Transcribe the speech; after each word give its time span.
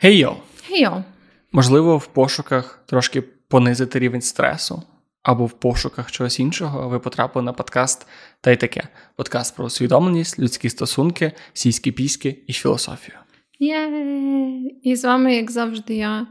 Хей-йо! 0.00 0.36
Хей-йо! 0.68 1.04
Можливо, 1.52 1.98
в 1.98 2.06
пошуках 2.06 2.82
трошки 2.86 3.20
понизити 3.22 3.98
рівень 3.98 4.20
стресу, 4.20 4.82
або 5.22 5.46
в 5.46 5.52
пошуках 5.52 6.12
чогось 6.12 6.40
іншого, 6.40 6.88
ви 6.88 6.98
потрапили 6.98 7.44
на 7.44 7.52
подкаст 7.52 8.06
та 8.40 8.50
й 8.50 8.56
таке. 8.56 8.88
Подкаст 9.16 9.56
про 9.56 9.64
усвідомленість, 9.64 10.38
людські 10.38 10.70
стосунки, 10.70 11.32
сільські 11.52 11.92
піськи 11.92 12.42
і 12.46 12.52
філософію. 12.52 13.18
Єй! 13.58 14.80
І 14.82 14.96
з 14.96 15.04
вами, 15.04 15.34
як 15.34 15.50
завжди, 15.50 15.94
я, 15.94 16.26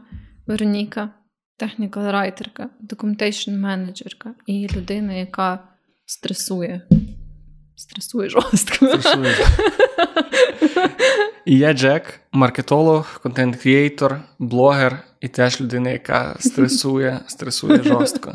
Вероніка, 0.46 1.10
технікал 1.56 2.10
райтерка, 2.10 2.70
документейшн 2.80 3.50
менеджерка 3.50 4.34
і 4.46 4.68
людина, 4.76 5.12
яка 5.12 5.58
стресує. 6.06 6.88
Стресує 7.78 8.28
жорстко. 8.28 8.86
Стресує. 8.86 9.34
І 11.44 11.58
я 11.58 11.72
Джек, 11.72 12.20
маркетолог, 12.32 13.20
контент-кріейтор, 13.22 14.20
блогер 14.38 14.98
і 15.20 15.28
теж 15.28 15.60
людина, 15.60 15.90
яка 15.90 16.36
стресує, 16.40 17.20
стресує 17.26 17.82
жорстко. 17.82 18.34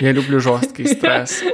Я 0.00 0.12
люблю 0.12 0.40
жорсткий 0.40 0.86
стрес. 0.86 1.44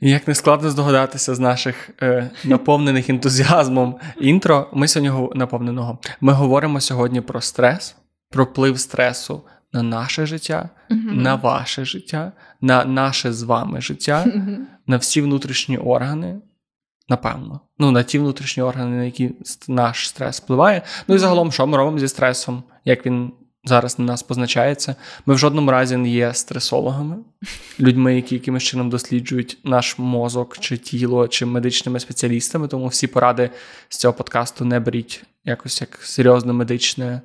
І 0.00 0.10
як 0.10 0.28
не 0.28 0.34
складно 0.34 0.70
здогадатися 0.70 1.34
з 1.34 1.38
наших 1.38 1.90
е, 2.02 2.30
наповнених 2.44 3.10
ентузіазмом 3.10 3.98
інтро, 4.20 4.70
ми 4.72 4.88
сьогодні 4.88 5.38
наповненого. 5.38 5.98
Ми 6.20 6.32
говоримо 6.32 6.80
сьогодні 6.80 7.20
про 7.20 7.40
стрес, 7.40 7.96
про 8.30 8.44
вплив 8.44 8.80
стресу 8.80 9.42
на 9.76 9.82
наше 9.82 10.26
життя, 10.26 10.68
uh 10.90 11.12
на 11.12 11.34
ваше 11.34 11.84
життя, 11.84 12.32
на 12.60 12.84
наше 12.84 13.32
з 13.32 13.42
вами 13.42 13.80
життя, 13.80 14.24
uh 14.26 14.56
на 14.86 14.96
всі 14.96 15.20
внутрішні 15.20 15.78
органи. 15.78 16.40
Напевно, 17.08 17.60
ну 17.78 17.90
на 17.90 18.02
ті 18.02 18.18
внутрішні 18.18 18.62
органи, 18.62 18.96
на 18.96 19.04
які 19.04 19.30
наш 19.68 20.08
стрес 20.08 20.40
впливає. 20.40 20.82
Ну 21.08 21.14
і 21.14 21.18
загалом, 21.18 21.52
що 21.52 21.66
ми 21.66 21.76
робимо 21.76 21.98
зі 21.98 22.08
стресом, 22.08 22.62
як 22.84 23.06
він 23.06 23.32
зараз 23.64 23.98
на 23.98 24.04
нас 24.04 24.22
позначається. 24.22 24.96
Ми 25.26 25.34
в 25.34 25.38
жодному 25.38 25.70
разі 25.70 25.96
не 25.96 26.08
є 26.08 26.34
стресологами, 26.34 27.16
людьми, 27.80 28.16
які 28.16 28.34
якимось 28.34 28.62
чином 28.62 28.90
досліджують 28.90 29.58
наш 29.64 29.98
мозок 29.98 30.58
чи 30.58 30.76
тіло, 30.76 31.28
чи 31.28 31.46
медичними 31.46 32.00
спеціалістами. 32.00 32.68
Тому 32.68 32.86
всі 32.86 33.06
поради 33.06 33.50
з 33.88 33.96
цього 33.96 34.14
подкасту 34.14 34.64
не 34.64 34.80
беріть 34.80 35.24
якось 35.44 35.80
як 35.80 35.98
серйозно 36.02 36.54
медичне 36.54 37.20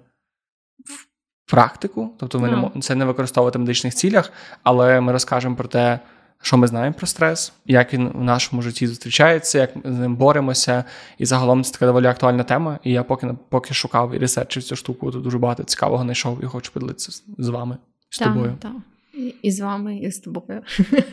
практику. 1.51 2.09
Тобто, 2.17 2.39
ми 2.39 2.49
Ну. 2.51 2.71
не 2.75 2.81
це 2.81 2.95
не 2.95 3.05
використовувати 3.05 3.57
в 3.59 3.61
медичних 3.61 3.93
цілях, 3.95 4.31
але 4.63 5.01
ми 5.01 5.11
розкажемо 5.11 5.55
про 5.55 5.67
те. 5.67 5.99
Що 6.43 6.57
ми 6.57 6.67
знаємо 6.67 6.93
про 6.97 7.07
стрес, 7.07 7.53
як 7.65 7.93
він 7.93 8.07
в 8.09 8.23
нашому 8.23 8.61
житті 8.61 8.87
зустрічається, 8.87 9.57
як 9.59 9.75
ми 9.75 9.81
з 9.85 9.97
ним 9.99 10.15
боремося, 10.15 10.83
і 11.17 11.25
загалом 11.25 11.63
це 11.63 11.71
така 11.73 11.85
доволі 11.85 12.05
актуальна 12.05 12.43
тема. 12.43 12.79
І 12.83 12.91
я 12.91 13.03
поки 13.03 13.27
поки 13.49 13.73
шукав 13.73 14.15
і 14.15 14.17
ресерчив 14.17 14.63
цю 14.63 14.75
штуку, 14.75 15.11
то 15.11 15.19
дуже 15.19 15.37
багато 15.37 15.63
цікавого 15.63 16.03
знайшов 16.03 16.43
і 16.43 16.45
хочу 16.45 16.71
поділитися 16.73 17.11
з- 17.37 17.47
вами, 17.49 17.77
з 18.09 18.19
тобою. 18.19 18.55
Так. 18.61 18.71
І, 19.13 19.33
і 19.41 19.51
з 19.51 19.59
вами, 19.59 19.97
і 19.97 20.11
з 20.11 20.19
тобою. 20.19 20.61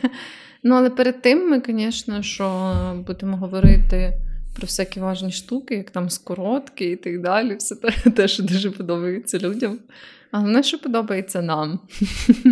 ну, 0.63 0.75
але 0.75 0.89
перед 0.89 1.21
тим 1.21 1.49
ми, 1.49 1.61
звісно, 1.67 2.21
що 2.21 2.73
будемо 3.07 3.37
говорити 3.37 4.13
про 4.55 4.65
всякі 4.65 4.99
важні 4.99 5.31
штуки, 5.31 5.75
як 5.75 5.89
там 5.89 6.09
скоротки 6.09 6.85
і 6.91 6.95
так 6.95 7.21
далі. 7.21 7.55
Все 7.55 7.75
те, 8.15 8.27
що 8.27 8.43
дуже 8.43 8.71
подобається 8.71 9.39
людям. 9.39 9.79
Головне, 10.31 10.63
що 10.63 10.79
подобається 10.79 11.41
нам. 11.41 11.79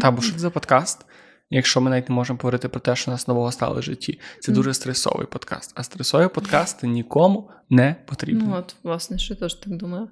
Та 0.01 0.11
бо 0.11 0.21
що 0.21 0.33
це 0.33 0.39
за 0.39 0.49
подкаст? 0.49 1.05
Якщо 1.49 1.81
ми 1.81 1.89
навіть 1.89 2.09
не 2.09 2.15
можемо 2.15 2.39
говорити 2.41 2.69
про 2.69 2.79
те, 2.79 2.95
що 2.95 3.11
у 3.11 3.13
нас 3.13 3.27
нового 3.27 3.51
стало 3.51 3.79
в 3.79 3.81
житті, 3.81 4.19
це 4.39 4.51
дуже 4.51 4.73
стресовий 4.73 5.27
подкаст. 5.27 5.71
А 5.75 5.83
стресові 5.83 6.27
подкасти 6.27 6.87
нікому 6.87 7.49
не 7.69 7.95
потрібні. 8.05 8.43
Ну, 8.47 8.55
от, 8.55 8.75
власне, 8.83 9.17
що 9.17 9.35
теж 9.35 9.53
так 9.53 9.73
думаю. 9.73 10.09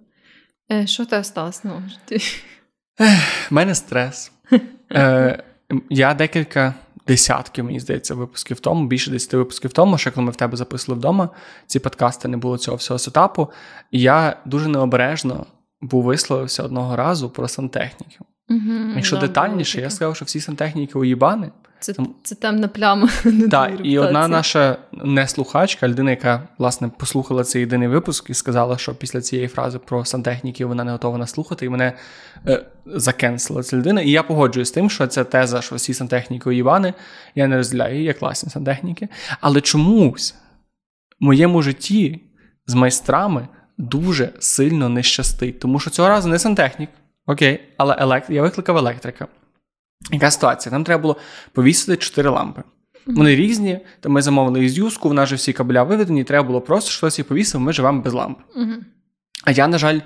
Е, 0.72 0.88
що 0.88 1.06
те 1.06 1.24
сталося 1.24 1.62
в 1.64 1.68
новому 1.68 1.90
житті? 1.90 2.42
У 3.52 3.56
мене 3.56 3.76
стрес. 3.76 4.32
Е, 4.92 5.44
я 5.90 6.14
декілька 6.14 6.74
десятків, 7.08 7.66
мені 7.66 7.80
здається, 7.80 8.16
випусків 8.16 8.60
тому, 8.60 8.88
більше 8.88 9.12
десяти 9.12 9.38
випусків 9.38 9.74
тому, 9.74 9.98
ще 9.98 10.12
коли 10.12 10.25
ми 10.25 10.31
в 10.31 10.36
тебе 10.36 10.58
записували 10.58 11.00
вдома, 11.00 11.30
ці 11.68 11.80
подкасти 11.80 12.28
не 12.28 12.38
було 12.38 12.58
цього 12.58 12.78
всього 12.78 13.00
сетапу. 13.00 13.52
І 13.92 14.02
я 14.02 14.38
дуже 14.46 14.70
необережно 14.70 15.46
був 15.81 16.03
висловився 16.03 16.63
одного 16.63 16.96
разу 16.96 17.30
про 17.30 17.47
сантехніків. 17.47 18.22
Угу, 18.50 18.94
Якщо 18.96 19.18
детальніше, 19.18 19.81
я 19.81 19.90
сказав, 19.90 20.16
що 20.16 20.25
всі 20.25 20.40
сантехніки 20.40 21.00
уїбани. 21.00 21.52
Це, 21.80 21.94
Там- 21.94 22.16
це 22.24 22.36
темна 22.36 22.68
пляма. 22.68 23.09
Так, 23.52 23.72
і 23.84 24.00
одна 24.00 24.28
наша 24.28 24.78
неслухачка, 24.91 25.88
людина, 25.88 26.12
яка 26.12 26.47
власне 26.58 26.91
послухала 26.97 27.44
цей 27.44 27.59
єдиний 27.59 27.88
випуск 27.88 28.30
і 28.30 28.34
сказала, 28.34 28.78
що 28.78 28.96
після 28.96 29.22
цієї 29.22 29.47
фрази 29.47 29.80
про 29.80 30.06
сантехніків 30.06 30.68
вона 30.68 30.84
не 30.84 30.91
готова 30.91 31.18
нас 31.18 31.31
слухати, 31.31 31.66
і 31.66 31.69
мене 31.69 31.94
е, 32.47 32.66
закенсила 32.86 33.63
ця 33.63 33.78
людина. 33.78 34.02
І 34.02 34.09
я 34.09 34.24
погоджуюсь 34.24 34.68
з 34.68 34.72
тим, 34.72 34.90
що 34.90 35.07
ця 35.07 35.24
теза, 35.24 35.62
що 35.62 35.75
всі 35.75 35.94
сантехніки 35.94 36.50
уїбани, 36.50 36.94
я 37.36 37.47
не 37.47 37.57
розділяю, 37.57 37.94
її, 37.94 38.06
є 38.06 38.13
класні 38.13 38.50
сантехніки. 38.50 39.07
Але 39.42 39.62
чомусь 39.62 40.36
в 41.19 41.24
моєму 41.25 41.62
житті 41.62 42.22
з 42.68 42.74
майстрами 42.74 43.47
дуже 43.78 44.30
сильно 44.40 44.90
не 44.90 45.03
щастить, 45.03 45.59
тому 45.59 45.80
що 45.80 45.90
цього 45.90 46.09
разу 46.09 46.30
не 46.30 46.40
сантехнік, 46.40 46.90
окей, 47.25 47.59
але 47.78 47.96
елект... 48.00 48.30
я 48.30 48.41
викликав 48.41 48.78
електрика. 48.78 49.28
Яка 50.12 50.31
ситуація? 50.31 50.74
Нам 50.74 50.84
треба 50.84 51.02
було 51.02 51.18
повісити 51.53 51.97
чотири 51.97 52.30
лампи. 52.30 52.63
Вони 53.08 53.36
різні, 53.36 53.80
то 54.00 54.09
ми 54.09 54.22
замовили 54.22 54.66
із 54.66 54.78
юску, 54.78 55.09
в 55.09 55.13
нас 55.13 55.30
же 55.30 55.36
всі 55.36 55.53
кабеля 55.53 55.84
виведені, 55.84 56.24
треба 56.24 56.47
було 56.47 56.62
просто 56.62 56.91
щось 56.91 57.18
їх 57.18 57.28
повісив, 57.28 57.62
ми 57.62 57.74
живемо 57.74 58.02
без 58.02 58.13
ламп. 58.13 58.38
А 59.44 59.52
я, 59.52 59.68
на 59.68 59.78
жаль, 59.78 60.00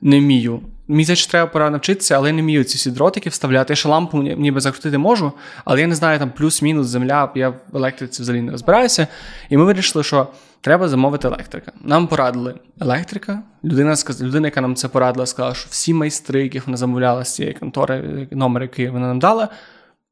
не 0.00 0.18
вмію. 0.18 0.60
Здається, 0.88 1.30
треба 1.30 1.46
пора 1.46 1.70
навчитися, 1.70 2.16
але 2.16 2.28
я 2.28 2.34
не 2.34 2.42
вмію 2.42 2.64
ці 2.64 2.78
всі 2.78 2.90
дротики 2.90 3.30
вставляти. 3.30 3.72
Я 3.72 3.76
ще 3.76 3.88
лампу 3.88 4.22
ніби 4.22 4.60
закрутити 4.60 4.98
можу, 4.98 5.32
але 5.64 5.80
я 5.80 5.86
не 5.86 5.94
знаю 5.94 6.18
там 6.18 6.30
плюс-мінус 6.30 6.86
земля, 6.86 7.32
я 7.34 7.48
в 7.48 7.76
електриці 7.76 8.22
взагалі 8.22 8.42
не 8.42 8.52
розбираюся. 8.52 9.06
І 9.50 9.56
ми 9.56 9.64
вирішили, 9.64 10.04
що 10.04 10.28
треба 10.64 10.88
замовити 10.88 11.28
електрика. 11.28 11.72
Нам 11.80 12.06
порадили 12.06 12.54
електрика. 12.80 13.42
Людина, 13.64 13.94
людина, 14.20 14.46
яка 14.46 14.60
нам 14.60 14.74
це 14.74 14.88
порадила, 14.88 15.26
сказала, 15.26 15.54
що 15.54 15.68
всі 15.70 15.94
майстри, 15.94 16.42
яких 16.42 16.66
вона 16.66 16.76
замовляла 16.76 17.24
з 17.24 17.34
цієї 17.34 17.54
контори, 17.54 18.28
номер, 18.30 18.62
який 18.62 18.88
вона 18.88 19.06
нам 19.06 19.18
дала, 19.18 19.48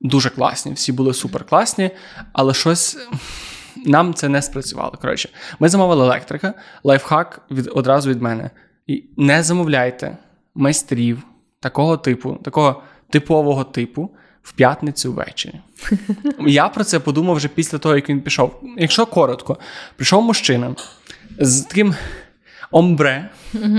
дуже 0.01 0.31
класні. 0.31 0.73
Всі 0.73 0.93
були 0.93 1.15
супер 1.15 1.45
класні, 1.45 1.91
але 2.33 2.55
щось. 2.55 2.99
Нам 3.87 4.15
це 4.15 4.29
не 4.29 4.43
спрацювало. 4.43 4.99
Коротше, 5.01 5.29
ми 5.59 5.69
замовили 5.69 6.05
електрика, 6.05 6.55
лайфхак 6.85 7.41
від 7.51 7.71
одразу 7.75 8.11
від 8.11 8.23
мене. 8.23 8.51
І 8.87 9.05
не 9.17 9.43
замовляйте 9.43 10.17
майстрів 10.55 11.23
такого 11.61 11.97
типу, 11.97 12.35
такого 12.35 12.83
типового 13.11 13.65
типу 13.65 14.11
в 14.43 14.53
п'ятницю 14.53 15.13
ввечері. 15.13 15.55
Я 16.47 16.69
про 16.69 16.85
це 16.85 17.01
подумав 17.01 17.37
вже 17.37 17.49
після 17.49 17.79
того, 17.79 17.95
як 17.95 18.09
він 18.09 18.21
пішов. 18.21 18.63
Якщо 18.79 19.07
коротко, 19.07 19.59
прийшов 19.97 20.23
мужчина 20.23 20.75
з 21.39 21.61
таким 21.61 21.95
омбре, 22.71 23.31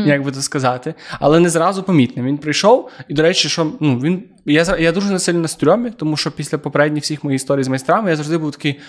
як 0.05 0.23
би 0.23 0.31
то 0.31 0.41
сказати, 0.41 0.93
але 1.19 1.39
не 1.39 1.49
зразу 1.49 1.83
помітним. 1.83 2.25
Він 2.25 2.37
прийшов, 2.37 2.89
і, 3.07 3.13
до 3.13 3.21
речі, 3.21 3.49
що 3.49 3.71
ну, 3.79 3.99
він. 3.99 4.23
Я, 4.45 4.77
я 4.79 4.91
дуже 4.91 5.11
не 5.11 5.19
сильно 5.19 5.39
на 5.39 5.47
стрьомі, 5.47 5.91
тому 5.91 6.17
що 6.17 6.31
після 6.31 6.57
попередніх 6.57 7.03
всіх 7.03 7.23
моїх 7.23 7.41
історій 7.41 7.63
з 7.63 7.67
майстрами 7.67 8.09
я 8.09 8.15
завжди 8.15 8.37
був 8.37 8.51
такий. 8.51 8.79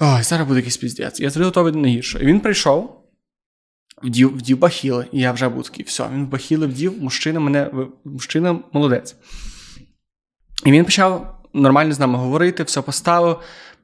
Ой, 0.00 0.22
зараз 0.22 0.46
буде 0.46 0.58
якийсь 0.58 0.76
піздець. 0.76 1.20
Я 1.20 1.30
завжди 1.30 1.44
готовий 1.44 1.72
до 1.72 1.78
найгіршого. 1.78 2.24
І 2.24 2.26
він 2.26 2.40
прийшов, 2.40 3.02
вдів, 4.02 4.36
вдів 4.36 4.58
бахіли, 4.58 5.06
і 5.12 5.20
я 5.20 5.32
вже 5.32 5.48
був 5.48 5.62
такий, 5.62 5.84
все, 5.84 6.08
він 6.14 6.24
в 6.24 6.28
бахіли 6.28 6.66
вдів, 6.66 7.02
мужчина 7.02 7.40
мене, 7.40 7.70
мужчина 8.04 8.58
молодець. 8.72 9.16
І 10.64 10.72
він 10.72 10.84
почав 10.84 11.34
нормально 11.52 11.92
з 11.92 12.00
нами 12.00 12.18
говорити, 12.18 12.62
все 12.62 12.82
поставив. 12.82 13.36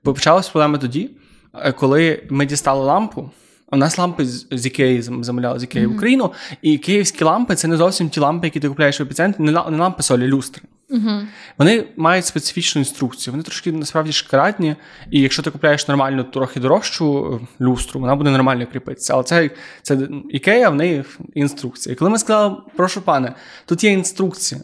Почалися 0.03 0.50
проблеми 0.50 0.78
тоді, 0.78 1.11
е, 1.55 1.72
коли 1.72 2.22
ми 2.31 2.47
дістали 2.47 2.84
лампу. 2.84 3.31
У 3.72 3.77
нас 3.77 3.99
лампи 3.99 4.25
з 4.50 4.66
Ікеї 4.66 5.03
замовляли 5.03 5.59
з 5.59 5.62
Ікеї 5.62 5.87
в 5.87 5.94
Україну, 5.94 6.33
і 6.62 6.78
київські 6.78 7.25
лампи 7.25 7.55
це 7.55 7.69
не 7.69 7.77
зовсім 7.77 8.09
ті 8.09 8.21
лампи, 8.21 8.47
які 8.47 8.61
ти 8.61 8.69
купляєш 8.69 9.01
в 9.01 9.03
епіцентрі, 9.03 9.42
не 9.45 9.53
не 9.53 9.78
лампи 9.78 10.03
солі, 10.03 10.27
люстри. 10.27 10.63
Угу. 10.91 11.10
Вони 11.59 11.84
мають 11.97 12.27
специфічну 12.27 12.81
інструкцію. 12.81 13.33
Вони 13.33 13.42
трошки 13.42 13.72
насправді 13.72 14.13
шкаратні, 14.13 14.77
і 15.10 15.21
якщо 15.21 15.42
ти 15.42 15.51
купляєш 15.51 15.89
нормальну, 15.89 16.24
трохи 16.24 16.60
дорожчу 16.60 17.41
е, 17.42 17.65
люстру, 17.65 18.01
вона 18.01 18.16
буде 18.16 18.31
нормально 18.31 18.66
кріпитися. 18.72 19.15
Але 19.15 19.22
це, 19.22 19.51
це 19.83 20.09
ікея, 20.31 20.71
в 20.71 20.74
неї 20.74 21.04
інструкція. 21.34 21.92
І 21.92 21.97
коли 21.97 22.10
ми 22.10 22.19
сказали, 22.19 22.57
прошу 22.77 23.03
пане, 23.03 23.34
тут 23.66 23.84
є 23.84 23.91
інструкція. 23.91 24.60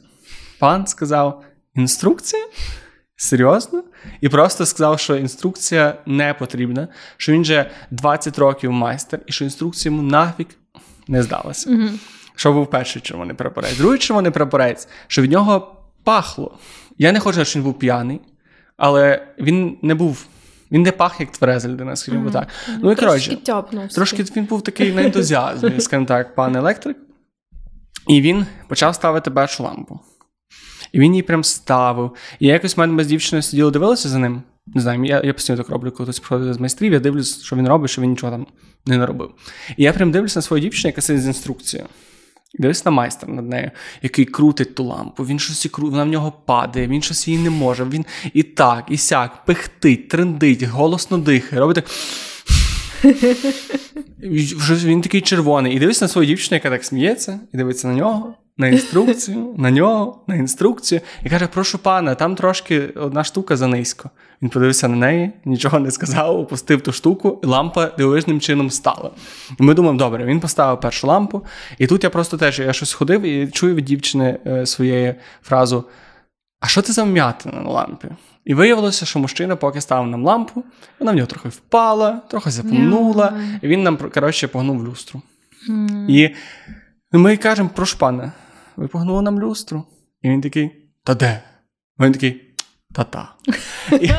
Пан 0.59 0.87
сказав: 0.87 1.44
інструкція? 1.75 2.47
Серйозно? 3.17 3.83
І 4.21 4.29
просто 4.29 4.67
сказав, 4.67 5.01
що 5.01 5.17
інструкція 5.17 5.95
не 6.07 6.35
потрібна, 6.35 6.89
що 7.17 7.33
він 7.33 7.45
же 7.45 7.71
20 7.91 8.39
років 8.39 8.73
майстер, 8.73 9.21
і 9.27 9.33
що 9.33 9.45
інструкція 9.45 9.95
йому 9.95 10.11
нафіг 10.11 10.47
не 11.09 11.23
здалася. 11.23 11.71
Угу. 11.71 11.89
Що 12.37 12.53
був 12.53 12.71
перший 12.71 13.03
червоний 13.03 13.37
прапорець. 13.37 13.77
Другий 13.77 13.99
червоний 13.99 14.33
прапорець, 14.33 14.89
що 15.07 15.23
від 15.23 15.31
нього 15.31 15.77
пахло. 16.05 16.59
Я 16.99 17.13
не 17.13 17.21
хочу, 17.21 17.45
що 17.45 17.59
він 17.59 17.65
був 17.65 17.79
п'яний, 17.79 18.21
але 18.77 19.27
він 19.39 19.79
не 19.83 19.95
був. 19.95 20.27
Він 20.73 20.83
не 20.83 20.93
пах 20.93 21.21
як 21.21 21.33
твереза 21.33 21.69
людина, 21.69 21.97
скажімо 21.97 22.31
так. 22.31 22.49
Ну 22.81 22.93
і 22.93 22.95
коротше, 22.95 23.39
трошки 23.95 24.23
він 24.23 24.45
був 24.45 24.63
такий 24.63 24.93
на 24.93 25.03
ентузіазмі, 25.03 25.81
скажімо 25.81 26.07
так, 26.07 26.35
пан 26.35 26.57
електрик. 26.57 26.97
І 28.09 28.21
він 28.21 28.47
почав 28.69 28.95
ставити 28.95 29.31
першу 29.31 29.63
лампу. 29.63 30.01
І 30.95 31.01
він 31.01 31.13
її 31.13 31.23
прям 31.23 31.45
ставив. 31.45 32.11
І 32.41 32.47
я 32.47 32.53
якось 32.53 32.77
в 32.77 32.81
мене 32.81 33.05
з 33.05 33.07
дівчиною 33.07 33.43
сиділа, 33.43 33.71
дивилася 33.71 34.09
за 34.09 34.19
ним. 34.19 34.43
Не 34.67 34.81
знаю, 34.81 35.05
я 35.05 35.23
я 35.25 35.33
постійно 35.33 35.59
так 35.59 35.69
роблю, 35.69 35.91
коли 35.91 36.07
хтось 36.07 36.19
приходить 36.19 36.55
з 36.55 36.61
майстрів, 36.61 36.93
я 36.93 37.01
дивлюсь, 37.01 37.43
що 37.43 37.57
він 37.57 37.69
робить, 37.69 37.91
що 37.91 38.03
він 38.03 38.11
нічого 38.11 38.33
там 38.33 38.47
не 38.87 38.99
наробив. 38.99 39.31
І 39.77 39.83
я 39.83 39.93
прям 39.93 40.11
дивлюся 40.11 40.39
на 40.39 40.43
свою 40.43 40.63
дівчину, 40.63 40.89
яка 40.89 41.01
сидить 41.01 41.23
з 41.23 41.27
інструкцією. 41.27 41.89
Дивись 42.59 42.85
на 42.85 42.91
майстер 42.91 43.29
над 43.29 43.49
нею, 43.49 43.71
який 44.03 44.25
крутить 44.25 44.75
ту 44.75 44.85
лампу, 44.85 45.25
він 45.25 45.39
щось 45.39 45.67
крутить, 45.73 45.93
вона 45.93 46.05
в 46.05 46.09
нього 46.09 46.33
падає, 46.47 46.87
він 46.87 47.03
щось 47.03 47.29
її 47.29 47.41
не 47.41 47.51
може. 47.51 47.85
Він 47.85 48.05
і 48.33 48.43
так, 48.43 48.85
і 48.89 48.97
сяк, 48.97 49.45
пихтить, 49.45 50.09
трендить, 50.09 50.63
голосно 50.63 51.19
дихає, 51.19 51.61
робить 51.61 51.77
так. 51.77 51.91
Він 54.85 55.03
такий 55.03 55.21
червоний. 55.21 55.77
І 55.77 55.79
дивись 55.79 56.01
на 56.01 56.09
свою 56.09 56.27
дівчину, 56.27 56.57
яка 56.57 56.71
так 56.71 56.85
сміється, 56.85 57.41
і 57.53 57.57
дивиться 57.57 57.89
на 57.89 57.95
нього, 57.95 58.35
на 58.59 58.69
інструкцію, 58.69 59.55
на 59.59 59.71
нього, 59.71 60.25
на 60.27 60.35
інструкцію, 60.35 61.01
і 61.25 61.31
каже: 61.31 61.47
Прошу 61.47 61.79
пана, 61.79 62.15
там 62.15 62.35
трошки 62.35 62.81
одна 62.81 63.25
штука 63.25 63.57
занизько. 63.57 64.11
Він 64.43 64.51
подивився 64.51 64.89
на 64.89 64.97
неї, 64.97 65.33
нічого 65.45 65.79
не 65.79 65.91
сказав, 65.91 66.41
опустив 66.41 66.81
ту 66.81 66.93
штуку, 66.93 67.41
і 67.43 67.47
лампа 67.47 67.87
дивовижним 67.87 68.41
чином 68.41 68.71
стала. 68.71 69.11
І 69.61 69.63
ми 69.63 69.75
думаємо, 69.75 69.99
добре, 69.99 70.25
він 70.25 70.41
поставив 70.41 70.81
першу 70.81 71.07
лампу. 71.07 71.45
І 71.79 71.87
тут 71.87 72.05
я 72.05 72.11
просто 72.11 72.37
теж 72.37 72.59
я 72.59 72.73
щось 72.73 72.93
ходив 72.93 73.23
і 73.23 73.49
чую 73.49 73.75
від 73.75 73.85
дівчини 73.85 74.39
е, 74.47 74.67
своєї 74.67 75.15
фразу: 75.43 75.85
А 76.61 76.67
що 76.67 76.83
це 76.83 76.93
за 76.93 77.03
вм'ятина 77.03 77.61
на 77.61 77.71
лампі? 77.71 78.09
І 78.45 78.55
виявилося, 78.55 79.07
що 79.07 79.19
мужчина, 79.19 79.57
поки 79.57 79.81
ставив 79.81 80.11
нам 80.11 80.25
лампу, 80.25 80.65
вона 80.99 81.13
в 81.13 81.15
нього 81.15 81.27
трохи 81.27 81.49
впала, 81.49 82.21
трохи 82.31 82.51
запомнула, 82.51 83.25
yeah. 83.25 83.59
і 83.63 83.69
він 83.69 83.83
нам 83.83 83.97
коротше, 83.97 84.49
погнув 84.49 84.89
люстру. 84.89 85.23
Mm. 85.71 86.07
І 86.09 86.35
ми 87.13 87.37
кажемо, 87.37 87.71
прошу 87.75 87.99
пане, 87.99 88.33
ви 88.77 88.89
погнули 88.89 89.23
нам 89.23 89.41
люстру. 89.41 89.85
І 90.23 90.29
він 90.29 90.41
такий: 90.41 90.71
Та 91.05 91.15
де? 91.15 91.43
Він 92.01 92.13
такий. 92.13 92.55
Та-та. 92.95 93.35
І, 93.93 94.11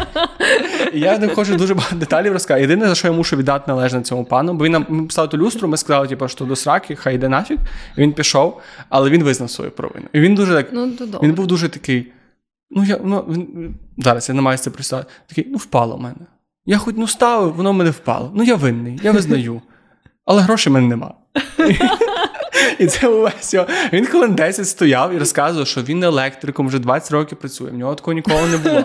і 0.93 0.99
я 0.99 1.17
не 1.17 1.27
хочу 1.27 1.55
дуже 1.55 1.73
багато 1.73 1.95
деталей 1.95 2.31
розказати. 2.31 2.61
Єдине, 2.61 2.87
за 2.87 2.95
що 2.95 3.07
я 3.07 3.13
мушу 3.13 3.35
віддати 3.35 3.63
належне 3.71 4.01
цьому 4.01 4.25
пану, 4.25 4.53
бо 4.53 4.65
він 4.65 4.71
нам 4.71 5.05
поставив 5.07 5.31
ту 5.31 5.37
люстру, 5.37 5.67
ми 5.67 5.77
сказали, 5.77 6.07
типу, 6.07 6.27
що 6.27 6.45
до 6.45 6.55
сраки, 6.55 6.95
хай 6.95 7.15
йде 7.15 7.29
нафіг. 7.29 7.57
І 7.97 8.01
Він 8.01 8.13
пішов, 8.13 8.61
але 8.89 9.09
він 9.09 9.23
визнав 9.23 9.49
свою 9.49 9.71
провину. 9.71 10.05
І 10.13 10.19
він 10.19 10.35
дуже 10.35 10.53
так. 10.53 10.67
Ну, 10.71 10.91
Він 11.23 11.33
був 11.33 11.47
дуже 11.47 11.69
такий. 11.69 12.11
Ну, 12.69 12.83
я, 12.83 12.99
ну, 13.03 13.25
він, 13.29 13.75
Зараз 13.97 14.29
я 14.29 14.35
намагаюся 14.35 14.63
це 14.63 14.69
представити. 14.69 15.09
Такий, 15.27 15.47
ну, 15.51 15.57
впало 15.57 15.97
в 15.97 16.01
мене. 16.01 16.15
Я 16.65 16.77
хоч 16.77 16.95
ну 16.97 17.07
ставив, 17.07 17.53
воно 17.53 17.71
в 17.71 17.75
мене 17.75 17.89
впало. 17.89 18.31
Ну, 18.35 18.43
я 18.43 18.55
винний, 18.55 18.99
я 19.03 19.11
визнаю. 19.11 19.61
Але 20.25 20.41
грошей 20.41 20.71
в 20.71 20.73
мене 20.73 20.87
нема. 20.87 21.13
І 22.79 22.87
це 22.87 23.07
увесь. 23.07 23.55
Він 23.93 24.05
хвилин 24.05 24.35
10 24.35 24.67
стояв 24.67 25.13
і 25.13 25.17
розказував, 25.17 25.67
що 25.67 25.81
він 25.81 26.03
електриком 26.03 26.67
вже 26.67 26.79
20 26.79 27.11
років 27.11 27.37
працює. 27.37 27.69
В 27.69 27.77
нього 27.77 27.95
такого 27.95 28.13
ніколи 28.13 28.47
не 28.47 28.57
було. 28.57 28.83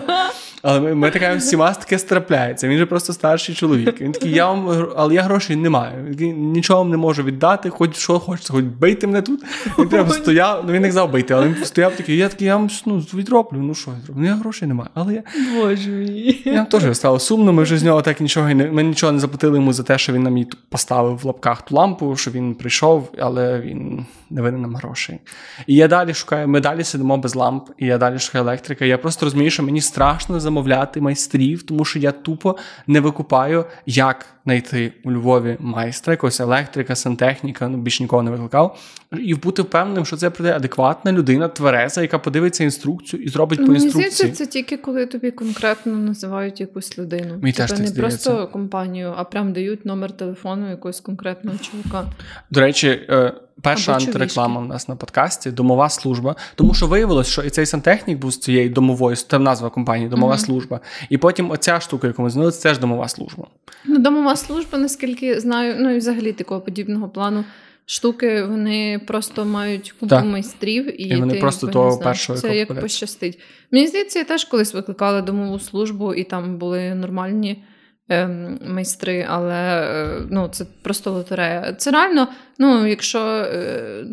Але 0.61 0.79
ми, 0.79 0.95
ми 0.95 1.11
така 1.11 1.35
всіма 1.35 1.73
таке 1.73 1.99
страпляється. 1.99 2.67
Він 2.67 2.77
же 2.77 2.85
просто 2.85 3.13
старший 3.13 3.55
чоловік. 3.55 4.01
Він 4.01 4.11
такий, 4.11 4.31
я 4.31 4.51
вам, 4.51 4.87
але 4.95 5.13
я 5.13 5.21
грошей 5.21 5.55
не 5.55 5.69
маю. 5.69 6.05
Він 6.05 6.51
нічого 6.51 6.79
вам 6.79 6.91
не 6.91 6.97
можу 6.97 7.23
віддати, 7.23 7.69
хоч 7.69 7.95
що 7.95 8.19
хочеться, 8.19 8.53
хоч 8.53 8.65
бийте 8.65 9.07
мене 9.07 9.21
тут. 9.21 9.43
Він 9.79 9.89
прямо 9.89 10.09
стояв, 10.09 10.63
ну 10.67 10.73
він 10.73 10.81
не 10.81 10.87
казав 10.87 11.11
бити, 11.11 11.33
але 11.33 11.47
він 11.47 11.65
стояв 11.65 11.95
такий, 11.95 12.17
я 12.17 12.29
такий, 12.29 12.47
я 12.47 12.55
вам 12.55 12.69
ну, 12.85 12.97
відроблю, 13.13 13.57
ну 13.57 13.75
що 13.75 13.91
я 13.91 14.05
зроблю? 14.05 14.21
Ну 14.21 14.27
я 14.27 14.35
грошей 14.35 14.67
не 14.67 14.73
маю. 14.73 14.89
Але 14.93 15.13
я 15.13 15.23
Боже 15.55 15.89
мій. 15.89 16.41
Я 16.45 16.65
теж 16.65 16.97
стало 16.97 17.19
сумно. 17.19 17.53
Ми 17.53 17.63
вже 17.63 17.77
з 17.77 17.83
нього 17.83 18.01
так 18.01 18.21
нічого 18.21 18.49
не 18.49 18.71
ми 18.71 18.83
нічого 18.83 19.11
не 19.11 19.19
заплатили 19.19 19.57
йому 19.57 19.73
за 19.73 19.83
те, 19.83 19.97
що 19.97 20.13
він 20.13 20.23
нам 20.23 20.37
її 20.37 20.49
поставив 20.69 21.17
в 21.17 21.25
лапках 21.25 21.61
ту 21.61 21.75
лампу, 21.75 22.15
що 22.15 22.31
він 22.31 22.55
прийшов, 22.55 23.11
але 23.19 23.61
він 23.61 24.05
не 24.29 24.41
винен 24.41 24.61
нам 24.61 24.75
грошей. 24.75 25.19
І 25.67 25.75
я 25.75 25.87
далі 25.87 26.13
шукаю, 26.13 26.47
ми 26.47 26.59
далі 26.59 26.83
сидимо 26.83 27.17
без 27.17 27.35
ламп, 27.35 27.69
і 27.77 27.85
я 27.85 27.97
далі 27.97 28.19
шукаю 28.19 28.43
електрика. 28.43 28.85
І 28.85 28.87
я 28.87 28.97
просто 28.97 29.25
розумію, 29.25 29.51
що 29.51 29.63
мені 29.63 29.81
страшно 29.81 30.39
замовляти 30.51 31.01
майстрів, 31.01 31.63
тому 31.63 31.85
що 31.85 31.99
я 31.99 32.11
тупо 32.11 32.57
не 32.87 32.99
викупаю, 32.99 33.65
як 33.85 34.25
знайти 34.45 34.93
у 35.03 35.11
Львові 35.11 35.57
майстра, 35.59 36.13
якогось 36.13 36.39
електрика, 36.39 36.95
сантехніка, 36.95 37.67
ну 37.67 37.77
більш 37.77 37.99
нікого 37.99 38.23
не 38.23 38.31
викликав, 38.31 38.77
і 39.19 39.33
бути 39.33 39.61
впевненим, 39.61 40.05
що 40.05 40.17
це 40.17 40.29
прийде 40.29 40.55
адекватна 40.55 41.11
людина, 41.11 41.47
твереза, 41.47 42.01
яка 42.01 42.19
подивиться 42.19 42.63
інструкцію 42.63 43.23
і 43.23 43.29
зробить 43.29 43.65
по 43.65 43.73
інструкції. 43.73 44.09
Здається, 44.09 44.45
це 44.45 44.51
тільки 44.51 44.77
коли 44.77 45.05
тобі 45.05 45.31
конкретно 45.31 45.93
називають 45.93 46.59
якусь 46.59 46.97
людину. 46.97 47.37
Мені 47.41 47.53
теж 47.53 47.71
не 47.71 47.87
здається. 47.87 48.29
просто 48.29 48.47
компанію, 48.47 49.13
а 49.17 49.23
прям 49.23 49.53
дають 49.53 49.85
номер 49.85 50.11
телефону 50.11 50.69
якогось 50.69 50.99
конкретного 50.99 51.57
чоловіка. 51.57 52.05
До 52.49 52.59
речі, 52.59 52.87
е, 52.87 53.33
перша 53.61 53.93
антиреклама 53.93 54.61
в 54.61 54.67
нас 54.67 54.87
на 54.87 54.95
подкасті 54.95 55.51
домова 55.51 55.89
служба. 55.89 56.35
Тому 56.55 56.73
що 56.73 56.87
виявилось, 56.87 57.27
що 57.27 57.41
і 57.41 57.49
цей 57.49 57.65
сантехнік 57.65 58.19
був 58.19 58.31
з 58.31 58.39
цієї 58.39 58.69
домової, 58.69 59.15
це 59.15 59.39
назва 59.39 59.69
компанії 59.69 60.09
Домова 60.09 60.33
uh-huh. 60.33 60.45
служба. 60.45 60.79
І 61.09 61.17
потім 61.17 61.51
оця 61.51 61.79
штука, 61.79 62.07
яку 62.07 62.21
ми 62.21 62.29
знали, 62.29 62.51
це 62.51 62.69
теж 62.69 62.77
домова 62.79 63.07
служба. 63.07 63.47
Ну, 63.85 63.97
домова 63.97 64.35
служба, 64.35 64.77
наскільки 64.77 65.39
знаю, 65.39 65.75
ну 65.79 65.89
і 65.89 65.97
взагалі 65.97 66.33
такого 66.33 66.61
подібного 66.61 67.09
плану. 67.09 67.43
Штуки 67.91 68.43
вони 68.43 69.01
просто 69.07 69.45
мають 69.45 69.91
купу 69.91 70.07
так. 70.07 70.25
майстрів, 70.25 71.01
і, 71.01 71.03
і 71.03 71.15
вони 71.15 71.33
ти, 71.33 71.39
просто 71.39 71.67
того 71.67 71.99
першого 71.99 72.39
це 72.39 72.57
як 72.57 72.81
пощастить. 72.81 73.39
Мені 73.71 73.87
здається, 73.87 74.19
я 74.19 74.25
теж 74.25 74.45
колись 74.45 74.73
викликала 74.73 75.21
домову 75.21 75.59
службу, 75.59 76.13
і 76.13 76.23
там 76.23 76.57
були 76.57 76.95
нормальні 76.95 77.63
Ем, 78.09 78.59
майстри, 78.67 79.25
але 79.29 79.55
е, 79.55 80.21
ну, 80.29 80.47
це 80.47 80.65
просто 80.83 81.11
лотерея. 81.11 81.73
Це 81.73 81.91
реально, 81.91 82.27
ну, 82.57 82.87
якщо 82.87 83.19
е, 83.27 84.05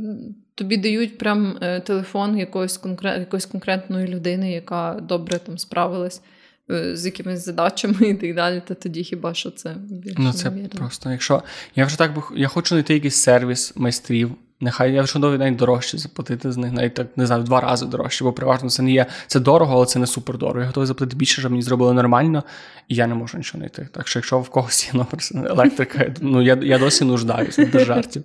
тобі 0.54 0.76
дають 0.76 1.18
прям 1.18 1.58
е, 1.60 1.80
телефон 1.80 2.38
якоїсь 2.38 2.76
конкрет, 2.76 3.18
якоїсь 3.18 3.46
конкретної 3.46 4.06
людини, 4.06 4.52
яка 4.52 5.00
добре 5.02 5.38
там 5.38 5.58
справилась. 5.58 6.22
З 6.68 7.06
якимись 7.06 7.44
задачами 7.44 8.08
і 8.08 8.14
так 8.14 8.34
далі, 8.34 8.62
то 8.68 8.74
тоді 8.74 9.04
хіба 9.04 9.34
що 9.34 9.50
це 9.50 9.74
більше 9.90 10.16
Ну, 10.18 10.32
це 10.32 10.50
невірно. 10.50 10.68
просто. 10.78 11.10
Якщо 11.10 11.42
я 11.76 11.84
вже 11.84 11.98
так 11.98 12.14
би 12.14 12.22
я 12.36 12.48
хочу 12.48 12.68
знайти 12.68 12.94
якийсь 12.94 13.16
сервіс 13.16 13.72
майстрів, 13.76 14.30
Нехай 14.60 14.92
я 14.92 15.02
вже 15.02 15.18
навіть 15.18 15.56
дорожче 15.56 15.98
заплатити 15.98 16.52
з 16.52 16.56
них, 16.56 16.72
навіть 16.72 16.94
так 16.94 17.06
не 17.16 17.26
знаю, 17.26 17.42
в 17.42 17.44
два 17.44 17.60
рази 17.60 17.86
дорожче, 17.86 18.24
бо 18.24 18.32
переважно 18.32 18.70
це 18.70 18.82
не 18.82 18.92
є. 18.92 19.06
Це 19.26 19.40
дорого, 19.40 19.74
але 19.74 19.86
це 19.86 19.98
не 19.98 20.06
супер 20.06 20.38
дорого. 20.38 20.60
Я 20.60 20.66
готовий 20.66 20.86
заплатити 20.86 21.16
більше, 21.16 21.40
щоб 21.40 21.52
мені 21.52 21.62
зробили 21.62 21.92
нормально, 21.92 22.44
і 22.88 22.94
я 22.94 23.06
не 23.06 23.14
можу 23.14 23.38
нічого 23.38 23.58
знайти. 23.58 23.88
Так 23.92 24.08
що, 24.08 24.18
якщо 24.18 24.38
в 24.38 24.48
когось 24.48 24.86
є 24.86 24.92
номер 24.92 25.50
електрика, 25.50 26.14
ну 26.20 26.42
я 26.42 26.58
я 26.62 26.78
досі 26.78 27.04
нуждаюся 27.04 27.66
без 27.66 27.86
жартів. 27.86 28.24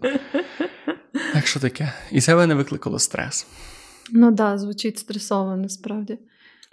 Так 1.34 1.48
що 1.48 1.60
таке? 1.60 1.94
І 2.12 2.22
це 2.22 2.36
мене 2.36 2.56
викликало 2.56 3.00
стрес. 3.00 3.48
Ну 4.12 4.26
так, 4.26 4.36
да, 4.36 4.58
звучить 4.58 5.00
стресово, 5.00 5.56
насправді. 5.56 6.18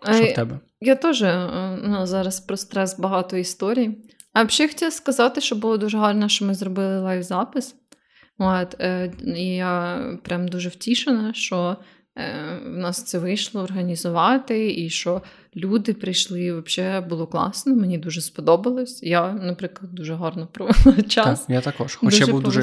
Що 0.02 0.24
в 0.24 0.34
тебе? 0.34 0.58
Я 0.80 0.94
теж 0.94 1.22
е, 1.22 1.48
ну, 1.84 2.06
зараз 2.06 2.40
про 2.40 2.56
стрес 2.56 2.98
багато 2.98 3.36
історій. 3.36 3.98
А 4.32 4.44
взагалі 4.44 4.72
хотіла 4.72 4.90
сказати, 4.90 5.40
що 5.40 5.56
було 5.56 5.76
дуже 5.76 5.98
гарно, 5.98 6.28
що 6.28 6.44
ми 6.44 6.54
зробили 6.54 7.00
лайв-запис. 7.00 7.74
От, 8.38 8.80
е, 8.80 9.12
І 9.36 9.46
я 9.46 10.04
прям 10.22 10.48
дуже 10.48 10.68
втішена, 10.68 11.34
що 11.34 11.56
е, 11.70 11.76
в 12.64 12.76
нас 12.76 13.02
це 13.04 13.18
вийшло 13.18 13.62
організувати, 13.62 14.74
і 14.74 14.90
що 14.90 15.22
люди 15.56 15.92
прийшли. 15.92 16.42
і 16.42 16.52
Взагалі 16.52 17.04
було 17.08 17.26
класно, 17.26 17.74
мені 17.74 17.98
дуже 17.98 18.20
сподобалось. 18.20 19.02
Я, 19.02 19.32
наприклад, 19.32 19.94
дуже 19.94 20.14
гарно 20.14 20.48
провела 20.52 21.02
час. 21.08 21.40
Так, 21.40 21.50
Я 21.50 21.60
також. 21.60 21.94
Хоч 21.94 22.10
дуже 22.10 22.24
я 22.24 22.32
був 22.32 22.42
дуже 22.42 22.62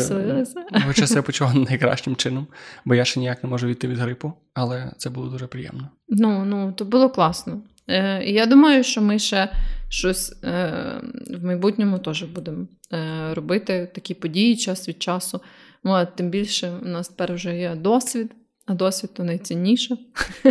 Хоча 0.87 1.07
себе 1.07 1.21
почував 1.25 1.55
найкращим 1.55 2.15
чином, 2.15 2.47
бо 2.85 2.95
я 2.95 3.05
ще 3.05 3.19
ніяк 3.19 3.43
не 3.43 3.49
можу 3.49 3.67
війти 3.67 3.87
від 3.87 3.97
грипу, 3.97 4.33
але 4.53 4.91
це 4.97 5.09
було 5.09 5.27
дуже 5.27 5.47
приємно. 5.47 5.89
Ну, 6.09 6.45
ну, 6.45 6.71
то 6.71 6.85
було 6.85 7.09
класно. 7.09 7.61
Е, 7.87 8.23
Я 8.23 8.45
думаю, 8.45 8.83
що 8.83 9.01
ми 9.01 9.19
ще 9.19 9.51
щось 9.89 10.43
е, 10.43 10.71
в 11.29 11.45
майбутньому 11.45 11.99
теж 11.99 12.23
будемо 12.23 12.67
е, 12.93 13.33
робити 13.33 13.91
такі 13.95 14.13
події 14.13 14.57
час 14.57 14.89
від 14.89 15.03
часу. 15.03 15.41
От, 15.83 16.15
Тим 16.15 16.29
більше 16.29 16.71
у 16.81 16.87
нас 16.87 17.07
тепер 17.07 17.33
вже 17.33 17.57
є 17.57 17.75
досвід, 17.75 18.31
а 18.67 18.73
досвід 18.73 19.09
то 19.13 19.23
найцінніше. 19.23 19.97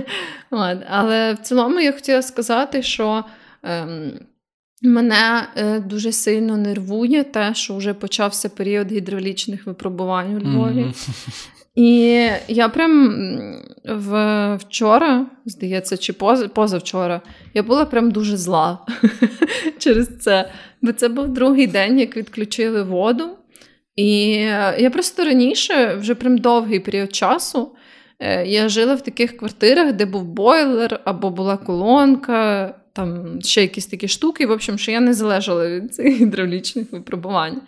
Але 0.90 1.32
в 1.32 1.38
цілому 1.38 1.80
я 1.80 1.92
хотіла 1.92 2.22
сказати, 2.22 2.82
що 2.82 3.24
ем, 3.62 4.12
мене 4.82 5.48
е, 5.56 5.80
дуже 5.80 6.12
сильно 6.12 6.56
нервує 6.56 7.24
те, 7.24 7.54
що 7.54 7.76
вже 7.76 7.94
почався 7.94 8.48
період 8.48 8.92
гідравлічних 8.92 9.66
випробувань 9.66 10.34
у 10.34 10.40
Львові. 10.40 10.84
Mm-hmm. 10.84 11.48
І 11.74 12.28
я 12.48 12.68
прям 12.68 13.16
в, 13.84 14.54
вчора, 14.56 15.26
здається, 15.44 15.96
чи 15.96 16.12
поза, 16.12 16.48
позавчора, 16.48 17.20
я 17.54 17.62
була 17.62 17.84
прям 17.84 18.10
дуже 18.10 18.36
зла 18.36 18.78
через 19.78 20.18
це. 20.18 20.50
Бо 20.82 20.92
це 20.92 21.08
був 21.08 21.28
другий 21.28 21.66
день, 21.66 22.00
як 22.00 22.16
відключили 22.16 22.82
воду. 22.82 23.28
І 23.96 24.32
е, 24.32 24.76
я 24.78 24.90
просто 24.90 25.24
раніше, 25.24 25.96
вже 26.00 26.14
прям 26.14 26.38
довгий 26.38 26.80
період 26.80 27.14
часу, 27.14 27.70
я 28.46 28.68
жила 28.68 28.94
в 28.94 29.04
таких 29.04 29.36
квартирах, 29.36 29.92
де 29.92 30.06
був 30.06 30.24
бойлер 30.24 31.00
або 31.04 31.30
була 31.30 31.56
колонка, 31.56 32.74
там 32.92 33.38
ще 33.42 33.62
якісь 33.62 33.86
такі 33.86 34.08
штуки. 34.08 34.46
В 34.46 34.50
общем, 34.50 34.78
що 34.78 34.90
я 34.90 35.00
не 35.00 35.14
залежала 35.14 35.68
від 35.68 35.94
цих 35.94 36.06
гідравлічних 36.20 36.92
випробувань. 36.92 37.60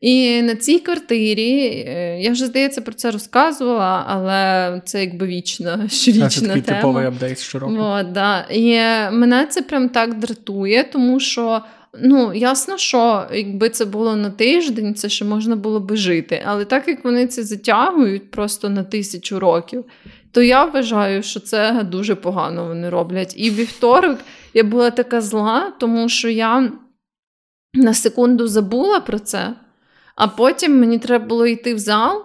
І 0.00 0.42
на 0.42 0.54
цій 0.54 0.78
квартирі, 0.78 1.84
е, 1.88 2.20
я 2.20 2.30
вже 2.30 2.46
здається 2.46 2.80
про 2.80 2.92
це 2.92 3.10
розказувала, 3.10 4.04
але 4.08 4.82
це 4.84 5.00
якби 5.00 5.26
вічна 5.26 5.88
щорічна 5.88 6.28
Це 6.30 6.46
такий 6.46 6.62
тема. 6.62 6.78
типовий 6.78 7.06
апдейт 7.06 7.38
щороку. 7.38 7.74
О, 7.78 8.02
да. 8.02 8.46
І 8.50 8.74
мене 9.12 9.46
це 9.46 9.62
прям 9.62 9.88
так 9.88 10.18
дратує, 10.18 10.84
тому 10.84 11.20
що. 11.20 11.62
Ну, 12.02 12.34
ясно, 12.34 12.78
що 12.78 13.26
якби 13.32 13.68
це 13.68 13.84
було 13.84 14.16
на 14.16 14.30
тиждень, 14.30 14.94
це 14.94 15.08
ще 15.08 15.24
можна 15.24 15.56
було 15.56 15.80
би 15.80 15.96
жити. 15.96 16.42
Але 16.46 16.64
так 16.64 16.88
як 16.88 17.04
вони 17.04 17.26
це 17.26 17.42
затягують 17.42 18.30
просто 18.30 18.68
на 18.68 18.84
тисячу 18.84 19.38
років, 19.40 19.84
то 20.32 20.42
я 20.42 20.64
вважаю, 20.64 21.22
що 21.22 21.40
це 21.40 21.86
дуже 21.90 22.14
погано 22.14 22.66
вони 22.66 22.90
роблять. 22.90 23.34
І 23.36 23.50
вівторок 23.50 24.18
я 24.54 24.64
була 24.64 24.90
така 24.90 25.20
зла, 25.20 25.72
тому 25.80 26.08
що 26.08 26.28
я 26.28 26.72
на 27.74 27.94
секунду 27.94 28.48
забула 28.48 29.00
про 29.00 29.18
це, 29.18 29.54
а 30.16 30.28
потім 30.28 30.80
мені 30.80 30.98
треба 30.98 31.24
було 31.26 31.46
йти 31.46 31.74
в 31.74 31.78
зал. 31.78 32.24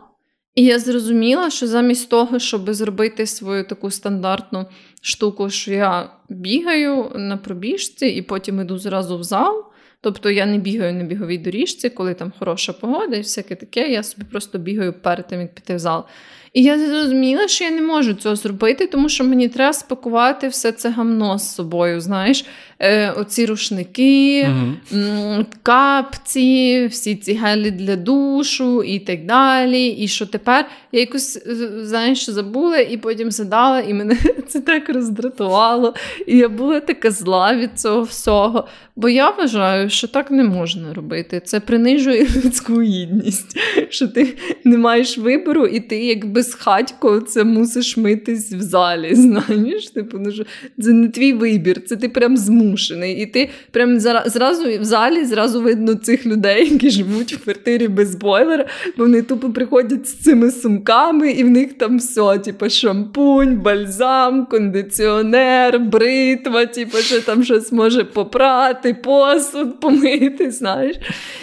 І 0.55 0.63
я 0.63 0.79
зрозуміла, 0.79 1.49
що 1.49 1.67
замість 1.67 2.09
того, 2.09 2.39
щоб 2.39 2.73
зробити 2.73 3.25
свою 3.25 3.63
таку 3.63 3.91
стандартну 3.91 4.65
штуку, 5.01 5.49
що 5.49 5.71
я 5.73 6.09
бігаю 6.29 7.11
на 7.15 7.37
пробіжці 7.37 8.05
і 8.05 8.21
потім 8.21 8.61
іду 8.61 8.77
зразу 8.77 9.17
в 9.17 9.23
зал. 9.23 9.65
Тобто 10.01 10.29
я 10.29 10.45
не 10.45 10.57
бігаю 10.57 10.93
на 10.93 11.03
біговій 11.03 11.37
доріжці, 11.37 11.89
коли 11.89 12.13
там 12.13 12.33
хороша 12.39 12.73
погода 12.73 13.15
і 13.15 13.19
всяке 13.19 13.55
таке, 13.55 13.89
я 13.89 14.03
собі 14.03 14.27
просто 14.31 14.57
бігаю 14.57 14.93
перед 14.93 15.27
тим, 15.27 15.41
як 15.41 15.55
піти 15.55 15.75
в 15.75 15.79
зал. 15.79 16.05
І 16.53 16.63
я 16.63 16.79
зрозуміла, 16.79 17.47
що 17.47 17.63
я 17.63 17.71
не 17.71 17.81
можу 17.81 18.13
цього 18.13 18.35
зробити, 18.35 18.87
тому 18.87 19.09
що 19.09 19.23
мені 19.23 19.49
треба 19.49 19.73
спакувати 19.73 20.47
все 20.47 20.71
це 20.71 20.89
гамно 20.89 21.37
з 21.37 21.55
собою. 21.55 22.01
Знаєш, 22.01 22.45
е, 22.79 23.11
оці 23.11 23.45
рушники, 23.45 24.47
Мгм. 24.91 25.45
капці, 25.63 26.87
всі 26.91 27.15
ці 27.15 27.33
гелі 27.33 27.71
для 27.71 27.95
душу 27.95 28.83
і 28.83 28.99
так 28.99 29.25
далі. 29.25 29.87
І 29.87 30.07
що 30.07 30.25
тепер 30.25 30.65
я 30.91 30.99
якось 30.99 31.37
е, 31.47 31.55
знаєш, 31.85 32.29
забула 32.29 32.77
і 32.77 32.97
потім 32.97 33.31
задала, 33.31 33.79
і 33.79 33.93
мене 33.93 34.17
це 34.47 34.59
так 34.59 34.89
роздратувало. 34.89 35.93
І 36.27 36.37
я 36.37 36.49
була 36.49 36.79
така 36.79 37.11
зла 37.11 37.55
від 37.55 37.79
цього 37.79 38.01
всього. 38.01 38.67
Бо 38.95 39.09
я 39.09 39.29
вважаю, 39.29 39.89
що 39.89 40.07
так 40.07 40.31
не 40.31 40.43
можна 40.43 40.93
робити. 40.93 41.41
Це 41.45 41.59
принижує 41.59 42.27
людську 42.45 42.81
гідність, 42.81 43.57
що 43.89 44.07
ти 44.07 44.37
не 44.63 44.77
маєш 44.77 45.17
вибору, 45.17 45.65
і 45.67 45.79
ти 45.79 46.05
як 46.05 46.25
безхатько 46.25 47.19
це 47.19 47.43
мусиш 47.43 47.97
митись 47.97 48.53
в 48.53 48.61
залі. 48.61 49.15
Знаєш, 49.15 49.89
типу, 49.89 50.17
ну, 50.19 50.31
що 50.31 50.43
це 50.81 50.89
не 50.91 51.07
твій 51.09 51.33
вибір, 51.33 51.81
це 51.85 51.95
ти 51.95 52.09
прям 52.09 52.37
змушений. 52.65 53.21
І 53.21 53.25
ти 53.25 53.49
прям 53.71 53.99
зразу 53.99 54.79
в 54.79 54.83
залі 54.83 55.25
зразу 55.25 55.61
видно 55.61 55.95
цих 55.95 56.25
людей, 56.25 56.71
які 56.71 56.89
живуть 56.89 57.33
в 57.33 57.43
квартирі 57.43 57.87
без 57.87 58.15
бойлера, 58.15 58.65
бо 58.97 59.03
вони 59.03 59.21
тупо 59.21 59.49
приходять 59.49 60.07
з 60.07 60.13
цими 60.13 60.51
сумками, 60.51 61.31
і 61.31 61.43
в 61.43 61.49
них 61.49 61.73
там 61.73 61.97
все, 61.97 62.39
типу, 62.39 62.69
шампунь, 62.69 63.59
бальзам, 63.59 64.45
кондиціонер, 64.45 65.79
бритва, 65.79 66.65
типу, 66.65 66.97
що 66.97 67.21
там 67.21 67.43
щось 67.43 67.71
може 67.71 68.03
попрати, 68.03 68.93
посуд 68.93 69.79
помити, 69.79 70.51
знаєш. 70.51 70.95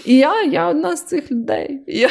І 0.04 0.16
я, 0.16 0.42
я 0.42 0.68
одна 0.68 0.96
з 0.96 1.06
цих 1.06 1.30
людей. 1.30 1.80
Я, 1.86 2.10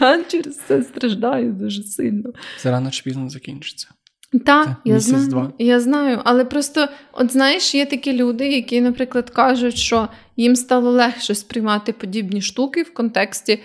я 0.00 0.24
через 0.28 0.58
це 0.68 0.82
страждаю 0.82 1.52
дуже 1.52 1.82
сильно. 1.82 2.32
Це 2.58 2.70
рано 2.70 2.90
чи 2.90 3.02
пізно 3.02 3.28
закінчиться. 3.28 3.88
Так, 4.32 4.44
Та, 4.44 4.76
я 4.84 5.00
знаю, 5.00 5.52
я 5.58 5.80
знаю, 5.80 6.20
але 6.24 6.44
просто, 6.44 6.88
от 7.12 7.32
знаєш, 7.32 7.74
є 7.74 7.86
такі 7.86 8.12
люди, 8.12 8.48
які, 8.48 8.80
наприклад, 8.80 9.30
кажуть, 9.30 9.76
що 9.76 10.08
їм 10.36 10.56
стало 10.56 10.90
легше 10.90 11.34
сприймати 11.34 11.92
подібні 11.92 12.40
штуки 12.40 12.82
в 12.82 12.94
контексті 12.94 13.60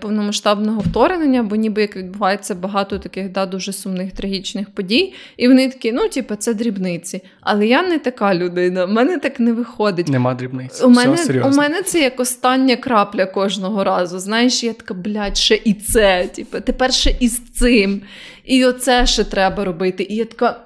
повномасштабного 0.00 0.80
вторгнення, 0.80 1.42
бо 1.42 1.56
ніби 1.56 1.80
як 1.80 1.96
відбувається 1.96 2.54
багато 2.54 2.98
таких 2.98 3.32
да, 3.32 3.46
дуже 3.46 3.72
сумних 3.72 4.12
трагічних 4.12 4.70
подій, 4.70 5.14
і 5.36 5.48
вони 5.48 5.68
такі, 5.68 5.92
ну, 5.92 6.08
типу, 6.08 6.34
це 6.36 6.54
дрібниці. 6.54 7.22
Але 7.40 7.66
я 7.66 7.82
не 7.82 7.98
така 7.98 8.34
людина, 8.34 8.84
в 8.84 8.90
мене 8.90 9.18
так 9.18 9.40
не 9.40 9.52
виходить. 9.52 10.08
Нема 10.08 10.34
дрібниць. 10.34 10.82
У 10.82 10.88
мене, 10.88 11.14
Все 11.14 11.42
у 11.42 11.50
мене 11.50 11.82
це 11.82 12.00
як 12.00 12.20
остання 12.20 12.76
крапля 12.76 13.26
кожного 13.26 13.84
разу. 13.84 14.18
Знаєш, 14.18 14.64
я 14.64 14.72
така, 14.72 14.94
блядь, 14.94 15.36
ще 15.36 15.60
і 15.64 15.74
це. 15.74 16.28
Типу, 16.34 16.60
тепер 16.60 16.92
ще 16.92 17.16
і 17.20 17.28
з 17.28 17.38
цим. 17.38 18.02
І 18.44 18.64
оце 18.64 19.06
ще 19.06 19.24
треба 19.24 19.64
робити. 19.64 20.06
І 20.10 20.14
я 20.14 20.24
така. 20.24 20.60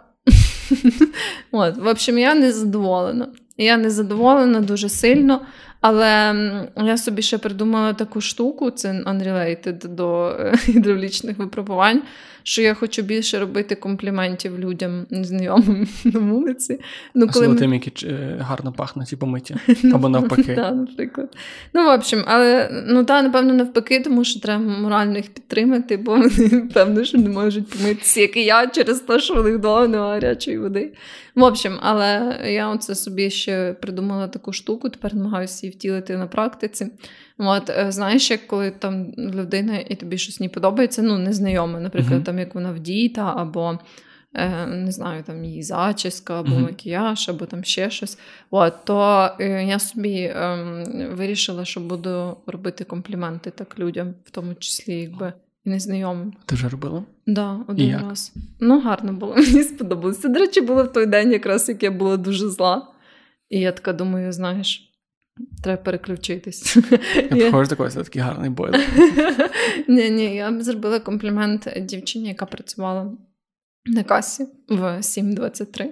От, 1.53 1.77
в 1.77 1.87
общем, 1.87 2.19
я 2.19 2.35
не 2.35 2.53
задоволена. 2.53 3.29
Я 3.57 3.77
не 3.77 3.91
задоволена 3.91 4.61
дуже 4.61 4.89
сильно, 4.89 5.41
але 5.81 6.35
я 6.77 6.97
собі 6.99 7.23
ще 7.23 7.39
придумала 7.39 7.93
таку 7.93 8.21
штуку, 8.21 8.71
це 8.71 8.93
unrelated 8.93 9.89
до 9.89 10.37
е, 10.41 10.55
гідравлічних 10.69 11.39
випробувань, 11.39 12.03
що 12.43 12.63
я 12.63 12.75
хочу 12.75 13.03
більше 13.03 13.39
робити 13.39 13.75
компліментів 13.75 14.59
людям 14.59 15.07
незнайомим 15.11 15.89
на 16.05 16.21
вулиці. 16.21 16.81
Ну, 17.15 17.27
Особливо 17.27 17.55
ми- 17.55 17.61
тим, 17.61 17.75
які 17.75 18.07
е, 18.07 18.37
гарно 18.41 18.73
пахнуть 18.73 19.13
і 19.13 19.17
помиті. 19.17 19.57
Або 19.95 20.09
навпаки. 20.09 20.55
Да, 20.55 20.71
наприклад. 20.71 21.37
Ну, 21.75 21.85
в 21.85 21.95
общем, 21.95 22.25
але 22.27 22.71
ну 22.87 23.05
та, 23.05 23.23
напевно, 23.23 23.55
навпаки, 23.55 24.01
тому 24.01 24.25
що 24.25 24.41
треба 24.41 24.65
морально 24.65 25.17
їх 25.17 25.29
підтримати, 25.29 25.97
бо 25.97 26.17
вони, 26.17 26.69
певно, 26.75 27.05
що 27.05 27.19
не 27.19 27.29
можуть 27.29 27.69
помитися, 27.69 28.21
як 28.21 28.37
і 28.37 28.45
я, 28.45 28.67
через 28.67 29.01
те, 29.01 29.21
що 29.21 29.35
в 29.35 29.45
них 29.45 29.55
вдома 29.55 29.89
немає 29.89 30.21
гарячої 30.21 30.59
води. 30.59 30.93
В 31.35 31.43
общем, 31.43 31.79
але 31.81 32.37
я 32.47 32.69
оце 32.69 32.95
собі 32.95 33.31
ще 33.31 33.73
придумала 33.73 34.29
таку 34.29 34.53
штуку, 34.53 34.89
тепер 34.89 35.15
намагаюся 35.15 35.67
її 35.67 35.77
втілити 35.77 36.17
на 36.17 36.27
практиці. 36.27 36.87
От, 37.39 37.71
е, 37.71 37.87
знаєш, 37.93 38.31
як 38.31 38.47
коли 38.47 38.71
там 38.71 39.13
людина 39.19 39.79
і 39.89 39.95
тобі 39.95 40.19
щось 40.19 40.41
не 40.41 40.49
подобається, 40.49 41.03
ну, 41.03 41.19
незнайоме, 41.19 41.81
наприклад. 41.81 42.25
Там 42.31 42.39
як 42.39 42.55
вона 42.55 42.73
вдіта, 42.73 43.35
або 43.37 43.79
е, 44.35 44.67
не 44.67 44.93
знаю, 44.93 45.23
там 45.23 45.45
її 45.45 45.63
зачіска, 45.63 46.41
або 46.41 46.51
макіяж, 46.51 47.29
або 47.29 47.47
там 47.47 47.65
ще 47.65 47.91
щось. 47.91 48.19
От, 48.51 48.75
то 48.85 49.31
е, 49.41 49.65
я 49.65 49.79
собі 49.79 50.33
ем, 50.37 50.85
вирішила, 51.13 51.65
що 51.65 51.81
буду 51.81 52.37
робити 52.47 52.85
компліменти 52.85 53.51
так 53.51 53.79
людям, 53.79 54.15
в 54.25 54.31
тому 54.31 54.55
числі 54.55 54.95
якби 55.01 55.33
і 55.65 55.71
незнайомим. 55.71 56.33
Ти 56.47 56.55
вже 56.55 56.69
робила? 56.69 57.05
Да, 57.27 57.59
один 57.69 57.89
як? 57.89 58.03
раз. 58.03 58.33
Ну, 58.61 58.81
гарно 58.81 59.13
було, 59.13 59.35
мені 59.37 59.63
сподобалося. 59.63 60.29
До 60.29 60.39
речі, 60.39 60.61
було 60.61 60.85
в 60.85 60.93
той 60.93 61.07
день, 61.07 61.33
якраз 61.33 61.69
як 61.69 61.83
я 61.83 61.91
була 61.91 62.17
дуже 62.17 62.49
зла. 62.49 62.89
І 63.49 63.61
я 63.61 63.73
така 63.73 63.93
думаю, 63.93 64.33
знаєш, 64.33 64.90
треба 65.63 65.83
переключитись. 65.83 66.77
Я 67.31 67.51
похоже 67.51 67.71
такий, 67.71 67.89
це 67.89 68.03
такий 68.05 68.23
гарний 68.23 68.51
бойлер. 68.51 68.81
Ні, 69.89 70.11
ні, 70.11 70.35
я 70.35 70.51
б 70.51 70.63
зробила 70.63 71.01
комплімент 71.01 71.69
дівчині, 71.81 72.29
яка 72.29 72.47
працювала 72.47 73.13
на 73.87 74.03
касі 74.03 74.47
в 74.69 74.83
7.23. 74.83 75.87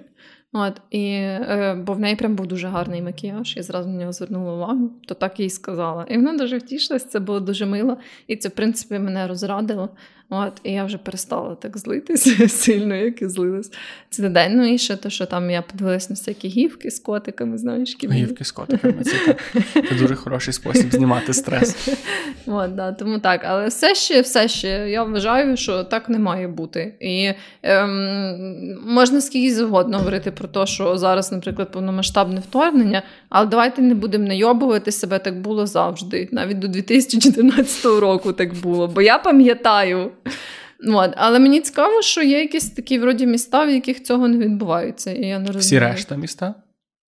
От, 0.53 0.81
і, 0.89 1.05
е, 1.05 1.83
бо 1.85 1.93
в 1.93 1.99
неї 1.99 2.15
прям 2.15 2.35
був 2.35 2.47
дуже 2.47 2.67
гарний 2.67 3.01
макіяж, 3.01 3.57
я 3.57 3.63
зразу 3.63 3.89
на 3.89 3.95
нього 3.95 4.11
звернула 4.11 4.53
увагу, 4.53 4.91
то 5.07 5.15
так 5.15 5.39
їй 5.39 5.49
сказала. 5.49 6.05
І 6.09 6.15
вона 6.15 6.37
дуже 6.37 6.57
втішилась, 6.57 7.05
це 7.05 7.19
було 7.19 7.39
дуже 7.39 7.65
мило, 7.65 7.97
і 8.27 8.35
це, 8.35 8.49
в 8.49 8.51
принципі, 8.51 8.99
мене 8.99 9.27
розрадило. 9.27 9.89
От, 10.31 10.53
і 10.63 10.71
я 10.71 10.85
вже 10.85 10.97
перестала 10.97 11.55
так 11.55 11.77
злитися 11.77 12.47
сильно, 12.49 12.95
як 12.95 13.21
і 13.21 13.27
злилась 13.27 13.71
цей 14.09 14.29
день. 14.29 14.57
Ну 14.57 14.73
і 14.73 14.77
ще 14.77 14.95
те, 14.95 15.09
що 15.09 15.25
там 15.25 15.49
я 15.49 15.61
подивилась 15.61 16.09
на 16.09 16.13
всякі 16.13 16.47
гівки 16.47 16.91
з 16.91 16.99
котиками, 16.99 17.57
знаєш, 17.57 17.89
які 17.89 18.07
Гівки 18.07 18.43
з 18.43 18.51
котиками. 18.51 19.03
Це, 19.03 19.17
так. 19.25 19.63
це 19.89 19.95
дуже 19.95 20.15
хороший 20.15 20.53
спосіб 20.53 20.91
знімати 20.91 21.33
стрес. 21.33 21.89
От, 22.45 22.75
да, 22.75 22.91
тому 22.91 23.19
так, 23.19 23.41
але 23.43 23.67
все 23.67 23.95
ще, 23.95 24.21
все 24.21 24.47
ще 24.47 24.67
я 24.89 25.03
вважаю, 25.03 25.57
що 25.57 25.83
так 25.83 26.09
не 26.09 26.19
має 26.19 26.47
бути. 26.47 26.93
І 26.99 27.33
ем, 27.63 28.77
можна 28.85 29.21
скільки 29.21 29.53
завгодно 29.53 29.97
говорити 29.97 30.31
про 30.31 30.47
те, 30.47 30.65
що 30.65 30.97
зараз, 30.97 31.31
наприклад, 31.31 31.71
повномасштабне 31.71 32.39
вторгнення, 32.39 33.03
але 33.29 33.45
давайте 33.45 33.81
не 33.81 33.95
будемо 33.95 34.27
найобувати 34.27 34.91
себе, 34.91 35.19
так 35.19 35.41
було 35.41 35.67
завжди. 35.67 36.29
Навіть 36.31 36.59
до 36.59 36.67
2014 36.67 37.85
року 37.85 38.33
так 38.33 38.55
було. 38.55 38.87
Бо 38.87 39.01
я 39.01 39.17
пам'ятаю. 39.17 40.11
От, 40.87 41.13
але 41.15 41.39
мені 41.39 41.61
цікаво, 41.61 42.01
що 42.01 42.21
є 42.21 42.39
якісь 42.39 42.69
такі 42.69 42.99
вроді 42.99 43.25
міста, 43.25 43.65
в 43.65 43.69
яких 43.69 44.03
цього 44.03 44.27
не 44.27 44.37
відбувається. 44.37 45.11
І 45.11 45.25
я 45.25 45.39
не 45.39 45.51
Всі 45.51 45.79
решта 45.79 46.15
міста. 46.15 46.55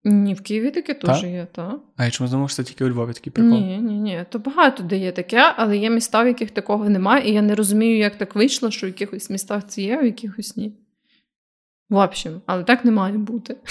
Ні, 0.04 0.34
в 0.34 0.40
Києві 0.40 0.70
таке 0.70 0.94
теж 0.94 1.22
є, 1.22 1.46
так. 1.52 1.80
А 1.96 2.04
я 2.04 2.10
чому 2.10 2.30
думав, 2.30 2.50
що 2.50 2.56
це 2.56 2.64
тільки 2.64 2.84
у 2.84 2.88
Львові 2.88 3.12
такий 3.12 3.32
прикол? 3.32 3.52
Ні, 3.52 3.78
ні, 3.78 3.98
ні. 3.98 4.24
То 4.30 4.38
багато 4.38 4.82
де 4.82 4.98
є 4.98 5.12
таке, 5.12 5.54
але 5.56 5.76
є 5.76 5.90
міста, 5.90 6.22
в 6.22 6.26
яких 6.26 6.50
такого 6.50 6.88
немає, 6.88 7.30
і 7.30 7.34
я 7.34 7.42
не 7.42 7.54
розумію, 7.54 7.98
як 7.98 8.16
так 8.16 8.34
вийшло, 8.34 8.70
що 8.70 8.86
в 8.86 8.90
якихось 8.90 9.30
містах 9.30 9.66
це 9.66 9.82
є, 9.82 9.96
а 9.98 10.02
в 10.02 10.04
якихось 10.04 10.56
ні. 10.56 10.72
В 11.90 11.96
общем, 11.96 12.40
але 12.46 12.64
так 12.64 12.84
не 12.84 12.90
має 12.90 13.18
бути. 13.18 13.56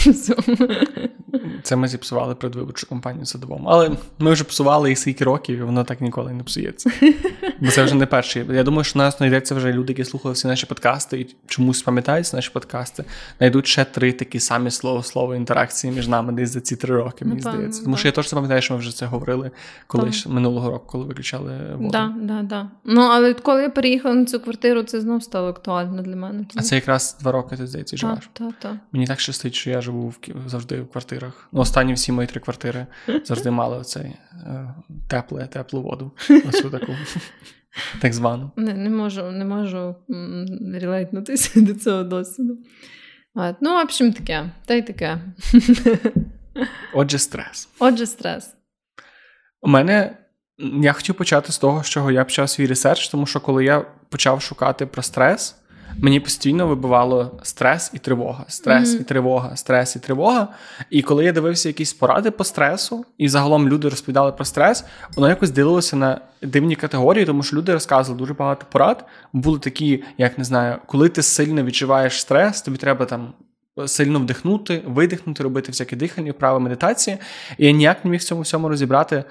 Це 1.63 1.75
ми 1.75 1.88
зіпсували 1.88 2.36
предвиборчу 2.36 2.88
кампанію 2.88 3.25
садовому. 3.25 3.67
Але 3.69 3.91
ми 4.19 4.31
вже 4.31 4.43
псували 4.43 4.91
і 4.91 4.95
скільки 4.95 5.24
років, 5.24 5.57
і 5.57 5.62
воно 5.62 5.84
так 5.84 6.01
ніколи 6.01 6.34
не 6.34 6.43
псується. 6.43 6.91
Бо 7.60 7.72
це 7.72 7.84
вже 7.84 7.95
не 7.95 8.05
перший. 8.05 8.45
Я 8.50 8.63
думаю, 8.63 8.84
що 8.84 9.00
нас 9.00 9.17
знайдеться 9.17 9.55
вже 9.55 9.74
люди, 9.74 9.93
які 9.93 10.05
слухали 10.05 10.34
всі 10.34 10.48
наші 10.48 10.65
подкасти 10.65 11.19
і 11.19 11.36
чомусь 11.48 11.81
пам'ятають 11.81 12.34
наші 12.34 12.50
подкасти. 12.50 13.03
Найдуть 13.39 13.67
ще 13.67 13.86
три 13.86 14.12
такі 14.12 14.39
самі 14.39 14.72
слово 14.72 15.03
слово 15.03 15.36
інтеракції 15.36 15.93
між 15.93 16.07
нами 16.07 16.34
десь 16.34 16.50
за 16.50 16.62
ці 16.62 16.75
три 16.75 16.95
роки, 16.95 17.25
мені 17.25 17.38
Напевно, 17.38 17.57
здається. 17.57 17.84
Тому 17.84 17.95
так. 17.95 18.00
що 18.00 18.07
я 18.07 18.12
точно 18.12 18.36
пам'ятаю, 18.36 18.62
що 18.62 18.74
ми 18.74 18.79
вже 18.79 18.95
це 18.95 19.05
говорили 19.05 19.51
колись 19.88 20.27
минулого 20.27 20.69
року, 20.69 20.86
коли 20.88 21.05
виключали 21.05 21.75
воду. 21.75 21.89
Да, 21.91 22.13
да, 22.22 22.41
да. 22.41 22.69
Ну, 22.84 23.01
але 23.01 23.34
коли 23.34 23.62
я 23.62 23.69
переїхала 23.69 24.15
на 24.15 24.25
цю 24.25 24.39
квартиру, 24.39 24.84
це 24.84 25.01
знов 25.01 25.24
стало 25.24 25.48
актуально 25.50 26.01
для 26.01 26.15
мене. 26.15 26.45
А 26.55 26.62
це 26.62 26.75
якраз 26.75 27.17
два 27.22 27.31
роки 27.31 27.57
ти 27.57 27.67
здається 27.67 27.98
живеш. 28.09 28.29
Так, 28.33 28.53
так. 28.59 28.75
Мені 28.91 29.07
так 29.07 29.19
щастить, 29.19 29.55
що 29.55 29.69
я 29.69 29.81
живу 29.81 30.09
в 30.09 30.50
завжди 30.50 30.81
в 30.81 30.89
квартирах. 30.91 31.50
Ну, 31.51 31.59
останні 31.62 31.93
всі 31.93 32.12
мої 32.12 32.27
три 32.27 32.41
квартири 32.41 32.85
завжди 33.25 33.51
мали 33.51 33.77
оцей 33.77 34.15
е, 34.33 34.74
тепле, 35.07 35.47
теплу 35.47 35.81
воду. 35.81 36.12
Оцю 36.47 36.69
таку. 36.69 36.95
Так 38.01 38.13
звану. 38.13 38.51
Не 38.55 38.74
не 38.74 38.89
можу 38.89 39.31
не 39.31 39.45
можу 39.45 39.95
релейтнутися 40.74 41.62
до 41.62 41.74
цього 41.74 42.03
досвіду. 42.03 42.57
От. 43.35 43.55
Ну, 43.62 43.74
в 43.74 43.83
общем, 43.83 44.13
таке. 44.13 44.50
Та 44.65 44.74
й 44.74 44.81
таке. 44.81 45.21
Отже, 46.93 47.17
стрес. 47.17 47.69
Отже, 47.79 48.05
стрес. 48.05 48.53
У 49.62 49.67
мене 49.67 50.17
я 50.57 50.93
хотів 50.93 51.15
почати 51.15 51.51
з 51.51 51.57
того, 51.57 51.83
з 51.83 51.89
чого 51.89 52.12
я 52.12 52.24
почав 52.24 52.50
свій 52.50 52.67
research, 52.67 53.08
тому 53.07 53.25
що 53.25 53.39
коли 53.39 53.65
я 53.65 53.85
почав 54.09 54.41
шукати 54.41 54.85
про 54.85 55.01
стрес, 55.01 55.55
мені 56.02 56.20
постійно 56.20 56.68
вибивало 56.68 57.40
стрес 57.44 57.92
і 57.94 57.98
тривога, 57.98 58.46
стрес 58.48 58.90
mm-hmm. 58.90 59.02
і 59.02 59.04
тривога, 59.04 59.56
стрес 59.56 59.96
і 59.96 60.00
тривога. 60.00 60.48
І 60.90 61.02
коли 61.02 61.25
я 61.25 61.32
дивився 61.32 61.70
якісь 61.70 61.94
поради 61.94 62.32
по 62.32 62.44
стресу, 62.44 63.06
і 63.18 63.30
загалом 63.30 63.70
люди 63.70 63.90
розповідали 63.90 64.32
про 64.32 64.46
стрес, 64.46 64.86
воно 65.16 65.30
якось 65.30 65.52
ділилося 65.52 65.96
на 65.96 66.22
дивні 66.42 66.75
категорії, 66.75 67.25
тому 67.25 67.44
що 67.44 67.56
люди 67.56 67.74
розказували 67.74 68.20
дуже 68.20 68.34
багато 68.34 68.66
порад. 68.72 69.06
Були 69.34 69.60
такі, 69.60 70.04
як 70.18 70.38
не 70.38 70.44
знаю, 70.44 70.78
коли 70.86 71.10
ти 71.10 71.24
сильно 71.24 71.64
відчуваєш 71.64 72.22
стрес, 72.22 72.62
тобі 72.62 72.78
треба 72.78 73.06
там. 73.06 73.34
Сильно 73.86 74.20
вдихнути, 74.20 74.84
видихнути, 74.86 75.44
робити 75.44 75.72
всякі 75.72 75.96
дихальні 75.96 76.32
вправи, 76.32 76.60
медитації. 76.60 77.18
І 77.58 77.66
я 77.66 77.72
ніяк 77.72 78.06
не 78.06 78.12
міг 78.12 78.20
в 78.20 78.24
цьому 78.24 78.42
всьому 78.42 78.70
розібрати. 78.70 79.24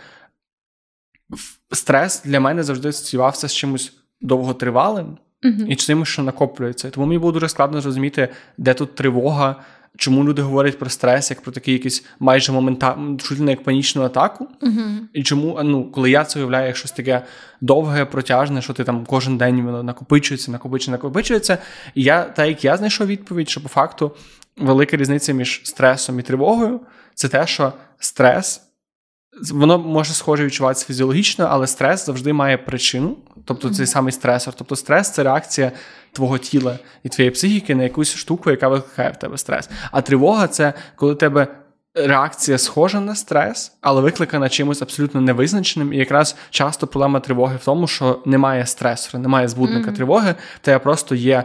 Стрес 1.72 2.22
для 2.24 2.40
мене 2.40 2.62
завжди 2.62 2.88
асоціювався 2.88 3.48
з 3.48 3.54
чимось 3.54 3.92
довготривалим, 4.20 5.18
uh 5.44 5.66
І 5.66 5.76
чимось, 5.76 6.08
що 6.08 6.22
накоплюється. 6.22 6.90
Тому 6.90 7.06
мені 7.06 7.18
було 7.18 7.32
дуже 7.32 7.48
складно 7.48 7.80
зрозуміти, 7.80 8.28
де 8.58 8.74
тут 8.74 8.94
тривога, 8.94 9.56
чому 9.96 10.24
люди 10.24 10.42
говорять 10.42 10.78
про 10.78 10.90
стрес, 10.90 11.30
як 11.30 11.40
про 11.40 11.52
такий 11.52 11.74
якийсь 11.74 12.04
майже 12.18 12.52
моментальний, 12.52 13.18
як 13.40 13.62
панічну 13.62 14.02
атаку. 14.02 14.48
uh 14.62 14.98
І 15.12 15.22
чому, 15.22 15.60
ну, 15.64 15.84
коли 15.84 16.10
я 16.10 16.24
це 16.24 16.38
уявляю, 16.38 16.66
як 16.66 16.76
щось 16.76 16.92
таке 16.92 17.22
довге, 17.60 18.04
протяжне, 18.04 18.62
що 18.62 18.72
ти 18.72 18.84
там 18.84 19.06
кожен 19.06 19.38
день 19.38 19.62
воно 19.62 19.82
накопичується, 19.82 20.50
накопичується, 20.50 20.90
накопичується. 20.90 21.58
І 21.94 22.02
я, 22.02 22.22
так 22.22 22.48
як 22.48 22.64
я 22.64 22.76
знайшов 22.76 23.06
відповідь, 23.06 23.50
що 23.50 23.62
по 23.62 23.68
факту 23.68 24.12
велика 24.56 24.96
різниця 24.96 25.32
між 25.32 25.60
стресом 25.64 26.18
і 26.18 26.22
тривогою 26.22 26.80
це 27.14 27.28
те, 27.28 27.46
що 27.46 27.72
стрес. 27.98 28.63
Воно 29.52 29.78
може 29.78 30.12
схоже 30.12 30.46
відчуватися 30.46 30.86
фізіологічно, 30.86 31.46
але 31.50 31.66
стрес 31.66 32.06
завжди 32.06 32.32
має 32.32 32.58
причину, 32.58 33.16
тобто 33.44 33.70
цей 33.70 33.86
самий 33.86 34.12
стресор. 34.12 34.54
Тобто 34.54 34.76
стрес 34.76 35.10
це 35.10 35.22
реакція 35.22 35.72
твого 36.12 36.38
тіла 36.38 36.78
і 37.02 37.08
твоєї 37.08 37.30
психіки 37.30 37.74
на 37.74 37.82
якусь 37.82 38.14
штуку, 38.14 38.50
яка 38.50 38.68
викликає 38.68 39.10
в 39.10 39.16
тебе 39.16 39.38
стрес. 39.38 39.70
А 39.90 40.02
тривога 40.02 40.48
це 40.48 40.72
коли 40.96 41.12
у 41.12 41.16
тебе 41.16 41.46
реакція 41.94 42.58
схожа 42.58 43.00
на 43.00 43.14
стрес, 43.14 43.72
але 43.80 44.00
викликана 44.00 44.48
чимось 44.48 44.82
абсолютно 44.82 45.20
невизначеним. 45.20 45.92
І 45.92 45.96
якраз 45.96 46.36
часто 46.50 46.86
проблема 46.86 47.20
тривоги 47.20 47.56
в 47.56 47.64
тому, 47.64 47.86
що 47.86 48.22
немає 48.26 48.66
стресора, 48.66 49.22
немає 49.22 49.48
збудника 49.48 49.90
mm-hmm. 49.90 49.94
тривоги, 49.94 50.34
в 50.56 50.58
тебе 50.64 50.78
просто 50.78 51.14
є 51.14 51.44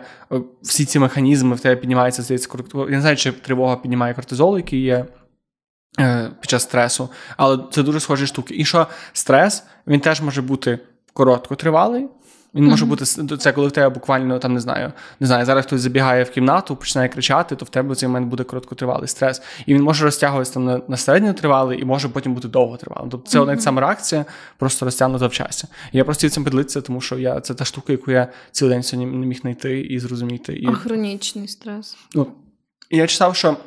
всі 0.62 0.86
ці 0.86 1.00
механізми, 1.00 1.56
в 1.56 1.60
тебе 1.60 1.76
піднімається 1.76 2.22
здається, 2.22 2.50
Я 2.76 2.86
не 2.86 3.02
знаю, 3.02 3.18
чи 3.18 3.32
тривога 3.32 3.76
піднімає 3.76 4.14
кортизол, 4.14 4.58
який 4.58 4.82
є. 4.82 5.06
Е, 6.00 6.32
під 6.42 6.50
час 6.50 6.64
стресу, 6.64 7.10
але 7.38 7.60
це 7.72 7.84
дуже 7.84 8.00
схожі 8.00 8.28
штуки. 8.28 8.56
І 8.58 8.66
що 8.66 8.88
стрес 9.14 9.64
він 9.88 10.00
теж 10.00 10.22
може 10.22 10.42
бути 10.42 10.80
короткотривалий. 11.14 12.08
Він 12.56 12.66
може 12.66 12.86
mm-hmm. 12.86 13.24
бути 13.24 13.38
це, 13.38 13.52
коли 13.52 13.68
в 13.68 13.72
тебе 13.72 13.90
буквально 13.90 14.40
там 14.40 14.54
не 14.54 14.60
знаю, 14.60 14.92
не 15.20 15.28
знаю, 15.28 15.46
зараз 15.46 15.66
хтось 15.66 15.82
забігає 15.82 16.24
в 16.24 16.30
кімнату, 16.30 16.76
починає 16.76 17.10
кричати, 17.10 17.56
то 17.56 17.66
в 17.66 17.70
тебе 17.70 17.96
цей 17.96 18.10
момент 18.10 18.28
буде 18.28 18.44
короткотривалий 18.44 19.08
стрес. 19.08 19.42
І 19.66 19.74
він 19.74 19.84
може 19.84 20.06
розтягуватися 20.06 20.54
там 20.54 20.66
на 20.66 20.82
на 20.88 20.98
середньотривалий 20.98 21.82
і 21.82 21.86
може 21.86 22.10
потім 22.10 22.34
бути 22.34 22.48
довготривалим. 22.48 23.10
Тобто 23.10 23.30
це 23.30 23.40
mm-hmm. 23.40 23.42
одна 23.42 23.60
сама 23.60 23.82
реакція, 23.82 24.26
просто 24.58 24.86
розтягнута 24.86 25.28
в 25.28 25.32
часі. 25.32 25.68
І 25.92 25.98
я 25.98 26.04
просто 26.04 26.30
цим 26.30 26.44
поділитися, 26.44 26.82
тому 26.82 27.02
що 27.02 27.18
я 27.18 27.40
це 27.40 27.54
та 27.54 27.66
штука, 27.66 27.94
яку 27.94 28.12
я 28.12 28.28
цілий 28.52 28.74
день 28.74 28.84
сьогодні 28.84 29.18
не 29.18 29.26
міг 29.26 29.42
знайти 29.42 29.82
і 29.82 30.00
зрозуміти. 30.00 30.54
І... 30.54 30.68
А 30.68 30.72
хронічний 30.72 31.48
стрес. 31.48 31.98
Ну, 32.16 32.28
я 32.90 33.08
читав, 33.08 33.36
що 33.36 33.58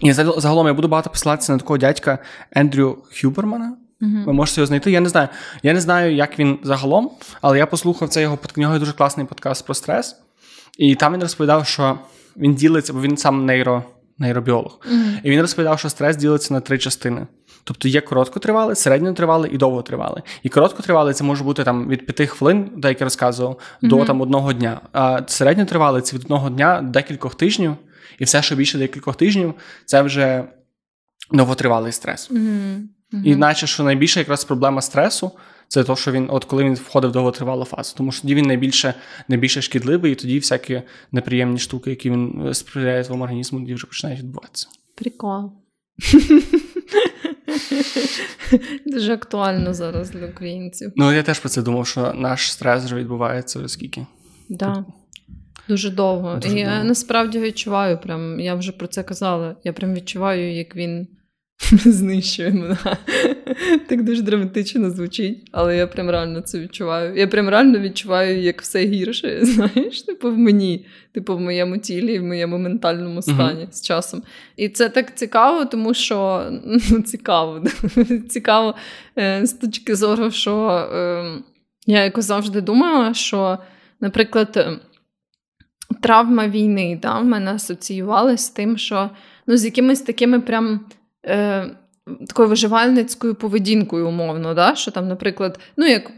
і 0.00 0.12
загалом 0.12 0.66
я 0.66 0.74
буду 0.74 0.88
багато 0.88 1.10
посилатися 1.10 1.52
на 1.52 1.58
такого 1.58 1.78
дядька 1.78 2.18
Ендрю 2.50 2.98
Хюбермана. 3.22 3.76
Uh-huh. 4.00 4.24
Ви 4.24 4.32
можете 4.32 4.60
його 4.60 4.66
знайти. 4.66 4.90
Я 4.90 5.00
не 5.00 5.08
знаю. 5.08 5.28
Я 5.62 5.72
не 5.72 5.80
знаю, 5.80 6.14
як 6.14 6.38
він 6.38 6.58
загалом, 6.62 7.10
але 7.40 7.58
я 7.58 7.66
послухав 7.66 8.08
це 8.08 8.22
його 8.22 8.38
в 8.56 8.58
нього 8.58 8.74
є 8.74 8.80
дуже 8.80 8.92
класний 8.92 9.26
подкаст 9.26 9.64
про 9.64 9.74
стрес. 9.74 10.16
І 10.78 10.94
там 10.94 11.12
він 11.14 11.20
розповідав, 11.20 11.66
що 11.66 11.98
він 12.36 12.54
ділиться, 12.54 12.92
бо 12.92 13.00
він 13.00 13.16
сам 13.16 13.46
нейро, 13.46 13.84
нейробіолог. 14.18 14.78
Uh-huh. 14.92 15.20
І 15.22 15.30
він 15.30 15.40
розповідав, 15.40 15.78
що 15.78 15.88
стрес 15.88 16.16
ділиться 16.16 16.54
на 16.54 16.60
три 16.60 16.78
частини. 16.78 17.26
Тобто 17.64 17.88
є 17.88 18.00
короткотривалий, 18.00 18.76
середньотривалий 18.76 19.54
і 19.54 19.56
довготривалий. 19.56 20.22
І 20.42 20.48
короткотривалий 20.48 21.14
це 21.14 21.24
може 21.24 21.44
бути 21.44 21.64
там 21.64 21.88
від 21.88 22.06
п'яти 22.06 22.26
хвилин, 22.26 22.70
де 22.76 22.88
як 22.88 23.00
я 23.00 23.04
розказував, 23.04 23.58
uh-huh. 23.82 23.88
до 23.88 24.04
там 24.04 24.20
одного 24.20 24.52
дня. 24.52 24.80
А 24.92 25.20
середньотривалий 25.26 26.02
це 26.02 26.16
від 26.16 26.24
одного 26.24 26.50
дня 26.50 26.80
до 26.82 26.90
декількох 26.90 27.34
тижнів. 27.34 27.76
І 28.18 28.24
все, 28.24 28.42
що 28.42 28.56
більше 28.56 28.78
декількох 28.78 29.16
тижнів, 29.16 29.54
це 29.84 30.02
вже 30.02 30.44
довготривалий 31.32 31.92
стрес. 31.92 32.30
Mm-hmm. 32.30 32.82
І 33.24 33.36
наче 33.36 33.66
що 33.66 33.82
найбільша 33.82 34.20
якраз 34.20 34.44
проблема 34.44 34.82
стресу 34.82 35.32
це 35.68 35.84
те, 35.84 35.96
що 35.96 36.12
він, 36.12 36.28
от 36.30 36.44
коли 36.44 36.64
він 36.64 36.74
входив 36.74 37.10
в 37.10 37.12
довготривалу 37.12 37.64
фазу. 37.64 37.94
Тому 37.96 38.12
що 38.12 38.22
тоді 38.22 38.34
він 38.34 38.46
найбільше 38.46 38.94
найбільше 39.28 39.62
шкідливий, 39.62 40.12
і 40.12 40.14
тоді 40.14 40.38
всякі 40.38 40.82
неприємні 41.12 41.58
штуки, 41.58 41.90
які 41.90 42.10
він 42.10 42.46
е, 42.46 42.54
сприяє 42.54 43.04
твоєму 43.04 43.24
організму, 43.24 43.60
тоді 43.60 43.74
вже 43.74 43.86
починають 43.86 44.20
відбуватися. 44.20 44.68
Прикол. 44.94 45.52
Дуже 48.86 49.12
актуально 49.14 49.74
зараз 49.74 50.10
для 50.10 50.26
українців. 50.26 50.92
Ну, 50.96 51.12
я 51.12 51.22
теж 51.22 51.38
про 51.38 51.48
це 51.48 51.62
думав, 51.62 51.86
що 51.86 52.12
наш 52.12 52.52
стрес 52.52 52.84
вже 52.84 52.94
відбувається 52.94 53.68
скільки. 53.68 54.06
Да. 54.48 54.84
Дуже 55.68 55.90
довго. 55.90 56.34
Дуже 56.34 56.58
і 56.58 56.64
довго. 56.64 56.76
я 56.76 56.84
насправді 56.84 57.38
відчуваю, 57.38 57.98
прям, 57.98 58.40
я 58.40 58.54
вже 58.54 58.72
про 58.72 58.86
це 58.86 59.02
казала. 59.02 59.56
Я 59.64 59.72
прям 59.72 59.94
відчуваю, 59.94 60.52
як 60.52 60.76
він 60.76 61.06
знищує 61.72 62.50
мене. 62.50 62.76
Так 63.88 64.02
дуже 64.02 64.22
драматично 64.22 64.90
звучить, 64.90 65.48
але 65.52 65.76
я 65.76 65.86
прям 65.86 66.10
реально 66.10 66.40
це 66.40 66.60
відчуваю. 66.60 67.16
Я 67.16 67.26
прям 67.26 67.48
реально 67.48 67.78
відчуваю, 67.78 68.40
як 68.40 68.62
все 68.62 68.84
гірше, 68.84 69.38
знаєш, 69.42 70.02
типу 70.02 70.30
в 70.30 70.38
мені, 70.38 70.86
типу 71.12 71.36
в 71.36 71.40
моєму 71.40 71.78
тілі, 71.78 72.18
в 72.18 72.24
моєму 72.24 72.58
ментальному 72.58 73.22
стані 73.22 73.60
uh-huh. 73.60 73.72
з 73.72 73.82
часом. 73.82 74.22
І 74.56 74.68
це 74.68 74.88
так 74.88 75.16
цікаво, 75.16 75.64
тому 75.64 75.94
що 75.94 76.46
ну, 76.90 77.02
цікаво, 77.02 77.64
цікаво 78.28 78.74
е, 79.18 79.46
з 79.46 79.52
точки 79.52 79.96
зору, 79.96 80.30
що 80.30 80.68
е, 80.68 81.24
я 81.86 82.04
якось 82.04 82.24
завжди 82.24 82.60
думала, 82.60 83.14
що, 83.14 83.58
наприклад 84.00 84.80
травма 86.00 86.48
війни 86.48 86.98
да, 87.02 87.18
в 87.18 87.24
мене 87.24 87.54
асоціювалася 87.54 88.44
з 88.44 88.50
тим, 88.50 88.78
що 88.78 89.10
ну, 89.46 89.56
з 89.56 89.64
якимись 89.64 90.00
такими 90.00 90.40
прям. 90.40 90.80
Е, 91.26 91.70
Такою 92.26 92.48
виживальницькою 92.48 93.34
поведінкою, 93.34 94.08
умовно, 94.08 94.54
да? 94.54 94.74
що 94.74 94.90
там, 94.90 95.08
наприклад, 95.08 95.58
ну 95.76 95.86
як 95.86 96.10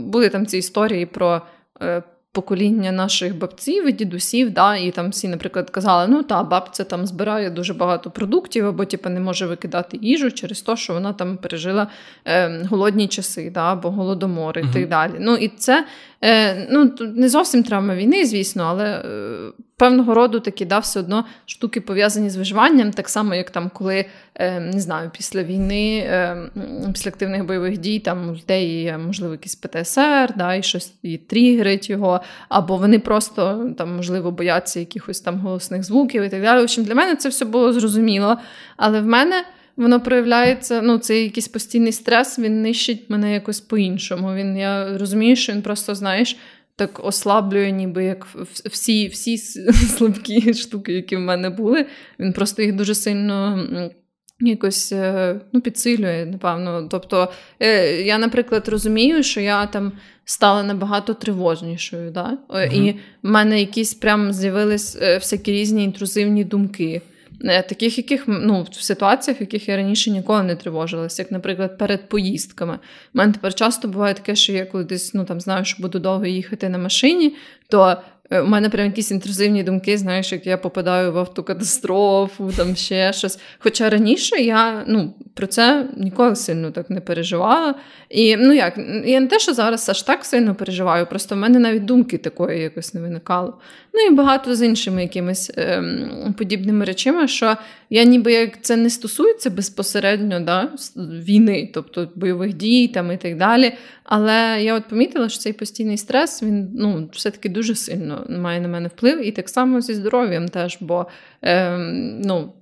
були 0.00 0.28
там 0.28 0.46
ці 0.46 0.58
історії 0.58 1.06
про 1.06 1.42
е, 1.82 2.02
покоління 2.36 2.92
наших 2.92 3.38
бабців 3.38 3.88
і 3.88 3.92
дідусів, 3.92 4.50
да, 4.50 4.76
і 4.76 4.90
там 4.90 5.10
всі, 5.10 5.28
наприклад, 5.28 5.70
казали, 5.70 6.06
ну 6.08 6.22
та 6.22 6.42
бабця 6.42 6.84
там 6.84 7.06
збирає 7.06 7.50
дуже 7.50 7.74
багато 7.74 8.10
продуктів, 8.10 8.66
або 8.66 8.84
типу, 8.84 9.08
не 9.08 9.20
може 9.20 9.46
викидати 9.46 9.98
їжу 10.02 10.30
через 10.30 10.62
те, 10.62 10.76
що 10.76 10.92
вона 10.92 11.12
там 11.12 11.36
пережила 11.36 11.86
е, 12.24 12.66
голодні 12.70 13.08
часи, 13.08 13.50
да, 13.50 13.72
або 13.72 13.90
голодомори 13.90 14.62
uh 14.62 14.70
і 14.70 14.72
так 14.72 14.88
далі. 14.88 15.12
Ну 15.20 15.34
і 15.34 15.48
це 15.48 15.86
Е, 16.24 16.66
ну, 16.70 16.92
Не 17.00 17.28
зовсім 17.28 17.62
травма 17.62 17.94
війни, 17.94 18.26
звісно, 18.26 18.62
але 18.62 18.84
е, 18.84 19.02
певного 19.76 20.14
роду 20.14 20.40
такі 20.40 20.64
да, 20.64 20.78
все 20.78 21.00
одно 21.00 21.24
штуки 21.46 21.80
пов'язані 21.80 22.30
з 22.30 22.36
виживанням, 22.36 22.90
так 22.90 23.08
само, 23.08 23.34
як 23.34 23.50
там, 23.50 23.70
коли 23.74 24.04
е, 24.34 24.60
не 24.60 24.80
знаю, 24.80 25.10
після 25.16 25.42
війни, 25.42 25.98
е, 25.98 26.36
після 26.92 27.08
активних 27.08 27.44
бойових 27.44 27.78
дій, 27.78 27.98
там 27.98 28.28
у 28.28 28.34
людей 28.34 28.82
є, 28.82 28.98
можливо, 28.98 29.32
якийсь 29.32 29.54
ПТСР, 29.54 30.32
да, 30.36 30.54
і 30.54 30.62
щось 30.62 30.94
і 31.02 31.16
тригерить 31.18 31.90
його, 31.90 32.20
або 32.48 32.76
вони 32.76 32.98
просто 32.98 33.70
там, 33.78 33.96
можливо, 33.96 34.30
бояться 34.30 34.80
якихось 34.80 35.20
там 35.20 35.38
голосних 35.38 35.84
звуків 35.84 36.22
і 36.22 36.28
так 36.28 36.42
далі. 36.42 36.60
В 36.60 36.62
общем, 36.62 36.84
для 36.84 36.94
мене 36.94 37.16
це 37.16 37.28
все 37.28 37.44
було 37.44 37.72
зрозуміло. 37.72 38.36
Але 38.76 39.00
в 39.00 39.06
мене 39.06 39.44
воно 39.76 40.00
проявляється, 40.00 40.82
ну, 40.82 40.98
це 40.98 41.22
якийсь 41.22 41.48
постійний 41.48 41.92
стрес, 41.92 42.38
він 42.38 42.62
нищить 42.62 43.10
мене 43.10 43.32
якось 43.32 43.60
по-іншому. 43.60 44.34
Він, 44.34 44.56
Я 44.56 44.98
розумію, 44.98 45.36
що 45.36 45.52
він 45.52 45.62
просто, 45.62 45.94
знаєш, 45.94 46.36
так 46.76 47.04
ослаблює, 47.04 47.70
ніби 47.70 48.04
як 48.04 48.26
всі 48.70 49.08
всі 49.08 49.38
слабкі 49.96 50.54
штуки, 50.54 50.92
які 50.92 51.16
в 51.16 51.20
мене 51.20 51.50
були. 51.50 51.86
Він 52.18 52.32
просто 52.32 52.62
їх 52.62 52.72
дуже 52.72 52.94
сильно. 52.94 53.66
Якось 54.40 54.92
е, 54.92 55.40
ну, 55.52 55.60
підсилює, 55.60 56.26
напевно. 56.26 56.88
Тобто, 56.90 57.32
е, 57.60 58.02
я, 58.02 58.18
наприклад, 58.18 58.68
розумію, 58.68 59.22
що 59.22 59.40
я 59.40 59.66
там 59.66 59.92
стала 60.24 60.62
набагато 60.62 61.14
тривожнішою. 61.14 62.10
Да? 62.10 62.38
Uh-huh. 62.48 62.74
І 62.74 62.92
в 63.22 63.28
мене 63.28 63.60
якісь 63.60 63.94
прям 63.94 64.32
з'явились 64.32 64.96
всякі 64.96 65.52
різні 65.52 65.84
інтрузивні 65.84 66.44
думки. 66.44 67.02
Е, 67.44 67.62
таких, 67.62 67.98
яких 67.98 68.24
ну, 68.26 68.66
в 68.70 68.82
ситуаціях, 68.82 69.40
в 69.40 69.42
яких 69.42 69.68
я 69.68 69.76
раніше 69.76 70.10
ніколи 70.10 70.42
не 70.42 70.56
тривожилася, 70.56 71.22
як, 71.22 71.32
наприклад, 71.32 71.78
перед 71.78 72.08
поїздками. 72.08 72.74
У 72.74 73.18
мене 73.18 73.32
тепер 73.32 73.54
часто 73.54 73.88
буває 73.88 74.14
таке, 74.14 74.36
що 74.36 74.52
я 74.52 74.66
коли 74.66 74.84
десь 74.84 75.14
ну, 75.14 75.24
там, 75.24 75.40
знаю, 75.40 75.64
що 75.64 75.82
буду 75.82 75.98
довго 75.98 76.26
їхати 76.26 76.68
на 76.68 76.78
машині, 76.78 77.36
то 77.68 77.96
у 78.30 78.44
мене 78.46 78.68
прям 78.70 78.86
якісь 78.86 79.10
інтрузивні 79.10 79.62
думки, 79.62 79.98
знаєш, 79.98 80.32
як 80.32 80.46
я 80.46 80.56
попадаю 80.56 81.12
в 81.12 81.18
автокатастрофу, 81.18 82.52
там 82.56 82.76
ще 82.76 83.12
щось. 83.12 83.38
Хоча 83.58 83.90
раніше 83.90 84.36
я 84.36 84.84
ну, 84.86 85.14
про 85.34 85.46
це 85.46 85.86
ніколи 85.96 86.36
сильно 86.36 86.70
так 86.70 86.90
не 86.90 87.00
переживала. 87.00 87.74
І 88.10 88.36
ну 88.36 88.52
як, 88.52 88.78
я 89.04 89.20
не 89.20 89.26
те, 89.26 89.38
що 89.38 89.54
зараз 89.54 89.88
аж 89.88 90.02
так 90.02 90.24
сильно 90.24 90.54
переживаю, 90.54 91.06
просто 91.06 91.34
в 91.34 91.38
мене 91.38 91.58
навіть 91.58 91.84
думки 91.84 92.18
такої 92.18 92.60
якось 92.60 92.94
не 92.94 93.00
виникало. 93.00 93.58
Ну 93.94 94.00
і 94.00 94.14
багато 94.14 94.54
з 94.54 94.62
іншими 94.62 95.02
якимись 95.02 95.50
ем, 95.56 96.34
подібними 96.38 96.84
речами, 96.84 97.28
що 97.28 97.56
я 97.90 98.04
ніби 98.04 98.32
як 98.32 98.62
це 98.62 98.76
не 98.76 98.90
стосується 98.90 99.50
безпосередньо 99.50 100.40
да, 100.40 100.70
війни, 100.96 101.70
тобто 101.74 102.08
бойових 102.14 102.54
дій 102.54 102.88
там 102.88 103.12
і 103.12 103.16
так 103.16 103.36
далі. 103.36 103.72
Але 104.08 104.62
я 104.62 104.74
от 104.74 104.88
помітила, 104.88 105.28
що 105.28 105.38
цей 105.38 105.52
постійний 105.52 105.96
стрес 105.96 106.42
він 106.42 106.70
ну, 106.74 107.08
все-таки 107.12 107.48
дуже 107.48 107.74
сильно 107.74 108.26
має 108.28 108.60
на 108.60 108.68
мене 108.68 108.88
вплив, 108.88 109.26
і 109.26 109.32
так 109.32 109.48
само 109.48 109.80
зі 109.80 109.94
здоров'ям 109.94 110.48
теж. 110.48 110.78
Бо 110.80 111.06
е, 111.42 111.78
ну, 112.24 112.52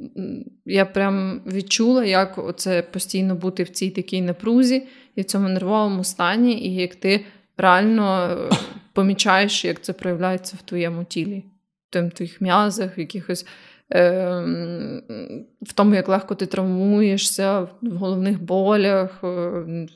я 0.66 0.84
прям 0.86 1.40
відчула, 1.46 2.04
як 2.04 2.38
це 2.56 2.82
постійно 2.82 3.34
бути 3.34 3.62
в 3.62 3.68
цій 3.68 3.90
такій 3.90 4.22
напрузі 4.22 4.82
і 5.16 5.20
в 5.20 5.24
цьому 5.24 5.48
нервовому 5.48 6.04
стані, 6.04 6.66
і 6.66 6.74
як 6.74 6.94
ти 6.94 7.24
реально 7.56 8.38
помічаєш, 8.92 9.64
як 9.64 9.82
це 9.82 9.92
проявляється 9.92 10.56
в 10.60 10.62
твоєму 10.62 11.04
тілі, 11.04 11.44
в 11.92 12.10
твоїх 12.10 12.40
м'язах, 12.40 12.98
в 12.98 13.00
якихось. 13.00 13.46
Ем, 13.90 15.02
в 15.62 15.72
тому, 15.72 15.94
як 15.94 16.08
легко 16.08 16.34
ти 16.34 16.46
травмуєшся, 16.46 17.60
в 17.60 17.96
головних 17.96 18.42
болях. 18.42 19.10
Е, 19.24 19.26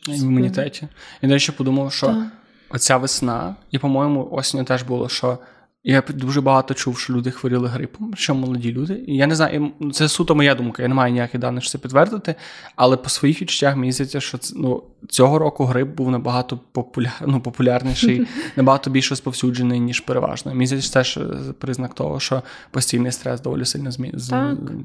в 0.08 0.22
імунітеті. 0.22 0.88
Я 1.22 1.28
до 1.28 1.34
речі, 1.34 1.52
подумав, 1.52 1.92
що 1.92 2.06
так. 2.06 2.26
оця 2.70 2.96
весна, 2.96 3.56
і, 3.70 3.78
по-моєму, 3.78 4.28
осінню 4.30 4.64
теж 4.64 4.82
було, 4.82 5.08
що 5.08 5.38
я 5.84 6.02
дуже 6.08 6.40
багато 6.40 6.74
чув, 6.74 6.98
що 6.98 7.12
люди 7.12 7.30
хворіли 7.30 7.68
грипом, 7.68 8.14
що 8.16 8.34
молоді 8.34 8.72
люди. 8.72 9.04
І 9.06 9.16
я 9.16 9.26
не 9.26 9.34
знаю, 9.34 9.72
це 9.92 10.08
суто 10.08 10.34
моя 10.34 10.54
думка, 10.54 10.82
я 10.82 10.88
не 10.88 10.94
маю 10.94 11.12
ніяких 11.12 11.40
даних, 11.40 11.64
що 11.64 11.72
це 11.72 11.78
підтвердити. 11.78 12.34
Але 12.76 12.96
по 12.96 13.08
своїх 13.08 13.42
відчуттях 13.42 13.76
мені 13.76 13.92
здається, 13.92 14.20
що 14.20 14.38
ну, 14.54 14.82
цього 15.08 15.38
року 15.38 15.64
грип 15.64 15.88
був 15.88 16.10
набагато 16.10 16.60
популяр, 16.72 17.22
ну, 17.26 17.40
популярніший, 17.40 18.26
набагато 18.56 18.90
більш 18.90 19.10
розповсюджений, 19.10 19.80
ніж 19.80 20.00
переважно. 20.00 20.54
Мені 20.54 20.66
здається, 20.66 20.90
це 20.90 21.04
ж 21.04 21.20
признак 21.58 21.94
того, 21.94 22.20
що 22.20 22.42
постійний 22.70 23.12
стрес 23.12 23.40
доволі 23.40 23.64
сильно 23.64 23.90
змі... 23.90 24.14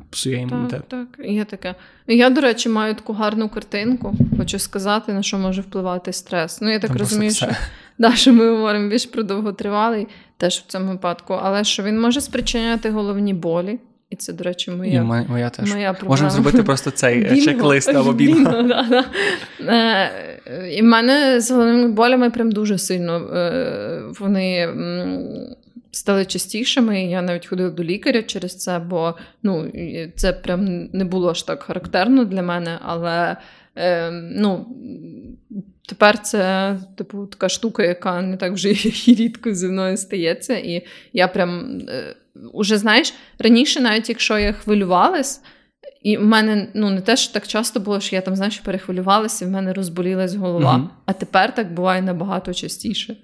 псує 0.10 0.38
імунітет. 0.38 0.88
Так, 0.88 1.08
так, 1.18 1.26
є 1.26 1.46
таке. 1.46 1.76
Я, 2.08 2.30
до 2.30 2.42
речі, 2.42 2.70
маю 2.70 2.96
таку 2.96 3.14
гарну 3.14 3.50
картинку. 3.50 4.16
Хочу 4.38 4.60
сказати, 4.60 5.14
на 5.14 5.24
що 5.24 5.38
може 5.38 5.62
впливати 5.62 6.14
стрес. 6.14 6.62
Ну, 6.62 6.72
я 6.72 6.80
так 6.80 6.90
Там 6.90 7.00
розумію, 7.00 7.32
що 7.32 7.48
да, 7.98 8.16
що 8.16 8.34
ми 8.34 8.50
говоримо 8.50 8.90
більш 8.90 9.06
про 9.06 9.24
довготривалий 9.24 10.08
теж 10.38 10.58
в 10.58 10.66
цьому 10.66 10.92
випадку, 10.92 11.34
але 11.44 11.64
що 11.64 11.84
він 11.84 12.02
може 12.02 12.22
спричиняти 12.22 12.90
головні 12.90 13.34
болі. 13.34 13.80
І 14.10 14.16
це, 14.16 14.34
до 14.34 14.44
речі, 14.44 14.72
моя 14.72 15.24
І 15.26 15.32
моя 15.32 15.50
теж. 15.50 15.74
Моя 15.74 15.96
Можемо 16.04 16.30
зробити 16.30 16.64
просто 16.64 16.92
цей 16.92 17.20
бінго. 17.20 17.46
чек-лист 17.46 17.90
або 17.90 18.14
бінго. 18.14 18.40
бінго 18.40 18.64
да, 18.68 19.06
да. 19.60 20.10
Е, 20.46 20.70
І 20.72 20.82
в 20.82 20.86
мене 20.86 21.42
з 21.42 21.52
головними 21.52 21.88
болями 21.88 22.30
прям 22.30 22.52
дуже 22.52 22.78
сильно 22.78 23.18
е, 23.18 24.04
вони 24.20 24.70
стали 25.92 26.26
частішими. 26.26 27.06
Я 27.06 27.22
навіть 27.22 27.48
ходила 27.48 27.70
до 27.70 27.84
лікаря 27.84 28.24
через 28.24 28.58
це, 28.58 28.80
бо 28.80 29.16
ну, 29.44 29.72
це 30.16 30.34
прям 30.34 30.90
не 30.94 31.06
було 31.06 31.30
аж 31.30 31.44
так 31.44 31.64
характерно 31.64 32.26
для 32.26 32.42
мене, 32.42 32.80
але 32.86 33.38
е, 33.76 34.12
ну, 34.12 34.66
Тепер 35.90 36.22
це, 36.22 36.76
типу, 36.98 37.26
така 37.26 37.50
штука, 37.50 37.84
яка 37.84 38.22
не 38.22 38.38
так 38.38 38.54
вже 38.54 38.70
і 39.06 39.16
рідко 39.16 39.54
зі 39.54 39.68
мною 39.68 39.98
стається. 39.98 40.58
І 40.58 40.86
я 41.14 41.28
прям 41.28 41.80
е, 41.90 42.16
уже 42.54 42.78
знаєш, 42.78 43.14
раніше, 43.40 43.80
навіть 43.80 44.10
якщо 44.10 44.40
я 44.40 44.54
хвилювалась, 44.54 45.42
і 46.02 46.18
в 46.18 46.26
мене 46.26 46.68
ну 46.74 46.90
не 46.90 47.02
те, 47.02 47.18
що 47.18 47.34
так 47.34 47.48
часто 47.48 47.80
було, 47.80 48.00
що 48.00 48.16
я 48.16 48.22
там, 48.22 48.36
знаєш, 48.36 48.60
перехвилювалася, 48.60 49.46
і 49.46 49.48
в 49.48 49.52
мене 49.52 49.74
розболілась 49.74 50.36
голова. 50.36 50.76
uh 50.76 50.88
А 51.06 51.14
тепер 51.14 51.56
так 51.56 51.74
буває 51.74 52.02
набагато 52.02 52.54
частіше. 52.54 53.16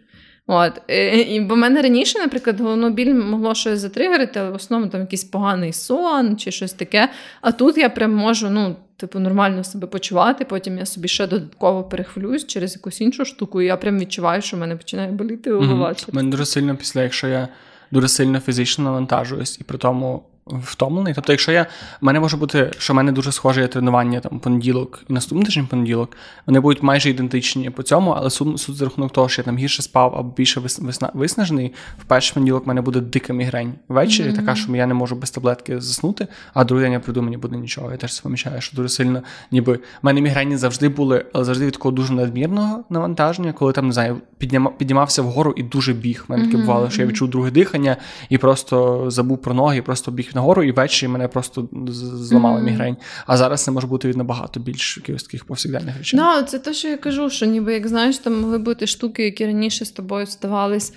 От. 0.52 0.82
І, 1.28 1.40
Бо 1.40 1.56
в 1.56 1.58
мене 1.58 1.82
раніше, 1.82 2.20
наприклад, 2.20 2.60
головну 2.60 2.90
біль 2.90 3.14
могло 3.14 3.56
щось 3.56 3.80
затригерити, 3.80 4.40
але 4.40 4.50
в 4.50 4.56
основному 4.56 4.92
там 4.92 5.02
якийсь 5.02 5.24
поганий 5.24 5.74
сон 5.74 6.38
чи 6.38 6.52
щось 6.52 6.74
таке. 6.74 7.10
А 7.42 7.52
тут 7.52 7.78
я 7.78 7.90
прям 7.90 8.14
можу, 8.14 8.50
ну 8.50 8.76
типу, 8.98 9.20
нормально 9.20 9.64
себе 9.64 9.88
почувати. 9.88 10.46
Потім 10.46 10.78
я 10.78 10.86
собі 10.86 11.08
ще 11.08 11.28
додатково 11.28 11.84
перехвилююсь 11.84 12.48
через 12.48 12.76
якусь 12.76 13.02
іншу 13.02 13.26
штуку, 13.26 13.62
і 13.62 13.66
я 13.66 13.78
прям 13.78 14.00
відчуваю, 14.00 14.42
що 14.42 14.58
в 14.58 14.60
мене 14.60 14.76
починає 14.76 15.12
боліти 15.12 15.52
голова. 15.52 15.90
Mm-hmm. 15.90 16.16
Мене 16.16 16.32
дуже 16.32 16.46
сильно 16.46 16.76
після, 16.76 17.04
якщо 17.04 17.28
я 17.28 17.48
дуже 17.92 18.08
сильно 18.08 18.40
фізично 18.40 18.84
навантажуюсь, 18.84 19.60
і 19.62 19.64
при 19.64 19.78
тому 19.78 20.24
втомлений. 20.64 21.14
Тобто, 21.14 21.34
якщо 21.34 21.52
я 21.52 21.64
в 22.02 22.06
мене 22.06 22.20
може 22.20 22.38
бути, 22.38 22.72
що 22.78 22.94
в 22.94 22.96
мене 22.96 23.12
дуже 23.12 23.32
схоже 23.32 23.62
є 23.62 23.68
тренування 23.68 24.20
там 24.20 24.40
понеділок 24.40 25.04
і 25.10 25.14
наступний 25.14 25.46
тиждень 25.46 25.68
понеділок, 25.68 26.18
вони 26.48 26.60
будуть 26.60 26.84
майже 26.84 27.10
ідентичні 27.10 27.70
по 27.70 27.84
цьому, 27.84 28.12
але 28.12 28.30
суд, 28.30 28.60
суд 28.60 28.76
за 28.76 28.86
рахунок 28.86 29.12
того, 29.12 29.30
що 29.30 29.42
я 29.42 29.46
там 29.46 29.58
гірше 29.58 29.82
спав 29.82 30.16
або 30.16 30.30
більше 30.38 30.60
висна, 30.60 31.12
виснажений, 31.14 31.74
в 32.02 32.04
перший 32.04 32.34
понеділок 32.34 32.66
в 32.66 32.68
мене 32.68 32.82
буде 32.82 33.00
дика 33.00 33.34
мігрень 33.34 33.74
ввечері, 33.88 34.30
mm-hmm. 34.30 34.36
така, 34.36 34.56
що 34.56 34.76
я 34.76 34.86
не 34.86 34.94
можу 34.94 35.16
без 35.16 35.32
таблетки 35.32 35.82
заснути, 35.82 36.28
а 36.54 36.64
другий 36.64 36.86
день 36.86 36.94
я 36.94 37.00
прийду, 37.00 37.22
мені 37.22 37.38
буде 37.38 37.58
нічого. 37.58 37.92
Я 37.92 37.98
теж 37.98 38.16
це 38.16 38.22
помічаю, 38.22 38.62
що 38.62 38.76
дуже 38.76 38.90
сильно, 38.90 39.24
ніби 39.52 39.74
в 39.74 39.80
мене 40.02 40.22
мігрені 40.22 40.58
завжди 40.58 40.90
були, 40.90 41.26
але 41.34 41.46
завжди 41.46 41.66
від 41.66 41.74
такого 41.74 41.92
дуже 41.92 42.14
надмірного 42.14 42.84
навантаження, 42.90 43.54
коли 43.54 43.74
там 43.74 43.88
не 43.88 43.94
знаю, 43.94 44.18
піднімав, 44.38 44.78
піднімався 44.78 45.22
вгору 45.22 45.54
і 45.58 45.64
дуже 45.64 45.94
біг. 45.94 46.26
Мене 46.28 46.46
таке 46.46 46.58
mm-hmm. 46.58 46.62
бувало, 46.62 46.90
що 46.90 47.02
я 47.02 47.08
відчув 47.08 47.30
друге 47.30 47.52
дихання 47.52 47.98
і 48.30 48.38
просто 48.38 49.06
забув 49.12 49.38
про 49.38 49.54
ноги, 49.54 49.78
і 49.78 49.82
просто 49.82 50.12
біг 50.12 50.30
нагору, 50.40 50.64
і 50.64 50.72
ввечері 50.72 51.10
мене 51.10 51.28
просто 51.28 51.70
зламала 51.98 52.60
mm-hmm. 52.60 52.64
мігрень. 52.64 52.98
А 53.28 53.38
зараз 53.38 53.64
це 53.64 53.72
може 53.72 53.88
бути 53.88 54.08
від 54.08 54.18
набагато 54.18 54.60
більш 54.60 54.98
якихось 54.98 55.24
таких 55.24 55.46
повсякденних 55.46 55.98
речей. 55.98 56.20
Да, 56.20 56.44
це 56.44 56.60
те, 56.60 56.74
що 56.74 56.88
я 56.88 56.98
кажу, 56.98 57.30
що 57.30 57.46
ніби 57.46 57.74
як 57.74 57.88
знаєш, 57.88 58.18
там 58.18 58.42
могли 58.42 58.58
бути 58.58 58.88
штуки, 58.88 59.24
які 59.24 59.46
раніше 59.46 59.86
з 59.86 59.92
тобою 59.92 60.26
ставались. 60.26 60.94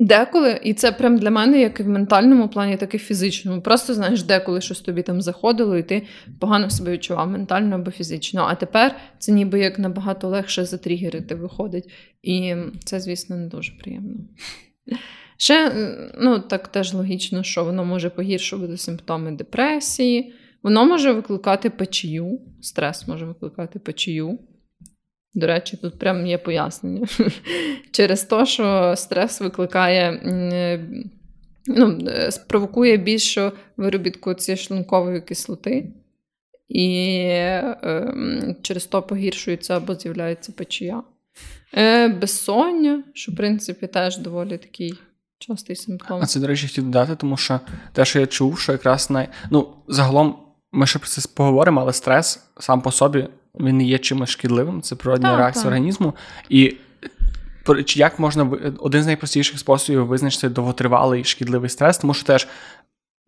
Деколи, 0.00 0.60
і 0.64 0.74
це 0.74 0.92
прям 0.92 1.18
для 1.18 1.30
мене, 1.30 1.60
як 1.60 1.80
і 1.80 1.82
в 1.82 1.88
ментальному 1.88 2.48
плані, 2.48 2.76
так 2.76 2.94
і 2.94 2.96
в 2.96 3.00
фізичному. 3.00 3.60
Просто 3.60 3.94
знаєш, 3.94 4.22
деколи 4.22 4.60
щось 4.60 4.80
тобі 4.80 5.02
там 5.02 5.22
заходило, 5.22 5.76
і 5.76 5.82
ти 5.82 6.02
погано 6.40 6.70
себе 6.70 6.92
відчував 6.92 7.30
ментально 7.30 7.74
або 7.74 7.90
фізично. 7.90 8.46
А 8.48 8.54
тепер 8.54 8.96
це 9.18 9.32
ніби 9.32 9.60
як 9.60 9.78
набагато 9.78 10.28
легше 10.28 10.64
затригерити 10.64 11.34
виходить. 11.34 11.90
І 12.22 12.54
це, 12.84 13.00
звісно, 13.00 13.36
не 13.36 13.46
дуже 13.46 13.72
приємно. 13.72 14.14
Ще 15.40 15.72
ну, 16.18 16.38
так 16.38 16.68
теж 16.68 16.94
логічно, 16.94 17.42
що 17.42 17.64
воно 17.64 17.84
може 17.84 18.10
погіршувати 18.10 18.76
симптоми 18.76 19.32
депресії, 19.32 20.34
воно 20.62 20.86
може 20.86 21.12
викликати 21.12 21.70
печію, 21.70 22.40
стрес 22.60 23.08
може 23.08 23.26
викликати 23.26 23.78
печію. 23.78 24.38
До 25.34 25.46
речі, 25.46 25.76
тут 25.76 25.98
прям 25.98 26.26
є 26.26 26.38
пояснення. 26.38 27.06
Через 27.90 28.24
те, 28.24 28.46
що 28.46 28.94
стрес 28.96 29.40
викликає, 29.40 30.20
ну, 31.66 31.98
спровокує 32.30 32.96
більшу 32.96 33.52
виробітку 33.76 34.34
цієї 34.34 34.58
шлункової 34.58 35.20
кислоти, 35.20 35.92
і 36.68 36.96
е, 37.18 38.54
через 38.62 38.86
то 38.86 39.02
погіршується 39.02 39.76
або 39.76 39.94
з'являється 39.94 40.52
печія. 40.52 41.02
Е, 41.74 42.08
Безсоння, 42.08 43.04
що 43.14 43.32
в 43.32 43.36
принципі 43.36 43.86
теж 43.86 44.18
доволі 44.18 44.58
такий 44.58 44.94
частий 45.38 45.76
симптом. 45.76 46.20
А 46.22 46.26
це, 46.26 46.40
до 46.40 46.46
речі, 46.46 46.66
хотів 46.66 46.84
додати, 46.84 47.16
тому 47.16 47.36
що 47.36 47.60
те, 47.92 48.04
що 48.04 48.20
я 48.20 48.26
чув, 48.26 48.58
що 48.58 48.72
якраз 48.72 49.10
най... 49.10 49.28
ну, 49.50 49.68
загалом 49.88 50.38
ми 50.72 50.86
ще 50.86 50.98
про 50.98 51.08
це 51.08 51.28
поговоримо, 51.34 51.80
але 51.80 51.92
стрес 51.92 52.42
сам 52.60 52.80
по 52.80 52.92
собі 52.92 53.28
він 53.60 53.76
не 53.76 53.84
є 53.84 53.98
чимось 53.98 54.30
шкідливим, 54.30 54.82
це 54.82 54.94
природня 54.96 55.30
Так, 55.30 55.38
реакція 55.38 55.62
так. 55.62 55.68
організму. 55.68 56.14
І 56.48 56.76
як 57.96 58.18
можна 58.18 58.50
один 58.78 59.02
з 59.02 59.06
найпростіших 59.06 59.58
способів 59.58 60.06
визначити 60.06 60.48
довготривалий 60.48 61.24
шкідливий 61.24 61.70
стрес, 61.70 61.98
тому 61.98 62.14
що 62.14 62.26
теж 62.26 62.48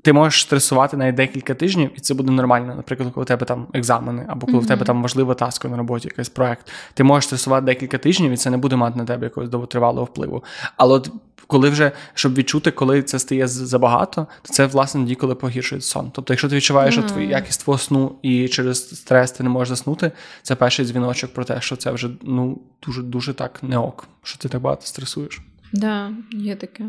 ти 0.03 0.13
можеш 0.13 0.43
стресувати 0.43 0.97
навіть 0.97 1.15
декілька 1.15 1.55
тижнів, 1.55 1.91
і 1.97 2.01
це 2.01 2.15
буде 2.15 2.33
нормально. 2.33 2.75
Наприклад, 2.75 3.11
коли 3.15 3.23
у 3.23 3.27
тебе 3.27 3.47
там 3.47 3.67
екзамени, 3.73 4.25
або 4.29 4.47
коли 4.47 4.59
в 4.59 4.67
тебе 4.67 4.85
там 4.85 5.03
важлива 5.03 5.35
таска 5.35 5.69
на 5.69 5.77
роботі, 5.77 6.09
якийсь 6.09 6.29
проект. 6.29 6.71
Ти 6.95 7.05
можеш 7.05 7.25
стресувати 7.27 7.67
декілька 7.67 7.99
тижнів, 7.99 8.33
і 8.33 8.37
це 8.37 8.51
не 8.51 8.57
буде 8.57 8.77
мати 8.77 8.99
на 8.99 9.05
тебе 9.05 9.27
якогось 9.27 9.51
довготривалого 9.51 10.05
впливу. 10.05 10.45
Але 10.77 10.95
от 10.95 11.11
коли 11.47 11.71
вже 11.71 11.93
щоб 12.15 12.35
відчути, 12.35 12.71
коли 12.71 13.03
це 13.03 13.19
стає 13.19 13.49
забагато, 13.49 14.27
то 14.43 14.53
це 14.53 14.67
власне 14.67 15.01
тоді, 15.01 15.15
коли 15.15 15.35
погіршується 15.35 15.91
сон. 15.91 16.11
Тобто, 16.15 16.33
якщо 16.33 16.49
ти 16.49 16.57
відчуваєш, 16.57 16.95
що 16.95 17.03
Мгм. 17.03 17.13
твій 17.13 17.27
якість 17.27 17.65
твого 17.65 17.79
сну 17.79 18.19
і 18.23 18.49
через 18.49 19.01
стрес 19.01 19.33
ти 19.33 19.43
не 19.43 19.49
можеш 19.51 19.69
заснути, 19.69 20.13
це 20.43 20.55
перший 20.55 20.85
дзвіночок 20.87 21.35
про 21.35 21.45
те, 21.45 21.61
що 21.61 21.77
це 21.77 21.91
вже 21.91 22.11
ну 22.23 22.61
дуже 22.87 23.03
дуже 23.03 23.35
так 23.35 23.63
не 23.63 23.79
ок, 23.79 24.09
що 24.23 24.39
ти 24.39 24.49
так 24.49 24.61
багато 24.61 24.87
стресуєш. 24.87 25.41
Да, 25.73 26.13
є 26.33 26.57
таке. 26.57 26.85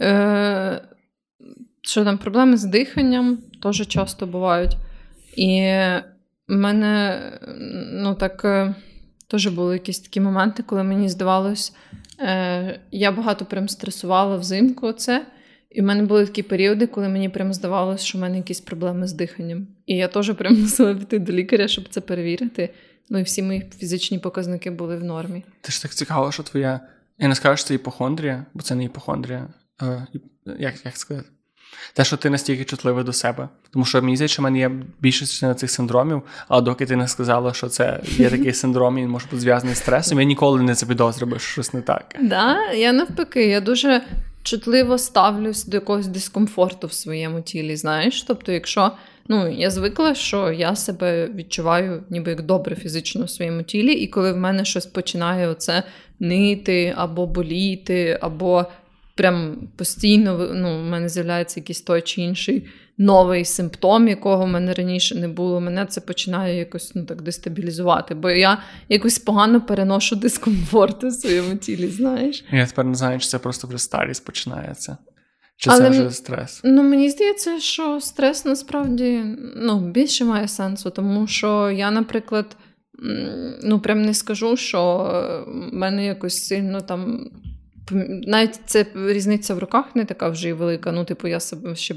Е, 0.00 0.82
що 1.82 2.04
там, 2.04 2.18
проблеми 2.18 2.56
з 2.56 2.64
диханням 2.64 3.38
теж 3.62 3.86
часто 3.88 4.26
бувають. 4.26 4.76
І 5.36 5.60
в 6.48 6.56
мене, 6.56 7.22
ну 7.92 8.14
так, 8.14 8.44
е, 8.44 8.74
теж 9.26 9.46
були 9.46 9.74
якісь 9.74 10.00
такі 10.00 10.20
моменти, 10.20 10.62
коли 10.62 10.82
мені 10.82 11.08
здавалось, 11.08 11.74
е, 12.20 12.80
я 12.90 13.12
багато 13.12 13.44
прям 13.44 13.68
стресувала 13.68 14.36
взимку 14.36 14.86
оце. 14.86 15.26
І 15.70 15.80
в 15.80 15.84
мене 15.84 16.02
були 16.02 16.26
такі 16.26 16.42
періоди, 16.42 16.86
коли 16.86 17.08
мені 17.08 17.28
прям 17.28 17.54
здавалося, 17.54 18.04
що 18.04 18.18
в 18.18 18.20
мене 18.20 18.36
якісь 18.36 18.60
проблеми 18.60 19.06
з 19.06 19.12
диханням. 19.12 19.66
І 19.86 19.96
я 19.96 20.08
теж 20.08 20.34
прям 20.34 20.54
мусила 20.60 20.94
піти 20.94 21.18
до 21.18 21.32
лікаря, 21.32 21.68
щоб 21.68 21.88
це 21.88 22.00
перевірити. 22.00 22.74
Ну 23.10 23.18
і 23.18 23.22
всі 23.22 23.42
мої 23.42 23.70
фізичні 23.78 24.18
показники 24.18 24.70
були 24.70 24.96
в 24.96 25.04
нормі. 25.04 25.44
Ти 25.60 25.72
ж 25.72 25.82
так 25.82 25.94
цікаво, 25.94 26.32
що 26.32 26.42
твоя. 26.42 26.80
Я 27.18 27.28
не 27.28 27.34
скажу, 27.34 27.56
що 27.56 27.66
це 27.66 27.74
іпохондрія, 27.74 28.46
бо 28.54 28.62
це 28.62 28.74
не 28.74 28.84
іпохондрія. 28.84 29.48
Е, 29.82 30.06
як, 30.58 30.74
як 30.84 30.96
сказати? 30.96 31.28
Те, 31.94 32.04
що 32.04 32.16
ти 32.16 32.30
настільки 32.30 32.64
чутливий 32.64 33.04
до 33.04 33.12
себе. 33.12 33.48
Тому 33.70 33.84
що 33.84 34.02
мені 34.02 34.16
здається, 34.16 34.32
що 34.32 34.42
в 34.42 34.44
мене 34.44 34.58
є 34.58 34.70
більшість 35.00 35.58
цих 35.58 35.70
синдромів, 35.70 36.22
але 36.48 36.62
доки 36.62 36.86
ти 36.86 36.96
не 36.96 37.08
сказала, 37.08 37.54
що 37.54 37.68
це 37.68 38.00
є 38.04 38.30
такий 38.30 38.52
синдром, 38.52 38.98
і 38.98 39.02
він 39.02 39.10
може 39.10 39.26
бути 39.30 39.40
зв'язаний 39.40 39.74
з 39.74 39.78
стресом, 39.78 40.20
я 40.20 40.24
ніколи 40.24 40.62
не 40.62 40.74
запідозрив, 40.74 41.30
що 41.30 41.38
щось 41.38 41.74
не 41.74 41.82
так. 41.82 42.16
Да, 42.20 42.72
я 42.72 42.92
навпаки, 42.92 43.46
я 43.46 43.60
дуже 43.60 44.02
чутливо 44.42 44.98
ставлюсь 44.98 45.64
до 45.64 45.76
якогось 45.76 46.06
дискомфорту 46.06 46.86
в 46.86 46.92
своєму 46.92 47.40
тілі. 47.40 47.76
Знаєш, 47.76 48.22
тобто, 48.22 48.52
якщо 48.52 48.92
ну 49.28 49.48
я 49.48 49.70
звикла, 49.70 50.14
що 50.14 50.52
я 50.52 50.76
себе 50.76 51.28
відчуваю 51.34 52.02
ніби 52.10 52.30
як 52.30 52.42
добре 52.42 52.76
фізично 52.76 53.24
в 53.24 53.30
своєму 53.30 53.62
тілі, 53.62 53.92
і 53.92 54.06
коли 54.06 54.32
в 54.32 54.36
мене 54.36 54.64
щось 54.64 54.86
починає 54.86 55.48
оце 55.48 55.82
нити 56.20 56.94
або 56.96 57.26
боліти, 57.26 58.18
або 58.20 58.66
прям 59.14 59.68
постійно 59.76 60.50
ну, 60.54 60.80
в 60.80 60.84
мене 60.84 61.08
з'являється 61.08 61.60
якийсь 61.60 61.82
той 61.82 62.02
чи 62.02 62.20
інший 62.20 62.68
новий 62.98 63.44
симптом, 63.44 64.08
якого 64.08 64.44
в 64.44 64.48
мене 64.48 64.74
раніше 64.74 65.14
не 65.14 65.28
було. 65.28 65.60
Мене 65.60 65.86
це 65.86 66.00
починає 66.00 66.58
якось 66.58 66.94
ну 66.94 67.04
так 67.04 67.22
дестабілізувати, 67.22 68.14
бо 68.14 68.30
я 68.30 68.58
якось 68.88 69.18
погано 69.18 69.60
переношу 69.60 70.16
дискомфорт 70.16 71.04
у 71.04 71.10
своєму 71.10 71.56
тілі, 71.56 71.88
знаєш. 71.88 72.44
Я 72.50 72.66
тепер 72.66 72.84
не 72.84 72.94
знаю, 72.94 73.18
чи 73.18 73.28
це 73.28 73.38
просто 73.38 73.68
вже 73.68 73.78
старість 73.78 74.24
починається, 74.24 74.96
чи 75.56 75.70
Але 75.70 75.80
це 75.80 75.90
вже 75.90 76.10
стрес. 76.10 76.60
Ну, 76.64 76.82
мені 76.82 77.10
здається, 77.10 77.60
що 77.60 78.00
стрес 78.00 78.44
насправді 78.44 79.20
ну, 79.56 79.80
більше 79.80 80.24
має 80.24 80.48
сенсу, 80.48 80.90
тому 80.90 81.26
що 81.26 81.70
я, 81.70 81.90
наприклад, 81.90 82.56
ну 83.62 83.80
прям 83.80 84.02
не 84.02 84.14
скажу, 84.14 84.56
що 84.56 84.82
в 85.46 85.74
мене 85.74 86.06
якось 86.06 86.46
сильно 86.46 86.80
там. 86.80 87.30
Навіть 88.26 88.60
це 88.66 88.86
різниця 88.94 89.54
в 89.54 89.58
руках 89.58 89.96
не 89.96 90.04
така 90.04 90.28
вже 90.28 90.48
й 90.48 90.52
велика. 90.52 90.92
Ну, 90.92 91.04
типу, 91.04 91.28
я 91.28 91.40
себе 91.40 91.76
ще 91.76 91.94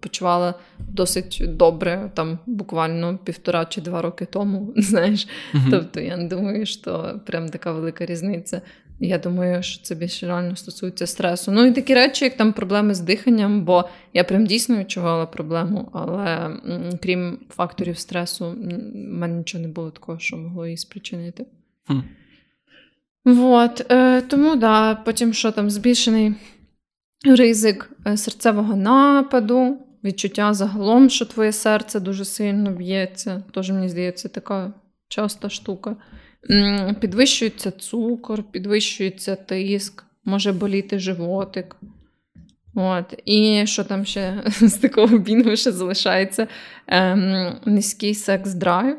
почувала 0.00 0.54
досить 0.78 1.42
добре, 1.48 2.10
там 2.14 2.38
буквально 2.46 3.18
півтора 3.24 3.64
чи 3.64 3.80
два 3.80 4.02
роки 4.02 4.24
тому, 4.24 4.72
знаєш. 4.76 5.28
Мгм. 5.52 5.70
Тобто 5.70 6.00
я 6.00 6.16
не 6.16 6.28
думаю, 6.28 6.66
що 6.66 7.20
прям 7.26 7.48
така 7.48 7.72
велика 7.72 8.06
різниця. 8.06 8.62
Я 9.02 9.18
думаю, 9.18 9.62
що 9.62 9.82
це 9.82 9.94
більше 9.94 10.26
реально 10.26 10.56
стосується 10.56 11.06
стресу. 11.06 11.52
Ну 11.52 11.66
і 11.66 11.72
такі 11.72 11.94
речі, 11.94 12.24
як 12.24 12.36
там 12.36 12.52
проблеми 12.52 12.94
з 12.94 13.00
диханням, 13.00 13.64
бо 13.64 13.84
я 14.14 14.24
прям 14.24 14.46
дійсно 14.46 14.76
відчувала 14.78 15.26
проблему, 15.26 15.88
але 15.92 16.26
м, 16.36 16.98
крім 17.02 17.38
факторів 17.50 17.98
стресу, 17.98 18.50
в 18.50 18.56
мене 18.94 19.34
нічого 19.34 19.62
не 19.62 19.68
було 19.68 19.90
такого, 19.90 20.18
що 20.18 20.36
могло 20.36 20.66
її 20.66 20.76
спричинити. 20.76 21.46
Хм. 21.86 21.98
Вот, 23.24 23.86
е, 23.90 24.20
тому 24.20 24.56
да, 24.56 24.94
потім 24.94 25.32
що 25.32 25.52
там 25.52 25.70
збільшений 25.70 26.34
ризик 27.26 27.90
е, 28.06 28.16
серцевого 28.16 28.76
нападу, 28.76 29.78
відчуття 30.04 30.54
загалом, 30.54 31.10
що 31.10 31.26
твоє 31.26 31.52
серце 31.52 32.00
дуже 32.00 32.24
сильно 32.24 32.70
б'ється. 32.70 33.42
Тож 33.50 33.70
мені 33.70 33.88
здається, 33.88 34.28
така 34.28 34.72
часта 35.08 35.50
штука. 35.50 35.96
Підвищується 37.00 37.70
цукор, 37.70 38.42
підвищується 38.42 39.36
тиск, 39.36 40.04
може 40.24 40.52
боліти 40.52 40.98
животик. 40.98 41.76
От. 42.74 43.14
І 43.24 43.62
що 43.66 43.84
там 43.84 44.04
ще 44.04 44.42
з 44.46 44.72
такого 44.72 45.18
бінгу 45.18 45.56
ще 45.56 45.72
залишається? 45.72 46.48
Ем, 46.86 47.56
низький 47.64 48.14
секс-драйв. 48.14 48.96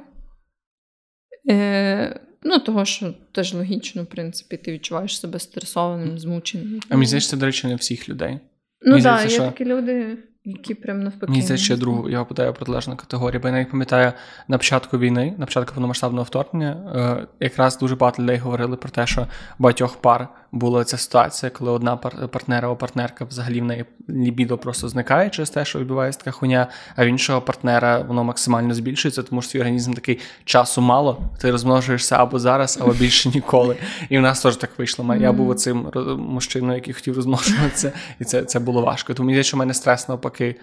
Е, 1.50 2.20
ну, 2.44 2.60
того, 2.60 2.86
що 2.86 3.14
теж 3.32 3.54
логічно, 3.54 4.04
в 4.04 4.06
принципі, 4.06 4.58
ти 4.58 4.72
відчуваєш 4.72 5.20
себе 5.20 5.40
стресованим, 5.40 6.20
змученим. 6.20 6.80
А 6.90 6.96
мені 6.96 7.06
здається, 7.06 7.30
це, 7.30 7.38
до 7.38 7.46
речі, 7.46 7.68
не 7.68 7.76
всіх 7.76 8.10
людей. 8.10 8.40
Ну 8.82 9.02
так, 9.02 9.24
є 9.24 9.30
що- 9.30 9.44
такі 9.44 9.66
люди, 9.66 10.18
які 10.46 10.74
прям 10.74 11.04
навпаки. 11.04 11.32
Мені 11.32 11.42
здається, 11.42 11.66
ще 11.66 11.78
другу 11.78 12.10
я 12.10 12.20
попадаю 12.20 12.52
в 12.52 12.56
протилежну 12.56 12.96
категорію. 12.96 13.42
Бо 13.42 13.48
я 13.48 13.54
навіть 13.54 13.72
пам'ятаю 13.72 14.14
на 14.48 14.58
початку 14.58 14.98
війни, 14.98 15.34
на 15.38 15.46
початку 15.46 15.74
повномасштабного 15.74 16.24
вторгнення, 16.24 16.94
е, 16.96 17.28
якраз 17.46 17.78
дуже 17.78 17.96
багато 17.96 18.24
людей 18.24 18.38
говорили 18.38 18.78
про 18.78 18.90
те, 18.90 19.08
що 19.08 19.28
багатьох 19.60 20.02
пар 20.02 20.28
була 20.52 20.84
ця 20.84 20.98
ситуація, 20.98 21.50
коли 21.50 21.72
одна 21.72 21.96
пар- 21.96 22.28
партнера 22.28 22.68
або 22.68 22.76
партнерка 22.76 23.26
взагалі 23.26 23.62
в 23.62 23.66
неї 23.66 23.86
лібідо 24.10 24.58
просто 24.58 24.90
зникає 24.90 25.30
через 25.30 25.50
те, 25.50 25.66
що 25.66 25.80
відбувається 25.80 26.20
така 26.20 26.32
хуйня, 26.32 26.68
а 26.96 27.06
в 27.06 27.08
іншого 27.08 27.42
партнера 27.42 28.00
воно 28.00 28.24
максимально 28.24 28.74
збільшується, 28.74 29.24
тому 29.24 29.42
що 29.42 29.52
твій 29.52 29.60
організм 29.60 29.94
такий 29.94 30.20
часу 30.46 30.82
мало, 30.82 31.22
ти 31.42 31.52
розмножуєшся 31.52 32.16
або 32.16 32.40
зараз, 32.40 32.80
або 32.82 32.92
більше 32.94 33.30
ніколи. 33.36 33.76
І 34.10 34.18
в 34.18 34.22
нас 34.22 34.42
теж 34.42 34.56
так 34.56 34.70
вийшло. 34.78 35.16
Я 35.16 35.32
був 35.32 35.50
оцим 35.50 35.88
мужчиною, 36.18 36.76
який 36.76 36.94
хотів 36.94 37.16
розмножуватися, 37.16 37.92
і 38.20 38.24
це, 38.24 38.44
це 38.44 38.60
було 38.60 38.82
важко. 38.82 39.14
Тому 39.14 39.30
мені 39.30 39.44
що 39.44 39.58
в 39.58 39.60
мене 39.60 39.74
стрес 39.74 40.10
навпаки. 40.10 40.56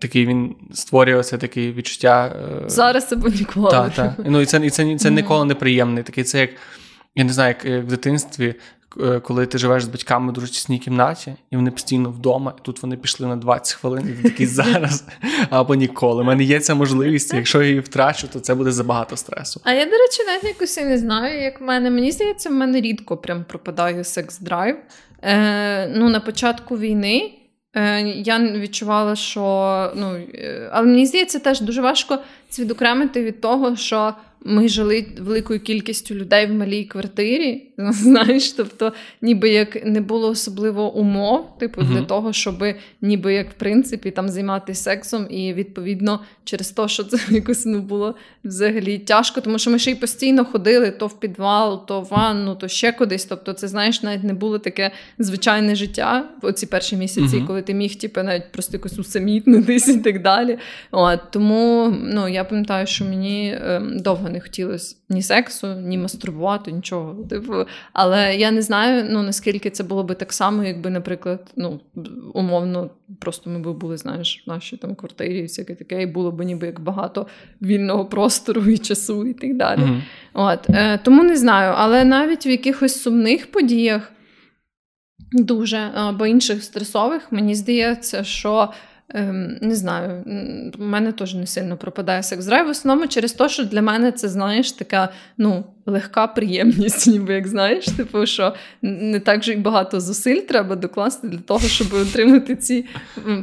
Такий 0.00 0.26
він 0.26 0.56
створює 0.72 1.22
це 1.22 1.38
таке 1.38 1.72
відчуття. 1.72 2.32
е, 2.66 2.68
Зараз 2.68 3.12
або 3.12 3.28
ніколи. 3.28 3.70
Так, 3.70 3.92
так. 3.94 4.12
Ну 4.24 4.40
і 4.40 4.46
це, 4.46 4.66
і 4.66 4.70
це, 4.70 4.96
це 4.98 5.10
ніколи 5.10 5.44
не 5.44 5.54
приємний. 5.54 6.02
Такий 6.02 6.24
це 6.24 6.40
як, 6.40 6.50
я 7.14 7.24
не 7.24 7.32
знаю, 7.32 7.54
як, 7.58 7.64
як 7.74 7.84
в 7.84 7.86
дитинстві, 7.86 8.46
е, 8.48 8.54
коли 9.22 9.46
ти 9.46 9.58
живеш 9.58 9.84
з 9.84 9.88
батьками 9.88 10.30
в 10.30 10.32
дуже 10.32 10.46
тісній 10.46 10.78
кімнаті, 10.78 11.34
і 11.50 11.56
вони 11.56 11.70
постійно 11.70 12.10
вдома, 12.10 12.54
і 12.58 12.60
тут 12.62 12.82
вони 12.82 12.96
пішли 12.96 13.26
на 13.26 13.36
20 13.36 13.74
хвилин, 13.74 14.08
і 14.08 14.22
ти 14.22 14.30
такий 14.30 14.46
зараз 14.56 15.04
або 15.50 15.74
ніколи. 15.74 16.22
У 16.22 16.24
мене 16.24 16.44
є 16.44 16.60
ця 16.60 16.74
можливість, 16.74 17.34
якщо 17.34 17.62
я 17.62 17.68
її 17.68 17.80
втрачу, 17.80 18.28
то 18.28 18.40
це 18.40 18.54
буде 18.54 18.72
забагато 18.72 19.16
стресу. 19.16 19.60
А 19.64 19.72
я, 19.72 19.84
до 19.84 19.90
речі, 19.90 20.22
навіть 20.26 20.44
якось 20.44 20.78
і 20.78 20.84
не 20.84 20.98
знаю, 20.98 21.42
як 21.42 21.60
в 21.60 21.64
мене. 21.64 21.90
Мені 21.90 22.12
здається, 22.12 22.48
в 22.48 22.52
мене 22.52 22.80
рідко 22.80 23.16
прям 23.16 23.44
пропадає 23.48 24.04
секс-драйв. 24.04 24.76
Е, 25.22 25.88
ну, 25.88 26.08
на 26.08 26.20
початку 26.20 26.78
війни 26.78 27.34
е, 27.74 28.00
я 28.02 28.38
відчувала, 28.38 29.16
що. 29.16 29.42
Ну, 29.96 30.14
е, 30.34 30.70
але 30.72 30.86
мені 30.86 31.06
здається, 31.06 31.38
теж 31.38 31.60
дуже 31.60 31.80
важко 31.80 32.18
це 32.48 32.62
відокремити 32.62 33.24
від 33.24 33.40
того, 33.40 33.76
що 33.76 34.14
ми 34.46 34.68
жили 34.68 35.06
великою 35.18 35.60
кількістю 35.60 36.14
людей 36.14 36.46
в 36.46 36.54
малій 36.54 36.84
квартирі. 36.84 37.62
Знаєш, 37.78 38.52
тобто, 38.52 38.92
ніби 39.22 39.50
як 39.50 39.86
не 39.86 40.00
було 40.00 40.28
особливо 40.28 40.94
умов, 40.94 41.58
типу, 41.58 41.82
для 41.82 42.02
того, 42.02 42.32
щоб 42.32 42.64
ніби 43.00 43.34
як 43.34 43.50
в 43.50 43.54
принципі 43.54 44.10
там 44.10 44.28
займатися 44.28 44.82
сексом, 44.82 45.26
і 45.30 45.52
відповідно 45.52 46.20
через 46.44 46.70
те, 46.70 46.88
що 46.88 47.04
це 47.04 47.18
якось 47.34 47.66
ну, 47.66 47.80
було 47.80 48.14
взагалі 48.44 48.98
тяжко, 48.98 49.40
тому 49.40 49.58
що 49.58 49.70
ми 49.70 49.78
ще 49.78 49.90
й 49.90 49.94
постійно 49.94 50.44
ходили 50.44 50.90
то 50.90 51.06
в 51.06 51.20
підвал, 51.20 51.86
то 51.86 52.00
в 52.00 52.04
ванну, 52.04 52.54
то 52.54 52.68
ще 52.68 52.92
кудись. 52.92 53.24
Тобто, 53.24 53.52
це 53.52 53.68
знаєш, 53.68 54.02
навіть 54.02 54.24
не 54.24 54.34
було 54.34 54.58
таке 54.58 54.90
звичайне 55.18 55.74
життя 55.74 56.24
в 56.42 56.46
оці 56.46 56.66
перші 56.66 56.96
місяці, 56.96 57.36
Мгм. 57.36 57.46
коли 57.46 57.62
ти 57.62 57.74
міг 57.74 57.94
типу, 57.94 58.22
навіть 58.22 58.52
просто 58.52 58.76
якось 58.76 58.98
усамітнитись 58.98 59.88
і 59.88 59.98
так 59.98 60.22
далі. 60.22 60.58
От, 60.90 61.20
тому 61.30 61.94
ну, 62.02 62.28
я 62.28 62.44
пам'ятаю, 62.44 62.86
що 62.86 63.04
мені 63.04 63.58
ем, 63.62 63.98
довго 63.98 64.28
не 64.28 64.35
не 64.36 64.40
хотілося 64.40 64.96
ні 65.08 65.22
сексу, 65.22 65.66
ні 65.66 65.98
мастурбувати, 65.98 66.72
нічого. 66.72 67.24
Типу, 67.24 67.54
але 67.92 68.36
я 68.36 68.50
не 68.50 68.62
знаю, 68.62 69.06
ну 69.10 69.22
наскільки 69.22 69.70
це 69.70 69.84
було 69.84 70.02
би 70.02 70.14
так 70.14 70.32
само, 70.32 70.64
якби, 70.64 70.90
наприклад, 70.90 71.52
ну 71.56 71.80
умовно, 72.34 72.90
просто 73.20 73.50
ми 73.50 73.58
б 73.58 73.78
були, 73.78 73.96
знаєш, 73.96 74.44
в 74.46 74.50
нашій 74.50 74.76
там 74.76 74.94
квартирі, 74.94 75.38
і 75.38 75.42
всяке 75.42 75.74
таке, 75.74 76.02
і 76.02 76.06
було 76.06 76.32
б 76.32 76.44
ніби 76.44 76.66
як 76.66 76.80
багато 76.80 77.26
вільного 77.62 78.06
простору 78.06 78.62
і 78.62 78.78
часу, 78.78 79.26
і 79.26 79.34
так 79.34 79.56
далі. 79.56 79.80
Mm-hmm. 79.80 80.02
От 80.32 80.70
е, 80.70 80.98
тому 80.98 81.22
не 81.22 81.36
знаю, 81.36 81.74
але 81.76 82.04
навіть 82.04 82.46
в 82.46 82.48
якихось 82.48 83.02
сумних 83.02 83.50
подіях. 83.50 84.12
Дуже 85.32 85.90
або 85.94 86.26
інших 86.26 86.62
стресових, 86.62 87.32
мені 87.32 87.54
здається, 87.54 88.24
що 88.24 88.72
Ем, 89.08 89.58
Не 89.60 89.74
знаю, 89.74 90.24
в 90.78 90.80
мене 90.80 91.12
теж 91.12 91.34
не 91.34 91.46
сильно 91.46 91.76
пропадає 91.76 92.22
секс-драйв. 92.22 92.66
В 92.66 92.70
основному 92.70 93.08
через 93.08 93.32
те, 93.32 93.48
що 93.48 93.64
для 93.64 93.82
мене 93.82 94.12
це, 94.12 94.28
знаєш, 94.28 94.72
така 94.72 95.08
ну, 95.38 95.64
легка 95.86 96.26
приємність, 96.26 97.06
ніби 97.12 97.34
як 97.34 97.46
знаєш, 97.46 97.86
типу, 97.86 98.26
що 98.26 98.54
не 98.82 99.20
так 99.20 99.44
же 99.44 99.52
й 99.52 99.56
багато 99.56 100.00
зусиль 100.00 100.40
треба 100.40 100.76
докласти 100.76 101.28
для 101.28 101.38
того, 101.38 101.60
щоб 101.60 101.94
отримати 101.94 102.56
ці 102.56 102.86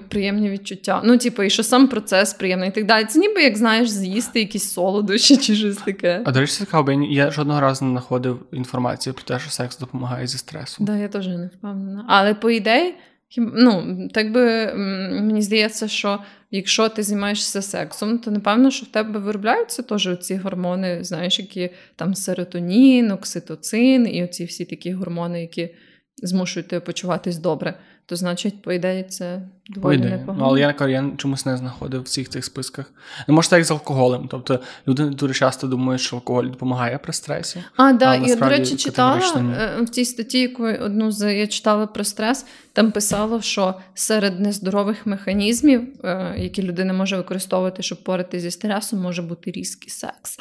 приємні 0.10 0.50
відчуття. 0.50 1.02
Ну, 1.06 1.18
типу, 1.18 1.44
і 1.44 1.50
що 1.50 1.64
сам 1.64 1.88
процес 1.88 2.34
приємний 2.34 2.70
і 2.70 2.72
так 2.72 2.86
далі. 2.86 3.06
Це 3.06 3.20
ніби 3.20 3.44
як 3.44 3.58
знаєш, 3.58 3.90
з'їсти 3.90 4.40
якісь 4.40 4.72
солодощі 4.72 5.38
чи 5.38 5.56
щось 5.56 5.78
таке. 5.78 6.22
А 6.26 6.32
до 6.32 6.40
речі, 6.40 6.54
цікаво, 6.54 6.92
я 6.92 7.32
жодного 7.32 7.62
разу 7.62 7.86
не 7.86 7.92
знаходив 7.92 8.40
інформацію 8.52 9.14
про 9.14 9.24
те, 9.24 9.40
що 9.40 9.52
секс 9.52 9.78
допомагає 9.78 10.28
зі 10.28 10.38
стресом. 10.38 10.88
Так, 10.88 10.96
да, 10.96 11.02
я 11.02 11.08
теж 11.08 11.28
не 11.28 11.50
впевнена. 11.58 12.06
Але 12.08 12.34
по 12.34 12.50
ідеї. 12.50 12.96
Ну, 13.38 13.98
так 14.14 14.32
би 14.32 14.74
мені 14.74 15.42
здається, 15.42 15.88
що 15.88 16.20
якщо 16.52 16.90
ти 16.90 17.04
займаєшся 17.04 17.62
сексом, 17.62 18.20
то 18.20 18.32
напевно, 18.32 18.72
що 18.72 18.86
в 18.86 18.90
тебе 18.90 19.20
виробляються 19.20 19.84
теж 19.84 20.10
ці 20.22 20.36
гормони, 20.36 21.04
знаєш, 21.04 21.40
які 21.40 21.70
там 21.96 22.16
серотонін, 22.16 23.12
окситоцин 23.12 24.16
і 24.16 24.24
оці 24.24 24.46
всі 24.46 24.66
такі 24.66 24.94
гормони, 24.94 25.42
які 25.42 25.76
змушують 26.18 26.68
тебе 26.68 26.80
почуватись 26.80 27.38
добре. 27.38 27.80
То 28.06 28.16
значить, 28.16 28.62
по 28.62 28.72
ідеї, 28.72 29.04
це 29.04 29.42
доволі 29.70 29.98
по 29.98 30.04
непогано. 30.04 30.40
Ну, 30.40 30.46
але 30.46 30.60
я 30.60 30.76
я 30.88 31.12
чомусь 31.18 31.46
не 31.46 31.58
знаходив 31.58 32.02
в 32.02 32.04
всіх 32.04 32.30
цих 32.30 32.46
списках. 32.46 32.92
Не 33.28 33.34
може 33.34 33.50
так 33.50 33.58
як 33.58 33.66
з 33.66 33.72
алкоголем. 33.72 34.28
Тобто 34.32 34.60
люди 34.88 35.06
дуже 35.06 35.34
часто 35.34 35.68
думають, 35.68 36.02
що 36.02 36.16
алкоголь 36.16 36.44
допомагає 36.44 36.98
при 36.98 37.14
стресі. 37.14 37.64
А, 37.76 37.94
да, 37.94 38.16
і 38.16 38.36
до 38.36 38.50
речі, 38.50 38.76
читала 38.76 39.22
е, 39.36 39.82
в 39.82 39.90
цій 39.90 40.06
статті, 40.06 40.40
яку 40.40 40.64
одну 40.64 41.12
з 41.12 41.34
я 41.34 41.48
читала 41.48 41.88
про 41.88 42.04
стрес, 42.04 42.46
там 42.74 42.92
писало, 42.92 43.42
що 43.42 43.74
серед 43.94 44.40
нездорових 44.40 45.06
механізмів, 45.06 45.82
е, 46.04 46.36
які 46.38 46.64
людина 46.64 46.94
може 46.94 47.18
використовувати, 47.18 47.84
щоб 47.84 48.04
порати 48.04 48.40
зі 48.40 48.52
стресом, 48.52 49.00
може 49.00 49.22
бути 49.22 49.52
різкий 49.52 49.90
секс. 49.90 50.40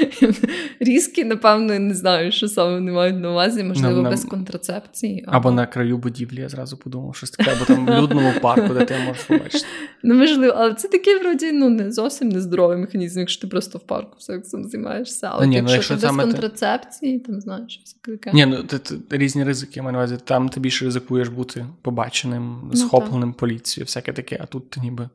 Різкі, 0.80 1.24
напевно, 1.24 1.78
не 1.78 1.94
знаю, 1.94 2.32
що 2.32 2.48
саме 2.48 2.74
вони 2.74 2.92
мають 2.92 3.20
на 3.20 3.30
увазі, 3.30 3.64
можливо, 3.64 4.02
без 4.02 4.24
контрацепції. 4.24 5.24
Або 5.28 5.50
на 5.50 5.66
краю 5.66 5.98
будівлі 5.98 6.40
я 6.40 6.48
зразу 6.48 6.76
подумав, 6.76 7.16
щось 7.16 7.30
таке, 7.30 7.52
або 7.52 7.64
там 7.64 7.86
в 7.86 8.02
людному 8.02 8.32
парку, 8.40 8.74
де 8.74 8.84
ти 8.84 8.98
можеш 9.06 9.22
побачити. 9.22 9.66
Ну, 10.02 10.14
можливо, 10.14 10.54
але 10.56 10.74
це 10.74 10.88
такий, 10.88 11.18
вроді, 11.18 11.52
ну, 11.52 11.68
не 11.70 11.92
зовсім 11.92 12.28
нездоровий 12.28 12.78
механізм, 12.78 13.18
якщо 13.18 13.40
ти 13.40 13.46
просто 13.46 13.78
в 13.78 13.80
парку 13.80 14.20
сексом 14.20 14.64
займаєшся. 14.64 15.28
Але 15.32 15.46
ні, 15.46 15.56
якщо, 15.56 15.70
ну, 15.70 15.74
якщо 15.74 15.96
ти 15.96 16.06
без 16.06 16.16
контрацепції, 16.16 17.18
ти... 17.18 17.26
там 17.26 17.40
знаєш, 17.40 17.80
таке. 18.02 18.30
Ні, 18.32 18.46
ну 18.46 18.62
ти, 18.62 18.78
ти, 18.78 19.18
різні 19.18 19.44
ризики, 19.44 19.72
я 19.76 19.82
маю 19.82 19.92
на 19.92 19.98
увазі. 19.98 20.18
Там 20.24 20.48
ти 20.48 20.60
більше 20.60 20.84
ризикуєш 20.84 21.28
бути 21.28 21.66
побаченим, 21.82 22.60
ну, 22.64 22.76
схопленим 22.76 23.28
ну, 23.28 23.34
поліцією, 23.34 23.84
всяке 23.84 24.12
таке, 24.12 24.38
а 24.40 24.46
тут 24.46 24.70
ти 24.70 24.80
ніби 24.80 25.08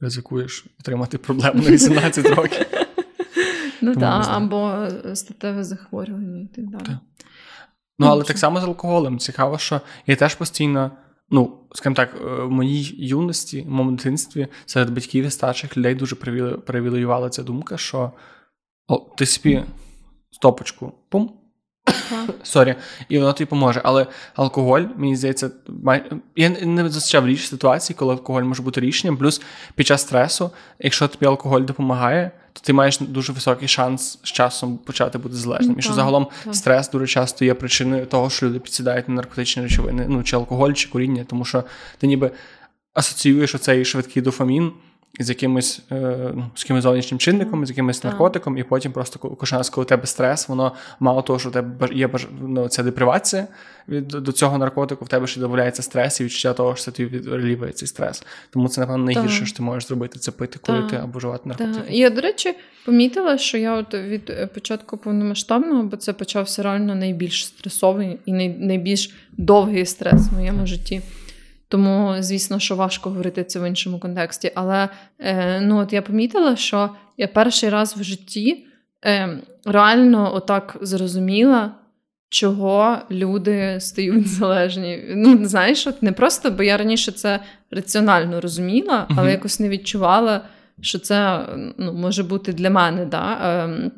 ризикуєш 0.00 0.66
отримати 0.80 1.18
проблему 1.18 1.62
на 1.62 1.70
18 1.70 2.26
років. 2.26 2.66
Ну 3.80 3.94
так, 3.94 4.26
або 4.28 4.86
статеве 5.14 5.64
захворювання 5.64 6.40
і 6.40 6.46
так 6.56 6.66
далі. 6.66 6.98
Ну, 7.98 8.06
але 8.06 8.24
так 8.24 8.38
само 8.38 8.60
з 8.60 8.64
алкоголем. 8.64 9.18
Цікаво, 9.18 9.58
що 9.58 9.80
я 10.06 10.16
теж 10.16 10.34
постійно, 10.34 10.90
ну, 11.30 11.58
скажімо 11.74 11.96
так, 11.96 12.14
е, 12.14 12.42
в 12.44 12.50
моїй 12.50 13.06
юності, 13.06 13.62
в 13.62 13.70
моєму 13.70 13.96
дитинстві 13.96 14.46
серед 14.66 14.90
батьків 14.90 15.24
і 15.24 15.30
старших 15.30 15.76
людей 15.76 15.94
дуже 15.94 16.16
превалювала 16.56 17.28
ця 17.28 17.42
думка, 17.42 17.76
що 17.76 18.12
о, 18.88 18.96
ти 19.16 19.26
собі 19.26 19.62
стопочку, 20.30 20.92
пум. 21.08 21.32
Sorry, 22.42 22.74
і 23.08 23.18
воно 23.18 23.32
тобі 23.32 23.48
поможе. 23.48 23.80
Але 23.84 24.06
алкоголь, 24.34 24.82
мені 24.96 25.16
здається, 25.16 25.50
май... 25.68 26.10
я 26.36 26.48
не 26.48 26.88
зустрічав 26.88 27.26
річ 27.26 27.48
ситуації, 27.48 27.96
коли 27.98 28.12
алкоголь 28.12 28.42
може 28.42 28.62
бути 28.62 28.80
рішенням. 28.80 29.16
Плюс 29.16 29.42
під 29.74 29.86
час 29.86 30.00
стресу, 30.00 30.50
якщо 30.78 31.08
тобі 31.08 31.26
алкоголь 31.26 31.60
допомагає, 31.60 32.30
то 32.54 32.60
ти 32.60 32.72
маєш 32.72 32.98
дуже 32.98 33.32
високий 33.32 33.68
шанс 33.68 34.18
з 34.22 34.32
часом 34.32 34.78
почати 34.78 35.18
бути 35.18 35.34
залежним. 35.34 35.78
І 35.78 35.82
що 35.82 35.92
загалом 35.92 36.26
так. 36.44 36.54
стрес 36.54 36.90
дуже 36.90 37.06
часто 37.06 37.44
є 37.44 37.54
причиною 37.54 38.06
того, 38.06 38.30
що 38.30 38.46
люди 38.46 38.58
підсідають 38.58 39.08
на 39.08 39.14
наркотичні 39.14 39.62
речовини, 39.62 40.06
ну 40.08 40.22
чи 40.22 40.36
алкоголь, 40.36 40.72
чи 40.72 40.88
куріння, 40.88 41.24
тому 41.28 41.44
що 41.44 41.64
ти 41.98 42.06
ніби 42.06 42.30
асоціюєш 42.94 43.54
оцей 43.54 43.84
швидкий 43.84 44.22
дофамін 44.22 44.72
з 45.20 45.28
якимось 45.28 45.82
ну, 45.90 46.50
з 46.54 46.62
якимось 46.62 46.82
зовнішнім 46.82 47.18
чинником, 47.18 47.66
з 47.66 47.68
якимось 47.68 48.04
наркотиком, 48.04 48.58
і 48.58 48.62
потім 48.62 48.92
просто 48.92 49.18
кожен 49.18 49.58
раз, 49.58 49.70
коли 49.70 49.84
у 49.84 49.88
тебе 49.88 50.06
стрес, 50.06 50.48
воно 50.48 50.72
мало 51.00 51.22
того, 51.22 51.38
що 51.38 51.48
у 51.48 51.52
тебе 51.52 51.88
є 51.92 52.10
ну, 52.40 52.68
ця 52.68 52.82
депривація 52.82 53.46
від 53.88 54.08
до 54.08 54.32
цього 54.32 54.58
наркотику, 54.58 55.04
в 55.04 55.08
тебе 55.08 55.26
ще 55.26 55.40
додається 55.40 55.82
стрес 55.82 56.20
і 56.20 56.24
відчуття 56.24 56.52
того, 56.52 56.76
що 56.76 56.84
це 56.84 56.90
тобі 56.90 57.08
відреліває 57.16 57.72
цей 57.72 57.88
стрес. 57.88 58.24
Тому 58.50 58.68
це, 58.68 58.80
напевно, 58.80 59.04
найгірше, 59.04 59.46
що 59.46 59.56
ти 59.56 59.62
можеш 59.62 59.88
зробити, 59.88 60.18
це 60.18 60.30
пити, 60.30 60.58
коли 60.62 60.82
ти 60.82 60.96
або 60.96 61.18
вживати 61.18 61.48
наркотики. 61.48 61.96
Я, 61.96 62.10
до 62.10 62.20
речі, 62.20 62.54
помітила, 62.84 63.38
що 63.38 63.58
я 63.58 63.74
от 63.74 63.94
від 63.94 64.30
е, 64.30 64.46
початку 64.46 64.96
повномасштабного, 64.96 65.82
бо 65.82 65.96
це 65.96 66.12
почався 66.12 66.62
реально 66.62 66.94
найбільш 66.94 67.46
стресовий 67.46 68.18
і 68.26 68.32
найбільш 68.48 69.10
довгий 69.32 69.86
стрес 69.86 70.28
в 70.28 70.34
моєму 70.34 70.66
житті. 70.66 71.02
Тому, 71.74 72.14
звісно, 72.18 72.58
що 72.58 72.76
важко 72.76 73.10
говорити 73.10 73.44
це 73.44 73.60
в 73.60 73.68
іншому 73.68 73.98
контексті. 73.98 74.52
Але 74.54 74.88
е, 75.18 75.60
ну, 75.60 75.78
от 75.78 75.92
я 75.92 76.02
помітила, 76.02 76.56
що 76.56 76.90
я 77.16 77.28
перший 77.28 77.68
раз 77.68 77.96
в 77.96 78.02
житті 78.02 78.66
е, 79.04 79.38
реально 79.64 80.34
отак 80.34 80.76
зрозуміла, 80.80 81.74
чого 82.28 82.98
люди 83.10 83.76
стають 83.80 84.28
залежні. 84.28 85.04
Ну, 85.16 85.44
знаєш, 85.46 85.86
от 85.86 86.02
не 86.02 86.12
просто, 86.12 86.50
бо 86.50 86.62
я 86.62 86.76
раніше 86.76 87.12
це 87.12 87.40
раціонально 87.70 88.40
розуміла, 88.40 89.06
але 89.10 89.28
uh-huh. 89.28 89.32
якось 89.32 89.60
не 89.60 89.68
відчувала, 89.68 90.40
що 90.80 90.98
це 90.98 91.46
ну, 91.78 91.92
може 91.92 92.22
бути 92.22 92.52
для 92.52 92.70
мене 92.70 93.04
да, 93.04 93.38
е, 93.44 93.90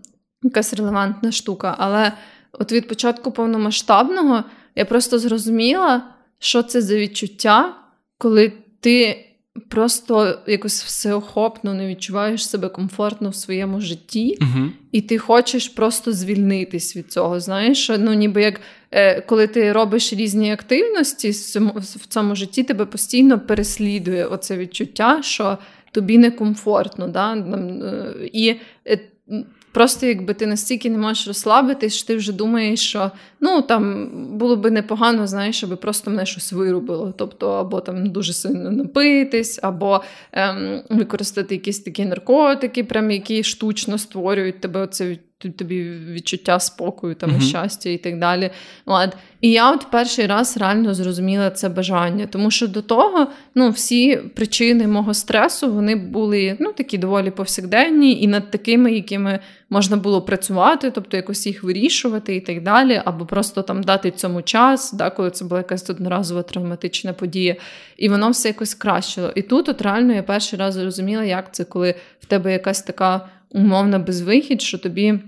якась 0.42 0.74
релевантна 0.74 1.32
штука. 1.32 1.74
Але 1.78 2.12
от 2.52 2.72
від 2.72 2.88
початку 2.88 3.32
повномасштабного 3.32 4.44
я 4.76 4.84
просто 4.84 5.18
зрозуміла 5.18 6.15
що 6.38 6.62
це 6.62 6.82
за 6.82 6.94
відчуття, 6.96 7.74
коли 8.18 8.52
ти 8.80 9.22
просто 9.68 10.38
якось 10.46 10.84
всеохопно 10.84 11.74
не 11.74 11.86
відчуваєш 11.86 12.48
себе 12.48 12.68
комфортно 12.68 13.30
в 13.30 13.34
своєму 13.34 13.80
житті, 13.80 14.38
uh 14.40 14.68
і 14.92 15.00
ти 15.00 15.18
хочеш 15.18 15.68
просто 15.68 16.12
звільнитись 16.12 16.96
від 16.96 17.12
цього. 17.12 17.40
Знаєш, 17.40 17.90
ну 17.98 18.12
ніби 18.14 18.42
як 18.42 18.60
е, 18.90 19.20
коли 19.20 19.46
ти 19.46 19.72
робиш 19.72 20.12
різні 20.12 20.52
активності 20.52 21.30
в 21.76 22.06
цьому 22.08 22.36
житті, 22.36 22.62
тебе 22.62 22.84
постійно 22.84 23.40
переслідує 23.40 24.26
оце 24.26 24.56
відчуття, 24.56 25.22
що 25.22 25.58
тобі 25.92 26.18
некомфортно. 26.18 27.08
Да? 27.08 27.34
Е, 27.34 28.14
і 28.32 28.54
е, 28.86 28.98
Просто 29.76 30.06
якби 30.06 30.34
ти 30.34 30.46
настільки 30.46 30.90
не 30.90 30.98
можеш 30.98 31.26
розслабитись, 31.26 31.94
що 31.94 32.06
ти 32.06 32.16
вже 32.16 32.32
думаєш, 32.32 32.80
що 32.80 33.10
ну 33.40 33.62
там 33.62 34.10
було 34.38 34.56
би 34.56 34.70
непогано, 34.70 35.26
знаєш, 35.26 35.64
аби 35.64 35.76
просто 35.76 36.10
мене 36.10 36.26
щось 36.26 36.52
вирубило. 36.52 37.14
Тобто, 37.16 37.50
або 37.50 37.80
там 37.80 38.10
дуже 38.10 38.32
сильно 38.32 38.70
напитись, 38.70 39.60
або 39.62 40.02
ем, 40.32 40.82
використати 40.90 41.54
якісь 41.54 41.80
такі 41.80 42.04
наркотики, 42.04 42.84
прям 42.84 43.10
які 43.10 43.44
штучно 43.44 43.98
створюють 43.98 44.60
тебе 44.60 44.80
оце 44.80 45.16
тобі 45.38 45.90
відчуття 46.12 46.60
спокою, 46.60 47.14
там, 47.14 47.30
uh-huh. 47.30 47.40
щастя 47.40 47.90
і 47.90 47.98
так 47.98 48.18
далі. 48.18 48.50
От. 48.86 49.16
І 49.40 49.50
я 49.50 49.72
от 49.72 49.86
перший 49.90 50.26
раз 50.26 50.56
реально 50.56 50.94
зрозуміла 50.94 51.50
це 51.50 51.68
бажання, 51.68 52.26
тому 52.26 52.50
що 52.50 52.68
до 52.68 52.82
того 52.82 53.26
ну, 53.54 53.70
всі 53.70 54.16
причини 54.16 54.86
мого 54.86 55.14
стресу 55.14 55.72
вони 55.72 55.96
були 55.96 56.56
ну, 56.60 56.72
такі 56.72 56.98
доволі 56.98 57.30
повсякденні 57.30 58.22
і 58.22 58.26
над 58.26 58.50
такими, 58.50 58.92
якими 58.92 59.38
можна 59.70 59.96
було 59.96 60.22
працювати, 60.22 60.90
тобто 60.90 61.16
якось 61.16 61.46
їх 61.46 61.62
вирішувати 61.62 62.36
і 62.36 62.40
так 62.40 62.62
далі, 62.62 63.02
або 63.04 63.26
просто 63.26 63.62
там 63.62 63.82
дати 63.82 64.10
цьому 64.10 64.42
час, 64.42 64.92
да, 64.92 65.10
коли 65.10 65.30
це 65.30 65.44
була 65.44 65.60
якась 65.60 65.90
одноразова 65.90 66.42
травматична 66.42 67.12
подія, 67.12 67.56
і 67.96 68.08
воно 68.08 68.30
все 68.30 68.48
якось 68.48 68.74
кращило. 68.74 69.32
І 69.34 69.42
тут 69.42 69.68
от 69.68 69.82
реально 69.82 70.12
я 70.12 70.22
перший 70.22 70.58
раз 70.58 70.74
зрозуміла, 70.74 71.24
як 71.24 71.54
це, 71.54 71.64
коли 71.64 71.94
в 72.20 72.26
тебе 72.26 72.52
якась 72.52 72.82
така 72.82 73.28
умовна 73.56 73.98
безвихідь, 73.98 74.62
що 74.62 74.78
тобі 74.78 75.20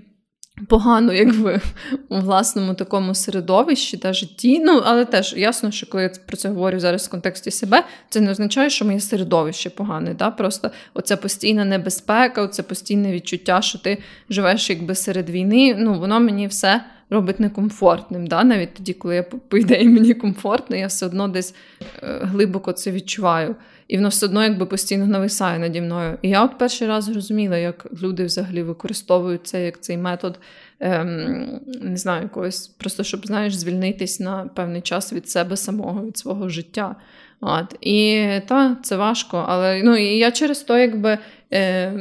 погано, 0.67 1.13
якби 1.13 1.61
у 2.09 2.19
власному 2.19 2.73
такому 2.73 3.15
середовищі 3.15 3.97
та 3.97 4.13
житті. 4.13 4.59
Ну, 4.59 4.81
але 4.85 5.05
теж 5.05 5.33
ясно, 5.37 5.71
що 5.71 5.87
коли 5.87 6.03
я 6.03 6.09
про 6.27 6.37
це 6.37 6.49
говорю 6.49 6.79
зараз 6.79 7.07
в 7.07 7.11
контексті 7.11 7.51
себе, 7.51 7.83
це 8.09 8.21
не 8.21 8.31
означає, 8.31 8.69
що 8.69 8.85
моє 8.85 8.99
середовище 8.99 9.69
погане. 9.69 10.13
Да? 10.13 10.31
Просто 10.31 10.71
оця 10.93 11.17
постійна 11.17 11.65
небезпека, 11.65 12.41
оце 12.41 12.63
постійне 12.63 13.11
відчуття, 13.11 13.61
що 13.61 13.79
ти 13.79 13.97
живеш 14.29 14.69
якби 14.69 14.95
серед 14.95 15.29
війни. 15.29 15.75
Ну, 15.79 15.99
воно 15.99 16.19
мені 16.19 16.47
все. 16.47 16.81
Робить 17.11 17.39
некомфортним, 17.39 18.27
да? 18.27 18.43
навіть 18.43 18.73
тоді, 18.73 18.93
коли 18.93 19.15
я 19.15 19.23
по 19.23 19.57
ідеї 19.57 19.89
мені 19.89 20.13
комфортно, 20.13 20.75
я 20.75 20.87
все 20.87 21.05
одно 21.05 21.27
десь 21.27 21.55
е, 22.03 22.19
глибоко 22.21 22.71
це 22.71 22.91
відчуваю. 22.91 23.55
І 23.89 23.97
воно 23.97 24.09
все 24.09 24.25
одно 24.25 24.43
якби 24.43 24.65
постійно 24.65 25.07
нависає 25.07 25.59
наді 25.59 25.81
мною. 25.81 26.17
І 26.21 26.29
я 26.29 26.43
от 26.43 26.57
перший 26.57 26.87
раз 26.87 27.03
зрозуміла, 27.03 27.57
як 27.57 27.85
люди 28.03 28.25
взагалі 28.25 28.63
використовують 28.63 29.47
це 29.47 29.65
як 29.65 29.81
цей 29.81 29.97
метод, 29.97 30.39
ем, 30.79 31.59
не 31.81 31.97
знаю, 31.97 32.23
якогось, 32.23 32.67
просто 32.67 33.03
щоб 33.03 33.27
знаєш, 33.27 33.55
звільнитись 33.55 34.19
на 34.19 34.49
певний 34.55 34.81
час 34.81 35.13
від 35.13 35.29
себе 35.29 35.57
самого, 35.57 36.05
від 36.05 36.17
свого 36.17 36.49
життя. 36.49 36.95
От. 37.41 37.75
І 37.81 38.27
та, 38.47 38.77
це 38.83 38.95
важко. 38.95 39.45
Але 39.47 39.81
ну, 39.83 39.97
і 39.97 40.17
я 40.17 40.31
через 40.31 40.61
то, 40.61 40.77
якби 40.77 41.17
е, 41.53 41.91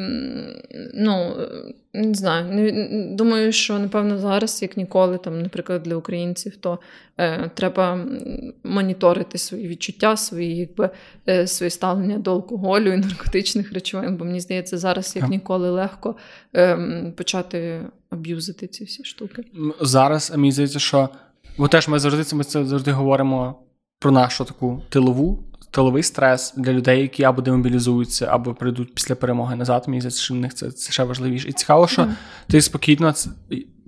ну, 0.94 1.34
не 1.94 2.14
знаю, 2.14 2.52
не, 2.52 3.16
думаю, 3.16 3.52
що 3.52 3.78
напевно 3.78 4.18
зараз, 4.18 4.62
як 4.62 4.76
ніколи, 4.76 5.18
там, 5.18 5.42
наприклад, 5.42 5.82
для 5.82 5.96
українців, 5.96 6.56
то 6.56 6.78
е, 7.18 7.50
треба 7.54 8.06
моніторити 8.64 9.38
свої 9.38 9.68
відчуття, 9.68 10.16
свої 10.16 10.56
якби, 10.56 10.90
е, 11.28 11.46
свої 11.46 11.70
ставлення 11.70 12.18
до 12.18 12.32
алкоголю 12.32 12.92
і 12.92 12.96
наркотичних 12.96 13.72
речовин. 13.72 14.16
Бо 14.16 14.24
мені 14.24 14.40
здається, 14.40 14.78
зараз 14.78 15.16
як 15.16 15.28
ніколи 15.28 15.70
легко 15.70 16.16
е, 16.56 16.76
почати 17.16 17.80
аб'юзити 18.10 18.66
ці 18.66 18.84
всі 18.84 19.04
штуки. 19.04 19.44
Зараз 19.80 20.32
мені 20.36 20.52
здається, 20.52 20.78
що 20.78 21.08
бо 21.58 21.68
теж 21.68 21.88
ми 21.88 21.98
завжди 21.98 22.36
ми 22.36 22.44
це 22.44 22.64
завжди 22.64 22.92
говоримо 22.92 23.54
про 23.98 24.10
нашу 24.10 24.44
таку 24.44 24.82
тилову. 24.88 25.47
Тиловий 25.70 26.02
стрес 26.02 26.54
для 26.56 26.72
людей, 26.72 27.00
які 27.00 27.24
або 27.24 27.42
демобілізуються, 27.42 28.26
або 28.30 28.54
прийдуть 28.54 28.94
після 28.94 29.14
перемоги 29.14 29.56
назад. 29.56 29.84
Мені 29.86 30.00
здається, 30.00 30.22
що 30.22 30.34
в 30.34 30.36
них 30.36 30.54
це, 30.54 30.70
це 30.70 30.92
ще 30.92 31.04
важливіше. 31.04 31.48
І 31.48 31.52
цікаво, 31.52 31.88
що 31.88 32.02
mm. 32.02 32.12
ти 32.48 32.60
спокійно 32.60 33.12
це 33.12 33.30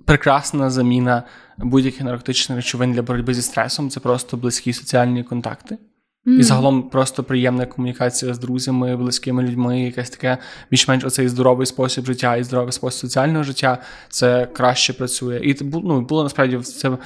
прекрасна 0.05 0.69
заміна 0.69 1.23
будь-яких 1.57 2.01
наркотичних 2.01 2.55
речовин 2.55 2.93
для 2.93 3.01
боротьби 3.01 3.33
зі 3.33 3.41
стресом. 3.41 3.89
Це 3.89 3.99
просто 3.99 4.37
близькі 4.37 4.73
соціальні 4.73 5.23
контакти. 5.23 5.77
Mm. 6.25 6.39
І 6.39 6.43
загалом 6.43 6.89
просто 6.89 7.23
приємна 7.23 7.65
комунікація 7.65 8.33
з 8.33 8.39
друзями, 8.39 8.97
близькими 8.97 9.43
людьми, 9.43 9.81
якесь 9.81 10.09
таке 10.09 10.37
більш-менш 10.71 11.03
оцей 11.03 11.27
здоровий 11.27 11.65
спосіб 11.65 12.05
життя 12.05 12.35
і 12.35 12.43
здоровий 12.43 12.71
спосіб 12.71 12.99
соціального 12.99 13.43
життя. 13.43 13.77
Це 14.09 14.45
краще 14.45 14.93
працює. 14.93 15.41
І 15.43 15.57
ну, 15.61 16.01
було 16.01 16.23
насправді 16.23 16.57
це 16.57 16.97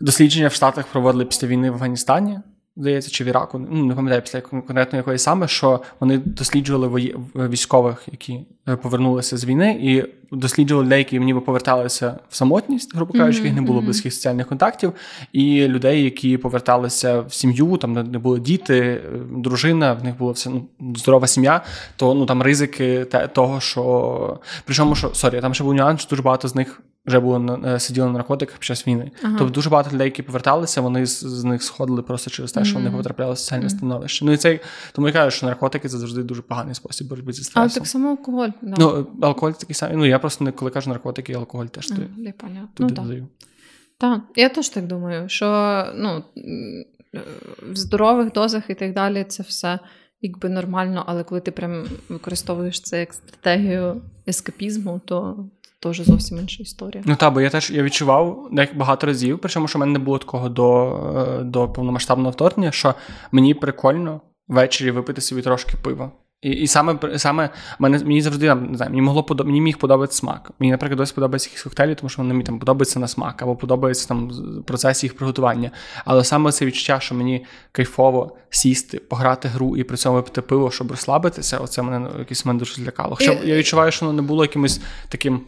дослідження 0.00 0.48
в 0.48 0.52
Штатах 0.52 0.86
проводили 0.86 1.24
після 1.24 1.48
війни 1.48 1.70
в 1.70 1.74
Афганістані 1.74 2.38
здається, 2.78 3.10
чи 3.10 3.24
в 3.24 3.26
Іраку, 3.26 3.58
ну 3.70 3.84
не 3.84 3.94
пам'ятаю 3.94 4.22
після 4.22 4.40
конкретно 4.40 4.96
якої 4.96 5.18
саме, 5.18 5.48
що 5.48 5.80
вони 6.00 6.18
досліджували 6.18 7.14
військових, 7.34 8.08
які 8.12 8.40
е, 8.68 8.76
повернулися 8.76 9.36
з 9.36 9.44
війни, 9.44 9.78
і 9.82 10.04
досліджували 10.36 10.86
людей, 10.86 10.98
які 10.98 11.18
ніби 11.18 11.40
поверталися 11.40 12.18
в 12.28 12.36
самотність, 12.36 12.96
грубо 12.96 13.12
кажучи, 13.12 13.40
mm-hmm. 13.40 13.44
їх 13.44 13.54
не 13.54 13.62
було 13.62 13.80
близьких 13.80 14.14
соціальних 14.14 14.46
контактів, 14.46 14.92
і 15.32 15.66
людей, 15.66 16.04
які 16.04 16.36
поверталися 16.36 17.20
в 17.20 17.32
сім'ю, 17.32 17.76
там 17.76 17.92
не 17.92 18.18
були 18.18 18.40
діти, 18.40 18.78
е, 18.78 19.00
дружина, 19.36 19.92
в 19.92 20.04
них 20.04 20.18
була 20.18 20.32
все 20.32 20.50
ну, 20.50 20.68
здорова 20.96 21.26
сім'я, 21.26 21.64
то 21.96 22.14
ну 22.14 22.26
там 22.26 22.42
ризики 22.42 23.04
того, 23.32 23.60
що 23.60 24.40
причому 24.64 24.94
що 24.94 25.14
sorry, 25.14 25.40
там 25.40 25.54
ще 25.54 25.64
був 25.64 25.74
нюанс, 25.74 26.00
що 26.00 26.10
дуже 26.10 26.22
багато 26.22 26.48
з 26.48 26.54
них 26.54 26.82
вже 27.08 27.20
було 27.20 27.60
е, 27.64 27.80
сиділи 27.80 28.06
на 28.06 28.12
наркотиках 28.12 28.54
під 28.54 28.64
час 28.64 28.86
війни. 28.86 29.10
Ага. 29.22 29.34
Тобто 29.38 29.54
дуже 29.54 29.70
багато 29.70 29.94
людей, 29.94 30.04
які 30.04 30.22
поверталися, 30.22 30.80
вони 30.80 31.06
з, 31.06 31.20
з 31.24 31.44
них 31.44 31.62
сходили 31.62 32.02
просто 32.02 32.30
через 32.30 32.52
те, 32.52 32.64
що 32.64 32.78
mm-hmm. 32.78 32.82
вони 32.82 32.96
потрапляли 32.96 33.32
в 33.32 33.38
соціальне 33.38 33.66
mm-hmm. 33.66 33.76
становище. 33.76 34.24
Ну 34.24 34.32
і 34.32 34.36
цей 34.36 34.60
тому 34.92 35.06
я 35.06 35.12
кажу, 35.12 35.36
що 35.36 35.46
наркотики 35.46 35.88
це 35.88 35.98
завжди 35.98 36.22
дуже 36.22 36.42
поганий 36.42 36.74
спосіб 36.74 37.08
боротьби 37.08 37.32
зі 37.32 37.44
стресом. 37.44 37.62
Але 37.62 37.70
так 37.70 37.86
само 37.86 38.10
алкоголь. 38.10 38.48
Да. 38.62 38.74
Ну, 38.78 39.06
алкоголь 39.22 39.52
такий 39.52 39.74
самий. 39.74 39.96
Ну 39.96 40.06
я 40.06 40.18
просто 40.18 40.44
не 40.44 40.52
коли 40.52 40.70
кажу 40.70 40.90
наркотики, 40.90 41.32
алкоголь 41.32 41.66
теж 41.66 41.90
mm, 41.90 41.96
туди 41.96 42.34
ну, 42.78 42.88
додаю. 42.88 43.28
Так, 43.98 44.20
я 44.36 44.48
теж 44.48 44.68
так 44.68 44.86
думаю, 44.86 45.28
що 45.28 45.46
ну, 45.96 46.24
в 47.72 47.76
здорових 47.76 48.32
дозах 48.32 48.70
і 48.70 48.74
так 48.74 48.94
далі 48.94 49.24
це 49.24 49.42
все. 49.42 49.78
Якби 50.20 50.48
нормально, 50.48 51.04
але 51.06 51.24
коли 51.24 51.40
ти 51.40 51.50
прям 51.50 51.84
використовуєш 52.08 52.80
це 52.80 53.00
як 53.00 53.14
стратегію 53.14 54.02
ескапізму, 54.26 55.00
то 55.04 55.46
теж 55.80 56.00
зовсім 56.00 56.38
інша 56.38 56.62
історія. 56.62 57.02
Ну 57.06 57.16
так, 57.16 57.34
бо 57.34 57.40
я 57.40 57.50
теж 57.50 57.70
я 57.70 57.82
відчував 57.82 58.48
багато 58.74 59.06
разів, 59.06 59.38
причому 59.42 59.68
що 59.68 59.78
в 59.78 59.80
мене 59.80 59.92
не 59.92 59.98
було 59.98 60.18
такого 60.18 60.48
до 60.48 60.96
е, 61.40 61.44
до 61.44 61.68
повномасштабного 61.68 62.30
вторгнення, 62.30 62.72
що 62.72 62.94
мені 63.32 63.54
прикольно 63.54 64.20
ввечері 64.48 64.90
випити 64.90 65.20
собі 65.20 65.42
трошки 65.42 65.76
пива. 65.82 66.10
І 66.42 66.50
і 66.50 66.66
саме 66.66 66.98
саме 67.16 67.50
мене 67.78 67.98
мені 67.98 68.22
завжди 68.22 68.54
не 68.54 68.76
знаю, 68.76 68.90
мені 68.90 69.02
могло 69.02 69.22
подоб... 69.22 69.46
мені 69.46 69.60
міг 69.60 69.78
подобатися 69.78 70.18
смак. 70.18 70.50
Мені, 70.58 70.70
наприклад, 70.70 70.98
досі 70.98 71.14
подобаються 71.14 71.48
якісь 71.48 71.62
коктейлі, 71.62 71.94
тому 71.94 72.08
що 72.08 72.22
вони 72.22 72.34
мені 72.34 72.44
там 72.44 72.58
подобаються 72.58 73.00
на 73.00 73.08
смак, 73.08 73.42
або 73.42 73.56
подобається 73.56 74.08
там 74.08 74.30
процес 74.66 75.04
їх 75.04 75.16
приготування. 75.16 75.70
Але 76.04 76.24
саме 76.24 76.52
це 76.52 76.66
відчуття, 76.66 77.00
що 77.00 77.14
мені 77.14 77.44
кайфово 77.72 78.36
сісти, 78.50 78.98
пограти 78.98 79.48
гру 79.48 79.76
і 79.76 79.84
при 79.84 79.96
цьому 79.96 80.16
випити 80.16 80.42
пиво, 80.42 80.70
щоб 80.70 80.90
розслабитися, 80.90 81.58
оце 81.58 81.82
мене 81.82 82.10
якийсь 82.18 82.44
мене 82.44 82.58
дуже 82.58 82.74
злякало. 82.74 83.16
Хоча 83.16 83.32
я 83.32 83.56
відчуваю, 83.56 83.92
що 83.92 84.06
воно 84.06 84.22
не 84.22 84.28
було 84.28 84.44
якимось 84.44 84.80
таким 85.08 85.40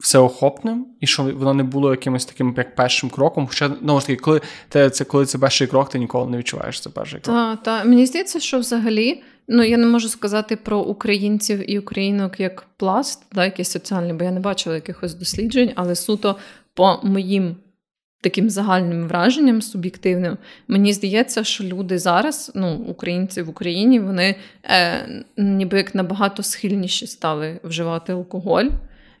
всеохопним, 0.00 0.86
і 1.00 1.06
що 1.06 1.22
воно 1.22 1.54
не 1.54 1.62
було 1.62 1.90
якимось 1.90 2.24
таким 2.24 2.54
як 2.56 2.74
першим 2.74 3.10
кроком. 3.10 3.46
Хоча 3.46 3.70
ну, 3.80 4.00
ж 4.00 4.06
таки, 4.06 4.22
коли 4.22 4.40
те, 4.68 4.90
це 4.90 5.04
коли 5.04 5.26
це 5.26 5.38
перший 5.38 5.66
крок, 5.66 5.90
ти 5.90 5.98
ніколи 5.98 6.30
не 6.30 6.38
відчуваєш 6.38 6.80
це 6.80 6.90
перший 6.90 7.20
крок. 7.20 7.36
Так, 7.36 7.62
та. 7.62 7.84
мені 7.84 8.06
здається, 8.06 8.40
що 8.40 8.58
взагалі. 8.58 9.22
Ну, 9.50 9.62
я 9.62 9.76
не 9.76 9.86
можу 9.86 10.08
сказати 10.08 10.56
про 10.56 10.78
українців 10.80 11.70
і 11.70 11.78
українок 11.78 12.40
як 12.40 12.66
пласт, 12.76 13.22
да, 13.32 13.44
якийсь 13.44 13.70
соціальний, 13.70 14.12
бо 14.12 14.24
я 14.24 14.30
не 14.30 14.40
бачила 14.40 14.74
якихось 14.74 15.14
досліджень, 15.14 15.72
але 15.74 15.94
суто 15.94 16.36
по 16.74 17.00
моїм 17.02 17.56
таким 18.20 18.50
загальним 18.50 19.08
враженням 19.08 19.62
суб'єктивним, 19.62 20.38
мені 20.68 20.92
здається, 20.92 21.44
що 21.44 21.64
люди 21.64 21.98
зараз, 21.98 22.52
ну, 22.54 22.74
українці 22.74 23.42
в 23.42 23.48
Україні, 23.48 24.00
вони 24.00 24.34
е, 24.64 25.24
ніби 25.36 25.76
як 25.76 25.94
набагато 25.94 26.42
схильніші 26.42 27.06
стали 27.06 27.60
вживати 27.64 28.12
алкоголь 28.12 28.68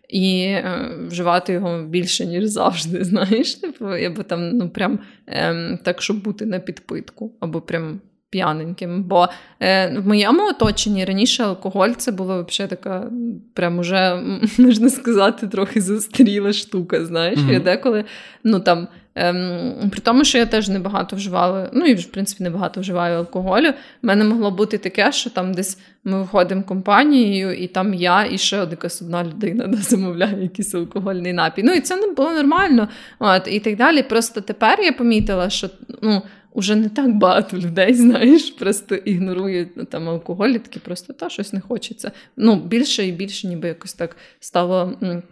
і 0.08 0.42
е, 0.42 0.90
вживати 1.08 1.52
його 1.52 1.82
більше, 1.82 2.26
ніж 2.26 2.44
завжди. 2.44 3.04
Знаєш, 3.04 3.54
типу, 3.54 3.84
або 3.84 4.22
там, 4.22 4.50
ну 4.50 4.68
прям 4.68 4.98
е, 5.26 5.78
так, 5.82 6.02
щоб 6.02 6.22
бути 6.22 6.46
на 6.46 6.58
підпитку, 6.58 7.32
або 7.40 7.60
прям. 7.60 8.00
П'яненьким, 8.30 9.04
бо 9.04 9.28
е, 9.60 9.98
в 9.98 10.06
моєму 10.06 10.48
оточенні 10.48 11.04
раніше 11.04 11.42
алкоголь 11.42 11.90
це 11.90 12.12
була 12.12 12.42
взагалі 12.42 12.70
така, 12.70 13.10
прям 13.54 13.78
уже 13.78 14.22
можна 14.58 14.90
сказати, 14.90 15.46
трохи 15.46 15.80
зустріла 15.80 16.52
штука. 16.52 17.04
Знаєш, 17.04 17.38
mm-hmm. 17.38 17.56
і 17.56 17.60
деколи 17.60 18.04
ну 18.44 18.60
там 18.60 18.88
Ем, 19.20 19.90
При 19.90 20.00
тому, 20.00 20.24
що 20.24 20.38
я 20.38 20.46
теж 20.46 20.68
небагато 20.68 21.16
вживала, 21.16 21.70
ну 21.72 21.86
і 21.86 21.94
в 21.94 22.06
принципі 22.06 22.42
небагато 22.42 22.80
вживаю 22.80 23.18
алкоголю. 23.18 23.68
У 24.02 24.06
мене 24.06 24.24
могло 24.24 24.50
бути 24.50 24.78
таке, 24.78 25.12
що 25.12 25.30
там 25.30 25.54
десь 25.54 25.78
ми 26.04 26.18
виходимо 26.18 26.62
компанією, 26.62 27.52
і 27.52 27.66
там 27.66 27.94
я 27.94 28.26
і 28.30 28.38
ще 28.38 28.56
якась 28.56 29.02
одна 29.02 29.24
людина 29.24 29.66
да, 29.68 29.76
замовляє 29.76 30.42
якийсь 30.42 30.74
алкогольний 30.74 31.32
напій. 31.32 31.62
Ну 31.62 31.72
і 31.72 31.80
це 31.80 31.96
не 31.96 32.12
було 32.12 32.30
нормально. 32.30 32.88
От, 33.18 33.48
І 33.48 33.60
так 33.60 33.76
далі. 33.76 34.02
Просто 34.02 34.40
тепер 34.40 34.80
я 34.80 34.92
помітила, 34.92 35.50
що 35.50 35.70
ну. 36.02 36.22
Уже 36.52 36.76
не 36.76 36.88
так 36.88 37.16
багато 37.16 37.56
людей, 37.56 37.94
знаєш, 38.04 38.50
просто 38.50 38.94
ігнорують 38.94 39.68
ну, 39.76 39.84
там 39.84 40.08
алкоголь, 40.08 40.50
такі 40.50 40.78
просто 40.78 41.12
та 41.12 41.28
щось 41.28 41.52
не 41.52 41.60
хочеться. 41.60 42.12
Ну, 42.36 42.56
більше 42.56 43.06
і 43.06 43.12
більше, 43.12 43.48
ніби 43.48 43.68
якось 43.68 43.94
так 43.94 44.16
стало 44.40 44.98
м, 45.02 45.22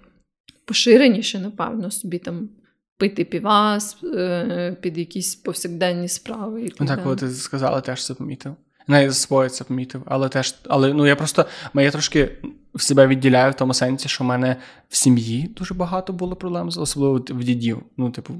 поширеніше, 0.64 1.38
напевно, 1.38 1.90
собі 1.90 2.18
там 2.18 2.48
пити 2.96 3.24
півас 3.24 3.96
е, 4.04 4.76
під 4.80 4.98
якісь 4.98 5.34
повсякденні 5.34 6.08
справи. 6.08 6.62
І 6.62 6.70
так, 6.70 7.02
коли 7.02 7.16
ти 7.16 7.30
сказала, 7.30 7.80
теж 7.80 8.06
це 8.06 8.14
помітив. 8.14 8.54
Не 8.88 9.10
за 9.10 9.14
собою 9.14 9.48
це 9.48 9.64
помітив, 9.64 10.02
але 10.06 10.28
теж, 10.28 10.54
але 10.68 10.92
ну 10.92 11.06
я 11.06 11.16
просто 11.16 11.46
моє 11.72 11.90
трошки 11.90 12.38
себе 12.82 13.06
відділяю 13.06 13.52
в 13.52 13.54
тому 13.54 13.74
сенсі, 13.74 14.08
що 14.08 14.24
в 14.24 14.26
мене 14.26 14.56
в 14.88 14.96
сім'ї 14.96 15.50
дуже 15.56 15.74
багато 15.74 16.12
було 16.12 16.36
проблем, 16.36 16.68
особливо 16.68 17.14
в 17.14 17.44
дідів. 17.44 17.82
Ну, 17.96 18.10
типу, 18.10 18.34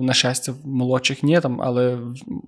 на 0.00 0.12
щастя, 0.12 0.52
в 0.52 0.68
молодших 0.68 1.22
ні, 1.22 1.40
там, 1.40 1.62
але 1.62 1.98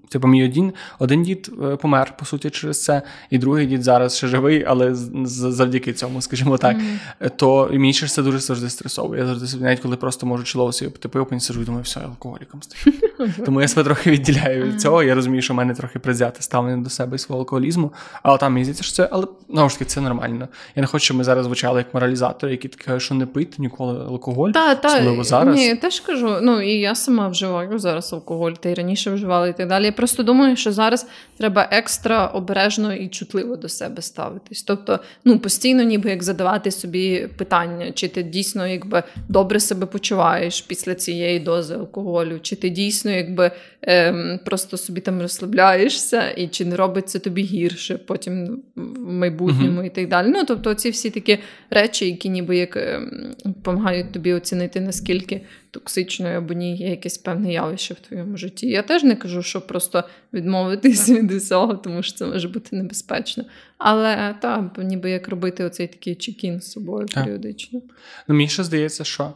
типу, 0.08 0.28
мій 0.28 0.44
один 0.44 0.72
один 0.98 1.22
дід 1.22 1.50
е, 1.62 1.76
помер, 1.76 2.16
по 2.16 2.24
суті, 2.24 2.50
через 2.50 2.84
це, 2.84 3.02
і 3.30 3.38
другий 3.38 3.66
дід 3.66 3.82
зараз 3.82 4.16
ще 4.16 4.26
живий, 4.26 4.64
але 4.64 4.94
завдяки 5.24 5.92
цьому, 5.92 6.22
скажімо 6.22 6.58
так, 6.58 6.76
mm-hmm. 6.76 7.30
то 7.36 7.68
мені 7.72 7.92
ще 7.92 8.06
це 8.06 8.22
дуже 8.22 8.38
завжди 8.38 8.70
стресовує. 8.70 9.20
Я 9.20 9.26
завжди 9.26 9.60
навіть 9.60 9.80
коли 9.80 9.96
просто 9.96 10.26
можу 10.26 10.44
чоловік 10.44 10.74
собі 10.74 10.90
пити 10.90 11.08
пиво, 11.08 11.40
сижу 11.40 11.62
і 11.62 11.64
думаю, 11.64 11.82
все, 11.82 12.00
я 12.00 12.06
алкоголіком 12.06 12.62
стаю. 12.62 12.96
Тому 13.44 13.60
я 13.60 13.68
себе 13.68 13.84
трохи 13.84 14.10
відділяю 14.10 14.64
від 14.64 14.80
цього. 14.80 15.02
Я 15.02 15.14
розумію, 15.14 15.42
що 15.42 15.54
в 15.54 15.56
мене 15.56 15.74
трохи 15.74 15.98
призяти 15.98 16.42
ставлення 16.42 16.82
до 16.82 16.90
себе 16.90 17.16
і 17.16 17.18
свого 17.18 17.40
алкоголізму, 17.40 17.92
але 18.22 18.38
там 18.38 18.52
мені 18.52 18.64
здається, 18.64 18.84
що 18.84 18.92
це, 18.92 19.08
але 19.12 19.26
знову 19.50 19.68
ж 19.68 19.78
таки, 19.78 19.90
це 19.90 20.00
нормально. 20.00 20.48
Я 20.76 20.80
не 20.80 20.86
хочу, 20.86 21.05
щоб 21.06 21.16
ми 21.16 21.24
зараз 21.24 21.44
звучали 21.44 21.80
як 21.80 21.94
моралізатори, 21.94 22.52
які 22.52 22.68
кажуть, 22.68 23.02
що 23.02 23.14
не 23.14 23.26
пити 23.26 23.56
ніколи 23.58 24.04
алкоголь, 24.04 24.50
та, 24.50 24.74
та, 24.74 24.88
особливо 24.88 25.24
зараз. 25.24 25.56
Ні, 25.56 25.66
я 25.66 25.76
теж 25.76 26.00
кажу, 26.00 26.38
ну 26.42 26.62
і 26.62 26.72
я 26.72 26.94
сама 26.94 27.28
вживаю 27.28 27.78
зараз 27.78 28.12
алкоголь, 28.12 28.52
та 28.52 28.68
й 28.68 28.74
раніше 28.74 29.10
вживала 29.10 29.48
і 29.48 29.56
так 29.56 29.68
далі. 29.68 29.84
Я 29.84 29.92
просто 29.92 30.22
думаю, 30.22 30.56
що 30.56 30.72
зараз 30.72 31.06
треба 31.38 31.68
екстра 31.70 32.26
обережно 32.26 32.94
і 32.94 33.08
чутливо 33.08 33.56
до 33.56 33.68
себе 33.68 34.02
ставитись. 34.02 34.62
Тобто, 34.62 35.00
ну 35.24 35.38
постійно, 35.38 35.82
ніби 35.82 36.10
як 36.10 36.22
задавати 36.22 36.70
собі 36.70 37.28
питання, 37.36 37.92
чи 37.92 38.08
ти 38.08 38.22
дійсно 38.22 38.66
якби 38.66 39.02
добре 39.28 39.60
себе 39.60 39.86
почуваєш 39.86 40.60
після 40.60 40.94
цієї 40.94 41.40
дози 41.40 41.74
алкоголю, 41.74 42.38
чи 42.42 42.56
ти 42.56 42.70
дійсно 42.70 43.10
якби 43.10 43.50
ем, 43.82 44.40
просто 44.44 44.76
собі 44.76 45.00
там 45.00 45.22
розслабляєшся, 45.22 46.30
і 46.30 46.48
чи 46.48 46.64
не 46.64 46.76
робиться 46.76 47.18
тобі 47.18 47.42
гірше 47.42 47.98
потім 47.98 48.62
в 48.76 49.12
майбутньому 49.12 49.80
mm-hmm. 49.80 49.86
і 49.86 49.90
так 49.90 50.08
далі. 50.08 50.28
Ну 50.28 50.44
тобто, 50.44 50.74
ці 50.74 50.90
всі 50.96 51.10
такі 51.10 51.38
речі, 51.70 52.06
які 52.06 52.28
ніби 52.28 52.56
як 52.56 52.76
ем, 52.76 53.34
допомагають 53.44 54.12
тобі 54.12 54.32
оцінити, 54.32 54.80
наскільки 54.80 55.40
токсичною 55.70 56.38
або 56.38 56.54
ні 56.54 56.76
є 56.76 56.90
якесь 56.90 57.18
певне 57.18 57.52
явище 57.52 57.94
в 57.94 58.00
твоєму 58.00 58.36
житті. 58.36 58.66
Я 58.66 58.82
теж 58.82 59.04
не 59.04 59.16
кажу, 59.16 59.42
що 59.42 59.60
просто 59.60 60.04
відмовитись 60.32 61.08
від 61.08 61.32
усього, 61.32 61.74
тому 61.74 62.02
що 62.02 62.14
це 62.14 62.26
може 62.26 62.48
бути 62.48 62.76
небезпечно. 62.76 63.44
Але 63.78 64.34
так, 64.40 64.78
ніби 64.78 65.10
як 65.10 65.28
робити 65.28 65.64
оцей 65.64 65.86
такий 65.86 66.14
чекін 66.14 66.60
з 66.60 66.70
собою 66.70 67.06
так. 67.06 67.24
періодично. 67.24 67.80
Ну, 68.28 68.34
Мені 68.34 68.48
ще 68.48 68.64
здається, 68.64 69.04
що 69.04 69.32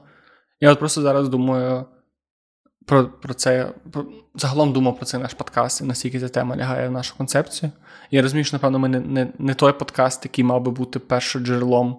я 0.61 0.73
от 0.73 0.79
просто 0.79 1.03
зараз 1.03 1.29
думаю. 1.29 1.85
Про 2.91 3.05
про 3.05 3.34
це 3.34 3.72
про, 3.91 4.07
загалом 4.34 4.72
думав 4.72 4.97
про 4.97 5.07
цей 5.07 5.20
наш 5.20 5.34
подкаст, 5.34 5.80
і 5.80 5.84
наскільки 5.84 6.20
ця 6.20 6.28
тема 6.28 6.57
лягає 6.57 6.88
в 6.88 6.93
нашу 6.93 7.16
концепцію. 7.16 7.72
Я 8.11 8.22
розумію, 8.22 8.45
що, 8.45 8.57
напевно, 8.57 8.78
ми 8.78 8.88
не 8.88 9.01
не, 9.01 9.28
не 9.38 9.55
той 9.55 9.72
подкаст, 9.72 10.24
який 10.24 10.45
мав 10.45 10.62
би 10.62 10.70
бути 10.70 10.99
першоджерелом 10.99 11.97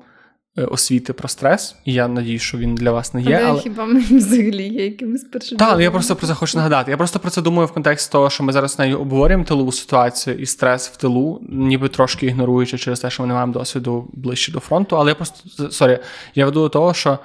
Е, 0.57 0.63
освіти 0.63 1.13
про 1.13 1.27
стрес, 1.27 1.75
і 1.85 1.93
я 1.93 2.07
надію, 2.07 2.39
що 2.39 2.57
він 2.57 2.75
для 2.75 2.91
вас 2.91 3.13
не 3.13 3.21
є. 3.21 3.35
Але, 3.35 3.49
але... 3.49 3.59
хіба 3.61 3.85
ми 3.85 3.99
взагалі 4.11 4.67
є 4.67 4.85
якимось 4.85 5.23
першим? 5.23 5.57
Так, 5.57 5.79
я 5.79 5.91
просто 5.91 6.15
про 6.15 6.27
це 6.27 6.33
хочу 6.33 6.57
нагадати. 6.57 6.91
Я 6.91 6.97
просто 6.97 7.19
про 7.19 7.31
це 7.31 7.41
думаю 7.41 7.67
в 7.67 7.71
контексті 7.71 8.11
того, 8.11 8.29
що 8.29 8.43
ми 8.43 8.53
зараз 8.53 8.79
нею 8.79 8.99
обговорюємо 8.99 9.43
тилову 9.43 9.71
ситуацію 9.71 10.37
і 10.37 10.45
стрес 10.45 10.89
в 10.89 10.95
тилу, 10.97 11.41
ніби 11.49 11.89
трошки 11.89 12.25
ігноруючи 12.25 12.77
через 12.77 12.99
те, 12.99 13.09
що 13.09 13.23
ми 13.23 13.27
не 13.27 13.33
маємо 13.33 13.53
досвіду 13.53 14.09
ближче 14.13 14.51
до 14.51 14.59
фронту. 14.59 14.97
Але 14.97 15.11
я 15.11 15.15
просто 15.15 15.71
sorry, 15.72 15.99
я 16.35 16.45
веду 16.45 16.59
до 16.59 16.69
того, 16.69 16.93
що 16.93 17.19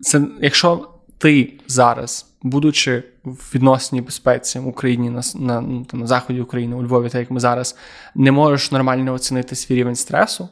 це 0.00 0.22
якщо 0.40 0.88
ти 1.18 1.52
зараз, 1.66 2.26
будучи 2.50 3.02
в 3.24 3.50
відносній 3.54 4.00
безпеці 4.00 4.58
в 4.58 4.66
Україні 4.66 5.10
на 5.10 5.22
на, 5.34 5.60
ну, 5.60 5.86
на 5.92 6.06
заході 6.06 6.40
України, 6.40 6.76
у 6.76 6.82
Львові, 6.82 7.08
так 7.08 7.20
як 7.20 7.30
ми 7.30 7.40
зараз, 7.40 7.76
не 8.14 8.32
можеш 8.32 8.72
нормально 8.72 9.12
оцінити 9.12 9.54
свій 9.56 9.74
рівень 9.74 9.96
стресу. 9.96 10.48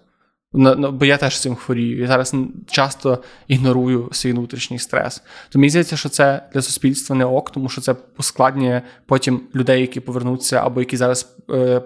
Бо 0.93 1.05
я 1.05 1.17
теж 1.17 1.41
цим 1.41 1.55
хворію. 1.55 2.01
Я 2.01 2.07
зараз 2.07 2.35
часто 2.67 3.23
ігнорую 3.49 4.09
свій 4.13 4.33
внутрішній 4.33 4.79
стрес. 4.79 5.23
То 5.49 5.59
мені 5.59 5.71
здається, 5.71 5.97
що 5.97 6.09
це 6.09 6.43
для 6.53 6.63
суспільства 6.63 7.17
не 7.17 7.25
ок, 7.25 7.51
тому 7.51 7.69
що 7.69 7.81
це 7.81 7.95
ускладнює 8.19 8.83
потім 9.07 9.41
людей, 9.55 9.81
які 9.81 10.01
повернуться, 10.01 10.61
або 10.65 10.81
які 10.81 10.97
зараз 10.97 11.37
е, 11.51 11.83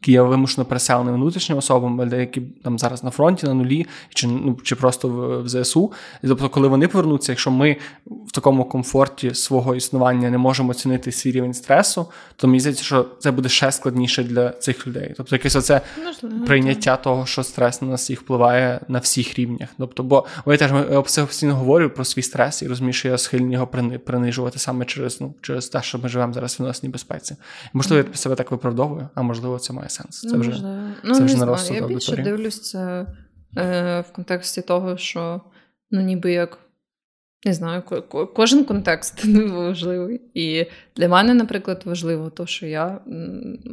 які 0.00 0.12
є 0.12 0.22
вимушено 0.22 0.64
переселеними 0.64 1.16
внутрішніми 1.16 1.58
особами, 1.58 2.18
які 2.18 2.40
там 2.40 2.78
зараз 2.78 3.04
на 3.04 3.10
фронті, 3.10 3.46
на 3.46 3.54
нулі, 3.54 3.86
чи 4.14 4.26
ну, 4.26 4.58
чи 4.62 4.76
просто 4.76 5.08
в, 5.08 5.42
в 5.42 5.48
ЗСУ. 5.48 5.92
І 6.22 6.28
тобто, 6.28 6.48
коли 6.48 6.68
вони 6.68 6.88
повернуться, 6.88 7.32
якщо 7.32 7.50
ми 7.50 7.76
в 8.06 8.32
такому 8.32 8.64
комфорті 8.64 9.34
свого 9.34 9.74
існування 9.74 10.30
не 10.30 10.38
можемо 10.38 10.70
оцінити 10.70 11.12
свій 11.12 11.32
рівень 11.32 11.54
стресу, 11.54 12.06
то 12.36 12.46
мені 12.46 12.60
здається, 12.60 12.84
що 12.84 13.06
це 13.18 13.30
буде 13.30 13.48
ще 13.48 13.72
складніше 13.72 14.24
для 14.24 14.50
цих 14.50 14.86
людей. 14.86 15.14
Тобто, 15.16 15.36
якесь 15.36 15.56
оце 15.56 15.80
Можливо, 16.04 16.46
прийняття 16.46 16.90
так. 16.90 17.02
того, 17.02 17.26
що 17.26 17.42
стрес 17.42 17.82
на 17.82 17.88
нас 17.88 18.10
їх 18.10 18.20
впливає 18.20 18.80
на 18.88 18.98
всіх 18.98 19.38
рівнях. 19.38 19.68
Тобто, 19.78 20.02
бо 20.02 20.26
я 20.46 20.56
теж 20.56 20.72
я 20.90 21.02
постійно 21.02 21.56
говорю 21.56 21.90
про 21.90 22.04
свій 22.04 22.22
стрес 22.22 22.62
і 22.62 22.68
розумію, 22.68 22.92
що 22.92 23.08
я 23.08 23.18
схильний 23.18 23.52
його 23.52 23.66
принижувати 24.06 24.58
саме 24.58 24.84
через 24.84 25.20
ну, 25.20 25.34
через 25.40 25.68
те, 25.68 25.82
що 25.82 25.98
ми 25.98 26.08
живемо 26.08 26.32
зараз 26.32 26.54
в 26.54 26.62
відносній 26.62 26.88
безпеці. 26.88 27.36
Можливо, 27.72 28.08
я 28.12 28.16
себе 28.16 28.34
так 28.34 28.50
виправдовую, 28.50 29.08
а 29.14 29.22
можливо, 29.22 29.58
це 29.58 29.72
має 29.72 29.87
має 29.88 29.90
сенс. 29.90 30.20
Це 30.20 30.36
ну, 30.36 30.38
вже 30.38 30.62
ну, 31.04 31.14
це 31.14 31.24
вже 31.24 31.36
не 31.36 31.56
знаю. 31.56 31.82
Я 31.82 31.86
більше 31.86 32.16
дивлюсь 32.16 32.60
це 32.60 33.06
е, 33.56 34.00
в 34.00 34.12
контексті 34.12 34.62
того, 34.62 34.96
що 34.96 35.40
ну 35.90 36.00
ніби 36.00 36.32
як. 36.32 36.58
Не 37.44 37.54
знаю, 37.54 37.82
кожен 38.34 38.64
контекст 38.64 39.24
важливий. 39.50 40.20
І 40.34 40.66
для 40.96 41.08
мене, 41.08 41.34
наприклад, 41.34 41.82
важливо, 41.84 42.30
то, 42.30 42.46
що 42.46 42.66
я, 42.66 43.00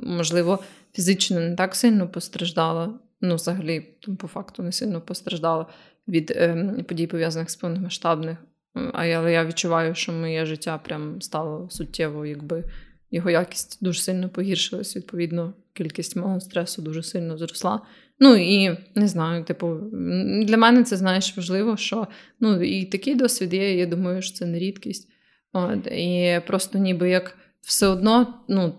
можливо, 0.03 0.59
фізично 0.93 1.39
не 1.39 1.55
так 1.55 1.75
сильно 1.75 2.07
постраждала. 2.07 2.99
Ну, 3.21 3.35
взагалі, 3.35 3.79
по 4.19 4.27
факту, 4.27 4.63
не 4.63 4.71
сильно 4.71 5.01
постраждала 5.01 5.65
від 6.07 6.31
е, 6.31 6.83
подій, 6.87 7.07
пов'язаних 7.07 7.49
з 7.49 7.55
повномасштабних. 7.55 8.37
А 8.73 9.07
Але 9.07 9.31
я 9.31 9.45
відчуваю, 9.45 9.95
що 9.95 10.11
моє 10.11 10.45
життя 10.45 10.77
прям 10.77 11.21
стало 11.21 11.69
суттєво, 11.69 12.25
якби 12.25 12.63
його 13.11 13.29
якість 13.29 13.77
дуже 13.81 14.01
сильно 14.01 14.29
погіршилась. 14.29 14.95
Відповідно, 14.95 15.53
кількість 15.75 16.15
мого 16.15 16.39
стресу 16.39 16.81
дуже 16.81 17.03
сильно 17.03 17.37
зросла. 17.37 17.81
Ну 18.19 18.35
і 18.35 18.77
не 18.95 19.07
знаю, 19.07 19.43
типу, 19.43 19.77
для 20.43 20.57
мене 20.57 20.83
це 20.83 20.97
знаєш 20.97 21.37
важливо, 21.37 21.77
що 21.77 22.07
ну 22.39 22.63
і 22.63 22.85
такий 22.85 23.15
досвід 23.15 23.53
є. 23.53 23.77
Я 23.77 23.85
думаю, 23.85 24.21
що 24.21 24.35
це 24.35 24.45
не 24.45 24.59
рідкість. 24.59 25.09
От, 25.53 25.87
І 25.87 26.41
просто 26.47 26.77
ніби 26.77 27.09
як 27.09 27.37
все 27.61 27.87
одно, 27.87 28.33
ну 28.49 28.73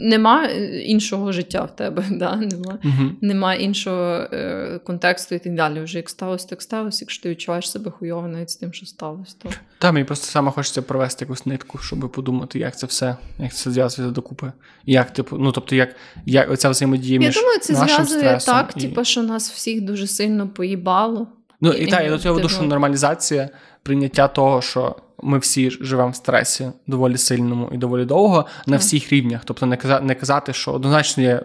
нема 0.00 0.44
іншого 0.84 1.32
життя 1.32 1.64
в 1.64 1.76
тебе, 1.76 2.04
да? 2.10 2.36
нема 2.36 2.78
uh 2.84 3.10
нема 3.20 3.54
іншого 3.54 4.26
е, 4.32 4.80
контексту 4.84 5.34
і 5.34 5.38
так 5.38 5.54
далі. 5.54 5.80
Вже 5.80 5.96
як 5.96 6.10
сталося, 6.10 6.48
так 6.48 6.62
сталося, 6.62 7.04
якщо 7.04 7.22
ти 7.22 7.30
відчуваєш 7.30 7.70
себе 7.70 7.90
хуйово 7.90 8.28
навіть 8.28 8.50
з 8.50 8.56
тим, 8.56 8.72
що 8.72 8.86
сталося. 8.86 9.34
то... 9.42 9.48
Так, 9.78 9.92
мені 9.92 10.04
просто 10.04 10.26
саме 10.26 10.50
хочеться 10.50 10.82
провести 10.82 11.24
якусь 11.24 11.46
нитку, 11.46 11.78
щоб 11.78 12.12
подумати, 12.12 12.58
як 12.58 12.78
це 12.78 12.86
все, 12.86 13.16
як 13.38 13.54
це 13.54 13.70
зв'язується 13.70 14.14
докупи. 14.14 14.52
Як, 14.86 15.12
типу, 15.12 15.38
ну, 15.38 15.52
тобто, 15.52 15.76
як, 15.76 15.96
як 16.26 16.50
оця 16.50 16.70
взаємодія 16.70 17.18
між 17.18 17.36
Я 17.36 17.42
думаю, 17.42 17.58
це 17.60 17.72
нашим 17.72 18.04
зв'язує 18.04 18.38
так, 18.46 18.72
і... 18.76 18.80
типу, 18.80 19.04
що 19.04 19.22
нас 19.22 19.50
всіх 19.50 19.80
дуже 19.80 20.06
сильно 20.06 20.48
поїбало. 20.48 21.26
Ну 21.60 21.72
і, 21.72 21.84
і 21.84 21.86
так, 21.86 22.04
я 22.04 22.10
до 22.10 22.18
цього 22.18 22.48
що 22.48 22.62
нормалізація 22.62 23.48
прийняття 23.82 24.28
того, 24.28 24.62
що 24.62 24.96
ми 25.22 25.38
всі 25.38 25.70
живемо 25.70 26.10
в 26.10 26.16
стресі 26.16 26.70
доволі 26.86 27.16
сильному 27.16 27.70
і 27.72 27.76
доволі 27.76 28.04
довго 28.04 28.46
на 28.66 28.76
всіх 28.76 29.12
рівнях. 29.12 29.42
Тобто, 29.44 29.66
не 29.66 29.76
казати, 29.76 30.04
не 30.04 30.14
казати, 30.14 30.52
що 30.52 30.72
однозначно 30.72 31.22
є 31.22 31.42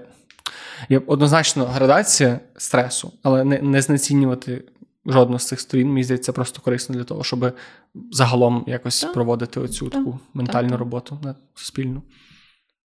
є 0.89 1.01
однозначно 1.07 1.65
градація 1.65 2.39
стресу, 2.57 3.13
але 3.23 3.43
не 3.43 3.61
не 3.61 3.81
знецінювати 3.81 4.63
жодну 5.05 5.39
з 5.39 5.47
цих 5.47 5.59
сторін. 5.59 5.87
Мені 5.87 6.03
здається, 6.03 6.33
просто 6.33 6.61
корисно 6.61 6.95
для 6.95 7.03
того, 7.03 7.23
щоб 7.23 7.53
загалом 8.11 8.63
якось 8.67 9.01
так. 9.01 9.13
проводити 9.13 9.59
оцю 9.59 9.89
так. 9.89 9.93
таку 9.93 10.19
ментальну 10.33 10.69
так. 10.69 10.79
роботу 10.79 11.19
на 11.23 11.35
суспільну. 11.55 12.01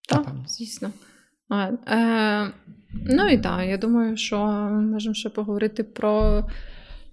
Так, 0.08 0.26
звісно. 0.46 0.90
А, 1.48 1.70
е, 1.88 2.52
Ну 3.06 3.28
і 3.28 3.38
так, 3.38 3.66
я 3.66 3.76
думаю, 3.76 4.16
що 4.16 4.38
можемо 4.92 5.14
ще 5.14 5.28
поговорити 5.28 5.82
про 5.82 6.44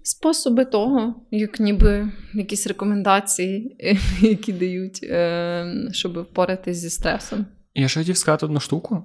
способи 0.03 0.65
того, 0.65 1.15
як 1.31 1.59
ніби 1.59 2.11
якісь 2.33 2.67
рекомендації, 2.67 3.77
які 4.21 4.53
дають, 4.53 4.99
е, 5.03 5.89
щоб 5.91 6.19
впоратись 6.19 6.77
зі 6.77 6.89
стресом. 6.89 7.45
Я 7.75 7.87
ще 7.87 7.99
хотів 7.99 8.17
сказати 8.17 8.45
одну 8.45 8.59
штуку 8.59 9.03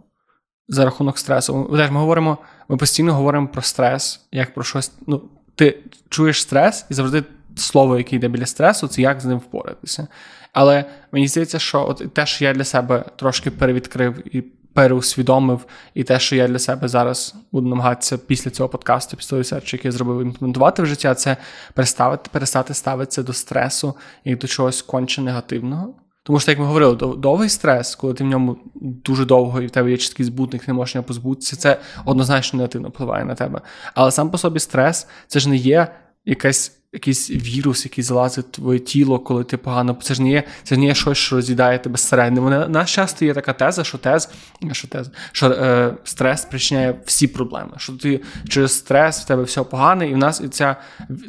за 0.69 0.85
рахунок 0.85 1.19
стресу. 1.19 1.69
Ми 1.71 1.87
говоримо, 1.87 2.39
ми 2.69 2.77
постійно 2.77 3.15
говоримо 3.15 3.49
про 3.49 3.63
стрес, 3.63 4.21
як 4.33 4.55
про 4.55 4.65
щось. 4.65 4.93
Ну, 5.07 5.23
ти 5.55 5.79
чуєш 6.09 6.43
стрес, 6.43 6.87
і 6.91 6.95
завжди 6.95 7.25
слово, 7.57 7.99
яке 7.99 8.17
йде 8.17 8.29
біля 8.29 8.47
стресу, 8.47 8.89
це 8.89 9.03
як 9.03 9.21
з 9.21 9.25
ним 9.25 9.39
впоратися. 9.39 10.07
Але 10.53 10.85
мені 11.13 11.29
здається, 11.29 11.59
що 11.59 11.89
от 11.89 12.15
те, 12.15 12.27
що 12.27 12.45
я 12.45 12.53
для 12.53 12.65
себе 12.65 13.05
трошки 13.17 13.51
перевідкрив 13.51 14.37
і 14.37 14.45
переусвідомив, 14.77 15.67
і 15.95 16.05
те, 16.05 16.19
що 16.19 16.37
я 16.37 16.49
для 16.49 16.59
себе 16.59 16.89
зараз 16.89 17.35
буду 17.53 17.69
намагатися 17.69 18.19
після 18.19 18.51
цього 18.51 18.69
подкасту, 18.69 19.17
після 19.17 19.37
ресерчу, 19.37 19.77
який 19.77 19.89
я 19.89 19.93
зробив, 19.93 20.23
імплементувати 20.23 20.83
в 20.83 20.87
життя, 20.87 21.15
це 21.15 21.37
переставити, 21.75 22.31
перестати 22.33 22.75
ставитися 22.75 23.23
до 23.23 23.33
стресу 23.33 23.95
як 24.25 24.39
до 24.39 24.47
чогось 24.47 24.83
конче 24.83 25.23
негативного. 25.23 25.95
Тому 26.23 26.41
що, 26.41 26.51
як 26.51 26.61
ми 26.61 26.67
говорили, 26.67 26.97
довгий 26.97 27.49
стрес, 27.49 27.95
коли 27.95 28.15
ти 28.15 28.25
в 28.25 28.27
ньому 28.27 28.57
дуже 28.75 29.25
довго 29.25 29.63
і 29.63 29.67
в 29.67 29.71
тебе 29.71 29.91
є 29.91 29.97
чіткий 29.97 30.27
збутник, 30.27 30.69
не 30.69 30.75
можеш 30.75 30.95
нього 30.95 31.07
позбутися, 31.07 31.57
це 31.57 31.81
однозначно 32.05 32.57
негативно 32.57 32.89
впливає 32.89 33.25
на 33.25 33.35
тебе. 33.35 33.61
Але 33.95 34.11
сам 34.11 34.31
по 34.31 34.39
собі 34.39 34.59
стрес 34.59 35.07
це 35.27 35.41
ж 35.41 35.49
не 35.49 35.57
є 35.57 35.89
якась 36.27 36.73
якийсь 36.93 37.31
вірус, 37.31 37.85
який 37.85 38.05
залазить 38.05 38.47
в 38.47 38.51
твоє 38.51 38.79
тіло, 38.79 39.19
коли 39.19 39.45
ти 39.45 39.57
погано. 39.57 39.99
Це 40.03 40.15
ж 40.15 40.23
не 40.23 40.31
є 40.31 40.43
це 40.63 40.75
ж 40.75 40.81
не 40.81 40.87
є 40.87 40.95
щось, 40.95 41.19
що 41.19 41.37
роз'їдає 41.37 41.79
тебе 41.79 41.97
зсередини. 41.97 42.41
Вона 42.41 42.69
нас 42.69 42.91
часто 42.91 43.25
є 43.25 43.35
така 43.35 43.53
теза, 43.53 43.85
що 43.85 43.99
тез, 43.99 44.29
що 44.73 44.89
тез, 44.89 45.11
що 45.33 45.51
е, 45.51 45.95
стрес 46.05 46.45
причиняє 46.45 47.01
всі 47.05 47.27
проблеми. 47.27 47.73
Що 47.77 47.93
ти 47.93 48.21
через 48.49 48.73
стрес 48.73 49.21
в 49.21 49.27
тебе 49.27 49.43
все 49.43 49.63
погане, 49.63 50.09
і 50.09 50.15
в 50.15 50.19
нас 50.19 50.41
і 50.41 50.49
ця 50.49 50.77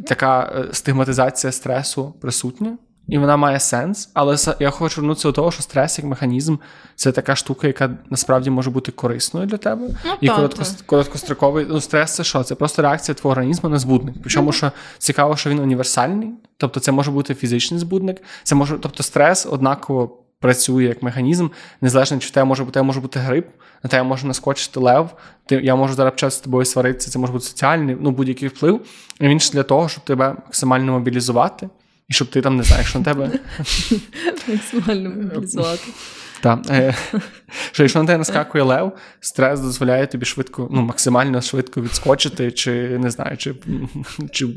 така 0.08 0.54
е, 0.56 0.74
стигматизація 0.74 1.52
стресу 1.52 2.14
присутня. 2.22 2.78
І 3.08 3.18
вона 3.18 3.38
має 3.38 3.60
сенс, 3.60 4.10
але 4.14 4.36
я 4.60 4.70
хочу 4.70 5.02
вернутися 5.02 5.28
до 5.28 5.32
того, 5.32 5.52
що 5.52 5.64
стрес 5.64 6.00
як 6.00 6.08
механізм 6.08 6.56
це 6.96 7.12
така 7.12 7.36
штука, 7.36 7.68
яка 7.68 7.90
насправді 8.10 8.50
може 8.50 8.70
бути 8.70 8.92
корисною 8.92 9.48
для 9.48 9.58
тебе. 9.58 9.88
Ну, 10.06 10.12
і 10.22 10.28
коротко, 10.28 10.64
короткостроковий 10.86 11.66
ну, 11.70 11.82
стрес 11.82 12.16
це 12.16 12.24
що? 12.24 12.44
Це 12.44 12.56
просто 12.56 12.82
реакція 12.82 13.16
твого 13.16 13.32
організму 13.32 13.70
на 13.70 13.80
збудник. 13.80 14.16
Причому, 14.22 14.52
що 14.52 14.72
цікаво, 14.98 15.36
що 15.36 15.50
він 15.50 15.60
універсальний, 15.60 16.30
тобто 16.58 16.80
це 16.80 16.92
може 16.92 17.12
бути 17.12 17.36
фізичний 17.36 17.80
збудник, 17.80 18.22
це 18.44 18.56
може, 18.56 18.78
тобто 18.82 19.04
стрес 19.04 19.46
однаково. 19.46 20.24
Працює 20.40 20.84
як 20.84 21.04
механізм, 21.04 21.48
незалежно 21.82 22.18
чи 22.18 22.28
в 22.28 22.32
тебе 22.32 22.46
може 22.46 22.64
бути, 22.64 22.82
може 22.82 23.00
бути 23.00 23.20
грип, 23.20 23.48
на 23.84 23.90
тебе 23.90 24.04
може 24.04 24.28
наскочити 24.28 24.80
лев, 24.80 25.10
ти, 25.46 25.56
я 25.56 25.76
можу 25.76 25.94
зараз 25.94 26.12
почати 26.14 26.32
з 26.32 26.40
тобою 26.40 26.66
сваритися, 26.66 27.12
це 27.12 27.20
може 27.20 27.34
бути 27.34 27.46
соціальний, 27.46 27.98
ну 28.00 28.12
будь-який 28.12 28.48
вплив. 28.48 28.82
І 29.20 29.28
він 29.28 29.40
ж 29.40 29.52
для 29.52 29.64
того, 29.64 29.90
щоб 29.90 30.04
тебе 30.04 30.30
максимально 30.30 30.92
мобілізувати, 30.92 31.70
і 32.10 32.14
щоб 32.14 32.28
ти 32.28 32.42
там 32.42 32.58
не 32.58 32.64
знаєш, 32.64 32.90
що 32.90 33.00
на 33.00 33.06
тебе. 33.06 33.32
Максимально 34.48 35.10
мобілізувати. 35.10 35.84
Так. 36.42 36.60
Е, 36.70 36.96
що 37.72 37.84
якщо 37.84 38.00
на 38.00 38.06
тебе 38.06 38.18
наскакує 38.18 38.64
лев, 38.64 38.92
стрес 39.20 39.60
дозволяє 39.60 40.08
тобі 40.08 40.26
швидко, 40.26 40.68
ну, 40.72 40.82
максимально 40.82 41.42
швидко 41.42 41.82
відскочити, 41.82 42.52
чи 42.52 43.00
не 43.00 43.10
знаю, 43.10 43.38
чи 43.38 43.56
чи 44.32 44.48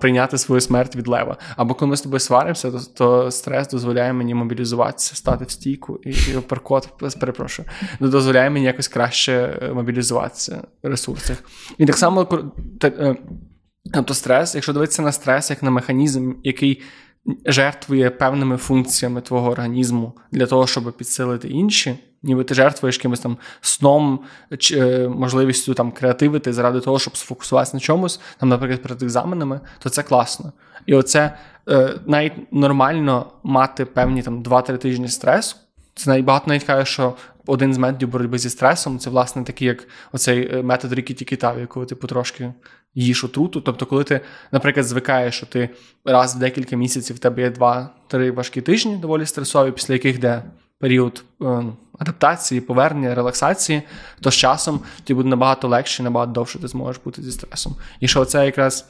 прийняти 0.00 0.38
свою 0.38 0.60
смерть 0.60 0.96
від 0.96 1.08
лева. 1.08 1.36
Або 1.56 1.74
коли 1.74 1.90
ми 1.90 1.96
з 1.96 2.00
тобою 2.00 2.20
сваримося, 2.20 2.70
то, 2.70 2.80
то 2.94 3.30
стрес 3.30 3.68
дозволяє 3.68 4.12
мені 4.12 4.34
мобілізуватися, 4.34 5.16
стати 5.16 5.44
в 5.44 5.50
стійку 5.50 6.00
і, 6.04 6.10
і 6.32 6.36
оперкот, 6.36 6.88
перепрошую, 7.20 7.68
дозволяє 8.00 8.50
мені 8.50 8.66
якось 8.66 8.88
краще 8.88 9.58
е, 9.62 9.72
мобілізуватися 9.72 10.62
в 10.82 10.88
ресурсах. 10.88 11.36
І 11.78 11.86
так 11.86 11.96
само 11.96 12.46
е, 12.84 13.16
тобто 13.92 14.14
стрес, 14.14 14.54
якщо 14.54 14.72
дивитися 14.72 15.02
на 15.02 15.12
стрес 15.12 15.50
як 15.50 15.62
на 15.62 15.70
механізм, 15.70 16.32
який 16.44 16.82
жертвує 17.46 18.10
певними 18.10 18.56
функціями 18.56 19.20
твого 19.20 19.50
організму 19.50 20.12
для 20.32 20.46
того, 20.46 20.66
щоб 20.66 20.96
підсилити 20.96 21.48
інші, 21.48 21.98
ніби 22.22 22.44
ти 22.44 22.54
жертвуєш 22.54 22.96
якимось 22.96 23.20
там 23.20 23.36
сном, 23.60 24.20
чи, 24.58 24.78
е, 24.78 25.08
можливістю 25.08 25.74
там 25.74 25.92
креативити 25.92 26.52
заради 26.52 26.80
того, 26.80 26.98
щоб 26.98 27.16
сфокусуватися 27.16 27.76
на 27.76 27.80
чомусь, 27.80 28.20
там, 28.38 28.48
наприклад, 28.48 28.82
перед 28.82 29.02
екзаменами, 29.02 29.60
то 29.78 29.90
це 29.90 30.02
класно. 30.02 30.52
І 30.86 30.94
оце 30.94 31.38
е, 31.68 31.94
навіть 32.06 32.52
нормально 32.52 33.32
мати 33.42 33.84
певні 33.84 34.22
там 34.22 34.42
2-3 34.42 34.78
тижні 34.78 35.08
стресу. 35.08 35.56
Це 35.94 36.10
навіть 36.10 36.24
багато 36.24 36.44
навіть 36.48 36.64
каже, 36.64 36.84
що 36.84 37.14
один 37.46 37.74
з 37.74 37.78
методів 37.78 38.08
боротьби 38.08 38.38
зі 38.38 38.50
стресом 38.50 38.98
це, 38.98 39.10
власне, 39.10 39.44
такий, 39.44 39.68
як 39.68 39.88
оцей 40.12 40.56
е, 40.56 40.62
метод 40.62 40.92
Рікі 40.92 41.14
Тікітаві, 41.14 41.66
коли 41.66 41.86
ти 41.86 41.94
потрошки 41.94 42.52
їж 42.96 43.24
отруту. 43.24 43.60
Тобто, 43.60 43.86
коли 43.86 44.04
ти, 44.04 44.20
наприклад, 44.52 44.86
звикаєш, 44.86 45.36
що 45.36 45.46
ти 45.46 45.70
раз 46.04 46.36
в 46.36 46.38
декілька 46.38 46.76
місяців 46.76 47.16
в 47.16 47.18
тебе 47.18 47.42
є 47.42 47.50
два-три 47.50 48.30
важкі 48.30 48.60
тижні, 48.60 48.96
доволі 48.96 49.26
стресові, 49.26 49.72
після 49.72 49.94
яких 49.94 50.16
йде 50.16 50.42
період 50.78 51.24
е, 51.42 51.64
адаптації, 51.98 52.60
повернення, 52.60 53.14
релаксації, 53.14 53.82
то 54.20 54.30
з 54.30 54.34
часом 54.34 54.80
тобі 55.04 55.16
буде 55.16 55.28
набагато 55.28 55.68
легше, 55.68 56.02
набагато 56.02 56.32
довше 56.32 56.58
ти 56.58 56.68
зможеш 56.68 57.02
бути 57.04 57.22
зі 57.22 57.32
стресом. 57.32 57.76
І 58.00 58.08
що 58.08 58.24
це 58.24 58.46
якраз 58.46 58.88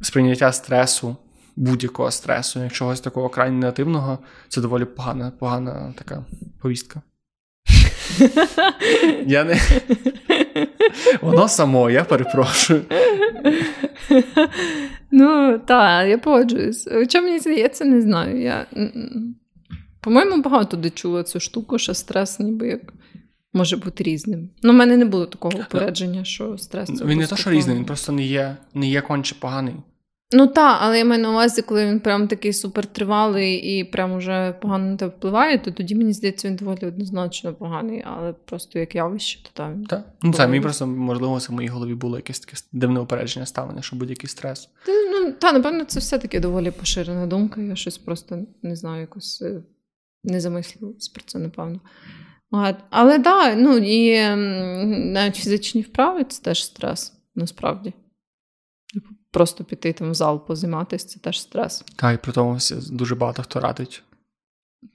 сприйняття 0.00 0.52
стресу. 0.52 1.16
Будь-якого 1.58 2.10
стресу, 2.10 2.62
як 2.62 2.72
чогось 2.72 3.00
такого 3.00 3.28
крайне 3.28 3.56
негативного, 3.56 4.18
це 4.48 4.60
доволі 4.60 4.84
погана 4.84 5.32
погана 5.38 5.94
така 5.98 6.24
повістка. 6.62 7.02
Я 9.26 9.44
не... 9.44 9.60
Воно 11.22 11.48
само, 11.48 11.90
я 11.90 12.04
перепрошую. 12.04 12.82
Ну, 15.10 15.60
так, 15.66 16.08
я 16.08 16.18
погоджуюсь. 16.18 16.88
Чому 17.08 17.26
мені 17.26 17.38
здається, 17.38 17.84
не 17.84 18.00
знаю. 18.00 18.40
Я... 18.42 18.66
По-моєму, 20.00 20.42
багато 20.42 20.76
де 20.76 20.90
чула 20.90 21.22
цю 21.22 21.40
штуку, 21.40 21.78
що 21.78 21.94
стрес 21.94 22.40
ніби 22.40 22.68
як 22.68 22.80
може 23.52 23.76
бути 23.76 24.04
різним. 24.04 24.50
Ну, 24.62 24.72
в 24.72 24.74
мене 24.74 24.96
не 24.96 25.04
було 25.04 25.26
такого 25.26 25.58
упередження, 25.58 26.24
що 26.24 26.58
стрес 26.58 26.88
це. 26.98 27.04
Він 27.04 27.18
не 27.18 27.26
то, 27.26 27.36
що 27.36 27.50
різний, 27.50 27.76
він 27.76 27.84
просто 27.84 28.12
не 28.12 28.22
є, 28.22 28.56
не 28.74 28.88
є 28.88 29.00
конче 29.00 29.34
поганий. 29.38 29.74
Ну 30.32 30.46
так, 30.46 30.78
але 30.80 30.98
я 30.98 31.04
маю 31.04 31.22
на 31.22 31.30
увазі, 31.30 31.62
коли 31.62 31.86
він 31.86 32.00
прям 32.00 32.28
такий 32.28 32.52
супертривалий 32.52 33.54
і 33.56 33.84
прям 33.84 34.12
уже 34.12 34.58
погано 34.62 34.90
на 34.90 34.96
тебе 34.96 35.12
впливає, 35.16 35.58
то 35.58 35.70
тоді 35.70 35.94
мені 35.94 36.12
здається, 36.12 36.48
він 36.48 36.56
доволі 36.56 36.86
однозначно 36.86 37.54
поганий, 37.54 38.02
але 38.06 38.32
просто 38.32 38.78
як 38.78 38.94
явище, 38.94 39.42
то 39.42 39.50
там. 39.52 39.84
Так. 39.84 40.04
Ну 40.22 40.32
це 40.32 40.46
мені 40.46 40.60
просто 40.60 40.86
можливо 40.86 41.38
в 41.38 41.52
моїй 41.52 41.68
голові 41.68 41.94
було 41.94 42.16
якесь 42.16 42.40
таке 42.40 42.56
дивне 42.72 43.00
упередження 43.00 43.46
ставлення, 43.46 43.82
що 43.82 43.96
будь-який 43.96 44.28
стрес. 44.28 44.68
Та, 44.86 44.92
ну 44.92 45.32
та 45.32 45.52
напевно, 45.52 45.84
це 45.84 46.00
все-таки 46.00 46.40
доволі 46.40 46.70
поширена 46.70 47.26
думка. 47.26 47.60
Я 47.60 47.76
щось 47.76 47.98
просто 47.98 48.38
не 48.62 48.76
знаю, 48.76 49.00
якось 49.00 49.42
е, 49.42 49.62
не 50.24 50.40
замислювалася 50.40 51.10
про 51.14 51.22
це, 51.26 51.38
напевно. 51.38 51.80
Але 52.90 53.18
так, 53.18 53.54
ну 53.58 53.76
і 53.76 54.20
навіть 55.12 55.36
фізичні 55.36 55.80
вправи 55.80 56.24
це 56.24 56.42
теж 56.42 56.64
стрес, 56.64 57.12
насправді. 57.34 57.92
Просто 59.36 59.64
піти 59.64 59.92
там 59.92 60.10
в 60.10 60.14
зал 60.14 60.46
позайматися, 60.46 61.08
це 61.08 61.18
теж 61.18 61.40
стрес. 61.40 61.84
Так, 61.96 62.14
і 62.14 62.18
при 62.18 62.32
тому 62.32 62.58
дуже 62.90 63.14
багато 63.14 63.42
хто 63.42 63.60
радить. 63.60 64.02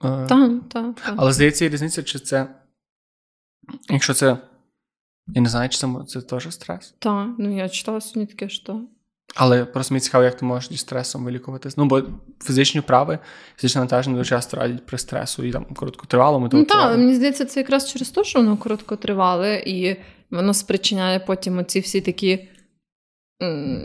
Так, 0.02 0.28
так. 0.70 0.96
Та. 0.96 1.14
Але 1.18 1.34
здається, 1.34 1.66
є 1.66 1.72
різниця, 1.72 2.04
чи 2.04 2.20
це. 2.20 2.48
Якщо 3.90 4.14
це. 4.14 4.38
Я 5.28 5.42
не 5.42 5.50
знаю, 5.50 5.70
чи 5.70 5.78
це, 5.78 5.88
це 6.08 6.22
теж 6.22 6.54
стрес. 6.54 6.94
Так, 7.00 7.28
ну 7.38 7.58
я 7.58 7.70
читала 7.70 8.02
сьогодні 8.02 8.26
таке, 8.26 8.50
що. 8.50 8.82
Але 9.36 9.66
просто 9.66 9.94
мені 9.94 10.02
цікаво, 10.02 10.24
як 10.24 10.38
ти 10.38 10.46
можеш 10.46 10.70
зі 10.70 10.78
стресом 10.78 11.26
вилікуватись. 11.26 11.78
Ну, 11.78 11.86
бо 11.86 12.04
фізичні 12.44 12.82
вправи, 12.82 13.20
фізичне 13.58 13.80
навантаження 13.80 14.18
дуже 14.18 14.30
часто 14.30 14.58
радять 14.58 14.86
при 14.86 14.98
стресу 14.98 15.44
і 15.44 15.52
там 15.52 15.66
короткотривалому. 15.66 16.50
Ну 16.52 16.66
так, 16.66 16.98
мені 16.98 17.16
здається, 17.16 17.46
це 17.46 17.60
якраз 17.60 17.92
через 17.92 18.10
те, 18.10 18.24
що 18.24 18.40
воно 18.40 18.58
короткотривале, 18.58 19.64
і 19.66 20.02
воно 20.32 20.54
спричиняє 20.54 21.20
потім 21.20 21.58
оці 21.58 21.80
всі 21.80 22.02
такі 22.02 22.48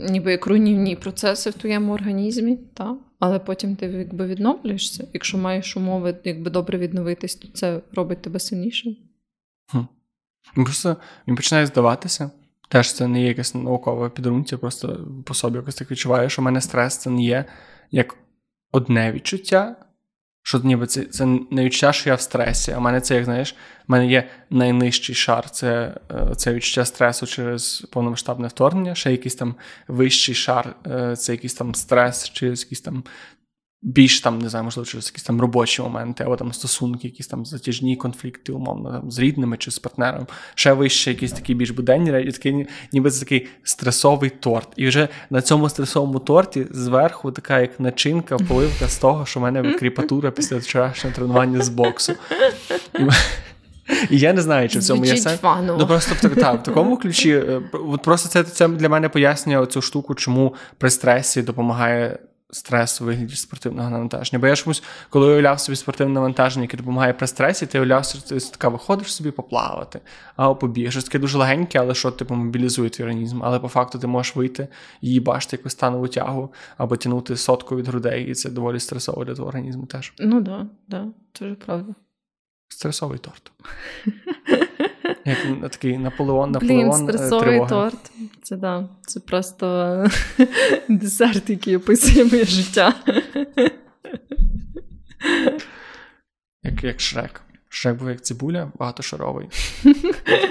ніби 0.09 0.31
як 0.31 0.47
руйнівні 0.47 0.95
процеси 0.95 1.49
в 1.49 1.53
твоєму 1.53 1.93
організмі, 1.93 2.57
та? 2.73 2.97
але 3.19 3.39
потім 3.39 3.75
ти 3.75 3.85
якби 3.85 4.27
відновлюєшся. 4.27 5.07
Якщо 5.13 5.37
маєш 5.37 5.77
умови 5.77 6.17
якби 6.23 6.51
добре 6.51 6.77
відновитись, 6.77 7.35
то 7.35 7.47
це 7.47 7.81
робить 7.91 8.21
тебе 8.21 8.39
сильнішим. 8.39 8.95
Хм. 9.71 9.79
Просто 10.63 10.97
він 11.27 11.35
починає 11.35 11.65
здаватися. 11.65 12.31
Теж 12.69 12.93
це 12.93 13.07
не 13.07 13.21
є 13.21 13.27
якесь 13.27 13.55
наукове 13.55 14.09
підґрунтя, 14.09 14.57
просто 14.57 15.07
по 15.25 15.33
собі 15.33 15.55
якось 15.55 15.75
так 15.75 15.91
відчуваю, 15.91 16.29
що 16.29 16.41
в 16.41 16.45
мене 16.45 16.61
стрес 16.61 16.97
це 16.97 17.09
не 17.09 17.23
є 17.23 17.45
як 17.91 18.17
одне 18.71 19.11
відчуття, 19.11 19.75
що 20.47 20.59
ніби 20.63 20.87
це 20.87 21.03
це 21.03 21.25
не 21.51 21.63
відчуття, 21.63 21.93
що 21.93 22.09
я 22.09 22.15
в 22.15 22.21
стресі. 22.21 22.71
А 22.71 22.77
в 22.77 22.81
мене 22.81 23.01
це, 23.01 23.15
як 23.15 23.25
знаєш, 23.25 23.55
в 23.87 23.91
мене 23.91 24.07
є 24.07 24.29
найнижчий 24.49 25.15
шар 25.15 25.49
це 25.49 25.95
е, 26.11 26.35
це 26.35 26.53
відчуття 26.53 26.85
стресу 26.85 27.27
через 27.27 27.87
повномасштабне 27.91 28.47
вторгнення, 28.47 28.95
ще 28.95 29.11
якийсь 29.11 29.35
там 29.35 29.55
вищий 29.87 30.35
шар, 30.35 30.75
е, 30.87 31.15
це 31.15 31.31
якийсь 31.31 31.53
там 31.53 31.75
стрес, 31.75 32.29
через 32.29 32.61
якийсь 32.61 32.81
там 32.81 33.03
більш 33.81 34.21
там, 34.21 34.39
не 34.39 34.49
знаю, 34.49 34.63
можливо, 34.63 34.85
через 34.85 35.05
якісь 35.05 35.23
там 35.23 35.41
робочі 35.41 35.81
моменти, 35.81 36.23
або 36.23 36.35
там 36.35 36.53
стосунки, 36.53 37.07
якісь 37.07 37.27
там 37.27 37.45
затяжні 37.45 37.95
конфлікти, 37.95 38.51
умовно, 38.51 38.91
там, 38.91 39.11
з 39.11 39.19
рідними 39.19 39.57
чи 39.57 39.71
з 39.71 39.79
партнером, 39.79 40.27
ще 40.55 40.73
вище 40.73 41.11
якісь 41.11 41.31
такі 41.31 41.53
більш 41.53 41.69
буденні 41.69 42.11
речі, 42.11 42.31
такий, 42.31 42.67
ніби 42.93 43.11
це 43.11 43.19
такий 43.19 43.47
стресовий 43.63 44.29
торт. 44.29 44.67
І 44.75 44.87
вже 44.87 45.07
на 45.29 45.41
цьому 45.41 45.69
стресовому 45.69 46.19
торті 46.19 46.67
зверху 46.71 47.31
така 47.31 47.59
як 47.59 47.79
начинка, 47.79 48.37
поливка 48.37 48.87
з 48.87 48.97
того, 48.97 49.25
що 49.25 49.39
в 49.39 49.43
мене 49.43 49.73
кріпатура 49.79 50.31
після 50.31 50.57
вчорашнього 50.57 51.15
тренування 51.15 51.61
з 51.61 51.69
боксу. 51.69 52.13
І 54.09 54.19
я 54.19 54.33
не 54.33 54.41
знаю, 54.41 54.69
чи 54.69 54.79
в 54.79 54.83
цьому 54.83 55.05
є 55.05 55.17
сенс. 55.17 55.39
Ну 55.43 55.87
просто 55.87 56.27
в, 56.27 56.35
та, 56.35 56.51
в 56.51 56.63
такому 56.63 56.97
ключі. 57.01 57.31
Е, 57.31 57.61
от 57.73 58.01
Просто 58.01 58.29
це 58.29 58.43
це 58.43 58.67
для 58.67 58.89
мене 58.89 59.09
пояснює 59.09 59.65
цю 59.65 59.81
штуку, 59.81 60.15
чому 60.15 60.55
при 60.77 60.89
стресі 60.89 61.41
допомагає 61.41 62.19
стрес 62.49 63.01
у 63.01 63.05
вигляді 63.05 63.35
спортивного 63.35 63.89
навантаження. 63.89 64.39
Бо 64.39 64.47
я 64.47 64.55
чомусь, 64.55 64.83
коли 65.09 65.27
уявляв 65.27 65.59
собі 65.59 65.75
спортивне 65.75 66.13
навантаження, 66.13 66.63
яке 66.63 66.77
допомагає 66.77 67.13
при 67.13 67.27
стресі, 67.27 67.65
ти 67.65 67.79
уявляв, 67.79 68.05
що 68.05 68.21
ти 68.21 68.39
така 68.39 68.69
виходиш 68.69 69.15
собі 69.15 69.31
поплавати, 69.31 70.01
а 70.35 70.53
побіг. 70.53 70.91
Щось 70.91 71.03
таке 71.03 71.19
дуже 71.19 71.37
легеньке, 71.37 71.79
але 71.79 71.93
що 71.93 72.11
типу 72.11 72.35
мобілізує 72.35 72.89
твій 72.89 73.03
організм. 73.03 73.43
Але 73.43 73.59
по 73.59 73.67
факту 73.67 73.99
ти 73.99 74.07
можеш 74.07 74.35
вийти 74.35 74.67
і 75.01 75.19
бачити 75.19 75.55
якусь 75.57 75.71
станову 75.71 76.07
тягу 76.07 76.53
або 76.77 76.97
тягнути 76.97 77.37
сотку 77.37 77.75
від 77.75 77.87
грудей, 77.87 78.25
і 78.25 78.33
це 78.33 78.49
доволі 78.49 78.79
стресово 78.79 79.25
для 79.25 79.33
твого 79.33 79.49
організму 79.49 79.85
теж. 79.85 80.13
Ну 80.19 80.43
так, 80.43 80.43
да, 80.43 80.67
да, 80.87 81.05
це 81.33 81.45
вже 81.45 81.55
правда. 81.55 81.95
Стресовий 82.69 83.19
торт. 83.19 83.51
Як 85.27 85.71
такий 85.71 85.97
Наполеон, 85.97 86.51
Наполеон 86.51 86.89
Блін, 86.89 86.93
стресовий 86.93 87.45
тривога. 87.45 87.69
торт. 87.69 88.11
Це 88.41 88.55
да, 88.55 88.89
це 89.07 89.19
просто 89.19 90.05
десерт, 90.89 91.49
який 91.49 91.75
описує 91.75 92.25
моє 92.25 92.45
життя. 92.45 92.93
Як 96.63 96.83
як 96.83 96.99
Шрек. 96.99 97.41
Шрек 97.69 97.97
був 97.97 98.09
як 98.09 98.21
цибуля, 98.21 98.71
багатошаровий. 98.79 99.47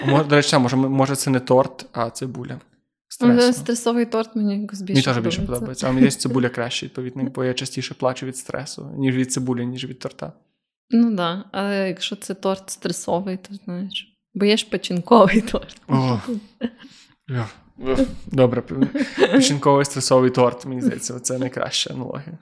Може, 0.06 0.24
До 0.24 0.36
речі, 0.36 0.58
може, 0.58 0.76
може, 0.76 1.16
це 1.16 1.30
не 1.30 1.40
торт, 1.40 1.86
а 1.92 2.10
цибуля. 2.10 2.60
стресу. 3.08 3.52
Стресовий 3.52 4.06
торт 4.06 4.36
мені 4.36 4.60
якось 4.60 4.82
більше 4.82 5.10
Мені 5.10 5.14
теж 5.14 5.24
більше 5.24 5.42
подобається. 5.42 5.88
А 5.88 5.92
мені 5.92 6.04
десь 6.04 6.16
цибуля 6.16 6.48
краще, 6.48 6.86
відповідно, 6.86 7.24
бо 7.24 7.44
я 7.44 7.54
частіше 7.54 7.94
плачу 7.94 8.26
від 8.26 8.36
стресу, 8.36 8.90
ніж 8.96 9.16
від 9.16 9.32
цибулі, 9.32 9.66
ніж 9.66 9.84
від 9.84 9.98
торта. 9.98 10.32
Ну 10.90 11.06
так, 11.06 11.14
да. 11.14 11.44
але 11.52 11.88
якщо 11.88 12.16
це 12.16 12.34
торт 12.34 12.70
стресовий, 12.70 13.36
то 13.36 13.54
знаєш. 13.64 14.15
Бо 14.36 14.44
є 14.44 14.56
ж 14.56 14.66
печінковий 14.70 15.40
торт. 15.40 15.80
О. 15.88 16.20
Добре, 18.26 18.62
печінковий 19.16 19.84
стресовий 19.84 20.30
торт, 20.30 20.66
мені 20.66 20.80
здається, 20.80 21.20
це 21.20 21.38
найкраща 21.38 21.94
аналогія. 21.94 22.38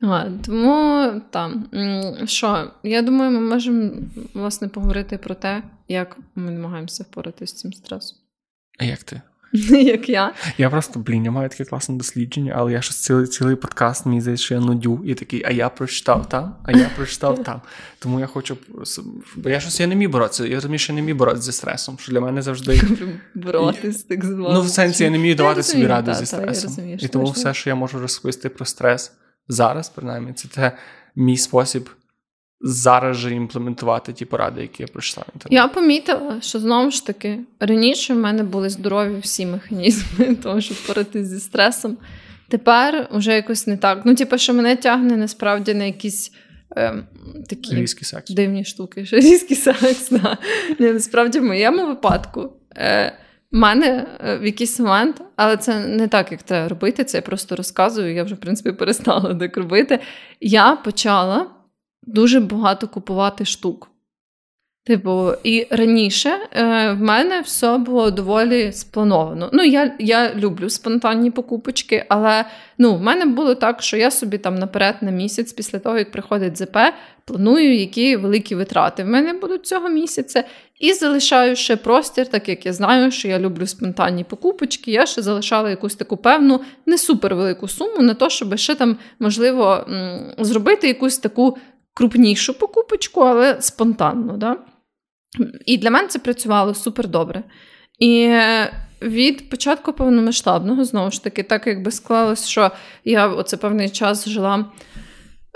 А, 0.00 0.30
тому 0.46 1.12
там, 1.30 1.68
що, 2.26 2.70
я 2.82 3.02
думаю, 3.02 3.30
ми 3.30 3.40
можемо 3.40 3.90
власне 4.34 4.68
поговорити 4.68 5.18
про 5.18 5.34
те, 5.34 5.62
як 5.88 6.16
ми 6.34 6.50
намагаємося 6.50 7.04
впоратися 7.10 7.56
з 7.56 7.58
цим 7.60 7.72
стресом. 7.72 8.18
А 8.78 8.84
як 8.84 9.02
ти? 9.02 9.20
Як 9.70 10.08
я. 10.08 10.32
Я 10.58 10.70
просто, 10.70 11.00
блін, 11.00 11.24
я 11.24 11.30
маю 11.30 11.48
таке 11.48 11.64
класне 11.64 11.96
дослідження, 11.96 12.54
але 12.56 12.72
я 12.72 12.82
щось 12.82 12.96
цілий 12.96 13.26
цілий 13.26 13.56
подкаст, 13.56 14.06
мені 14.06 14.20
здається, 14.20 14.44
що 14.44 14.54
я 14.54 14.60
нудю, 14.60 15.00
і 15.04 15.14
такий, 15.14 15.42
а 15.46 15.50
я 15.50 15.68
прочитав 15.68 16.28
там, 16.28 16.56
а 16.64 16.72
я 16.72 16.90
прочитав 16.96 17.42
там. 17.42 17.60
Тому 17.98 18.20
я 18.20 18.26
хочу. 18.26 18.56
Бо 19.36 19.48
я 19.48 19.60
щось 19.60 19.80
я 19.80 19.86
не 19.86 19.94
міг 19.94 20.10
боротися. 20.10 20.46
Я 20.46 20.54
розумію, 20.54 20.78
що 20.78 20.92
я 20.92 20.96
не 20.96 21.02
міг 21.02 21.16
боротися 21.16 21.42
зі 21.44 21.52
стресом, 21.52 21.98
що 21.98 22.12
для 22.12 22.20
мене 22.20 22.42
завжди. 22.42 22.80
Боротись 23.34 24.02
так 24.02 24.24
звано. 24.24 24.54
Ну, 24.54 24.62
в 24.62 24.68
сенсі 24.68 25.04
я 25.04 25.10
не 25.10 25.18
вмію 25.18 25.34
давати 25.34 25.62
собі 25.62 25.86
раду 25.86 26.14
зі 26.14 26.26
стресом. 26.26 26.96
І 26.98 27.08
тому 27.08 27.30
все, 27.30 27.54
що 27.54 27.70
я 27.70 27.76
можу 27.76 28.00
розповісти 28.00 28.48
про 28.48 28.64
стрес 28.64 29.12
зараз, 29.48 29.88
принаймні, 29.88 30.32
це 30.32 30.48
те 30.48 30.72
мій 31.16 31.36
спосіб 31.36 31.88
зараз 32.66 33.16
же 33.16 33.34
імплементувати 33.34 34.12
ті 34.12 34.24
поради, 34.24 34.62
які 34.62 34.82
я 34.82 34.86
пройшла. 34.86 35.24
Я 35.50 35.68
помітила, 35.68 36.40
що 36.40 36.58
знову 36.58 36.90
ж 36.90 37.06
таки 37.06 37.38
раніше 37.60 38.14
в 38.14 38.16
мене 38.16 38.42
були 38.42 38.70
здорові 38.70 39.18
всі 39.20 39.46
механізми, 39.46 40.34
того, 40.42 40.60
щоб 40.60 40.76
боротися 40.88 41.24
зі 41.24 41.40
стресом. 41.40 41.96
Тепер 42.48 43.08
вже 43.12 43.34
якось 43.34 43.66
не 43.66 43.76
так. 43.76 44.02
Ну, 44.04 44.14
типу, 44.14 44.38
що 44.38 44.54
мене 44.54 44.76
тягне 44.76 45.16
насправді 45.16 45.74
на 45.74 45.84
якісь 45.84 46.32
е, 46.76 46.94
такі 47.48 47.86
секс. 47.86 48.30
дивні 48.30 48.64
штуки. 48.64 49.06
Різкий 49.12 49.56
секс, 49.56 50.10
да. 50.10 50.38
Не, 50.78 50.92
Насправді, 50.92 51.38
в 51.38 51.44
моєму 51.44 51.86
випадку. 51.86 52.52
Е, 52.76 53.18
у 53.52 53.56
мене 53.56 54.06
е, 54.24 54.38
в 54.38 54.44
якийсь 54.46 54.80
момент, 54.80 55.22
але 55.36 55.56
це 55.56 55.86
не 55.86 56.08
так, 56.08 56.32
як 56.32 56.42
треба 56.42 56.68
робити. 56.68 57.04
Це 57.04 57.18
я 57.18 57.22
просто 57.22 57.56
розказую. 57.56 58.14
Я 58.14 58.24
вже, 58.24 58.34
в 58.34 58.38
принципі, 58.38 58.72
перестала 58.72 59.34
так 59.34 59.56
робити. 59.56 59.98
Я 60.40 60.76
почала 60.76 61.46
дуже 62.06 62.40
багато 62.40 62.88
купувати 62.88 63.44
штук. 63.44 63.90
Типу, 64.86 65.32
і 65.42 65.66
раніше 65.70 66.28
е, 66.28 66.92
в 66.92 67.00
мене 67.00 67.40
все 67.40 67.78
було 67.78 68.10
доволі 68.10 68.72
сплановано. 68.72 69.50
Ну, 69.52 69.62
я 69.62 69.92
я 69.98 70.34
люблю 70.34 70.70
спонтанні 70.70 71.30
покупочки, 71.30 72.04
але 72.08 72.44
ну, 72.78 72.94
в 72.94 73.02
мене 73.02 73.24
було 73.26 73.54
так, 73.54 73.82
що 73.82 73.96
я 73.96 74.10
собі 74.10 74.38
там 74.38 74.54
наперед 74.54 74.94
на 75.00 75.10
місяць, 75.10 75.52
після 75.52 75.78
того, 75.78 75.98
як 75.98 76.10
приходить 76.10 76.58
ЗП, 76.58 76.76
планую, 77.24 77.78
які 77.78 78.16
великі 78.16 78.54
витрати 78.54 79.04
в 79.04 79.06
мене 79.06 79.32
будуть 79.32 79.66
цього 79.66 79.88
місяця. 79.88 80.44
І 80.80 80.92
залишаю 80.92 81.56
ще 81.56 81.76
простір, 81.76 82.26
так 82.26 82.48
як 82.48 82.66
я 82.66 82.72
знаю, 82.72 83.10
що 83.10 83.28
я 83.28 83.38
люблю 83.38 83.66
спонтанні 83.66 84.24
покупочки. 84.24 84.90
Я 84.90 85.06
ще 85.06 85.22
залишала 85.22 85.70
якусь 85.70 85.94
таку 85.94 86.16
певну 86.16 86.60
не 86.86 86.98
супервелику 86.98 87.68
суму 87.68 88.02
на 88.02 88.14
те, 88.14 88.30
щоб 88.30 88.56
ще 88.56 88.74
там 88.74 88.96
можливо 89.18 89.86
зробити 90.38 90.88
якусь 90.88 91.18
таку 91.18 91.58
крупнішу 91.94 92.54
покупочку, 92.54 93.20
але 93.20 93.62
спонтанно. 93.62 94.36
Да? 94.36 94.56
І 95.66 95.78
для 95.78 95.90
мене 95.90 96.08
це 96.08 96.18
працювало 96.18 96.74
супер 96.74 97.08
добре. 97.08 97.42
І 97.98 98.38
від 99.02 99.50
початку 99.50 99.92
повномасштабного, 99.92 100.84
знову 100.84 101.10
ж 101.10 101.24
таки, 101.24 101.42
так 101.42 101.66
якби 101.66 101.90
склалось, 101.90 102.48
що 102.48 102.70
я 103.04 103.28
оце 103.28 103.56
певний 103.56 103.90
час 103.90 104.28
жила 104.28 104.64
Е, 104.96 105.03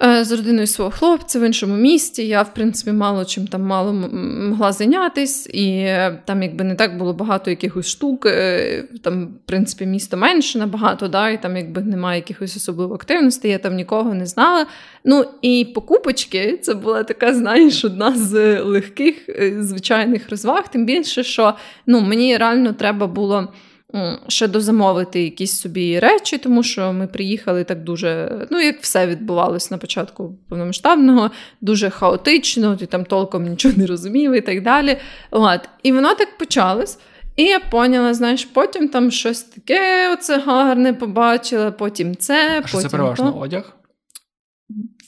з 0.01 0.33
родиною 0.33 0.67
свого 0.67 0.91
хлопця 0.91 1.41
в 1.41 1.47
іншому 1.47 1.77
місті. 1.77 2.27
Я, 2.27 2.43
в 2.43 2.55
принципі, 2.55 2.93
мало 2.93 3.25
чим 3.25 3.47
там 3.47 3.63
мало 3.63 3.93
могла 3.93 4.73
зайнятись, 4.73 5.47
і 5.53 5.69
е, 5.71 6.23
там, 6.25 6.43
якби 6.43 6.65
не 6.65 6.75
так 6.75 6.99
було 6.99 7.13
багато 7.13 7.51
якихось 7.51 7.89
штук. 7.89 8.27
Е, 8.27 8.85
там, 9.03 9.27
в 9.27 9.47
принципі, 9.47 9.87
місто 9.87 10.17
менше 10.17 10.59
набагато, 10.59 11.09
да, 11.09 11.31
і 11.31 11.43
там 11.43 11.57
якби 11.57 11.83
немає 11.83 12.19
якихось 12.19 12.57
особливо 12.57 12.95
активностей, 12.95 13.51
я 13.51 13.59
там 13.59 13.75
нікого 13.75 14.15
не 14.15 14.27
знала. 14.27 14.67
Ну 15.05 15.25
і 15.43 15.65
покупочки 15.75 16.59
це 16.63 16.75
була 16.75 17.03
така, 17.03 17.35
знаєш, 17.35 17.85
одна 17.85 18.17
з 18.17 18.61
легких 18.61 19.15
звичайних 19.59 20.31
розваг. 20.31 20.69
Тим 20.69 20.87
більше, 20.87 21.23
що 21.25 21.55
ну, 21.87 22.01
мені 22.01 22.37
реально 22.37 22.73
треба 22.73 23.07
було 23.07 23.49
ще 24.29 24.49
дозамовити 24.49 25.23
якісь 25.23 25.61
собі 25.61 25.99
речі, 25.99 26.39
тому 26.39 26.63
що 26.63 26.93
ми 26.93 27.07
приїхали 27.07 27.65
так 27.65 27.85
дуже, 27.85 28.31
ну 28.51 28.61
як 28.61 28.81
все 28.81 29.07
відбувалось 29.07 29.71
на 29.71 29.79
початку 29.79 30.39
повномасштабного, 30.49 31.31
дуже 31.61 31.91
хаотично, 31.91 32.77
ти 32.77 32.87
там 32.87 33.05
толком 33.05 33.49
нічого 33.49 33.75
не 33.77 33.87
розумів 33.87 34.33
і 34.33 34.41
так 34.41 34.63
далі. 34.63 34.97
От. 35.31 35.61
І 35.83 35.93
воно 35.93 36.15
так 36.15 36.39
почалось. 36.39 36.99
І 37.37 37.45
я 37.45 37.61
поняла, 37.61 38.15
знаєш, 38.15 38.45
потім 38.45 38.89
там 38.89 39.11
щось 39.11 39.43
таке 39.43 40.13
оце 40.13 40.39
гарне 40.39 40.95
побачила, 40.95 41.71
потім 41.71 42.17
це. 42.17 42.59
А 42.59 42.63
потім 42.63 42.81
Це 42.81 42.89
переважно 42.89 43.33
то. 43.33 43.39
одяг? 43.39 43.73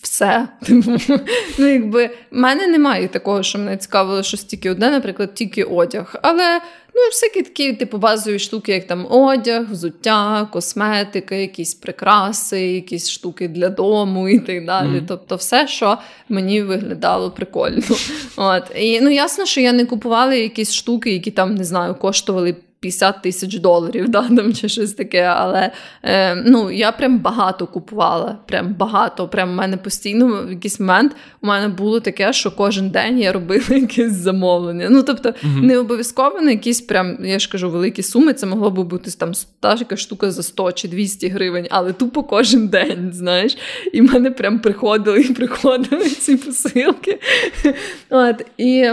Все. 0.03 0.49
Ну, 1.59 1.67
якби 1.67 2.07
в 2.07 2.37
мене 2.37 2.67
немає 2.67 3.09
такого, 3.09 3.43
що 3.43 3.59
мене 3.59 3.77
цікавило, 3.77 4.23
що 4.23 4.37
тільки 4.37 4.71
одне, 4.71 4.91
наприклад, 4.91 5.35
тільки 5.35 5.65
одяг. 5.65 6.15
Але 6.23 6.61
ну, 7.01 7.07
всякі 7.11 7.43
такі 7.43 7.73
типу 7.73 7.99
базові 7.99 8.39
штуки, 8.39 8.73
як 8.73 8.87
там 8.87 9.07
одяг, 9.13 9.73
взуття, 9.73 10.49
косметика, 10.53 11.35
якісь 11.35 11.75
прикраси, 11.75 12.61
якісь 12.61 13.11
штуки 13.11 13.49
для 13.49 13.69
дому 13.69 14.29
і 14.29 14.39
так 14.39 14.65
далі. 14.65 14.89
Mm. 14.89 15.05
Тобто, 15.09 15.37
все, 15.37 15.69
що 15.69 15.99
мені 16.29 16.63
виглядало 16.63 17.31
прикольно. 17.31 17.83
От. 18.37 18.63
І 18.77 19.01
ну 19.01 19.11
ясно, 19.11 19.47
що 19.47 19.61
я 19.61 19.73
не 19.73 19.87
купувала 19.87 20.35
якісь 20.35 20.73
штуки, 20.75 21.13
які 21.13 21.31
там 21.31 21.55
не 21.55 21.65
знаю, 21.65 21.95
коштували. 21.95 22.57
50 22.81 23.23
тисяч 23.23 23.59
доларів, 23.59 24.09
да, 24.09 24.29
там, 24.37 24.55
чи 24.55 24.69
щось 24.69 24.93
таке. 24.93 25.23
Але 25.23 25.71
е, 26.03 26.35
ну, 26.35 26.71
я 26.71 26.93
прям 26.93 27.19
багато 27.19 27.67
купувала. 27.67 28.39
Прям 28.47 28.75
багато. 28.75 29.29
Прям 29.29 29.51
в 29.51 29.55
мене 29.55 29.77
постійно 29.77 30.45
в 30.47 30.51
якийсь 30.51 30.81
момент 30.81 31.17
у 31.43 31.47
мене 31.47 31.69
було 31.69 32.01
таке, 32.01 32.33
що 32.33 32.51
кожен 32.51 32.91
день 32.91 33.19
я 33.19 33.33
робила 33.33 33.65
якесь 33.69 34.13
замовлення. 34.13 34.89
Ну, 34.91 35.03
тобто, 35.03 35.29
uh 35.29 35.63
не 35.63 35.79
обов'язково 35.79 36.41
на 36.41 36.51
якісь 36.51 36.81
прям, 36.81 37.25
я 37.25 37.39
ж 37.39 37.51
кажу, 37.51 37.71
великі 37.71 38.03
суми. 38.03 38.33
Це 38.33 38.47
могло 38.47 38.71
би 38.71 38.83
бути 38.83 39.11
там 39.11 39.33
та 39.61 39.77
ж 39.77 39.81
якась 39.81 40.01
штука 40.01 40.31
за 40.31 40.43
100 40.43 40.73
чи 40.73 40.89
200 40.89 41.29
гривень, 41.29 41.67
але 41.71 41.93
тупо 41.93 42.23
кожен 42.23 42.69
день, 42.69 43.11
знаєш. 43.13 43.57
І 43.93 44.01
в 44.01 44.13
мене 44.13 44.31
прям 44.31 44.59
приходили 44.59 45.21
і 45.21 45.33
приходили 45.33 46.09
ці 46.09 46.37
посилки. 46.37 47.19
От, 48.11 48.47
І 48.57 48.91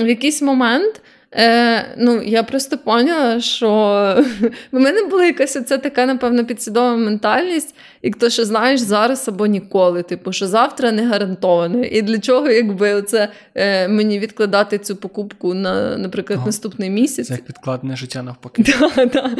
в 0.00 0.08
якийсь 0.08 0.42
момент. 0.42 1.02
Е, 1.36 1.86
Ну, 1.98 2.22
я 2.22 2.42
просто 2.42 2.78
поняла, 2.78 3.40
що 3.40 3.68
в 4.72 4.80
мене 4.80 5.02
була 5.02 5.24
якась 5.24 5.56
оця 5.56 5.78
така, 5.78 6.06
напевно, 6.06 6.44
підсвідома 6.44 6.96
ментальність, 6.96 7.74
як 8.02 8.16
то, 8.16 8.30
що 8.30 8.44
знаєш 8.44 8.80
зараз 8.80 9.28
або 9.28 9.46
ніколи. 9.46 10.02
Типу, 10.02 10.32
що 10.32 10.46
завтра 10.46 10.92
не 10.92 11.06
гарантовано. 11.06 11.84
І 11.84 12.02
для 12.02 12.18
чого, 12.18 12.48
якби 12.48 12.94
оце 12.94 13.28
е, 13.54 13.88
мені 13.88 14.18
відкладати 14.18 14.78
цю 14.78 14.96
покупку 14.96 15.54
на, 15.54 15.98
наприклад, 15.98 16.40
О, 16.42 16.46
наступний 16.46 16.90
місяць? 16.90 17.26
Це 17.28 17.34
як 17.34 17.48
відкладене 17.48 17.96
життя 17.96 18.22
навпаки. 18.22 18.64
Да, 18.96 19.06
да. 19.06 19.30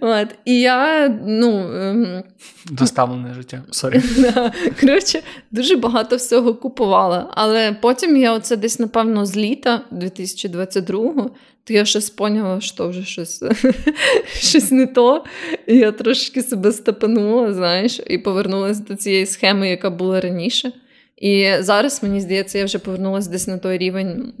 От. 0.00 0.28
І 0.44 0.60
я, 0.60 1.08
ну... 1.26 1.70
Ем... 1.74 2.22
Доставлене 2.70 3.34
життя. 3.34 3.62
Sorry. 3.70 4.02
Да. 4.18 4.52
Коротше, 4.80 5.22
дуже 5.50 5.76
багато 5.76 6.16
всього 6.16 6.54
купувала. 6.54 7.30
Але 7.34 7.72
потім 7.72 8.16
я 8.16 8.32
оце 8.32 8.56
десь, 8.56 8.78
напевно, 8.78 9.26
з 9.26 9.36
літа 9.36 9.80
2022-го 9.92 11.30
то 11.64 11.72
я 11.72 11.84
щось 11.84 12.10
поняла, 12.10 12.60
що 12.60 12.88
вже 12.88 13.04
щось 13.04 13.42
щось 14.26 14.70
не 14.70 14.86
то. 14.86 15.24
І 15.66 15.76
я 15.76 15.92
трошки 15.92 16.42
себе 16.42 16.72
степанула, 16.72 17.54
знаєш, 17.54 18.00
і 18.06 18.18
повернулася 18.18 18.82
до 18.88 18.96
цієї 18.96 19.26
схеми, 19.26 19.68
яка 19.68 19.90
була 19.90 20.20
раніше. 20.20 20.72
І 21.16 21.50
зараз, 21.60 22.02
мені 22.02 22.20
здається, 22.20 22.58
я 22.58 22.64
вже 22.64 22.78
повернулася 22.78 23.30
десь 23.30 23.46
на 23.46 23.58
той 23.58 23.78
рівень 23.78 24.32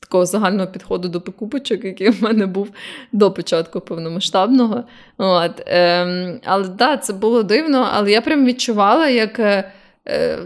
такого 0.00 0.26
загального 0.26 0.66
підходу 0.66 1.08
до 1.08 1.20
покупочок, 1.20 1.84
який 1.84 2.10
в 2.10 2.22
мене 2.22 2.46
був 2.46 2.70
до 3.12 3.30
початку 3.30 3.80
повномасштабного. 3.80 4.84
От, 5.18 5.62
ем, 5.66 6.40
Але 6.44 6.64
так, 6.64 6.74
да, 6.76 6.96
це 6.96 7.12
було 7.12 7.42
дивно, 7.42 7.88
але 7.92 8.10
я 8.10 8.20
прям 8.20 8.46
відчувала, 8.46 9.08
як. 9.08 9.64
Е, 10.10 10.38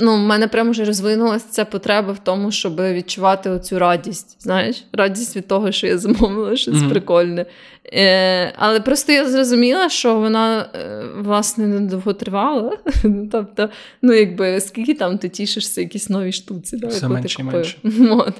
ну, 0.00 0.14
в 0.14 0.18
мене 0.18 0.48
прямо 0.48 0.70
вже 0.70 0.84
розвинулася 0.84 1.46
ця 1.50 1.64
потреба 1.64 2.12
в 2.12 2.18
тому, 2.24 2.50
щоб 2.50 2.80
відчувати 2.80 3.50
оцю 3.50 3.78
радість. 3.78 4.36
Знаєш, 4.42 4.84
радість 4.92 5.36
від 5.36 5.48
того, 5.48 5.72
що 5.72 5.86
я 5.86 5.98
замовила 5.98 6.56
щось 6.56 6.74
mm-hmm. 6.74 6.90
прикольне. 6.90 7.46
Е, 7.92 8.52
Але 8.56 8.80
просто 8.80 9.12
я 9.12 9.30
зрозуміла, 9.30 9.88
що 9.88 10.14
вона 10.18 10.60
е, 10.74 11.04
власне 11.18 11.66
не 11.66 11.80
довго 11.80 12.12
тривала. 12.12 12.78
Тобто, 13.32 13.68
ну, 14.02 14.12
якби 14.12 14.60
скільки 14.60 14.94
там 14.94 15.18
ти 15.18 15.28
тішишся, 15.28 15.80
якісь 15.80 16.10
нові 16.10 16.32
штуці, 16.32 16.76
да, 16.76 16.86
Все 16.86 17.00
яку 17.00 17.14
менше 17.14 17.36
ти 17.36 17.42
купив. 17.42 17.76
От. 18.18 18.34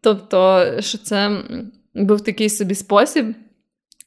Тобто, 0.00 0.66
що 0.80 0.98
це 0.98 1.38
був 1.94 2.20
такий 2.20 2.50
собі 2.50 2.74
спосіб. 2.74 3.26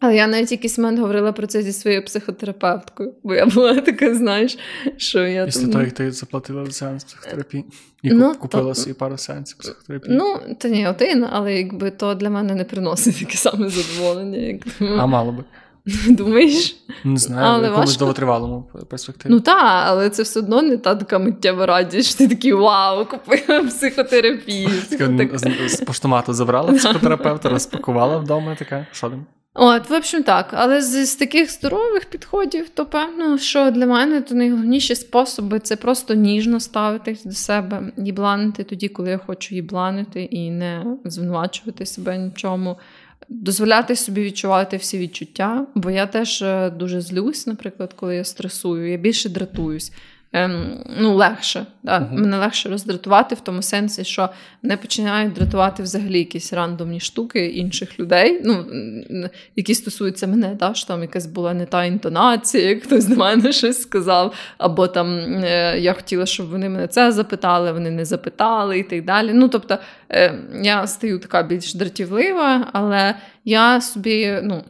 Але 0.02 0.16
я 0.16 0.28
навіть 0.28 0.52
якийсь 0.52 0.78
момент 0.78 1.00
говорила 1.00 1.32
про 1.32 1.48
це 1.48 1.62
зі 1.62 1.72
своєю 1.72 2.06
психотерапевткою, 2.06 3.14
бо 3.24 3.34
я 3.34 3.46
була 3.46 3.82
така, 3.82 4.16
знаєш, 4.16 4.58
що 4.98 5.28
я. 5.28 5.46
Після 5.46 5.68
того, 5.68 5.84
як 5.84 5.92
ти 5.92 6.12
заплатила 6.12 6.66
за 6.66 6.72
сеанс 6.72 7.04
психотерапії 7.04 7.66
і 8.04 8.10
ну, 8.10 8.36
купила 8.36 8.70
то... 8.70 8.76
собі 8.76 8.94
пару 8.94 9.18
сеансів 9.18 9.58
психотерапії. 9.58 10.18
Ну, 10.18 10.40
то 10.58 10.68
ні, 10.68 10.88
один, 10.88 11.28
але 11.32 11.54
якби 11.56 11.92
то 11.92 12.16
для 12.16 12.30
мене 12.30 12.56
не 12.56 12.64
приносить 12.64 13.20
таке 13.20 13.38
саме 13.38 13.70
задоволення. 13.70 14.38
Як... 14.38 14.62
А 14.80 15.06
мало 15.06 15.32
би. 15.32 15.44
Думаєш? 16.10 16.76
Не 17.04 17.18
знаю, 17.18 17.46
але 17.48 17.68
в 17.68 17.72
якомусь 17.72 17.98
довготривалому 17.98 18.70
перспективі. 18.90 19.32
Ну 19.34 19.40
так, 19.40 19.84
але 19.88 20.10
це 20.10 20.24
все 20.24 20.40
одно 20.40 20.62
не 20.62 20.78
та 20.78 20.96
така 20.96 21.20
миттєва 21.20 21.66
радість, 21.66 22.10
що 22.10 22.18
ти 22.18 22.28
такий 22.28 22.54
вау, 22.54 23.06
купила 23.06 23.64
психотерапію. 23.64 24.70
З 25.68 25.82
поштомату 25.88 26.34
забрала 26.34 26.74
психотерапевта, 26.74 27.50
розпакувала 27.50 28.18
вдома, 28.18 28.56
така, 28.56 28.88
що 28.92 29.10
там? 29.10 29.26
От, 29.54 29.90
в 29.90 29.94
общем, 29.94 30.24
так. 30.24 30.50
Але 30.52 30.82
з, 30.82 31.06
з 31.06 31.16
таких 31.16 31.52
здорових 31.52 32.06
підходів, 32.06 32.70
то 32.70 32.86
певно, 32.86 33.38
що 33.38 33.72
для 33.72 33.86
мене 33.86 34.22
то 34.22 34.36
найголовніші 34.36 34.96
способи 34.96 35.60
це 35.60 35.76
просто 35.76 36.14
ніжно 36.14 36.60
ставитись 36.60 37.24
до 37.24 37.32
себе, 37.32 37.92
їбланити 37.98 38.64
тоді, 38.64 38.88
коли 38.88 39.10
я 39.10 39.18
хочу 39.18 39.56
їбланити, 39.56 40.24
і 40.24 40.52
не 40.52 40.86
звинувачувати 41.06 41.86
себе 41.86 42.18
нічому. 42.18 42.78
Дозволяти 43.30 43.96
собі 43.96 44.24
відчувати 44.24 44.78
всі 44.78 44.98
відчуття, 44.98 45.68
бо 45.76 45.92
я 45.92 46.08
теж 46.08 46.42
е, 46.42 46.70
дуже 46.70 47.02
злюсь, 47.02 47.48
наприклад, 47.48 47.94
коли 47.94 48.16
я 48.16 48.24
стресую, 48.24 48.92
я 48.92 48.98
більше 48.98 49.30
дратуюсь 49.30 49.92
ем, 50.34 50.84
ну, 51.00 51.16
легше. 51.16 51.66
Да? 51.84 52.00
Uh-huh. 52.00 52.14
Мене 52.14 52.38
легше 52.38 52.70
роздратувати 52.70 53.36
в 53.36 53.40
тому 53.40 53.62
сенсі, 53.62 54.04
що 54.04 54.30
мене 54.64 54.78
починають 54.78 55.34
дратувати 55.34 55.84
взагалі 55.84 56.20
якісь 56.20 56.54
рандомні 56.54 57.00
штуки 57.00 57.46
інших 57.46 58.00
людей, 58.00 58.42
ну, 58.44 58.66
які 59.56 59.76
стосуються 59.76 60.28
мене, 60.28 60.56
да? 60.60 60.74
що 60.74 60.88
там 60.88 61.02
якась 61.02 61.26
була 61.26 61.54
не 61.54 61.66
та 61.66 61.86
інтонація, 61.86 62.80
хтось 62.80 63.06
до 63.06 63.16
мене 63.16 63.52
щось 63.52 63.82
сказав, 63.82 64.34
або 64.58 64.88
там 64.88 65.08
е, 65.44 65.80
я 65.80 65.94
хотіла, 65.94 66.26
щоб 66.26 66.50
вони 66.50 66.70
мене 66.70 66.88
це 66.88 67.12
запитали, 67.12 67.72
вони 67.72 67.92
не 67.92 68.06
запитали 68.06 68.80
і 68.80 68.84
так 68.84 69.06
далі. 69.06 69.32
Ну, 69.34 69.48
тобто 69.48 69.78
е, 70.10 70.40
я 70.64 70.88
стаю 70.88 71.20
така 71.20 71.44
більш 71.44 71.74
дратівлива, 71.74 72.70
але 72.74 73.16
я 73.46 73.82
собі 73.82 74.40
ну, 74.44 74.64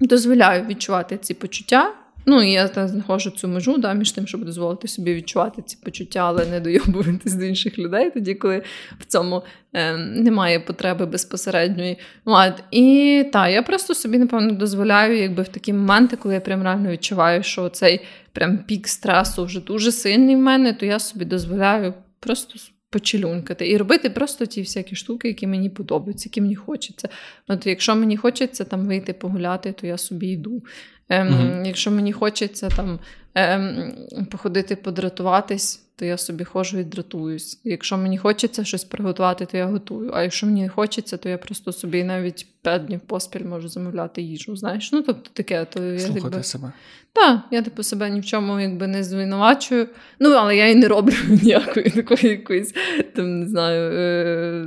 дозволяю 0.00 0.66
відчувати 0.66 1.16
ці 1.16 1.34
почуття. 1.34 1.92
Ну, 2.28 2.42
і 2.42 2.52
я 2.52 2.66
знаходжу 2.66 3.30
цю 3.30 3.48
межу 3.48 3.78
да, 3.78 3.92
між 3.92 4.12
тим, 4.12 4.26
щоб 4.26 4.44
дозволити 4.44 4.88
собі 4.88 5.14
відчувати 5.14 5.62
ці 5.62 5.78
почуття, 5.84 6.20
але 6.20 6.46
не 6.46 6.60
дойобуватись 6.60 7.34
до 7.34 7.44
інших 7.44 7.78
людей, 7.78 8.10
тоді, 8.10 8.34
коли 8.34 8.62
в 8.98 9.04
цьому 9.04 9.42
е, 9.72 9.96
немає 9.96 10.60
потреби 10.60 11.06
безпосередньої. 11.06 11.98
От. 12.24 12.52
І 12.70 13.24
так, 13.32 13.52
я 13.52 13.62
просто 13.62 13.94
собі, 13.94 14.18
напевно, 14.18 14.52
дозволяю, 14.52 15.18
якби 15.18 15.42
в 15.42 15.48
такі 15.48 15.72
моменти, 15.72 16.16
коли 16.16 16.34
я 16.34 16.40
прям 16.40 16.62
реально 16.62 16.90
відчуваю, 16.90 17.42
що 17.42 17.68
цей 17.68 18.00
прям 18.32 18.58
пік 18.58 18.88
стресу 18.88 19.44
вже 19.44 19.60
дуже 19.60 19.92
сильний 19.92 20.36
в 20.36 20.38
мене, 20.38 20.72
то 20.72 20.86
я 20.86 20.98
собі 20.98 21.24
дозволяю 21.24 21.94
просто. 22.20 22.58
Почелюнькати 22.90 23.70
і 23.70 23.76
робити 23.76 24.10
просто 24.10 24.46
ті 24.46 24.60
всякі 24.60 24.96
штуки, 24.96 25.28
які 25.28 25.46
мені 25.46 25.70
подобаються, 25.70 26.28
які 26.28 26.40
мені 26.40 26.54
хочеться. 26.54 27.08
От 27.48 27.66
Якщо 27.66 27.96
мені 27.96 28.16
хочеться 28.16 28.64
там 28.64 28.86
вийти 28.86 29.12
погуляти, 29.12 29.72
то 29.72 29.86
я 29.86 29.98
собі 29.98 30.26
йду. 30.26 30.62
Ем, 31.08 31.28
mm 31.28 31.66
Якщо 31.66 31.90
мені 31.90 32.12
хочеться 32.12 32.68
там 32.68 32.98
ем, 33.34 33.94
походити, 34.30 34.76
подратуватись, 34.76 35.85
то 35.98 36.04
я 36.04 36.18
собі 36.18 36.44
ходжу 36.44 36.78
і 36.78 36.84
дратуюсь. 36.84 37.60
Якщо 37.64 37.96
мені 37.96 38.18
хочеться 38.18 38.64
щось 38.64 38.84
приготувати, 38.84 39.46
то 39.46 39.56
я 39.56 39.66
готую. 39.66 40.10
А 40.14 40.22
якщо 40.22 40.46
мені 40.46 40.62
не 40.62 40.68
хочеться, 40.68 41.16
то 41.16 41.28
я 41.28 41.38
просто 41.38 41.72
собі 41.72 42.04
навіть 42.04 42.46
п'ять 42.62 42.84
днів 42.84 43.00
поспіль 43.00 43.44
можу 43.44 43.68
замовляти 43.68 44.22
їжу. 44.22 44.56
Знаєш, 44.56 44.92
ну 44.92 45.02
тобто 45.02 45.30
таке, 45.32 45.64
то 45.64 45.82
я 45.82 45.98
Слухати 45.98 46.24
якби... 46.24 46.42
себе. 46.42 46.72
Так, 47.12 47.40
я 47.50 47.62
типу 47.62 47.82
себе 47.82 48.10
ні 48.10 48.20
в 48.20 48.24
чому 48.24 48.60
якби 48.60 48.86
не 48.86 49.04
звинувачую. 49.04 49.88
Ну, 50.20 50.30
але 50.30 50.56
я 50.56 50.68
і 50.68 50.74
не 50.74 50.88
роблю 50.88 51.14
ніякої 51.28 51.90
такої 51.90 52.28
якоїсь 52.28 52.74
там 53.14 53.40
не 53.40 53.48
знаю 53.48 53.92
е- 53.92 54.66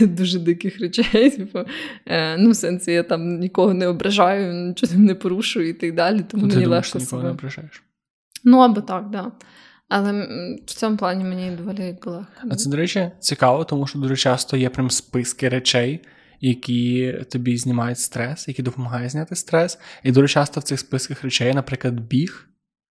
дуже 0.06 0.38
диких 0.38 0.80
речей. 0.80 1.30
Типу, 1.30 1.58
е- 2.06 2.36
ну, 2.38 2.50
в 2.50 2.56
сенсі 2.56 2.92
я 2.92 3.02
там 3.02 3.38
нікого 3.38 3.74
не 3.74 3.86
ображаю, 3.86 4.54
нічого 4.54 4.92
не 4.96 5.14
порушую 5.14 5.68
і 5.68 5.72
так 5.72 5.94
далі. 5.94 6.24
Тому 6.30 6.42
ну, 6.42 6.48
мені 6.48 6.62
ти 6.62 6.68
легко 6.68 6.98
нікого 6.98 7.10
себе. 7.10 7.22
не 7.22 7.30
ображаєш. 7.30 7.82
Ну 8.44 8.58
або 8.58 8.80
так, 8.80 8.86
так. 8.86 9.10
Да. 9.10 9.32
Але 9.88 10.12
в 10.66 10.70
цьому 10.70 10.96
плані 10.96 11.24
мені 11.24 11.50
доволі 11.56 11.82
легко. 11.82 12.26
А 12.50 12.56
це, 12.56 12.70
до 12.70 12.76
речі, 12.76 13.10
цікаво, 13.20 13.64
тому 13.64 13.86
що 13.86 13.98
дуже 13.98 14.16
часто 14.16 14.56
є 14.56 14.68
прям 14.68 14.90
списки 14.90 15.48
речей, 15.48 16.00
які 16.40 17.12
тобі 17.30 17.56
знімають 17.56 17.98
стрес, 17.98 18.48
які 18.48 18.62
допомагають 18.62 19.10
зняти 19.10 19.36
стрес. 19.36 19.78
І 20.02 20.12
дуже 20.12 20.28
часто 20.28 20.60
в 20.60 20.62
цих 20.62 20.80
списках 20.80 21.24
речей, 21.24 21.54
наприклад, 21.54 22.00
біг. 22.00 22.48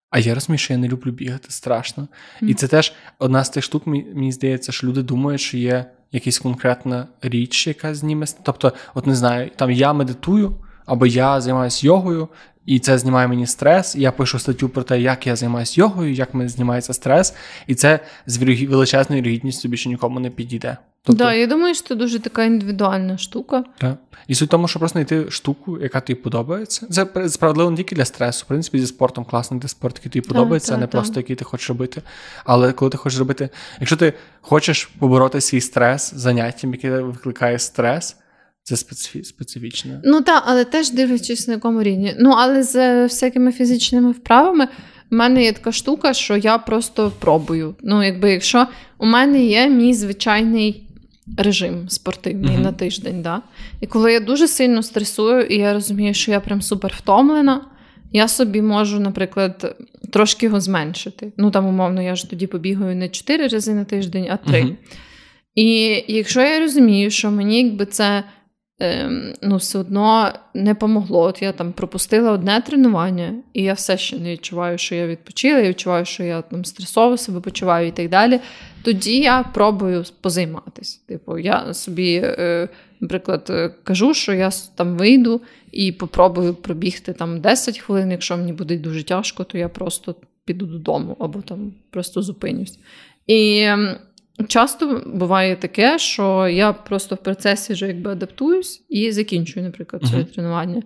А 0.09 0.19
я 0.19 0.33
розумію, 0.33 0.57
що 0.57 0.73
я 0.73 0.79
не 0.79 0.87
люблю 0.87 1.11
бігати 1.11 1.51
страшно. 1.51 2.07
Mm. 2.41 2.47
І 2.47 2.53
це 2.53 2.67
теж 2.67 2.93
одна 3.19 3.43
з 3.43 3.49
тих 3.49 3.63
штук, 3.63 3.87
мені 3.87 4.31
здається, 4.31 4.71
що 4.71 4.87
люди 4.87 5.03
думають, 5.03 5.41
що 5.41 5.57
є 5.57 5.85
якась 6.11 6.39
конкретна 6.39 7.07
річ, 7.21 7.67
яка 7.67 7.95
зніме. 7.95 8.25
Тобто, 8.43 8.73
от 8.93 9.07
не 9.07 9.15
знаю, 9.15 9.49
там 9.55 9.71
я 9.71 9.93
медитую, 9.93 10.65
або 10.85 11.05
я 11.05 11.41
займаюся 11.41 11.87
йогою, 11.87 12.27
і 12.65 12.79
це 12.79 12.97
знімає 12.97 13.27
мені 13.27 13.47
стрес. 13.47 13.95
І 13.95 14.01
я 14.01 14.11
пишу 14.11 14.39
статтю 14.39 14.69
про 14.69 14.83
те, 14.83 15.01
як 15.01 15.27
я 15.27 15.35
займаюся 15.35 15.81
йогою, 15.81 16.13
як 16.13 16.33
мене 16.33 16.49
знімається 16.49 16.93
стрес, 16.93 17.33
і 17.67 17.75
це 17.75 17.99
з 18.25 18.37
величезною 18.37 19.21
вірогідністю 19.21 19.69
більше 19.69 19.89
нікому 19.89 20.19
не 20.19 20.29
підійде. 20.29 20.77
Тобто, 21.03 21.23
да, 21.23 21.33
я 21.33 21.47
думаю, 21.47 21.75
що 21.75 21.87
це 21.87 21.95
дуже 21.95 22.19
така 22.19 22.43
індивідуальна 22.43 23.17
штука. 23.17 23.63
Так. 23.77 23.97
І 24.27 24.35
суть 24.35 24.47
в 24.47 24.51
тому, 24.51 24.67
що 24.67 24.79
просто 24.79 24.93
знайти 24.93 25.31
штуку, 25.31 25.79
яка 25.79 26.01
тобі 26.01 26.19
подобається. 26.19 26.87
Це 26.87 27.29
справедливо 27.29 27.71
не 27.71 27.77
тільки 27.77 27.95
для 27.95 28.05
стресу. 28.05 28.43
В 28.45 28.47
принципі, 28.47 28.79
зі 28.79 28.87
спортом 28.87 29.25
класний 29.25 29.59
де 29.59 29.67
спорт, 29.67 29.95
який 29.97 30.11
тобі 30.11 30.27
подобається, 30.27 30.73
а 30.73 30.77
не 30.77 30.87
просто 30.87 31.19
який 31.19 31.35
ти 31.35 31.45
хочеш 31.45 31.69
робити. 31.69 32.01
Але 32.45 32.73
коли 32.73 32.91
ти 32.91 32.97
хочеш 32.97 33.19
робити, 33.19 33.49
якщо 33.79 33.97
ти 33.97 34.13
хочеш 34.41 34.85
побороти 34.85 35.41
свій 35.41 35.61
стрес 35.61 36.13
заняттям, 36.13 36.73
яке 36.73 36.99
викликає 37.01 37.59
стрес. 37.59 38.17
Це 38.63 38.77
специфі... 38.77 39.23
специфічне. 39.23 40.01
Ну 40.03 40.21
так, 40.21 40.43
але 40.45 40.65
теж 40.65 40.91
дивлячись 40.91 41.47
на 41.47 41.53
якому 41.53 41.83
рівні. 41.83 42.15
Ну, 42.19 42.29
але 42.37 42.63
з 42.63 43.03
всякими 43.03 43.51
фізичними 43.51 44.11
вправами 44.11 44.67
в 45.11 45.15
мене 45.15 45.43
є 45.43 45.51
така 45.51 45.71
штука, 45.71 46.13
що 46.13 46.37
я 46.37 46.57
просто 46.57 47.11
пробую. 47.19 47.75
Ну, 47.83 48.03
якби 48.03 48.31
якщо 48.31 48.67
у 48.97 49.05
мене 49.05 49.45
є 49.45 49.69
мій 49.69 49.93
звичайний 49.93 50.83
режим 51.37 51.89
спортивний 51.89 52.57
uh-huh. 52.57 52.63
на 52.63 52.71
тиждень, 52.71 53.21
да? 53.21 53.41
і 53.81 53.87
коли 53.87 54.13
я 54.13 54.19
дуже 54.19 54.47
сильно 54.47 54.83
стресую, 54.83 55.45
і 55.45 55.57
я 55.57 55.73
розумію, 55.73 56.13
що 56.13 56.31
я 56.31 56.39
прям 56.39 56.61
супер 56.61 56.93
втомлена, 56.97 57.61
я 58.11 58.27
собі 58.27 58.61
можу, 58.61 58.99
наприклад, 58.99 59.75
трошки 60.11 60.45
його 60.45 60.59
зменшити. 60.61 61.31
Ну, 61.37 61.51
там, 61.51 61.65
умовно, 61.65 62.01
я 62.01 62.15
ж 62.15 62.29
тоді 62.29 62.47
побігаю 62.47 62.95
не 62.95 63.09
4 63.09 63.47
рази 63.47 63.73
на 63.73 63.83
тиждень, 63.83 64.27
а 64.31 64.37
3. 64.37 64.61
Uh-huh. 64.61 64.75
І 65.55 66.03
якщо 66.07 66.41
я 66.41 66.59
розумію, 66.59 67.11
що 67.11 67.31
мені 67.31 67.63
якби 67.63 67.85
це 67.85 68.23
Ем, 68.83 69.33
ну, 69.41 69.57
все 69.57 69.79
одно 69.79 70.33
не 70.53 70.75
помогло. 70.75 71.21
От 71.21 71.41
я 71.41 71.51
там 71.51 71.73
пропустила 71.73 72.31
одне 72.31 72.61
тренування, 72.61 73.33
і 73.53 73.63
я 73.63 73.73
все 73.73 73.97
ще 73.97 74.19
не 74.19 74.31
відчуваю, 74.31 74.77
що 74.77 74.95
я 74.95 75.07
відпочила, 75.07 75.59
я 75.59 75.69
відчуваю, 75.69 76.05
що 76.05 76.23
я 76.23 76.41
там 76.41 76.65
стресово 76.65 77.17
себе 77.17 77.39
почуваю 77.39 77.87
і 77.87 77.91
так 77.91 78.09
далі. 78.09 78.39
Тоді 78.83 79.19
я 79.19 79.43
пробую 79.43 80.03
позайматися. 80.21 80.99
Типу, 81.07 81.37
я 81.37 81.73
собі, 81.73 82.21
е, 82.23 82.69
наприклад, 82.99 83.47
е, 83.49 83.71
кажу, 83.83 84.13
що 84.13 84.33
я 84.33 84.49
там 84.75 84.97
вийду 84.97 85.41
і 85.71 85.91
попробую 85.91 86.53
пробігти 86.53 87.13
там 87.13 87.41
10 87.41 87.79
хвилин. 87.79 88.11
Якщо 88.11 88.37
мені 88.37 88.53
буде 88.53 88.77
дуже 88.77 89.03
тяжко, 89.03 89.43
то 89.43 89.57
я 89.57 89.69
просто 89.69 90.15
піду 90.45 90.65
додому 90.65 91.15
або 91.19 91.41
там 91.41 91.73
просто 91.89 92.21
зупинюсь. 92.21 92.79
І 93.27 93.67
Часто 94.47 95.01
буває 95.05 95.55
таке, 95.55 95.99
що 95.99 96.47
я 96.47 96.73
просто 96.73 97.15
в 97.15 97.17
процесі 97.17 97.73
вже 97.73 97.87
якби 97.87 98.11
адаптуюсь 98.11 98.83
і 98.89 99.11
закінчую, 99.11 99.65
наприклад, 99.65 100.03
своє 100.05 100.23
uh-huh. 100.23 100.33
тренування. 100.33 100.81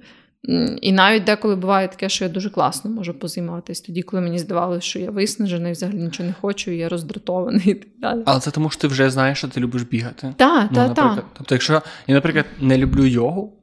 І 0.82 0.92
навіть 0.92 1.24
деколи 1.24 1.56
буває 1.56 1.88
таке, 1.88 2.10
що 2.10 2.26
я 2.26 2.30
дуже 2.30 2.50
класно 2.50 2.92
можу 2.92 3.14
позайматися. 3.14 3.84
Тоді, 3.86 4.02
коли 4.02 4.22
мені 4.22 4.40
здавалося, 4.40 4.82
що 4.82 5.00
я 5.00 5.12
виснажений, 5.12 5.72
взагалі 5.72 5.98
нічого 5.98 6.28
не 6.30 6.36
хочу, 6.42 6.72
і 6.72 6.78
я 6.78 6.90
роздратований 6.90 7.66
і 7.70 7.74
так 7.74 7.90
далі. 7.98 8.24
Але 8.26 8.40
це 8.40 8.52
тому, 8.52 8.70
що 8.70 8.82
ти 8.82 8.88
вже 8.88 9.10
знаєш, 9.10 9.38
що 9.38 9.48
ти 9.48 9.60
любиш 9.60 9.82
бігати. 9.82 10.34
Так, 10.38 10.74
так, 10.74 10.94
так. 10.94 11.26
Тобто, 11.38 11.56
якщо 11.56 11.82
я, 12.08 12.16
наприклад, 12.16 12.46
не 12.62 12.78
люблю 12.78 13.06
йогу, 13.06 13.54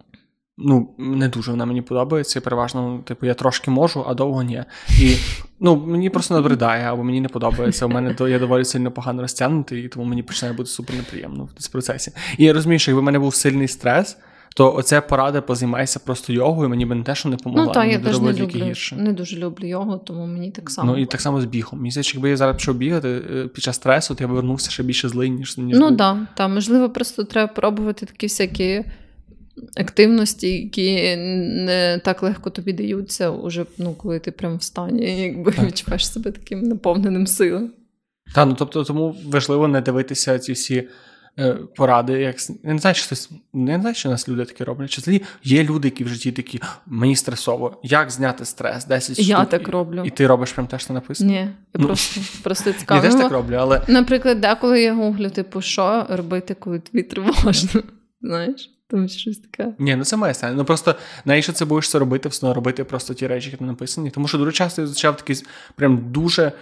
Ну, 0.58 0.94
не 0.98 1.28
дуже 1.28 1.50
вона 1.50 1.64
мені 1.66 1.82
подобається. 1.82 2.40
Переважно, 2.40 2.82
ну, 2.82 2.98
типу, 2.98 3.26
я 3.26 3.34
трошки 3.34 3.70
можу, 3.70 4.04
а 4.08 4.14
довго 4.14 4.42
ні. 4.42 4.64
І 5.00 5.16
ну, 5.60 5.76
мені 5.76 6.10
просто 6.10 6.34
набридає, 6.34 6.84
або 6.84 7.04
мені 7.04 7.20
не 7.20 7.28
подобається. 7.28 7.86
У 7.86 7.88
мене 7.88 8.16
я 8.20 8.38
доволі 8.38 8.64
сильно 8.64 8.90
погано 8.90 9.22
розтягнутий, 9.22 9.84
і 9.84 9.88
тому 9.88 10.04
мені 10.04 10.22
починає 10.22 10.56
бути 10.56 10.70
супер 10.70 10.96
неприємно 10.96 11.44
в 11.44 11.62
цьому 11.62 11.72
процесі. 11.72 12.12
І 12.38 12.44
я 12.44 12.52
розумію, 12.52 12.78
що 12.78 12.90
якби 12.90 13.00
в 13.00 13.04
мене 13.04 13.18
був 13.18 13.34
сильний 13.34 13.68
стрес, 13.68 14.16
то 14.54 14.74
оця 14.74 15.00
порада 15.00 15.40
позаймайся 15.40 15.98
просто 15.98 16.32
йогою, 16.32 16.68
мені 16.68 16.86
би 16.86 16.94
не 16.94 17.02
те, 17.02 17.14
що 17.14 17.28
не 17.28 17.36
помогла. 17.36 17.64
Ну, 17.64 17.72
так, 17.72 17.92
я 17.92 17.98
теж 17.98 18.20
не 18.20 18.32
люблю, 18.32 18.64
гірше. 18.64 18.96
не 18.96 19.12
дуже 19.12 19.36
люблю 19.36 19.66
йогу, 19.66 19.98
тому 19.98 20.26
мені 20.26 20.50
так 20.50 20.70
само. 20.70 20.92
Ну 20.92 20.98
і 20.98 21.06
так 21.06 21.20
само 21.20 21.40
з 21.40 21.44
бігом. 21.44 21.78
Мені 21.78 21.90
здається, 21.90 22.12
якби 22.14 22.30
я 22.30 22.36
зараз 22.36 22.56
пішов 22.56 22.74
бігати 22.74 23.08
е, 23.08 23.48
під 23.48 23.64
час 23.64 23.76
стресу, 23.76 24.14
то 24.14 24.24
я 24.24 24.28
повернувся 24.28 24.70
ще 24.70 24.82
більше 24.82 25.08
злий, 25.08 25.30
ніж 25.30 25.58
ніж. 25.58 25.78
Ну 25.78 25.96
так, 25.96 26.16
та, 26.34 26.48
можливо, 26.48 26.90
просто 26.90 27.24
треба 27.24 27.52
пробувати 27.52 28.06
такі 28.06 28.26
всякі 28.26 28.84
активності, 29.76 30.48
які 30.62 31.16
не 31.16 32.00
так 32.04 32.22
легко 32.22 32.50
тобі 32.50 32.72
даються, 32.72 33.30
уже, 33.30 33.66
ну, 33.78 33.94
коли 33.94 34.18
ти 34.18 34.30
прям 34.30 34.56
в 34.56 34.62
стані, 34.62 35.22
якби 35.22 35.52
так. 35.52 35.66
відчуваєш 35.66 36.12
себе 36.12 36.30
таким 36.30 36.60
наповненим 36.60 37.26
силою. 37.26 37.70
Так, 38.34 38.48
ну 38.48 38.54
тобто, 38.58 38.84
тому 38.84 39.16
важливо 39.26 39.68
не 39.68 39.80
дивитися 39.80 40.38
ці 40.38 40.52
всі. 40.52 40.88
Е, 41.38 41.54
поради, 41.76 42.12
як 42.12 42.36
я 42.64 42.72
не 42.72 42.78
знаю, 42.78 42.94
що 42.94 43.06
хтось 43.06 43.30
не 43.52 43.80
знаю, 43.80 43.94
що 43.94 44.08
нас 44.08 44.28
люди 44.28 44.44
такі 44.44 44.64
роблять. 44.64 44.90
Чи 44.90 45.20
є 45.44 45.64
люди, 45.64 45.88
які 45.88 46.04
в 46.04 46.08
житті 46.08 46.32
такі 46.32 46.60
мені 46.86 47.16
стресово, 47.16 47.80
як 47.82 48.10
зняти 48.10 48.44
стрес? 48.44 48.84
10 48.84 49.18
я 49.18 49.44
так 49.44 49.68
роблю. 49.68 50.02
І 50.04 50.10
ти 50.10 50.26
робиш 50.26 50.52
прям 50.52 50.66
те, 50.66 50.78
що 50.78 50.92
написано? 50.92 51.30
Ні, 51.30 51.36
я 51.36 51.52
ну, 51.74 51.86
просто 51.86 52.20
просто 52.42 52.72
цікаво. 52.72 53.00
Я 53.04 53.10
теж 53.10 53.20
так 53.20 53.32
роблю, 53.32 53.54
але 53.54 53.82
наприклад, 53.88 54.40
деколи 54.40 54.82
я 54.82 54.94
гуглю, 54.94 55.30
типу, 55.30 55.60
що 55.60 56.06
робити, 56.08 56.54
коли 56.54 56.78
тобі 56.78 57.02
тривожно. 57.02 57.82
Знаєш? 58.20 58.70
Там 58.92 59.08
щось 59.08 59.38
таке. 59.38 59.72
Ні, 59.78 59.96
ну 59.96 60.04
це 60.04 60.16
має 60.16 60.34
стане. 60.34 60.54
Ну 60.54 60.64
просто 60.64 60.94
навіщо 61.24 61.52
це 61.52 61.64
будеш 61.64 61.90
це 61.90 61.98
робити, 61.98 62.28
все 62.28 62.54
робити 62.54 62.84
просто 62.84 63.14
ті 63.14 63.26
речі, 63.26 63.46
які 63.46 63.56
там 63.56 63.66
написані. 63.66 64.10
Тому 64.10 64.28
що 64.28 64.38
дуже 64.38 64.52
часто 64.52 64.82
я 64.82 64.86
зустрічав 64.86 65.16
такі 65.16 65.42
прям 65.76 66.12
дуже 66.12 66.52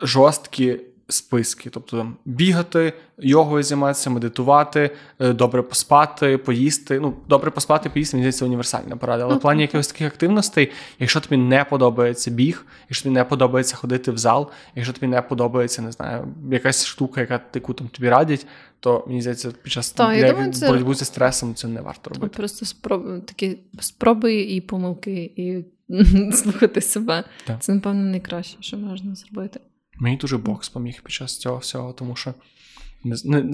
жорсткі 0.00 0.80
списки. 1.08 1.70
Тобто 1.70 1.96
там 1.96 2.16
бігати, 2.24 2.92
йогою 3.18 3.62
займатися, 3.62 4.10
медитувати, 4.10 4.90
е, 5.20 5.32
добре 5.32 5.62
поспати, 5.62 6.38
поїсти. 6.38 7.00
Ну, 7.00 7.14
добре 7.28 7.50
поспати, 7.50 7.90
поїсти, 7.90 8.16
мені 8.16 8.22
здається, 8.22 8.44
універсальна 8.44 8.96
порада. 8.96 9.24
Але 9.24 9.34
в 9.34 9.40
плані 9.40 9.62
якихось 9.62 9.86
таких 9.86 10.06
активностей, 10.06 10.72
якщо 10.98 11.20
тобі 11.20 11.36
не 11.36 11.64
подобається 11.64 12.30
біг, 12.30 12.66
якщо 12.88 13.02
тобі 13.02 13.14
не 13.14 13.24
подобається 13.24 13.76
ходити 13.76 14.10
в 14.10 14.18
зал, 14.18 14.50
якщо 14.74 14.92
тобі 14.92 15.06
не 15.06 15.22
подобається, 15.22 15.82
не 15.82 15.92
знаю, 15.92 16.28
якась 16.50 16.86
штука, 16.86 17.20
яка 17.20 17.40
яку 17.54 17.74
там 17.74 17.88
тобі 17.88 18.08
радять, 18.08 18.46
то 18.80 19.04
мені 19.06 19.20
здається, 19.20 19.50
під 19.62 19.72
час 19.72 19.90
Та, 19.90 20.14
для 20.14 20.32
думаю, 20.32 20.52
це... 20.52 20.66
боротьби 20.66 20.94
зі 20.94 21.04
стресом 21.04 21.54
це 21.54 21.68
не 21.68 21.80
варто 21.80 22.10
робити. 22.10 22.36
Просто 22.36 22.66
спроб... 22.66 23.26
такі 23.26 23.58
спроби 23.80 24.34
і 24.34 24.60
помилки, 24.60 25.32
і 25.36 25.64
слухати 26.32 26.80
себе. 26.80 27.24
Так. 27.46 27.62
Це, 27.62 27.74
напевно, 27.74 28.02
найкраще, 28.02 28.56
що 28.60 28.76
можна 28.76 29.14
зробити. 29.14 29.60
Мені 29.98 30.16
дуже 30.16 30.38
бокс 30.38 30.68
поміг 30.68 31.02
під 31.02 31.12
час 31.12 31.38
цього 31.38 31.58
всього, 31.58 31.92
тому 31.92 32.16
що 32.16 32.34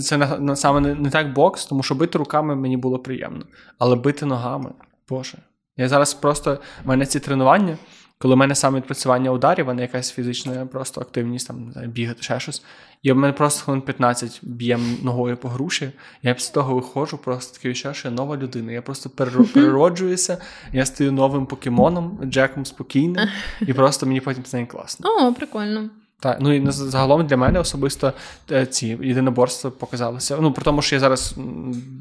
це 0.00 0.16
не, 0.40 0.56
саме 0.56 0.80
не, 0.80 0.94
не 0.94 1.10
так 1.10 1.32
бокс, 1.32 1.66
тому 1.66 1.82
що 1.82 1.94
бити 1.94 2.18
руками 2.18 2.56
мені 2.56 2.76
було 2.76 2.98
приємно. 2.98 3.44
Але 3.78 3.96
бити 3.96 4.26
ногами, 4.26 4.70
Боже. 5.08 5.38
Я 5.76 5.88
зараз 5.88 6.14
просто 6.14 6.58
в 6.84 6.88
мене 6.88 7.06
ці 7.06 7.20
тренування, 7.20 7.78
коли 8.18 8.34
в 8.34 8.38
мене 8.38 8.54
саме 8.54 8.78
відпрацювання 8.78 9.30
ударів, 9.30 9.70
а 9.70 9.74
не 9.74 9.82
якась 9.82 10.12
фізична 10.12 10.66
просто 10.66 11.00
активність, 11.00 11.46
там, 11.46 11.64
не 11.66 11.72
знаю, 11.72 11.88
бігати, 11.88 12.22
ще 12.22 12.40
щось. 12.40 12.62
І 13.02 13.12
в 13.12 13.16
мене 13.16 13.32
просто 13.32 13.64
хвилин 13.64 13.82
15 13.82 14.40
б'єм 14.42 14.96
ногою 15.02 15.36
по 15.36 15.48
груші. 15.48 15.90
Я 16.22 16.34
після 16.34 16.54
того 16.54 16.74
виходжу, 16.74 17.18
просто 17.24 17.56
таке 17.56 17.68
відчуття, 17.68 17.94
що 17.94 18.08
я 18.08 18.14
нова 18.14 18.36
людина. 18.36 18.72
Я 18.72 18.82
просто 18.82 19.10
перероджуюся, 19.54 20.38
я 20.72 20.86
стаю 20.86 21.12
новим 21.12 21.46
покемоном, 21.46 22.20
Джеком 22.24 22.66
спокійним, 22.66 23.28
і 23.60 23.72
просто 23.72 24.06
мені 24.06 24.20
потім 24.20 24.44
це 24.44 24.66
класно. 24.66 25.10
О, 25.10 25.34
прикольно. 25.34 25.90
Так, 26.20 26.38
ну 26.40 26.52
і 26.52 26.62
загалом 26.70 27.26
для 27.26 27.36
мене 27.36 27.60
особисто 27.60 28.12
е, 28.50 28.66
ці 28.66 28.98
єдиноборства 29.02 29.70
показалися. 29.70 30.38
Ну, 30.40 30.52
при 30.52 30.64
тому, 30.64 30.82
що 30.82 30.96
я 30.96 31.00
зараз 31.00 31.34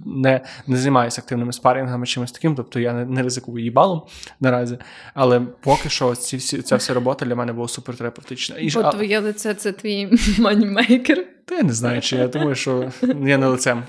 не 0.05 0.41
не 0.67 0.77
займаюся 0.77 1.21
активними 1.21 1.53
спарінгами 1.53 2.05
чимось 2.05 2.31
таким, 2.31 2.55
тобто 2.55 2.79
я 2.79 2.93
не, 2.93 3.05
не 3.05 3.23
ризикую 3.23 3.63
їбалом 3.63 4.01
наразі. 4.39 4.77
Але 5.13 5.39
поки 5.39 5.89
що 5.89 6.15
ці 6.15 6.37
всі 6.37 6.61
ця 6.61 6.75
вся 6.75 6.93
робота 6.93 7.25
для 7.25 7.35
мене 7.35 7.53
була 7.53 7.67
супертерапевтична. 7.67 8.55
І 8.59 8.69
Бо 8.69 8.79
а... 8.79 8.91
твоє 8.91 9.19
лице 9.19 9.53
це 9.53 9.71
твій 9.71 10.09
moneymaker. 10.39 11.25
Та 11.45 11.55
я 11.55 11.63
не 11.63 11.73
знаю, 11.73 12.01
чи 12.01 12.15
я 12.15 12.27
думаю, 12.27 12.55
що 12.55 12.91
я 13.25 13.37
не 13.37 13.47
лицем 13.47 13.83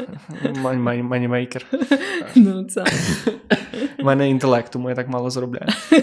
moneymaker. 1.02 1.66
Ну, 2.34 2.64
це. 2.64 2.84
У 3.98 4.04
мене 4.04 4.30
інтелект, 4.30 4.72
тому 4.72 4.88
я 4.88 4.94
так 4.94 5.08
мало 5.08 5.30
заробляю. 5.30 5.66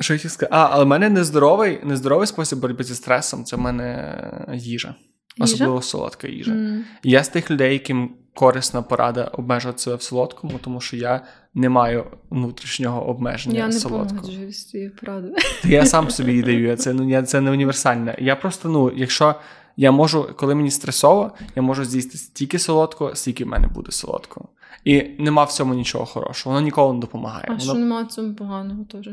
Що 0.00 0.14
я 0.14 0.18
сказати? 0.18 0.48
А, 0.50 0.68
але 0.70 0.84
в 0.84 0.86
мене 0.86 1.08
нездоровий 1.08 1.80
нездоровий 1.84 2.26
спосіб 2.26 2.58
боротьби 2.58 2.84
зі 2.84 2.94
стресом 2.94 3.44
це 3.44 3.56
в 3.56 3.60
мене 3.60 4.48
їжа. 4.54 4.94
Особливо 5.38 5.82
солодка 5.82 6.28
їжа. 6.28 6.52
Mm. 6.52 6.80
Я 7.02 7.24
з 7.24 7.28
тих 7.28 7.50
людей, 7.50 7.72
яким 7.72 8.10
корисна 8.34 8.82
порада 8.82 9.24
обмежуватися 9.24 9.94
в 9.94 10.02
солодкому, 10.02 10.58
тому 10.62 10.80
що 10.80 10.96
я 10.96 11.24
не 11.54 11.68
маю 11.68 12.04
внутрішнього 12.30 13.08
обмеження 13.08 13.66
я 13.66 13.72
солодкого. 13.72 14.30
Я 14.30 14.38
не 14.38 14.52
з 14.52 14.66
цією 14.66 14.96
порадою. 14.96 15.34
Я 15.64 15.86
сам 15.86 16.10
собі 16.10 16.30
її 16.30 16.42
даю. 16.42 16.76
Це 16.76 16.92
ну, 16.92 17.10
я, 17.10 17.22
це 17.22 17.40
не 17.40 17.50
універсальне. 17.50 18.16
Я 18.18 18.36
просто, 18.36 18.68
ну, 18.68 18.92
якщо 18.96 19.34
я 19.76 19.90
можу, 19.90 20.28
коли 20.36 20.54
мені 20.54 20.70
стресово, 20.70 21.32
я 21.56 21.62
можу 21.62 21.84
з'їсти 21.84 22.18
стільки 22.18 22.58
солодкого, 22.58 23.14
скільки 23.14 23.44
в 23.44 23.48
мене 23.48 23.66
буде 23.66 23.92
солодкого. 23.92 24.48
І 24.84 25.02
нема 25.18 25.44
в 25.44 25.52
цьому 25.52 25.74
нічого 25.74 26.06
хорошого. 26.06 26.54
Воно 26.54 26.64
ніколи 26.64 26.94
не 26.94 27.00
допомагає. 27.00 27.44
А 27.48 27.50
Воно... 27.50 27.64
що 27.64 27.74
нема 27.74 28.02
в 28.02 28.06
цьому 28.06 28.34
поганого 28.34 28.84
теж? 28.84 29.08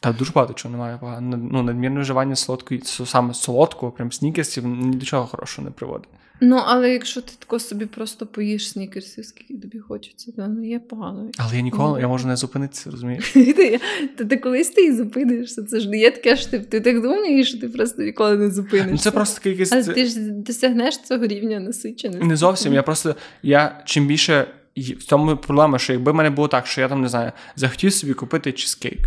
Та 0.00 0.12
дуже 0.12 0.32
багато 0.32 0.54
чого 0.54 0.72
немає. 0.72 0.98
Ну, 1.20 1.62
надмірне 1.62 2.00
вживання 2.00 2.36
солодкої, 2.36 2.82
саме 2.84 3.34
солодкого, 3.34 3.92
прям 3.92 4.12
снікерсів, 4.12 4.66
ні 4.66 4.96
до 4.96 5.06
чого 5.06 5.26
хорошого 5.26 5.64
не 5.64 5.70
приводить. 5.70 6.08
Ну, 6.40 6.62
але 6.66 6.92
якщо 6.92 7.20
ти 7.20 7.32
тако 7.38 7.58
собі 7.58 7.86
просто 7.86 8.26
поїш 8.26 8.70
снікерсів, 8.70 9.24
скільки 9.24 9.54
тобі 9.54 9.78
хочеться, 9.78 10.32
то 10.36 10.48
не 10.48 10.66
є 10.68 10.78
погано. 10.78 11.30
Але 11.38 11.56
я 11.56 11.62
ніколи 11.62 11.92
ну. 11.92 12.00
я 12.00 12.08
можу 12.08 12.28
не 12.28 12.36
зупинитися, 12.36 12.90
розумієш? 12.90 13.32
Та 14.16 14.24
ти 14.24 14.36
колись 14.36 14.70
ти 14.70 14.84
і 14.84 14.96
зупинишся. 14.96 15.62
Це 15.62 15.80
ж 15.80 15.88
не 15.88 15.98
є 15.98 16.10
таке, 16.10 16.36
що 16.36 16.50
ти 16.50 16.58
ти 16.58 16.80
так 16.80 17.02
думаєш, 17.02 17.48
що 17.48 17.58
ти 17.58 17.68
просто 17.68 18.02
ніколи 18.02 18.36
не 18.36 18.50
зупинишся. 18.50 18.92
Ну, 18.92 18.98
Це 18.98 19.10
просто 19.10 19.48
якийсь... 19.48 19.72
Але 19.72 19.84
ти 19.84 20.06
ж 20.06 20.20
досягнеш 20.30 20.98
цього 20.98 21.26
рівня 21.26 21.60
насиченості. 21.60 22.24
Не 22.24 22.36
зовсім. 22.36 22.74
Я 22.74 22.82
просто 22.82 23.16
я 23.42 23.82
чим 23.84 24.06
більше 24.06 24.46
в 24.76 25.04
цьому 25.04 25.36
проблема, 25.36 25.78
що 25.78 25.92
якби 25.92 26.12
в 26.12 26.14
мене 26.14 26.30
було 26.30 26.48
так, 26.48 26.66
що 26.66 26.80
я 26.80 26.88
там 26.88 27.00
не 27.00 27.08
знаю, 27.08 27.32
захотів 27.56 27.92
собі 27.92 28.14
купити 28.14 28.52
чизкейк 28.52 28.98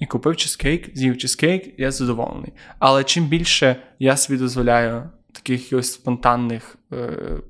і 0.00 0.06
купив 0.06 0.36
чизкейк, 0.36 0.90
з'їв 0.94 1.18
чизкейк, 1.18 1.74
я 1.78 1.90
задоволений. 1.90 2.52
Але 2.78 3.04
чим 3.04 3.24
більше 3.24 3.76
я 3.98 4.16
собі 4.16 4.38
дозволяю 4.38 5.02
таких 5.32 5.72
ось 5.72 5.92
спонтанних 5.92 6.76
е, 6.92 6.96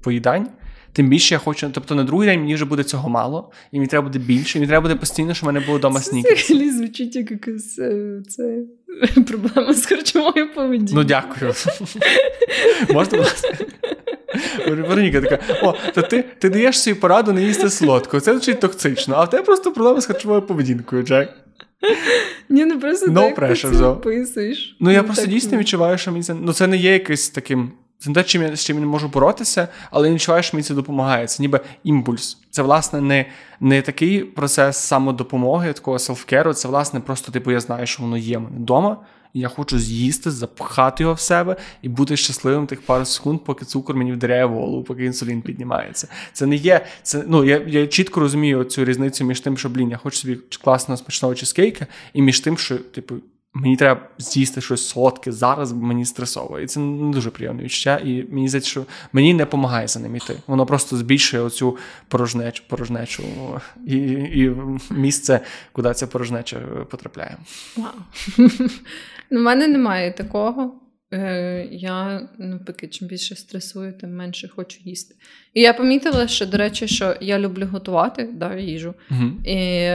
поїдань, 0.03 0.49
тим 0.93 1.09
більше 1.09 1.35
я 1.35 1.39
хочу. 1.39 1.71
Тобто 1.73 1.95
на 1.95 2.05
другий 2.05 2.29
день 2.29 2.41
мені 2.41 2.55
вже 2.55 2.65
буде 2.65 2.85
цього 2.85 3.09
мало, 3.09 3.51
і 3.73 3.77
мені 3.77 3.87
треба 3.87 4.07
буде 4.07 4.19
більше, 4.19 4.59
і 4.59 4.61
мені 4.61 4.69
треба 4.69 4.83
буде 4.83 4.95
постійно, 4.95 5.35
щоб 5.35 5.49
в 5.49 5.53
мене 5.53 5.67
було 5.67 5.79
вдома 5.79 6.01
снікерс. 6.01 6.47
Це 6.47 6.55
взагалі 6.55 6.71
звучить 6.71 7.17
як 7.17 7.31
якась 7.31 7.79
е, 7.79 8.23
це, 8.29 8.59
проблема 9.27 9.75
з 9.75 9.87
харчовою 9.87 10.55
поведінкою. 10.55 10.97
Ну, 10.97 11.05
дякую. 11.05 11.55
Можна 12.95 13.19
було? 13.19 13.31
Вероніка 14.67 15.21
така, 15.21 15.39
о, 15.63 15.75
то 15.95 16.03
ти 16.03 16.25
ти 16.39 16.51
даєш 16.51 16.81
свою 16.81 17.01
пораду 17.01 17.33
не 17.33 17.43
їсти 17.43 17.71
солодко. 17.71 18.21
Це 18.21 18.33
звучить 18.33 18.61
токсично, 18.61 19.15
а 19.15 19.25
в 19.25 19.31
тебе 19.31 19.43
просто 19.43 19.73
проблема 19.73 20.01
з 20.01 20.07
харчовою 20.07 20.43
поведінкою, 20.43 21.03
Джек. 21.03 21.29
Ні, 22.49 22.65
ну 22.65 22.81
просто 22.81 23.07
no 23.07 23.15
так 23.15 23.39
pressure, 23.39 23.79
ти 23.79 23.85
описуєш. 23.85 24.77
Ну, 24.81 24.91
я 24.91 24.99
ну, 24.99 25.05
просто 25.05 25.23
так... 25.23 25.33
дійсно 25.35 25.59
відчуваю, 25.59 25.99
що 25.99 26.13
мені 26.13 26.25
це. 26.25 26.35
Ну, 26.35 26.53
це 26.53 26.67
не 26.67 26.77
є 26.77 26.93
якийсь 26.93 27.31
таким. 27.31 27.73
Це 27.99 28.11
не 28.11 28.15
те, 28.15 28.23
чим 28.23 28.43
я, 28.43 28.57
з 28.57 28.65
чим 28.65 28.77
я 28.77 28.81
не 28.81 28.87
можу 28.87 29.09
боротися, 29.09 29.69
але 29.91 30.09
я 30.09 30.15
відчуваю, 30.15 30.43
що 30.43 30.57
мені 30.57 30.65
це 30.65 30.75
допомагає. 30.75 31.27
Це 31.27 31.43
ніби 31.43 31.61
імпульс. 31.85 32.39
Це, 32.51 32.63
власне, 32.63 33.01
не 33.01 33.27
не 33.61 33.83
такий 33.83 34.25
процес 34.25 34.77
самодопомоги, 34.77 35.73
такого 35.73 35.99
селфкеру. 35.99 36.55
Це, 36.55 36.69
власне, 36.69 37.01
просто, 37.01 37.33
типу, 37.33 37.51
я 37.51 37.61
знаю, 37.61 37.87
що 37.87 38.03
воно 38.03 38.17
є 38.17 38.39
в 38.39 38.41
мене 38.41 38.57
вдома 38.57 38.97
я 39.35 39.49
хочу 39.49 39.79
з'їсти, 39.79 40.31
запхати 40.31 41.03
його 41.03 41.15
в 41.15 41.21
себе 41.21 41.57
і 41.83 41.89
бути 41.89 42.17
щасливим 42.17 42.67
тих 42.67 42.83
пару 42.83 43.05
секунд, 43.05 43.41
поки 43.45 43.65
цукор 43.65 43.97
мені 43.97 44.13
вдаряє 44.13 44.45
в 44.45 44.53
голову, 44.55 44.83
поки 44.83 45.05
інсулін 45.05 45.43
піднімається. 45.43 46.09
Це 46.33 46.47
не 46.47 46.57
є. 46.57 46.87
Це 47.03 47.25
ну 47.27 47.45
я 47.45 47.63
я 47.67 47.87
чітко 47.87 48.21
розумію 48.21 48.65
цю 48.65 48.85
різницю 48.85 49.25
між 49.25 49.41
тим, 49.41 49.59
що 49.59 49.69
блін, 49.69 49.91
я 49.91 49.97
хочу 49.97 50.17
собі 50.17 50.39
класного 50.63 50.97
смачного 50.97 51.35
чизкейка, 51.35 51.87
і 52.13 52.23
між 52.23 52.41
тим, 52.41 52.59
що 52.59 52.79
типу. 52.79 53.15
Мені 53.55 53.77
треба 53.77 54.01
з'їсти 54.19 54.61
щось 54.61 54.89
солодке 54.89 55.33
зараз, 55.33 55.73
бо 55.73 55.87
мені 55.87 56.05
стресово. 56.05 56.61
І 56.61 56.67
це 56.67 56.81
не 56.81 57.13
дуже 57.13 57.31
приємне 57.31 57.63
відчуття. 57.63 58.01
І 58.05 58.25
мені 58.31 58.49
здається, 58.49 58.71
що 58.71 58.85
мені 59.13 59.35
не 59.35 59.45
допомагає 59.45 59.89
за 59.89 60.01
ним 60.01 60.17
йти. 60.17 60.37
Воно 60.47 60.67
просто 60.67 60.97
збільшує 60.97 61.43
оцю 61.43 61.77
порожнечу 62.09 62.63
порожнечу 62.69 63.23
і 63.87 63.97
і 63.97 64.53
місце, 64.91 65.41
куди 65.73 65.95
ця 65.95 66.07
порожнеча 66.07 66.61
потрапляє. 66.91 67.37
Вау. 67.77 68.49
У 69.31 69.35
в 69.35 69.39
мене 69.39 69.69
немає 69.69 70.13
такого. 70.13 70.81
Е, 71.13 71.69
Я 71.71 72.29
навпаки, 72.39 72.89
чим 72.89 73.09
більше 73.09 73.37
стресую, 73.37 73.93
тим 73.93 74.17
менше 74.17 74.49
хочу 74.49 74.81
їсти. 74.85 75.15
І 75.55 75.61
я 75.61 75.73
помітила, 75.73 76.29
що, 76.29 76.47
до 76.47 76.57
речі, 76.57 76.89
що 76.89 77.17
я 77.21 77.39
люблю 77.39 77.69
готувати 77.73 78.29
да, 78.33 78.57
їжу. 78.57 78.95
Угу. 79.11 79.31
І, 79.45 79.89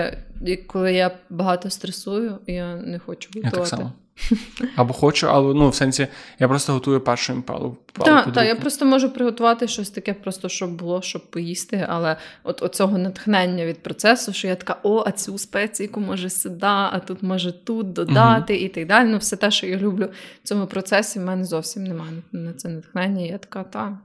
і 0.46 0.56
коли 0.68 0.94
я 0.94 1.12
багато 1.30 1.70
стресую, 1.70 2.38
я 2.48 2.76
не 2.76 3.00
хочу 3.00 3.30
готувати. 3.36 3.58
Я 3.58 3.62
так 3.62 3.68
само. 3.68 3.94
Або 4.76 4.94
хочу, 4.94 5.30
але 5.30 5.54
ну, 5.54 5.70
в 5.70 5.76
сенсі, 5.76 6.08
я 6.40 6.48
просто 6.48 6.74
готую 6.74 7.02
першу 7.02 7.34
імпалу. 7.34 7.78
Так, 7.94 8.34
так, 8.34 8.48
я 8.48 8.56
просто 8.56 8.86
можу 8.86 9.10
приготувати 9.10 9.68
щось 9.68 9.90
таке, 9.90 10.14
просто 10.14 10.50
щоб 10.50 10.72
було, 10.72 11.02
щоб 11.02 11.32
поїсти. 11.32 11.86
Але 11.90 12.18
от 12.44 12.64
оцього 12.64 12.98
натхнення 12.98 13.66
від 13.66 13.84
процесу, 13.84 14.34
що 14.34 14.48
я 14.48 14.56
така, 14.56 14.78
о, 14.84 15.04
а 15.08 15.12
цю 15.12 15.38
спеційку 15.38 16.00
може 16.00 16.30
сюди, 16.30 16.66
а 16.66 17.00
тут 17.00 17.24
може 17.24 17.52
тут 17.52 17.94
додати 17.94 18.54
uh 18.54 18.58
і 18.58 18.70
так 18.70 18.88
далі. 18.88 19.10
Ну, 19.10 19.18
все 19.18 19.36
те, 19.36 19.52
що 19.52 19.68
я 19.68 19.78
люблю 19.78 20.10
в 20.44 20.48
цьому 20.48 20.68
процесі, 20.68 21.20
в 21.20 21.22
мене 21.22 21.46
зовсім 21.46 21.84
немає 21.84 22.12
на 22.32 22.54
це 22.54 22.70
натхнення. 22.70 23.26
Я 23.26 23.38
така, 23.38 23.64
та 23.64 23.98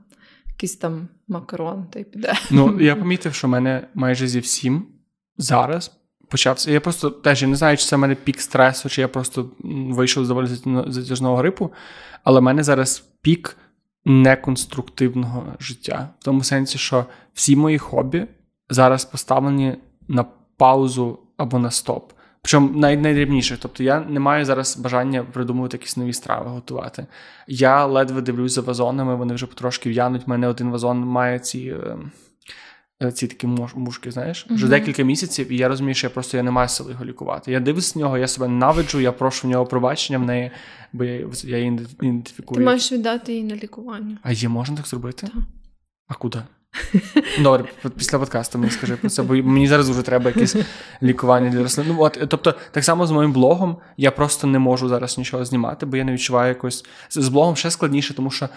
якийсь 0.47 0.75
там 0.75 1.07
макарон, 1.27 1.85
та 1.91 1.99
й 1.99 2.03
піде. 2.03 2.33
Ну, 2.51 2.81
я 2.81 2.95
помітив, 3.01 3.33
що 3.33 3.47
в 3.47 3.49
мене 3.49 3.87
майже 3.93 4.27
зі 4.27 4.39
всім 4.39 4.87
зараз 5.37 6.00
почався. 6.31 6.71
Я 6.71 6.81
просто 6.81 7.09
теж 7.09 7.41
я 7.41 7.47
не 7.47 7.55
знаю, 7.55 7.77
чи 7.77 7.85
це 7.85 7.95
в 7.95 7.99
мене 7.99 8.15
пік 8.15 8.41
стресу, 8.41 8.89
чи 8.89 9.01
я 9.01 9.07
просто 9.07 9.49
вийшов 9.89 10.25
з 10.25 10.27
доволі 10.27 10.47
затяжного 10.87 11.35
грипу, 11.35 11.71
але 12.23 12.39
в 12.39 12.43
мене 12.43 12.63
зараз 12.63 13.03
пік 13.21 13.57
неконструктивного 14.05 15.53
життя. 15.59 16.09
В 16.19 16.23
тому 16.23 16.43
сенсі, 16.43 16.77
що 16.77 17.05
всі 17.33 17.55
мої 17.55 17.77
хобі 17.77 18.25
зараз 18.69 19.05
поставлені 19.05 19.75
на 20.07 20.25
паузу 20.57 21.19
або 21.37 21.59
на 21.59 21.71
стоп. 21.71 22.11
Причому 22.41 22.79
най- 22.79 22.97
найдрібніше. 22.97 23.57
Тобто 23.61 23.83
я 23.83 23.99
не 23.99 24.19
маю 24.19 24.45
зараз 24.45 24.77
бажання 24.77 25.23
придумувати 25.23 25.77
якісь 25.77 25.97
нові 25.97 26.13
страви 26.13 26.49
готувати. 26.49 27.05
Я 27.47 27.85
ледве 27.85 28.21
дивлюсь 28.21 28.53
за 28.53 28.61
вазонами, 28.61 29.15
вони 29.15 29.33
вже 29.33 29.45
потрошки 29.45 29.89
в'януть. 29.89 30.21
У 30.27 30.29
мене 30.29 30.47
один 30.47 30.71
вазон 30.71 30.99
має 30.99 31.39
ці. 31.39 31.75
Е, 33.01 33.11
ці 33.11 33.27
такі 33.27 33.47
мушки, 33.75 34.11
знаєш, 34.11 34.45
вже 34.49 34.67
декілька 34.67 35.03
місяців, 35.03 35.51
і 35.51 35.57
я 35.57 35.67
розумію, 35.67 35.95
що 35.95 36.07
я 36.07 36.11
просто 36.11 36.37
я 36.37 36.43
не 36.43 36.51
маю 36.51 36.69
сили 36.69 36.91
його 36.91 37.05
лікувати. 37.05 37.51
Я 37.51 37.59
дивлюсь 37.59 37.95
на 37.95 38.01
нього, 38.01 38.17
я 38.17 38.27
себе 38.27 38.47
навиджу, 38.47 38.99
я 38.99 39.11
прошу 39.11 39.47
в 39.47 39.51
нього 39.51 39.65
пробачення 39.65 40.19
в 40.19 40.25
неї, 40.25 40.51
бо 40.93 41.03
я 41.03 41.27
я 41.43 41.57
її 41.57 41.79
ідентифікую. 42.01 42.57
Ти 42.57 42.65
маєш 42.65 42.91
віддати 42.91 43.31
її 43.31 43.43
на 43.43 43.55
лікування. 43.55 44.17
А 44.23 44.31
є 44.31 44.49
можна 44.49 44.77
так 44.77 44.87
зробити? 44.87 45.27
Так. 45.27 45.43
А 46.07 46.13
куди? 46.13 46.41
Добре, 47.39 47.65
після 47.97 48.19
подкасту 48.19 48.59
мені 48.59 48.71
скажи 48.71 48.95
про 48.95 49.09
це, 49.09 49.23
бо 49.23 49.33
мені 49.33 49.67
зараз 49.67 49.89
вже 49.89 50.01
треба 50.01 50.29
якесь 50.29 50.55
лікування 51.03 51.49
для 51.49 51.63
рослин. 51.63 51.87
Ну, 51.89 51.95
от, 51.99 52.25
Тобто, 52.29 52.55
так 52.71 52.83
само 52.83 53.07
з 53.07 53.11
моїм 53.11 53.33
блогом 53.33 53.77
я 53.97 54.11
просто 54.11 54.47
не 54.47 54.59
можу 54.59 54.89
зараз 54.89 55.17
нічого 55.17 55.45
знімати, 55.45 55.85
бо 55.85 55.97
я 55.97 56.03
не 56.03 56.13
відчуваю 56.13 56.49
якось. 56.49 56.85
З 57.09 57.27
блогом 57.27 57.55
ще 57.55 57.71
складніше, 57.71 58.13
тому 58.13 58.31
що 58.31 58.49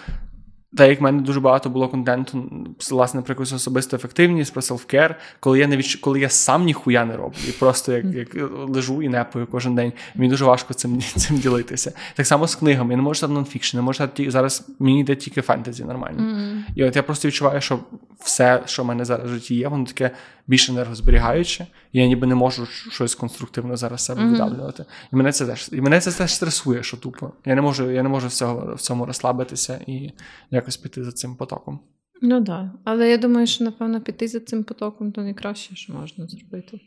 так 0.75 0.89
як 0.89 0.99
в 0.99 1.03
мене 1.03 1.21
дуже 1.21 1.39
багато 1.39 1.69
було 1.69 1.87
контенту, 1.87 2.51
власне, 2.91 3.21
про 3.21 3.31
якусь 3.31 3.53
особисту 3.53 3.95
ефективність, 3.95 4.53
про 4.53 4.61
селфкер, 4.61 5.19
коли 5.39 5.59
я 5.59 5.67
не 5.67 5.77
відч... 5.77 5.95
коли 5.95 6.19
я 6.19 6.29
сам 6.29 6.65
ніхуя 6.65 7.05
не 7.05 7.17
роблю, 7.17 7.37
і 7.49 7.51
просто 7.51 7.91
як 7.91 8.05
як 8.05 8.37
лежу 8.67 9.01
і 9.01 9.09
непою 9.09 9.47
кожен 9.47 9.75
день. 9.75 9.93
Мені 10.15 10.29
дуже 10.29 10.45
важко 10.45 10.73
цим 10.73 11.01
цим 11.15 11.37
ділитися. 11.37 11.91
Так 12.15 12.27
само 12.27 12.47
з 12.47 12.55
книгами. 12.55 12.93
Я 12.93 12.97
не 12.97 13.03
можу 13.03 13.21
там 13.21 13.33
нонфікшн, 13.33 13.77
не 13.77 13.83
можу 13.83 13.97
читати... 13.97 14.31
зараз 14.31 14.67
мені 14.79 14.99
йде 14.99 15.15
тільки 15.15 15.41
фентезі 15.41 15.83
нормально. 15.83 16.19
Mm-hmm. 16.23 16.61
І 16.75 16.83
от 16.83 16.95
я 16.95 17.03
просто 17.03 17.27
відчуваю, 17.27 17.61
що 17.61 17.79
все, 18.19 18.61
що 18.65 18.83
в 18.83 18.85
мене 18.85 19.05
зараз 19.05 19.31
в 19.31 19.33
житті 19.33 19.55
є, 19.55 19.67
воно 19.67 19.85
таке 19.85 20.11
більш 20.47 20.69
енергозберігаюче, 20.69 21.67
і 21.91 21.99
я 21.99 22.07
ніби 22.07 22.27
не 22.27 22.35
можу 22.35 22.65
щось 22.65 23.15
конструктивне 23.15 23.77
зараз 23.77 24.05
себе 24.05 24.21
mm-hmm. 24.21 24.31
видавлювати. 24.31 24.85
І 25.13 25.15
мене 25.15 25.31
це 25.31 25.45
теж 25.45 25.69
і 25.71 25.81
мене 25.81 25.99
це 25.99 26.11
теж 26.11 26.33
стресує, 26.33 26.83
що 26.83 26.97
тупо. 26.97 27.31
Я 27.45 27.55
не 27.55 27.61
можу, 27.61 27.91
я 27.91 28.03
не 28.03 28.09
можу 28.09 28.27
всього 28.27 28.75
в 28.75 28.81
цьому 28.81 29.05
розслабитися 29.05 29.79
і 29.87 30.11
якось 30.51 30.77
піти 30.77 31.03
за 31.03 31.11
цим 31.11 31.35
потоком. 31.35 31.79
Ну 32.21 32.35
так. 32.35 32.43
Да. 32.43 32.71
Але 32.83 33.09
я 33.09 33.17
думаю, 33.17 33.47
що 33.47 33.63
напевно 33.63 34.01
піти 34.01 34.27
за 34.27 34.39
цим 34.39 34.63
потоком 34.63 35.11
то 35.11 35.21
найкраще, 35.21 35.75
що 35.75 35.93
можна 35.93 36.27
зробити. 36.27 36.79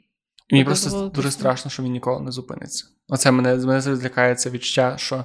І 0.48 0.54
мені 0.54 0.64
просто 0.64 1.12
дуже 1.14 1.30
страшно, 1.30 1.70
що 1.70 1.82
він 1.82 1.92
ніколи 1.92 2.20
не 2.20 2.32
зупиниться. 2.32 2.86
Оце 3.09 3.30
мене 3.30 3.56
мене 3.56 3.80
злякає 3.80 4.34
це 4.34 4.50
відчуття, 4.50 4.94
що 4.98 5.24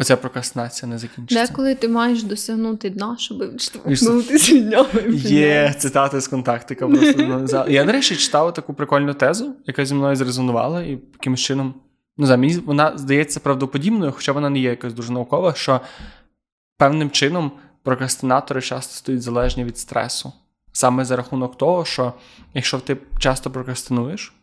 Оця 0.00 0.16
прокрастинація 0.16 0.88
не 0.88 0.98
закінчиться. 0.98 1.46
Деколи 1.46 1.74
ти 1.74 1.88
маєш 1.88 2.22
досягнути 2.22 2.90
дна, 2.90 3.16
щоб 3.18 3.38
відштовхнутися 3.54 4.54
від 4.54 4.70
нього. 4.70 4.88
Є 5.14 5.74
цитати 5.78 6.20
з 6.20 6.28
контактика. 6.28 6.88
Просто 6.88 7.66
Я, 7.68 7.84
нарешті, 7.84 8.16
читав 8.16 8.54
таку 8.54 8.74
прикольну 8.74 9.14
тезу, 9.14 9.54
яка 9.66 9.84
зі 9.84 9.94
мною 9.94 10.16
зрезонувала, 10.16 10.82
і 10.82 10.90
якимось 10.90 11.40
чином 11.40 11.74
ну, 12.16 12.26
за 12.26 12.36
мені 12.36 12.54
вона 12.54 12.92
здається 12.98 13.40
правдоподібною, 13.40 14.12
хоча 14.12 14.32
вона 14.32 14.50
не 14.50 14.58
є 14.58 14.70
якось 14.70 14.94
дуже 14.94 15.12
наукова, 15.12 15.54
що 15.54 15.80
певним 16.76 17.10
чином 17.10 17.52
прокрастинатори 17.82 18.60
часто 18.62 18.94
стають 18.94 19.22
залежні 19.22 19.64
від 19.64 19.78
стресу. 19.78 20.32
Саме 20.72 21.04
за 21.04 21.16
рахунок 21.16 21.58
того, 21.58 21.84
що 21.84 22.12
якщо 22.54 22.78
ти 22.78 22.96
часто 23.18 23.50
прокрастинуєш, 23.50 24.34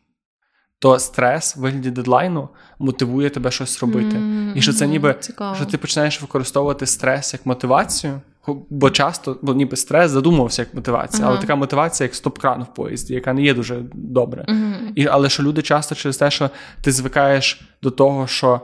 то 0.79 0.99
стрес 0.99 1.55
в 1.55 1.59
вигляді 1.59 1.91
дедлайну 1.91 2.49
мотивує 2.79 3.29
тебе 3.29 3.51
щось 3.51 3.81
робити. 3.81 4.17
Mm-hmm. 4.17 4.55
І 4.55 4.61
що 4.61 4.73
це 4.73 4.87
ніби 4.87 5.15
Цікаво. 5.19 5.55
що 5.55 5.65
ти 5.65 5.77
починаєш 5.77 6.21
використовувати 6.21 6.85
стрес 6.85 7.33
як 7.33 7.45
мотивацію, 7.45 8.21
бо 8.69 8.89
часто, 8.89 9.39
бо 9.41 9.53
ніби 9.53 9.77
стрес 9.77 10.11
задумувався 10.11 10.61
як 10.61 10.73
мотивація, 10.73 11.27
uh-huh. 11.27 11.31
але 11.31 11.41
така 11.41 11.55
мотивація, 11.55 12.05
як 12.05 12.15
стоп-кран 12.15 12.63
в 12.63 12.73
поїзді, 12.73 13.13
яка 13.13 13.33
не 13.33 13.41
є 13.41 13.53
дуже 13.53 13.81
добре. 13.93 14.45
Uh-huh. 14.49 14.91
І, 14.95 15.07
Але 15.07 15.29
що 15.29 15.43
люди 15.43 15.61
часто 15.61 15.95
через 15.95 16.17
те, 16.17 16.31
що 16.31 16.49
ти 16.81 16.91
звикаєш 16.91 17.61
до 17.83 17.91
того, 17.91 18.27
що 18.27 18.61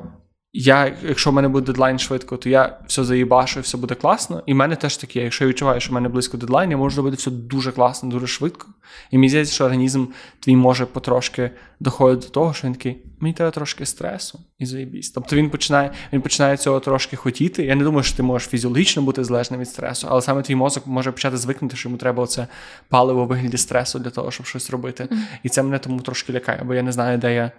я, 0.54 0.98
якщо 1.08 1.30
в 1.30 1.34
мене 1.34 1.48
буде 1.48 1.66
дедлайн 1.66 2.00
швидко, 2.00 2.38
то 2.38 2.50
я 2.50 2.80
все 2.88 3.04
заїбашу, 3.04 3.62
все 3.62 3.78
буде 3.78 3.96
класно. 3.96 4.44
І 4.46 4.54
в 4.54 4.56
мене 4.56 4.76
теж 4.76 4.98
таке. 4.98 5.24
Якщо 5.24 5.44
я 5.44 5.50
відчуваю, 5.50 5.80
що 5.82 5.92
в 5.92 5.94
мене 5.94 6.10
близько 6.10 6.38
дедлайн, 6.38 6.72
я 6.72 6.78
можу 6.78 6.98
робити 6.98 7.18
все 7.18 7.32
дуже 7.32 7.72
класно, 7.72 8.10
дуже 8.10 8.28
швидко. 8.28 8.68
І 9.12 9.18
мені 9.18 9.30
здається, 9.30 9.54
що 9.54 9.66
організм 9.66 10.06
твій 10.40 10.56
може 10.56 10.86
потрошки 10.86 11.52
доходити 11.80 12.28
до 12.28 12.34
того, 12.34 12.54
що 12.54 12.68
він 12.68 12.74
такий, 12.74 12.98
мені 13.20 13.34
треба 13.34 13.52
трошки 13.52 13.86
стресу 13.86 14.40
і 14.60 14.66
заїбісь. 14.66 15.12
Тобто 15.12 15.36
він 15.36 15.50
починає 15.50 15.92
він 16.14 16.22
починає 16.22 16.58
цього 16.58 16.80
трошки 16.80 17.16
хотіти. 17.16 17.66
Я 17.66 17.76
не 17.76 17.84
думаю, 17.84 18.04
що 18.04 18.18
ти 18.18 18.24
можеш 18.24 18.50
фізіологічно 18.50 19.02
бути 19.02 19.24
залежним 19.24 19.60
від 19.60 19.70
стресу, 19.70 20.08
але 20.10 20.22
саме 20.22 20.42
твій 20.42 20.56
мозок 20.56 20.88
може 20.88 21.12
почати 21.12 21.38
звикнути, 21.38 21.78
що 21.78 21.90
йому 21.90 21.98
треба 21.98 22.24
оце 22.24 22.48
паливо 22.90 23.26
вигляді 23.26 23.58
стресу 23.58 24.00
для 24.00 24.10
того, 24.10 24.32
щоб 24.32 24.46
щось 24.46 24.70
робити. 24.70 25.08
І 25.44 25.50
це 25.50 25.64
мене 25.64 25.80
тому 25.80 26.00
трошки 26.00 26.34
лякає, 26.34 26.62
бо 26.66 26.74
я 26.74 26.84
не 26.84 26.92
знаю, 26.92 27.18
де 27.18 27.36
я 27.36 27.52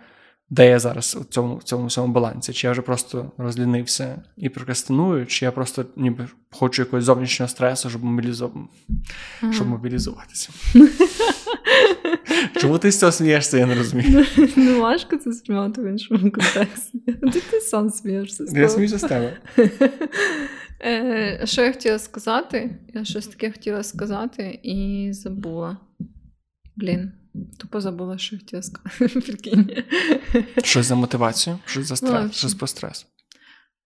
де 0.51 0.69
я 0.69 0.79
зараз 0.79 1.17
у 1.21 1.25
цьому 1.25 1.57
в 1.57 1.91
цьому 1.91 2.13
балансі? 2.13 2.53
Чи 2.53 2.67
я 2.67 2.71
вже 2.73 2.83
просто 2.83 3.33
розлінився 3.39 4.23
і 4.37 4.49
прокрастиную, 4.49 5.27
чи 5.27 5.45
я 5.45 5.53
просто 5.53 5.85
ніби 5.97 6.29
хочу 6.51 6.83
якогось 6.83 7.05
зовнішнього 7.05 7.49
стресу, 7.49 7.91
щоб 7.91 8.05
мобілізу... 8.05 8.69
ага. 9.43 9.53
щоб 9.53 9.69
мобілізуватися? 9.69 10.51
Чому 12.61 12.79
ти 12.79 12.91
з 12.91 12.99
цього 12.99 13.13
смієшся, 13.13 13.59
я 13.59 13.67
не 13.67 13.75
розумію. 13.75 14.27
Ну, 14.57 14.81
важко 14.81 15.17
це 15.17 15.33
сприймати 15.33 15.83
в 15.83 15.85
іншому 15.85 16.31
контексті. 16.31 16.99
Ти 17.33 17.41
ти 17.51 17.61
сам 17.61 17.91
смієшся. 17.91 18.45
Я 18.53 18.69
сміюся 18.69 18.99
з 18.99 19.03
тебе. 19.03 19.37
Е, 20.87 21.41
що 21.45 21.63
я 21.63 21.73
хотіла 21.73 21.99
сказати? 21.99 22.79
Я 22.95 23.05
щось 23.05 23.27
таке 23.27 23.51
хотіла 23.51 23.83
сказати 23.83 24.61
і 24.63 25.09
забула. 25.13 25.77
Блін. 26.77 27.13
Тупо 27.59 27.81
забула, 27.81 28.19
що 28.19 28.37
хотіла 28.37 28.63
сказати. 28.63 29.85
Щось 30.65 30.87
за 30.87 30.95
мотивацію, 30.95 31.59
щось 31.65 31.87
за 31.87 31.97
стрес, 31.97 32.33
щось 32.33 32.55
про 32.55 32.67
стрес. 32.67 33.07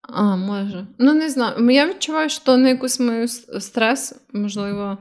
А, 0.01 0.35
може. 0.35 0.87
Ну, 0.99 1.13
не 1.13 1.29
знаю. 1.29 1.69
Я 1.69 1.89
відчуваю, 1.89 2.29
що 2.29 2.57
на 2.57 2.69
якийсь 2.69 2.99
мою 2.99 3.27
стрес, 3.27 4.15
можливо, 4.33 4.97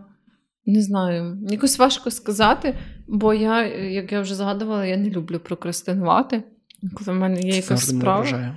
не 0.66 0.82
знаю. 0.82 1.38
Якось 1.50 1.78
важко 1.78 2.10
сказати, 2.10 2.78
бо 3.08 3.34
я, 3.34 3.66
як 3.76 4.12
я 4.12 4.20
вже 4.20 4.34
згадувала, 4.34 4.86
я 4.86 4.96
не 4.96 5.10
люблю 5.10 5.40
прокрастинувати. 5.40 6.42
Коли 6.94 7.18
в 7.18 7.20
мене 7.20 7.40
є 7.40 7.56
якась 7.56 7.88
справа, 7.88 8.54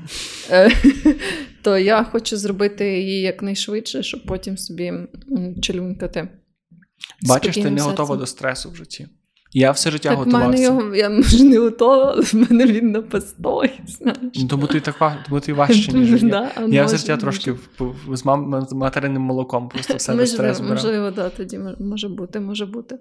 е, 0.50 0.72
то 1.62 1.78
я 1.78 2.04
хочу 2.04 2.38
зробити 2.38 3.00
її 3.02 3.22
якнайшвидше, 3.22 4.04
щоб 4.04 4.26
потім 4.26 4.58
собі 4.58 4.94
чилюнькати. 5.62 6.30
Бачиш, 7.22 7.56
ти 7.56 7.70
не 7.70 7.82
готова 7.82 8.16
до 8.16 8.26
стресу 8.26 8.72
в 8.72 8.76
житті. 8.76 9.08
Я 9.54 9.72
все 9.72 9.92
життя 9.92 10.10
так, 10.10 10.18
готувався. 10.18 10.48
Мене 10.48 10.62
його, 10.64 10.96
я 10.96 11.10
може 11.10 11.44
не 11.44 11.58
готова, 11.58 12.12
але 12.12 12.22
в 12.22 12.36
мене 12.36 12.66
він 12.66 12.92
на 12.92 13.02
постой. 13.02 13.72
Ну, 14.36 14.48
тому 14.48 14.68
ти 14.68 14.80
так 14.80 15.18
тому 15.30 15.42
ти 15.42 15.54
важче, 15.54 15.92
ніж 15.92 16.24
я. 16.24 16.30
Да, 16.30 16.52
я 16.68 16.86
все 16.86 16.98
життя 16.98 17.18
трошки 17.18 17.56
з 18.14 18.26
мам, 18.26 18.68
материнним 18.72 19.22
молоком 19.22 19.70
просто 19.70 19.96
все 19.98 20.12
можливо, 20.12 20.28
стрес 20.28 20.60
брав. 20.60 20.72
Можливо, 20.72 21.12
да, 21.12 21.30
тоді 21.30 21.60
може 21.80 22.10
бути, 22.10 22.40
може 22.40 22.66
бути. 22.66 23.00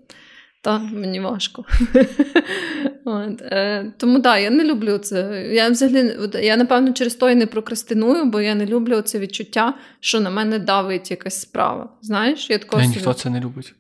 Та 0.62 0.78
мені 0.78 1.20
важко. 1.20 1.64
От, 3.05 3.42
е, 3.42 3.92
Тому 3.96 4.14
так, 4.14 4.22
да, 4.22 4.38
я 4.38 4.51
не 4.51 4.64
люблю 4.64 4.99
це. 4.99 5.49
Я 5.53 5.68
взагалі 5.68 6.16
я 6.42 6.57
напевно 6.57 6.92
через 6.92 7.14
то 7.14 7.30
і 7.30 7.34
не 7.34 7.46
прокрастиную, 7.46 8.24
бо 8.24 8.40
я 8.40 8.55
не 8.55 8.66
люблю 8.66 9.01
це 9.01 9.18
відчуття, 9.18 9.74
що 10.01 10.20
на 10.20 10.30
мене 10.30 10.59
давить 10.59 11.11
якась 11.11 11.40
справа. 11.40 11.88
Знаєш, 12.03 12.51
я 12.51 12.59
такого 12.59 12.82
Ніхто 12.82 13.14
це 13.14 13.30
не 13.30 13.40
любить. 13.40 13.74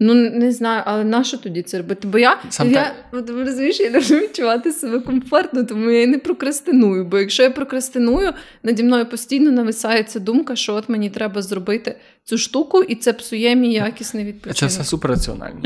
Ну, 0.00 0.14
не 0.14 0.52
знаю, 0.52 0.82
але 0.86 1.04
на 1.04 1.24
що 1.24 1.38
тоді 1.38 1.62
це 1.62 1.78
робити? 1.78 2.08
Бо 2.08 2.18
я 2.18 2.38
Сам 2.48 2.70
я, 2.72 2.94
от, 3.12 3.30
розумієш, 3.30 3.80
я 3.80 3.90
люблю 3.90 4.16
відчувати 4.24 4.72
себе 4.72 5.00
комфортно, 5.00 5.64
тому 5.64 5.90
я 5.90 6.02
і 6.02 6.06
не 6.06 6.18
прокрастиную. 6.18 7.04
Бо 7.04 7.18
якщо 7.18 7.42
я 7.42 7.50
прокрастиную, 7.50 8.32
наді 8.62 8.82
мною 8.82 9.06
постійно 9.06 9.50
нависається 9.50 10.20
думка, 10.20 10.56
що 10.56 10.74
от 10.74 10.88
мені 10.88 11.10
треба 11.10 11.42
зробити 11.42 11.96
цю 12.24 12.38
штуку, 12.38 12.82
і 12.82 12.94
це 12.94 13.12
псує 13.12 13.56
мій 13.56 13.72
якісний 13.72 14.24
відпочинок. 14.24 14.56
Це 14.56 14.66
все 14.66 14.84
суперраціонально. 14.84 15.62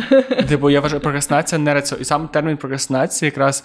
Типу, 0.49 0.71
я 0.71 0.81
вважаю, 0.81 1.03
прокрастинація 1.03 1.59
не 1.59 1.75
раціональна. 1.75 2.03
І 2.03 2.05
сам 2.05 2.29
термін 2.29 2.57
прокрастинації 2.57 3.27
якраз 3.27 3.65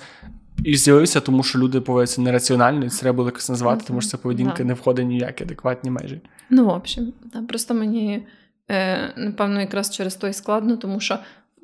і 0.63 0.75
з'явився, 0.75 1.19
тому 1.19 1.43
що 1.43 1.59
люди 1.59 1.81
поводяться 1.81 2.21
нераціонально, 2.21 2.85
і 2.85 2.89
це 2.89 3.01
треба 3.01 3.15
було 3.15 3.27
якось 3.27 3.49
назвати, 3.49 3.83
тому 3.87 4.01
що 4.01 4.09
ця 4.09 4.17
поведінка 4.17 4.63
не 4.63 4.73
входить 4.73 5.07
ніякі 5.07 5.43
адекватні 5.43 5.91
межі. 5.91 6.21
Ну, 6.49 6.65
в 6.65 6.69
общем, 6.69 7.13
просто 7.47 7.73
мені. 7.73 8.23
Е, 8.71 9.13
напевно, 9.17 9.61
якраз 9.61 9.95
через 9.95 10.15
той 10.15 10.33
складно, 10.33 10.77
тому 10.77 10.99
що 10.99 11.19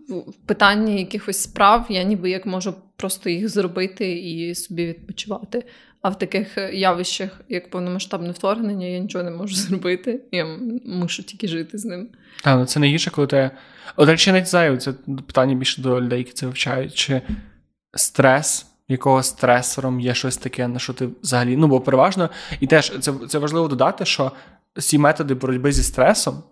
в 0.09 0.33
питанні 0.45 0.99
якихось 0.99 1.41
справ 1.41 1.85
я 1.89 2.03
ніби 2.03 2.29
як 2.29 2.45
можу 2.45 2.73
просто 2.95 3.29
їх 3.29 3.49
зробити 3.49 4.19
і 4.19 4.55
собі 4.55 4.85
відпочивати. 4.85 5.65
А 6.01 6.09
в 6.09 6.19
таких 6.19 6.57
явищах, 6.73 7.41
як 7.49 7.69
повномасштабне 7.69 8.31
вторгнення, 8.31 8.87
я 8.87 8.99
нічого 8.99 9.23
не 9.23 9.31
можу 9.31 9.55
зробити. 9.55 10.21
Я 10.31 10.57
мушу 10.85 11.23
тільки 11.23 11.47
жити 11.47 11.77
з 11.77 11.85
ним. 11.85 12.09
А, 12.43 12.55
ну 12.55 12.65
це 12.65 12.79
не 12.79 12.87
гірше, 12.87 13.11
коли 13.11 13.27
ти. 13.27 13.51
От 13.95 14.09
речі, 14.09 14.31
не 14.31 14.45
знаю, 14.45 14.77
це 14.77 14.93
питання 15.27 15.55
більше 15.55 15.81
до 15.81 16.01
людей, 16.01 16.19
які 16.19 16.31
це 16.31 16.45
вивчають. 16.45 16.93
Чи 16.93 17.21
стрес, 17.93 18.65
якого 18.87 19.23
стресором 19.23 19.99
є 19.99 20.13
щось 20.13 20.37
таке, 20.37 20.67
на 20.67 20.79
що 20.79 20.93
ти 20.93 21.09
взагалі. 21.21 21.57
Ну, 21.57 21.67
бо 21.67 21.81
переважно, 21.81 22.29
і 22.59 22.67
теж 22.67 22.93
це 22.99 23.13
це 23.29 23.39
важливо 23.39 23.67
додати, 23.67 24.05
що 24.05 24.31
ці 24.79 24.97
методи 24.97 25.33
боротьби 25.33 25.71
зі 25.71 25.83
стресом, 25.83 26.43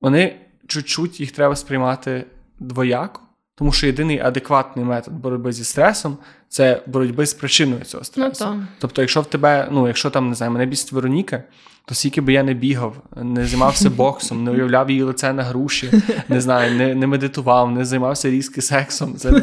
вони 0.00 0.36
чуть-чуть 0.66 1.20
їх 1.20 1.32
треба 1.32 1.56
сприймати 1.56 2.26
двояко. 2.58 3.20
Тому 3.54 3.72
що 3.72 3.86
єдиний 3.86 4.18
адекватний 4.18 4.84
метод 4.84 5.14
боротьби 5.14 5.52
зі 5.52 5.64
стресом 5.64 6.18
це 6.48 6.82
боротьби 6.86 7.26
з 7.26 7.34
причиною 7.34 7.84
цього 7.84 8.04
стресу. 8.04 8.44
Ну, 8.50 8.66
тобто, 8.78 9.02
якщо 9.02 9.20
в 9.20 9.26
тебе, 9.26 9.68
ну 9.70 9.86
якщо 9.86 10.10
там 10.10 10.28
не 10.28 10.34
знаю, 10.34 10.52
мене 10.52 10.66
бісить 10.66 10.92
Вероніка, 10.92 11.42
то 11.84 11.94
скільки 11.94 12.20
би 12.20 12.32
я 12.32 12.42
не 12.42 12.54
бігав, 12.54 12.96
не 13.16 13.46
займався 13.46 13.90
боксом, 13.96 14.44
не 14.44 14.50
уявляв 14.50 14.90
її 14.90 15.02
лице 15.02 15.32
на 15.32 15.42
груші, 15.42 15.90
не 16.28 16.40
знаю, 16.40 16.74
не 16.74 16.94
не 16.94 17.06
медитував, 17.06 17.70
не 17.70 17.84
займався 17.84 18.30
різки 18.30 18.62
сексом. 18.62 19.16
Це 19.16 19.30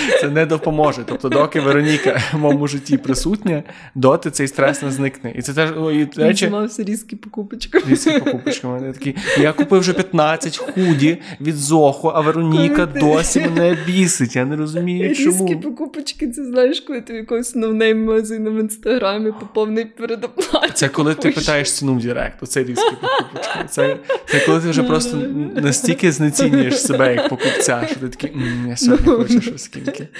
це 0.20 0.28
не 0.28 0.46
допоможе. 0.46 1.02
Тобто, 1.06 1.28
доки 1.28 1.60
Вероніка 1.60 2.22
в 2.32 2.38
моєму 2.38 2.66
житті 2.66 2.98
присутня, 2.98 3.62
доти 3.94 4.30
цей 4.30 4.48
стрес 4.48 4.82
не 4.82 4.90
зникне. 4.90 5.32
І 5.36 5.42
це 5.42 5.54
теж 5.54 5.70
ну, 5.76 6.00
і, 6.00 6.08
речі, 6.16 6.48
мався 6.48 6.84
різкі 6.84 7.16
покупочки. 7.16 7.82
Різкі 7.88 8.18
покупочки. 8.18 8.66
Мене 8.66 8.92
такі. 8.92 9.14
Я 9.40 9.52
купив 9.52 9.80
вже 9.80 9.92
15 9.92 10.56
худі 10.56 11.18
від 11.40 11.56
Зоху, 11.56 12.08
а 12.08 12.20
Вероніка 12.20 12.86
досі 12.86 13.40
мене 13.40 13.78
бісить. 13.86 14.36
Я 14.36 14.44
не 14.44 14.56
розумію. 14.56 15.14
чому. 15.14 15.46
Різкі 15.48 15.56
покупочки, 15.56 16.28
це 16.28 16.44
знаєш, 16.44 16.80
коли 16.80 17.00
ти 17.00 17.12
в 17.12 17.16
якогось 17.16 17.54
новнейм 17.54 18.04
магазину 18.04 18.50
в 18.50 18.60
інстаграмі 18.60 19.32
по 19.40 19.46
повний 19.46 19.84
передоплаті. 19.84 20.72
Це 20.74 20.88
коли 20.88 21.14
ти 21.14 21.30
питаєш 21.30 21.72
ціну 21.72 21.94
в 21.94 22.02
Директ, 22.02 22.42
оце 22.42 22.64
різкі 22.64 22.94
покупочки. 23.00 23.64
Це 23.68 23.96
це 24.26 24.40
коли 24.46 24.60
ти 24.60 24.70
вже 24.70 24.82
просто 24.82 25.16
настільки 25.54 26.12
знецінюєш 26.12 26.82
себе 26.82 27.14
як 27.14 27.28
покупця, 27.28 27.86
що 27.90 28.00
ти 28.00 28.08
такий, 28.08 28.36
я 28.68 28.76
сьогодні 28.76 29.06
хочу 29.06 29.40
щось 29.40 29.68
скільки. 29.92 30.08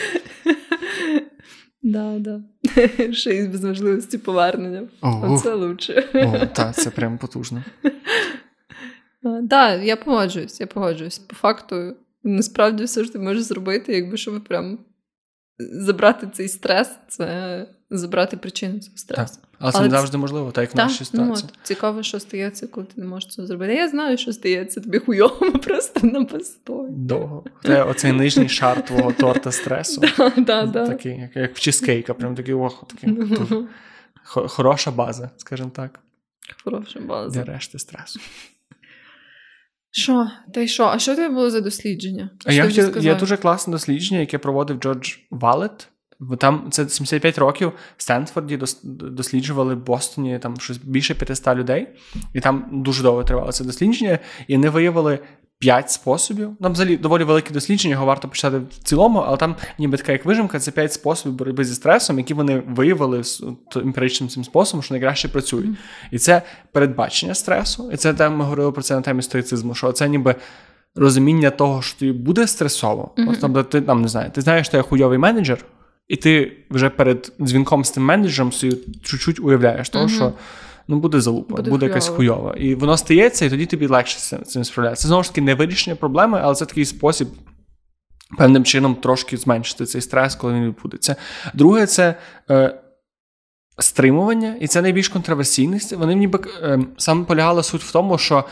Да, 1.82 2.18
да. 2.18 2.40
Ще 3.12 3.34
й 3.34 3.48
без 3.48 3.64
можливості 3.64 4.18
повернення. 4.18 4.88
Оце 5.00 5.54
лучше. 5.54 6.08
О, 6.14 6.46
Так, 6.54 6.74
це 6.74 6.90
прям 6.90 7.18
потужно. 7.18 7.64
Так, 9.50 9.82
я 9.82 9.96
погоджуюсь, 9.96 10.60
я 10.60 10.66
погоджуюсь. 10.66 11.18
По 11.18 11.36
факту, 11.36 11.96
насправді 12.22 12.84
все 12.84 13.04
ж 13.04 13.12
ти 13.12 13.18
можеш 13.18 13.42
зробити, 13.42 13.92
якби 13.94 14.16
щоб 14.16 14.44
прям 14.44 14.78
забрати 15.58 16.28
цей 16.32 16.48
стрес, 16.48 16.90
це 17.08 17.66
забрати 17.90 18.36
причину 18.36 18.80
цього 18.80 18.96
стресу. 18.96 19.40
Але 19.58 19.72
це 19.72 19.80
не 19.80 19.90
завжди 19.90 20.18
можливо, 20.18 20.50
так 20.52 20.62
як 20.62 20.74
в 20.74 20.76
нашій 20.76 21.04
ситуації. 21.04 21.48
Ну, 21.52 21.60
Цікаво, 21.62 22.02
що 22.02 22.20
стається, 22.20 22.66
коли 22.66 22.86
ти 22.86 23.00
не 23.00 23.06
можеш 23.06 23.30
це 23.30 23.46
зробити. 23.46 23.74
Я 23.74 23.88
знаю, 23.88 24.18
що 24.18 24.32
стається 24.32 24.80
тобі 24.80 24.98
хуйово 24.98 25.52
просто 25.64 26.06
на 26.06 26.24
постой. 26.24 26.90
Довго. 26.90 27.44
Це 27.62 27.82
оцей 27.82 28.12
нижній 28.12 28.48
шар 28.48 28.84
твого 28.84 29.12
торта 29.12 29.52
стресу. 29.52 30.00
Такий, 30.72 31.18
як, 31.20 31.36
як 31.36 31.56
в 31.56 31.60
чизкейка, 31.60 32.14
прям 32.14 32.34
такий 32.34 32.54
ох, 32.54 32.84
такий. 32.88 33.10
Ну. 33.12 33.68
Хороша 34.24 34.90
база, 34.90 35.30
скажімо 35.36 35.70
так. 35.74 36.00
Хороша 36.64 37.00
база. 37.00 37.44
Для 37.44 37.52
решти 37.52 37.78
стресу. 37.78 38.20
Що? 39.90 40.30
Та 40.54 40.60
й 40.60 40.68
що? 40.68 40.84
А 40.84 40.98
що 40.98 41.16
це 41.16 41.28
було 41.28 41.50
за 41.50 41.60
дослідження? 41.60 42.30
А 42.44 42.52
я 42.52 42.64
хотів, 42.64 42.98
Є 42.98 43.14
дуже 43.14 43.36
класне 43.36 43.70
дослідження, 43.70 44.20
яке 44.20 44.38
проводив 44.38 44.78
Джордж 44.78 45.14
Валет. 45.30 45.88
Бо 46.20 46.36
там 46.36 46.68
це 46.70 46.88
75 46.88 47.38
років 47.38 47.72
в 47.96 48.02
Стенфорді 48.02 48.58
досліджували 48.82 49.74
в 49.74 49.84
Бостоні 49.84 50.38
там 50.38 50.56
щось 50.56 50.76
більше 50.76 51.14
500 51.14 51.56
людей, 51.56 51.88
і 52.34 52.40
там 52.40 52.64
дуже 52.72 53.02
довго 53.02 53.24
тривало 53.24 53.52
це 53.52 53.64
дослідження, 53.64 54.18
і 54.48 54.56
вони 54.56 54.70
виявили 54.70 55.18
5 55.58 55.90
способів. 55.90 56.56
Там 56.60 56.72
взагалі 56.72 56.96
доволі 56.96 57.24
велике 57.24 57.54
дослідження, 57.54 57.92
його 57.92 58.06
варто 58.06 58.28
почитати 58.28 58.58
в 58.58 58.82
цілому, 58.84 59.18
але 59.18 59.36
там 59.36 59.56
ніби 59.78 59.96
така 59.96 60.12
як 60.12 60.24
вижимка, 60.24 60.58
це 60.58 60.70
5 60.70 60.92
способів 60.92 61.38
боротьби 61.38 61.64
зі 61.64 61.74
стресом, 61.74 62.18
які 62.18 62.34
вони 62.34 62.62
виявили 62.68 63.22
емпіричним 63.76 64.28
цим 64.28 64.44
способом, 64.44 64.82
що 64.82 64.94
найкраще 64.94 65.28
працюють. 65.28 65.70
Mm. 65.70 65.76
І 66.10 66.18
це 66.18 66.42
передбачення 66.72 67.34
стресу. 67.34 67.90
І 67.92 67.96
це 67.96 68.14
там 68.14 68.36
ми 68.36 68.44
говорили 68.44 68.72
про 68.72 68.82
це 68.82 68.94
на 68.94 69.00
темі 69.00 69.22
стоїцизму, 69.22 69.74
що 69.74 69.92
це 69.92 70.08
ніби. 70.08 70.34
Розуміння 70.98 71.50
того, 71.50 71.82
що 71.82 71.98
тобі 71.98 72.12
буде 72.12 72.46
стресово, 72.46 73.10
mm-hmm. 73.16 73.30
От, 73.30 73.40
тобто 73.40 73.62
ти 73.62 73.80
там 73.80 74.02
не 74.02 74.08
знаю, 74.08 74.30
ти 74.30 74.40
знаєш, 74.40 74.66
що 74.66 74.76
я 74.76 74.82
хуйовий 74.82 75.18
менеджер, 75.18 75.64
і 76.08 76.16
ти 76.16 76.52
вже 76.70 76.90
перед 76.90 77.32
дзвінком 77.40 77.84
з 77.84 77.90
тим 77.90 78.04
менеджером 78.04 78.52
собі 78.52 78.76
чуть-чуть 79.02 79.40
уявляєш, 79.40 79.88
того, 79.88 80.04
mm-hmm. 80.04 80.14
що 80.16 80.32
ну 80.88 81.00
буде 81.00 81.20
залупа, 81.20 81.56
буде, 81.56 81.70
буде 81.70 81.86
якась 81.86 82.08
хуйова. 82.08 82.54
І 82.54 82.74
воно 82.74 82.96
стається, 82.96 83.44
і 83.44 83.50
тоді 83.50 83.66
тобі 83.66 83.86
легше 83.86 84.18
з 84.18 84.38
цим 84.46 84.64
справлятися. 84.64 85.02
Це 85.02 85.08
знову 85.08 85.22
ж 85.22 85.28
таки 85.28 85.40
не 85.40 85.54
вирішення 85.54 85.96
проблеми, 85.96 86.40
але 86.42 86.54
це 86.54 86.66
такий 86.66 86.84
спосіб. 86.84 87.28
Певним 88.38 88.64
чином 88.64 88.94
трошки 88.94 89.36
зменшити 89.36 89.86
цей 89.86 90.00
стрес, 90.00 90.34
коли 90.34 90.52
він 90.52 90.64
відбудеться. 90.66 91.16
Друге, 91.54 91.86
це 91.86 92.14
е, 92.50 92.80
стримування, 93.78 94.56
і 94.60 94.66
це 94.66 94.82
найбільш 94.82 95.08
контроверсійність. 95.08 95.92
Вони 95.92 96.14
ніби 96.14 96.40
е, 96.62 96.78
саме 96.96 97.24
полягала 97.24 97.62
суть 97.62 97.82
в 97.82 97.92
тому, 97.92 98.18
що 98.18 98.44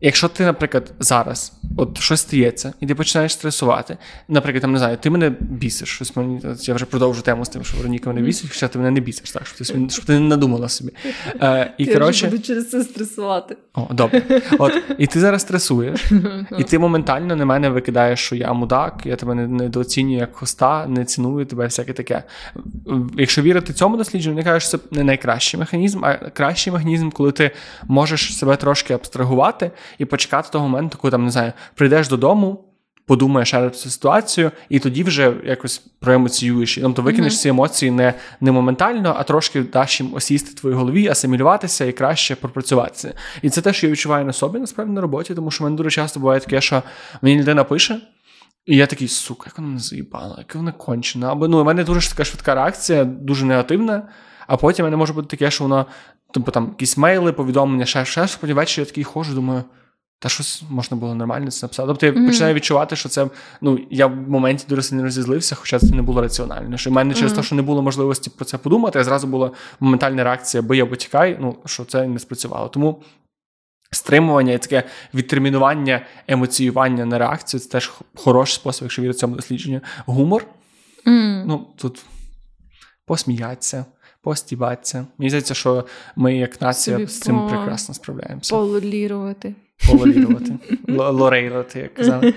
Якщо 0.00 0.28
ти, 0.28 0.44
наприклад, 0.44 0.92
зараз 1.00 1.52
от 1.76 1.98
щось 1.98 2.20
стається, 2.20 2.72
і 2.80 2.86
ти 2.86 2.94
починаєш 2.94 3.32
стресувати, 3.32 3.96
наприклад, 4.28 4.62
там 4.62 4.72
не 4.72 4.78
знаю, 4.78 4.96
ти 4.96 5.10
мене 5.10 5.32
бісиш, 5.40 5.88
щось 5.88 6.16
мені 6.16 6.40
я 6.60 6.74
вже 6.74 6.84
продовжу 6.84 7.22
тему 7.22 7.44
з 7.44 7.48
тим, 7.48 7.64
що 7.64 7.76
Вероніка 7.76 8.10
мене 8.10 8.26
бісить, 8.26 8.50
хоча 8.50 8.68
ти 8.68 8.78
мене 8.78 8.90
не 8.90 9.00
бісиш, 9.00 9.30
так 9.30 9.46
щоб 9.46 9.58
ти 9.58 9.88
щоб 9.90 10.04
ти 10.04 10.12
не 10.12 10.20
надумала 10.20 10.68
собі. 10.68 10.92
Е, 11.42 11.74
і, 11.78 11.84
я 11.84 11.92
коротше, 11.92 12.26
буду 12.26 12.42
через 12.42 12.70
це 12.70 12.82
стресувати. 12.82 13.56
О, 13.74 13.88
добре. 13.90 14.42
От, 14.58 14.72
І 14.98 15.06
ти 15.06 15.20
зараз 15.20 15.42
стресуєш, 15.42 16.12
і 16.58 16.64
ти 16.64 16.78
моментально 16.78 17.36
на 17.36 17.44
мене 17.44 17.68
викидаєш, 17.68 18.20
що 18.20 18.36
я 18.36 18.52
мудак, 18.52 19.02
я 19.04 19.16
тебе 19.16 19.34
недооцінюю 19.34 20.18
як 20.18 20.36
хоста, 20.36 20.86
не 20.86 21.04
ціную 21.04 21.46
тебе, 21.46 21.64
всяке 21.64 21.92
таке. 21.92 22.22
Якщо 23.18 23.42
вірити 23.42 23.72
цьому 23.72 23.96
дослідженню, 23.96 24.34
вони 24.34 24.44
кажуть, 24.44 24.68
що 24.68 24.78
це 24.78 24.84
не 24.90 25.04
найкращий 25.04 25.60
механізм, 25.60 26.04
а 26.04 26.14
кращий 26.14 26.72
механізм, 26.72 27.10
коли 27.10 27.32
ти 27.32 27.50
можеш 27.84 28.38
себе 28.38 28.56
трошки 28.56 28.94
абстрагувати 28.94 29.65
відпочивати 29.66 29.96
і 29.98 30.04
почекати 30.04 30.48
того 30.52 30.68
моменту, 30.68 30.98
коли 30.98 31.10
там 31.10 31.24
не 31.24 31.30
знаю, 31.30 31.52
прийдеш 31.74 32.08
додому. 32.08 32.62
Подумаєш 33.08 33.50
про 33.50 33.70
цю 33.70 33.90
ситуацію, 33.90 34.50
і 34.68 34.78
тоді 34.78 35.02
вже 35.02 35.32
якось 35.44 35.78
проемоціюєш. 35.78 36.78
Тобто 36.82 37.02
викинеш 37.02 37.32
mm-hmm. 37.32 37.36
ці 37.36 37.48
емоції 37.48 37.90
не 37.90 38.14
не 38.40 38.52
моментально, 38.52 39.14
а 39.18 39.22
трошки 39.22 39.62
даш 39.62 40.00
їм 40.00 40.14
осісти 40.14 40.50
в 40.50 40.54
твоїй 40.54 40.76
голові, 40.76 41.08
асимілюватися 41.08 41.84
і 41.84 41.92
краще 41.92 42.34
пропрацюватися. 42.34 43.14
І 43.42 43.50
це 43.50 43.60
те, 43.60 43.72
що 43.72 43.86
я 43.86 43.92
відчуваю 43.92 44.24
на 44.24 44.32
собі 44.32 44.58
насправді 44.58 44.92
на 44.92 45.00
роботі, 45.00 45.34
тому 45.34 45.50
що 45.50 45.64
в 45.64 45.66
мене 45.66 45.76
дуже 45.76 45.90
часто 45.90 46.20
буває 46.20 46.40
таке, 46.40 46.60
що 46.60 46.82
мені 47.22 47.40
людина 47.40 47.64
пише, 47.64 48.00
і 48.66 48.76
я 48.76 48.86
такий, 48.86 49.08
сука, 49.08 49.44
як 49.46 49.58
вона 49.58 49.68
мене 49.68 49.80
заїбала, 49.80 50.34
як 50.38 50.54
вона 50.54 50.72
кончена. 50.72 51.32
Або 51.32 51.48
ну, 51.48 51.60
у 51.60 51.64
мене 51.64 51.84
дуже 51.84 52.10
така 52.10 52.24
швидка 52.24 52.54
реакція, 52.54 53.04
дуже 53.04 53.46
негативна. 53.46 54.08
А 54.46 54.56
потім 54.56 54.84
в 54.84 54.86
мене 54.86 54.96
може 54.96 55.12
бути 55.12 55.28
таке, 55.28 55.50
що 55.50 55.64
воно 55.64 55.86
Тобто 56.30 56.50
там 56.50 56.66
якісь 56.66 56.96
мейли, 56.96 57.32
повідомлення, 57.32 57.86
ще 57.86 58.04
щось, 58.04 58.36
потім 58.36 58.56
ввечері 58.56 58.82
я 58.82 58.86
такий 58.86 59.04
ходжу, 59.04 59.34
думаю, 59.34 59.64
та 60.18 60.28
щось 60.28 60.62
можна 60.70 60.96
було 60.96 61.14
нормально 61.14 61.50
це 61.50 61.66
написати. 61.66 61.86
Тобто 61.86 62.06
я 62.06 62.12
mm-hmm. 62.12 62.26
починаю 62.26 62.54
відчувати, 62.54 62.96
що 62.96 63.08
це 63.08 63.26
ну 63.60 63.78
я 63.90 64.06
в 64.06 64.16
моменті 64.16 64.64
дуже 64.68 64.82
сильно 64.82 65.02
розізлився, 65.02 65.54
хоча 65.54 65.78
це 65.78 65.94
не 65.94 66.02
було 66.02 66.20
раціонально. 66.20 66.76
Що 66.76 66.90
в 66.90 66.92
мене 66.92 67.14
через 67.14 67.32
mm-hmm. 67.32 67.36
те, 67.36 67.42
що 67.42 67.54
не 67.54 67.62
було 67.62 67.82
можливості 67.82 68.30
про 68.30 68.44
це 68.44 68.58
подумати, 68.58 68.98
а 68.98 69.04
зразу 69.04 69.26
була 69.26 69.50
моментальна 69.80 70.24
реакція, 70.24 70.62
бо 70.62 70.74
я 70.74 70.86
тікай, 70.86 71.36
ну 71.40 71.56
що 71.64 71.84
це 71.84 72.06
не 72.06 72.18
спрацювало. 72.18 72.68
Тому 72.68 73.02
стримування 73.90 74.52
і 74.52 74.58
таке 74.58 74.82
відтермінування, 75.14 76.06
емоціювання 76.28 77.04
на 77.04 77.18
реакцію 77.18 77.60
це 77.60 77.68
теж 77.68 77.92
хороший 78.14 78.54
спосіб, 78.54 78.82
якщо 78.82 79.02
вірити 79.02 79.18
цьому 79.18 79.36
дослідженню. 79.36 79.80
Гумор. 80.06 80.46
Mm-hmm. 81.06 81.44
Ну 81.46 81.66
тут 81.76 82.04
посміятися 83.06 83.84
постібатися. 84.26 85.06
Мені 85.18 85.30
здається, 85.30 85.54
що 85.54 85.84
ми, 86.16 86.36
як 86.36 86.60
нація, 86.60 86.96
Собі 86.96 87.08
з 87.08 87.20
цим 87.20 87.40
по... 87.40 87.46
прекрасно 87.46 87.94
справляємося. 87.94 88.56
Пололірувати. 88.56 89.54
Пололірувати. 89.90 90.58
Лорейрувати, 90.88 91.78
як 91.80 91.94
казали. 91.94 92.34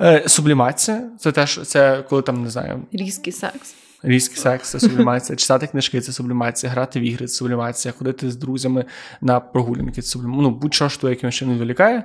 Е, 0.00 0.24
сублімація 0.26 1.10
це 1.18 1.32
теж 1.32 1.60
це 1.64 2.04
коли 2.08 2.22
там 2.22 2.42
не 2.42 2.50
знаю. 2.50 2.82
Різкий 2.92 3.32
секс. 3.32 3.74
Різкий 4.02 4.38
секс 4.38 4.70
це 4.70 4.80
сублімація. 4.80 5.36
Читати 5.36 5.66
книжки 5.66 6.00
це 6.00 6.12
сублімація, 6.12 6.72
грати 6.72 7.00
в 7.00 7.02
ігри 7.02 7.26
це 7.26 7.34
сублімація, 7.34 7.94
ходити 7.98 8.30
з 8.30 8.36
друзями 8.36 8.84
на 9.20 9.40
прогулянки 9.40 10.02
це 10.02 10.08
сублімація. 10.08 10.42
Ну, 10.42 10.50
будь-що, 10.50 10.88
що 10.88 11.08
якимось 11.08 11.34
чином 11.34 11.54
відволікає. 11.54 12.04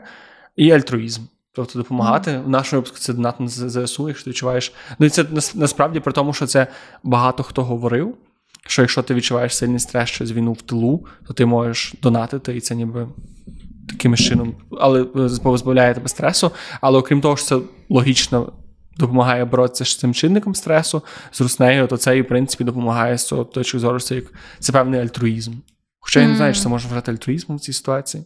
І 0.56 0.72
альтруїзм. 0.72 1.22
Тобто 1.54 1.80
допомагати. 1.80 2.32
Mm. 2.32 2.44
В 2.44 2.50
нашому 2.50 2.82
випадку 2.82 3.00
це 3.00 3.14
донат 3.14 3.40
на 3.40 3.48
ЗСУ, 3.48 4.08
якщо 4.08 4.24
ти 4.24 4.30
відчуваєш. 4.30 4.74
Ну 5.00 5.06
і 5.06 5.10
це 5.10 5.26
насправді 5.54 6.00
про 6.00 6.14
тому, 6.14 6.34
що 6.34 6.48
це 6.48 6.68
багато 7.04 7.44
хто 7.44 7.64
говорив 7.64 8.16
що 8.70 8.82
якщо 8.82 9.04
ти 9.04 9.14
відчуваєш 9.14 9.56
сильний 9.56 9.80
стрес 9.80 10.10
через 10.10 10.32
війну 10.32 10.54
в 10.54 10.62
тилу, 10.62 11.06
то 11.28 11.34
ти 11.34 11.46
можеш 11.46 11.94
донатити, 12.02 12.58
і 12.58 12.62
це 12.62 12.76
ніби 12.76 13.08
таким 13.88 14.16
чином, 14.16 14.56
але 14.80 15.02
е, 15.02 15.30
позбавляє 15.44 15.94
тебе 15.94 16.08
стресу. 16.08 16.52
Але 16.82 16.98
окрім 16.98 17.22
того, 17.22 17.38
що 17.38 17.46
це 17.46 17.66
логічно 17.90 18.54
допомагає 18.98 19.46
боротися 19.46 19.86
з 19.86 19.98
цим 19.98 20.14
чинником 20.14 20.56
стресу, 20.56 21.02
з 21.32 21.42
руснею, 21.42 21.88
то 21.88 21.98
це 21.98 22.18
і 22.18 22.22
в 22.22 22.28
принципі 22.28 22.64
допомагає 22.64 23.18
з 23.18 23.26
того 23.26 23.44
точки 23.44 23.80
зору, 23.80 24.00
це 24.00 24.16
як 24.16 24.24
це 24.60 24.72
певний 24.72 25.00
альтруїзм. 25.00 25.54
Хоча 26.00 26.20
я 26.20 26.28
не 26.28 26.36
знаю, 26.36 26.54
чи 26.54 26.62
це 26.62 26.70
можна 26.70 26.90
вважати 26.90 27.12
альтруїзмом 27.12 27.58
в 27.58 27.62
цій 27.62 27.74
ситуації. 27.74 28.24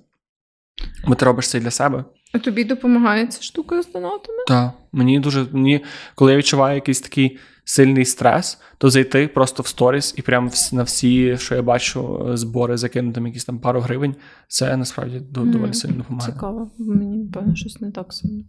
Бо 1.08 1.16
ти 1.16 1.26
робиш 1.26 1.50
це 1.50 1.58
і 1.58 1.62
для 1.62 1.72
себе. 1.72 2.04
А 2.34 2.40
тобі 2.40 2.64
допомагає 2.64 3.28
ця 3.28 3.42
штука 3.42 3.82
з 3.82 3.92
донатами? 3.92 4.38
Так. 4.48 4.72
Мені 4.92 5.20
дуже 5.20 5.46
мені, 5.52 5.84
коли 6.16 6.32
я 6.32 6.38
відчуваю 6.38 6.76
якийсь 6.76 7.02
такий 7.02 7.40
сильний 7.66 8.06
стрес, 8.06 8.60
то 8.78 8.90
зайти 8.90 9.28
просто 9.28 9.64
в 9.64 9.68
сторіс 9.68 10.14
і 10.18 10.22
прямо 10.22 10.52
на 10.72 10.84
всі, 10.84 11.38
що 11.38 11.56
я 11.56 11.62
бачу, 11.62 12.30
е, 12.32 12.38
збори 12.38 12.78
закинути 12.78 13.16
там 13.16 13.28
якісь 13.28 13.46
там 13.46 13.60
пару 13.60 13.80
гривень, 13.80 14.16
це 14.48 14.78
насправді 14.78 15.20
доволі 15.20 15.70
mm, 15.70 15.74
сильно 15.74 15.98
допомагає. 15.98 16.34
Цікаво, 16.34 16.72
мені 16.78 17.18
напевно 17.18 17.56
щось 17.56 17.82
не 17.82 17.92
так 17.92 18.14
сильно. 18.14 18.44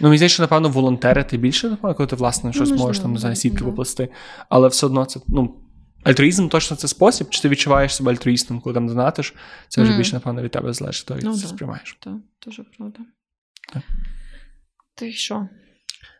Ну, 0.00 0.08
мені 0.08 0.16
здається, 0.16 0.42
напевно, 0.42 0.68
волонтерити 0.68 1.36
більше 1.36 1.68
допомагає, 1.68 1.94
коли 1.94 2.06
ти, 2.06 2.16
власне, 2.16 2.52
щось 2.52 2.70
ну, 2.70 2.76
можеш 2.76 3.02
там, 3.02 3.18
знаю, 3.18 3.36
сітки 3.36 3.64
поплести. 3.64 4.08
Але 4.48 4.68
все 4.68 4.86
одно 4.86 5.04
це, 5.04 5.20
ну, 5.28 5.60
альтруїзм 6.04 6.48
точно 6.48 6.76
це 6.76 6.88
спосіб, 6.88 7.28
чи 7.30 7.42
ти 7.42 7.48
відчуваєш 7.48 7.94
себе 7.94 8.12
альтруїстом, 8.12 8.60
коли 8.60 8.74
там 8.74 8.86
донатиш, 8.86 9.34
це 9.68 9.82
вже 9.82 9.92
mm. 9.92 9.96
більше, 9.96 10.14
напевно, 10.14 10.42
від 10.42 10.50
тебе 10.50 10.72
залежить, 10.72 11.06
то 11.06 11.14
як 11.14 11.24
ну, 11.24 11.32
ти 11.32 11.38
це 11.38 11.46
сприймаєш. 11.46 11.98
Так, 12.00 12.14
дуже 12.46 12.64
правда. 12.78 12.98
Так. 13.72 13.82
Ти 14.94 15.12
що? 15.12 15.48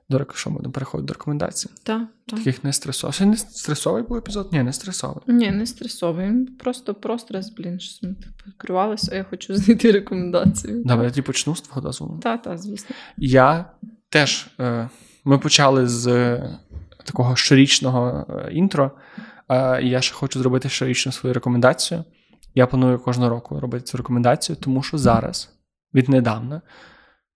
До 0.08 0.26
що 0.34 0.50
будемо 0.50 0.72
переходити 0.72 1.06
до 1.06 1.14
рекомендацій? 1.14 1.70
Так. 1.82 2.02
так. 2.26 2.38
Таких 2.38 2.64
не 2.64 2.72
стресових. 2.72 3.16
Це 3.16 3.26
не 3.26 3.36
стресовий 3.36 4.02
був 4.02 4.16
епізод? 4.16 4.48
Ні, 4.52 4.62
не 4.62 4.72
стресовий. 4.72 5.22
Ні, 5.26 5.50
не 5.50 5.66
стресовий. 5.66 6.46
Просто 6.58 6.94
про 6.94 7.18
стрес, 7.18 7.50
блін, 7.50 7.80
що 7.80 8.06
ми 8.06 8.16
покривалися, 8.44 9.10
а 9.12 9.16
я 9.16 9.24
хочу 9.24 9.56
знайти 9.56 9.92
рекомендації. 9.92 10.82
Давай 10.84 11.04
я 11.04 11.10
тоді 11.10 11.22
почну 11.22 11.56
з 11.56 11.60
твого 11.60 11.80
дозволу. 11.80 12.18
Так, 12.22 12.42
так, 12.42 12.58
звісно. 12.58 12.96
Я 13.16 13.70
теж 14.08 14.46
е, 14.60 14.88
ми 15.24 15.38
почали 15.38 15.88
з 15.88 16.06
е, 16.06 16.58
такого 17.04 17.36
щорічного 17.36 18.26
е, 18.28 18.52
інтро. 18.52 18.90
І 19.82 19.88
я 19.88 20.00
ще 20.00 20.14
хочу 20.14 20.38
зробити 20.38 20.68
щорічну 20.68 21.12
свою 21.12 21.34
рекомендацію. 21.34 22.04
Я 22.54 22.66
планую 22.66 22.98
кожного 22.98 23.30
року 23.30 23.60
робити 23.60 23.84
цю 23.84 23.96
рекомендацію, 23.96 24.56
тому 24.60 24.82
що 24.82 24.98
зараз, 24.98 25.50
віднедавна, 25.94 26.62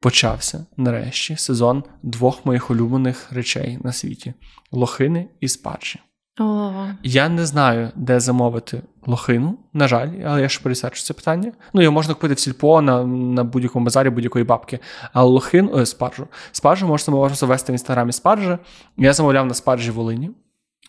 почався 0.01 0.67
нарешті 0.77 1.37
сезон 1.37 1.85
двох 2.03 2.47
моїх 2.47 2.71
улюблених 2.71 3.33
речей 3.33 3.79
на 3.85 3.93
світі: 3.93 4.35
лохини 4.73 5.29
і 5.41 5.49
спаржі. 5.49 6.01
О. 6.41 6.73
Я 7.03 7.29
не 7.29 7.47
знаю, 7.47 7.91
де 7.95 8.21
замовити 8.21 8.83
лохину, 9.07 9.59
на 9.73 9.89
жаль, 9.89 10.09
але 10.27 10.43
я 10.43 10.49
ж 10.49 10.63
пересечу 10.63 11.03
це 11.03 11.15
питання. 11.15 11.53
Ну, 11.73 11.83
його 11.83 11.93
можна 11.93 12.15
купити 12.15 12.35
в 12.35 12.39
сільпо 12.39 12.83
на 12.83 13.05
на 13.07 13.45
будь-якому 13.45 13.85
базарі 13.85 14.11
будь-якої 14.11 14.45
бабки. 14.45 14.79
А 15.13 15.23
лохин, 15.23 15.71
о, 15.73 15.87
спаржу. 15.87 16.27
Спаржу 16.53 16.87
можна 16.87 17.15
можна 17.15 17.37
завести 17.37 17.73
в 17.73 17.75
інстаграмі 17.75 18.13
спаржа. 18.13 18.59
Я 18.97 19.13
замовляв 19.13 19.47
на 19.47 19.55
спаржі 19.55 19.91
Волині. 19.91 20.31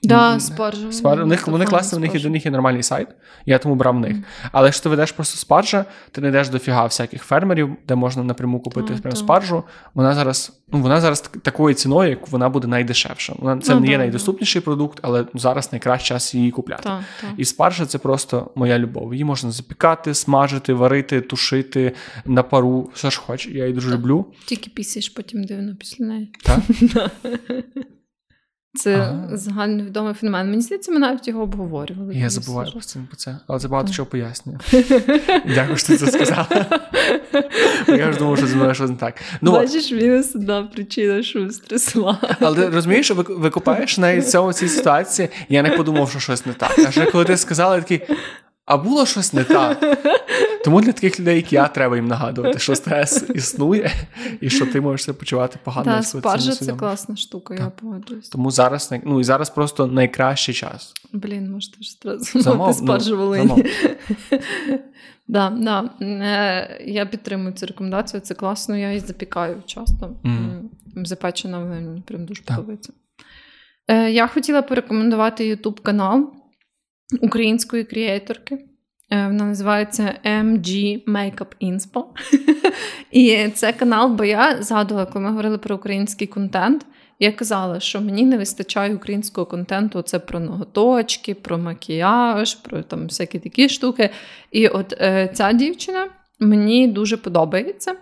Да, 0.04 0.40
спаржа. 0.40 0.92
Спаржа. 0.92 1.24
У 1.24 1.26
них, 1.26 1.48
вони 1.48 1.66
класні, 1.66 1.98
у 1.98 2.02
них 2.02 2.22
до 2.22 2.30
них 2.30 2.46
є 2.46 2.52
нормальний 2.52 2.84
сайт, 2.84 3.08
я 3.46 3.58
тому 3.58 3.76
брав 3.76 3.96
в 3.96 4.00
них. 4.00 4.16
Mm. 4.16 4.24
Але 4.52 4.68
якщо 4.68 4.84
ти 4.84 4.90
ведеш 4.90 5.12
просто 5.12 5.38
спаржа, 5.38 5.86
ти 6.12 6.22
не 6.22 6.28
йдеш 6.28 6.50
дофіга 6.50 6.86
всяких 6.86 7.24
фермерів, 7.24 7.76
де 7.88 7.96
можна 7.96 8.24
напряму 8.24 8.60
купити 8.60 8.94
прям 8.94 9.16
спаржу. 9.16 9.64
Вона 9.94 10.14
зараз 10.14 10.60
ну, 10.72 10.80
вона 10.82 11.02
зараз 11.02 11.22
такою 11.22 11.76
ціною, 11.76 12.10
як 12.10 12.28
вона 12.28 12.50
буде 12.50 12.68
найдешевша. 12.68 13.34
Вона 13.40 13.62
Це 13.62 13.76
ну, 13.76 13.80
не 13.80 13.88
є 13.88 13.98
найдоступніший 13.98 14.62
продукт, 14.62 15.00
але 15.02 15.26
зараз 15.34 15.72
найкращий 15.72 16.08
час 16.08 16.36
її 16.36 16.52
купляти. 16.52 16.90
І 17.38 17.46
спаржа 17.46 17.86
це 17.86 17.98
просто 17.98 18.52
моя 18.56 18.80
любов. 18.80 19.14
Її 19.14 19.24
можна 19.24 19.52
запікати, 19.52 20.14
смажити, 20.14 20.74
варити, 20.74 21.22
тушити 21.22 21.94
на 22.26 22.44
пару. 22.44 22.90
Все 22.94 23.12
ж 23.12 23.20
хочеш. 23.20 23.52
Я 23.52 23.64
її 23.64 23.74
дуже 23.74 23.92
люблю. 23.92 24.26
Тільки 24.46 24.70
пісиш 24.70 25.10
потім 25.10 25.44
дивно 25.44 25.76
після 25.76 26.06
неї. 26.06 26.32
Так? 26.44 26.60
Це 28.74 28.96
ага. 28.96 29.38
загальновідомий 29.38 30.14
феномен. 30.14 30.50
Мені 30.50 30.62
здається, 30.62 30.92
ми 30.92 31.00
навіть 31.00 31.28
його 31.28 31.42
обговорювали. 31.44 32.16
Я 32.16 32.30
забуваю 32.30 32.72
про 32.72 32.82
це, 32.82 33.00
це, 33.18 33.40
але 33.48 33.60
це 33.60 33.68
багато 33.68 33.94
чого 33.94 34.06
пояснює. 34.06 34.58
Дякую, 35.56 35.78
що 35.78 35.88
ти 35.88 35.98
це 35.98 36.12
сказала. 36.12 36.48
Я 37.88 38.12
ж 38.12 38.20
думав, 38.20 38.38
що 38.38 38.48
зі 38.48 38.56
мною 38.56 38.74
щось 38.74 38.90
не 38.90 38.96
так. 38.96 39.22
Ну, 39.42 39.52
Бачиш, 39.52 39.92
мінус 39.92 40.36
одна 40.36 40.64
причина, 40.64 41.24
що 41.24 41.50
стресувала. 41.50 42.36
Але 42.40 42.56
ти 42.56 42.70
розумієш, 42.70 43.06
що 43.06 43.16
викупаєш 43.16 43.98
навіть 43.98 44.26
в 44.26 44.54
цій 44.54 44.68
ситуації, 44.68 45.30
я 45.50 45.62
не 45.62 45.70
подумав, 45.70 46.10
що 46.10 46.20
щось 46.20 46.46
не 46.46 46.54
так. 46.54 46.80
А 46.88 46.92
ще 46.92 47.06
коли 47.06 47.26
ти 47.26 47.38
сказала, 47.38 47.76
я 47.76 47.82
такий. 47.82 48.02
А 48.70 48.78
було 48.78 49.06
щось 49.06 49.34
не 49.34 49.44
так. 49.44 49.98
Тому 50.64 50.82
для 50.82 50.92
таких 50.92 51.20
людей, 51.20 51.36
як 51.36 51.54
я, 51.54 51.68
треба 51.68 51.96
їм 51.96 52.08
нагадувати, 52.08 52.60
що 52.60 52.76
стрес 52.76 53.26
існує, 53.36 53.92
і 54.42 54.50
що 54.50 54.66
ти 54.66 54.82
можеш 54.82 55.06
себе 55.06 55.18
почувати 55.18 55.60
погано. 55.64 55.92
Так, 55.92 56.04
спаржа 56.04 56.52
це 56.52 56.74
класна 56.74 57.16
штука, 57.16 57.56
так. 57.56 57.64
я 57.64 57.70
погоджуюсь. 57.70 58.30
Тому 58.30 58.52
зараз 58.52 58.94
ну 59.04 59.20
і 59.20 59.24
зараз 59.24 59.50
просто 59.50 59.88
найкращий 59.88 60.56
час. 60.56 60.94
Блін, 61.14 61.52
може 61.52 61.72
теж 61.72 61.90
стрес 61.90 62.38
замовити 62.38 62.78
спаржу 62.80 63.18
Волині. 63.18 63.66
Да, 65.28 65.50
да. 65.50 65.90
Е, 66.02 66.84
я 66.86 67.06
підтримую 67.06 67.54
цю 67.54 67.66
рекомендацію. 67.66 68.22
Це 68.22 68.34
класно, 68.34 68.78
я 68.78 68.88
її 68.88 69.00
запікаю 69.00 69.64
часто. 69.66 70.16
Mm. 70.24 71.06
Запечена 71.06 71.60
мені 71.60 72.02
прям 72.02 72.26
дуже 72.26 72.44
подобається. 72.44 72.94
Е, 73.88 74.12
я 74.12 74.28
хотіла 74.28 74.62
порекомендувати 74.62 75.56
YouTube 75.56 75.82
канал 75.82 76.34
української 77.22 77.84
креаторки. 77.84 78.56
Е, 79.12 79.28
вона 79.28 79.46
називається 79.46 80.14
MG 80.26 81.04
Makeup 81.08 81.48
Inspo. 81.62 82.04
І 83.12 83.50
це 83.50 83.74
канал, 83.74 84.10
бо 84.10 84.24
я 84.24 84.64
згадувала, 84.64 85.06
коли 85.06 85.26
ми 85.26 85.30
говорили 85.30 85.58
про 85.58 85.76
український 85.76 86.28
контент. 86.28 86.86
Я 87.20 87.32
казала, 87.32 87.80
що 87.80 88.02
мені 88.02 88.24
не 88.26 88.38
вистачає 88.38 88.96
українського 88.96 89.46
контенту. 89.46 90.02
Це 90.02 90.20
про 90.20 90.40
ноготочки, 90.40 91.36
про 91.36 91.58
макіяж, 91.58 92.56
про 92.56 92.84
там 92.84 93.04
всякі 93.04 93.40
такі 93.40 93.70
штуки. 93.70 94.10
І 94.52 94.68
от 94.68 94.94
е, 94.94 95.32
ця 95.34 95.54
дівчина 95.54 96.08
мені 96.40 96.88
дуже 96.88 97.18
подобається, 97.18 97.96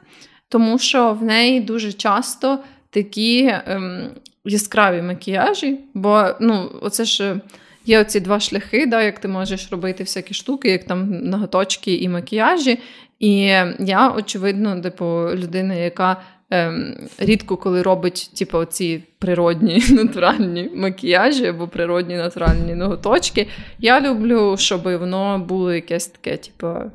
тому 0.50 0.80
що 0.80 1.14
в 1.14 1.24
неї 1.24 1.62
дуже 1.62 1.94
часто 1.94 2.60
такі 2.90 3.54
ем, 3.66 4.10
яскраві 4.46 5.02
макіяжі, 5.02 5.80
бо 5.94 6.28
ну, 6.40 6.72
оце 6.82 7.06
ж. 7.06 7.40
Є 7.88 8.02
оці 8.02 8.20
два 8.20 8.40
шляхи, 8.40 8.86
да, 8.86 9.04
як 9.04 9.20
ти 9.20 9.28
можеш 9.28 9.72
робити 9.72 10.04
всякі 10.04 10.34
штуки, 10.34 10.70
як 10.70 10.84
там 10.84 11.10
ноготочки 11.10 11.96
і 11.96 12.10
макіяжі. 12.10 12.80
І 13.20 13.38
я, 13.80 14.14
очевидно, 14.18 14.82
типу, 14.82 15.06
людина, 15.34 15.74
яка 15.74 16.22
ем, 16.50 16.96
рідко 17.18 17.58
коли 17.58 17.82
робить 17.82 18.32
типу, 18.38 18.58
оці 18.58 19.04
природні 19.20 19.84
натуральні 19.90 20.70
макіяжі 20.76 21.46
або 21.46 21.68
природні 21.68 22.16
натуральні 22.16 22.76
ноготочки. 22.76 23.48
Я 23.80 24.02
люблю, 24.02 24.56
щоб 24.58 24.84
воно 24.84 25.40
було 25.40 25.74
якесь 25.74 26.08
таке, 26.08 26.38
типу. 26.38 26.92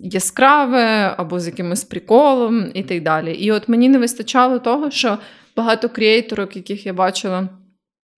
Яскраве 0.00 1.14
або 1.16 1.40
з 1.40 1.46
якимось 1.46 1.84
приколом 1.84 2.70
і 2.74 2.82
так 2.82 3.02
далі. 3.02 3.34
І 3.34 3.52
от 3.52 3.68
мені 3.68 3.88
не 3.88 3.98
вистачало 3.98 4.58
того, 4.58 4.90
що 4.90 5.18
багато 5.56 5.88
креаторок, 5.88 6.56
яких 6.56 6.86
я 6.86 6.92
бачила 6.92 7.48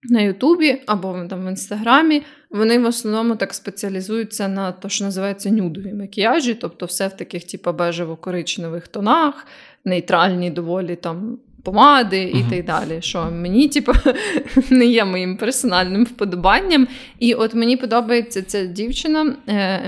на 0.03 0.21
Ютубі 0.21 0.81
або 0.85 1.25
там 1.29 1.45
в 1.45 1.49
Інстаграмі, 1.49 2.23
вони 2.49 2.79
в 2.79 2.85
основному 2.85 3.35
так 3.35 3.53
спеціалізуються 3.53 4.47
на 4.47 4.71
те, 4.71 4.89
що 4.89 5.05
називається 5.05 5.49
нюдові 5.49 5.93
макіяжі, 5.93 6.53
тобто 6.53 6.85
все 6.85 7.07
в 7.07 7.17
таких, 7.17 7.43
типу, 7.43 7.69
бежево-коричневих 7.69 8.87
тонах, 8.87 9.47
нейтральні 9.85 10.51
доволі 10.51 10.95
там. 10.95 11.37
Помади 11.63 12.23
і 12.23 12.35
uh-huh. 12.35 12.49
так 12.49 12.65
далі. 12.65 13.01
Що 13.01 13.31
мені, 13.31 13.67
типу, 13.67 13.91
не 14.69 14.85
є 14.85 15.05
моїм 15.05 15.37
персональним 15.37 16.03
вподобанням. 16.03 16.87
І 17.19 17.33
от 17.33 17.53
мені 17.53 17.77
подобається 17.77 18.41
ця 18.41 18.65
дівчина 18.65 19.35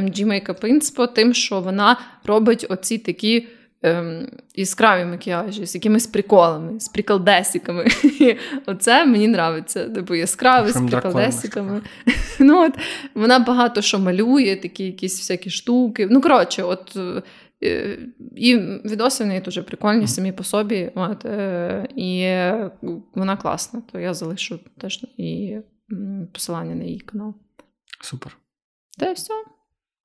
MG 0.02 0.26
Makeup 0.26 0.62
Inspo 0.62 1.14
тим, 1.14 1.34
що 1.34 1.60
вона 1.60 1.98
робить 2.26 2.66
оці 2.70 2.98
такі 2.98 3.48
ем, 3.82 4.28
яскраві 4.56 5.06
макіяжі 5.06 5.66
з 5.66 5.76
якимись 5.76 6.08
приколами, 6.08 6.80
з 6.80 6.88
приколдесиками. 6.88 7.88
Оце 8.66 9.06
мені 9.06 9.26
нравиться. 9.26 9.90
Типу 9.90 10.16
яскраві 10.16 10.72
з 10.72 10.82
приколдесиками. 10.90 11.82
ну, 12.40 12.66
от, 12.66 12.74
Вона 13.16 13.40
багато 13.40 13.82
що 13.82 14.00
малює, 14.00 14.56
такі 14.56 14.84
якісь 14.84 15.20
всякі 15.20 15.50
штуки. 15.50 16.08
Ну, 16.12 16.22
коротше, 16.22 16.64
от. 16.64 16.98
Е, 17.64 18.00
і 18.36 18.58
відоси 18.86 19.24
в 19.24 19.28
неї 19.28 19.42
дуже 19.42 19.64
прикольні 19.64 20.08
самі 20.08 20.32
по 20.32 20.44
собі. 20.44 20.92
От, 20.96 21.26
е, 21.26 21.88
І 21.96 22.24
вона 23.16 23.38
класна, 23.38 23.82
то 23.92 24.00
я 24.00 24.14
залишу 24.14 24.60
теж 24.78 25.06
і 25.18 25.58
посилання 26.34 26.76
на 26.76 26.84
її 26.84 27.00
канал. 27.00 27.36
Супер. 28.02 28.38
Та 28.98 29.12
все. 29.12 29.34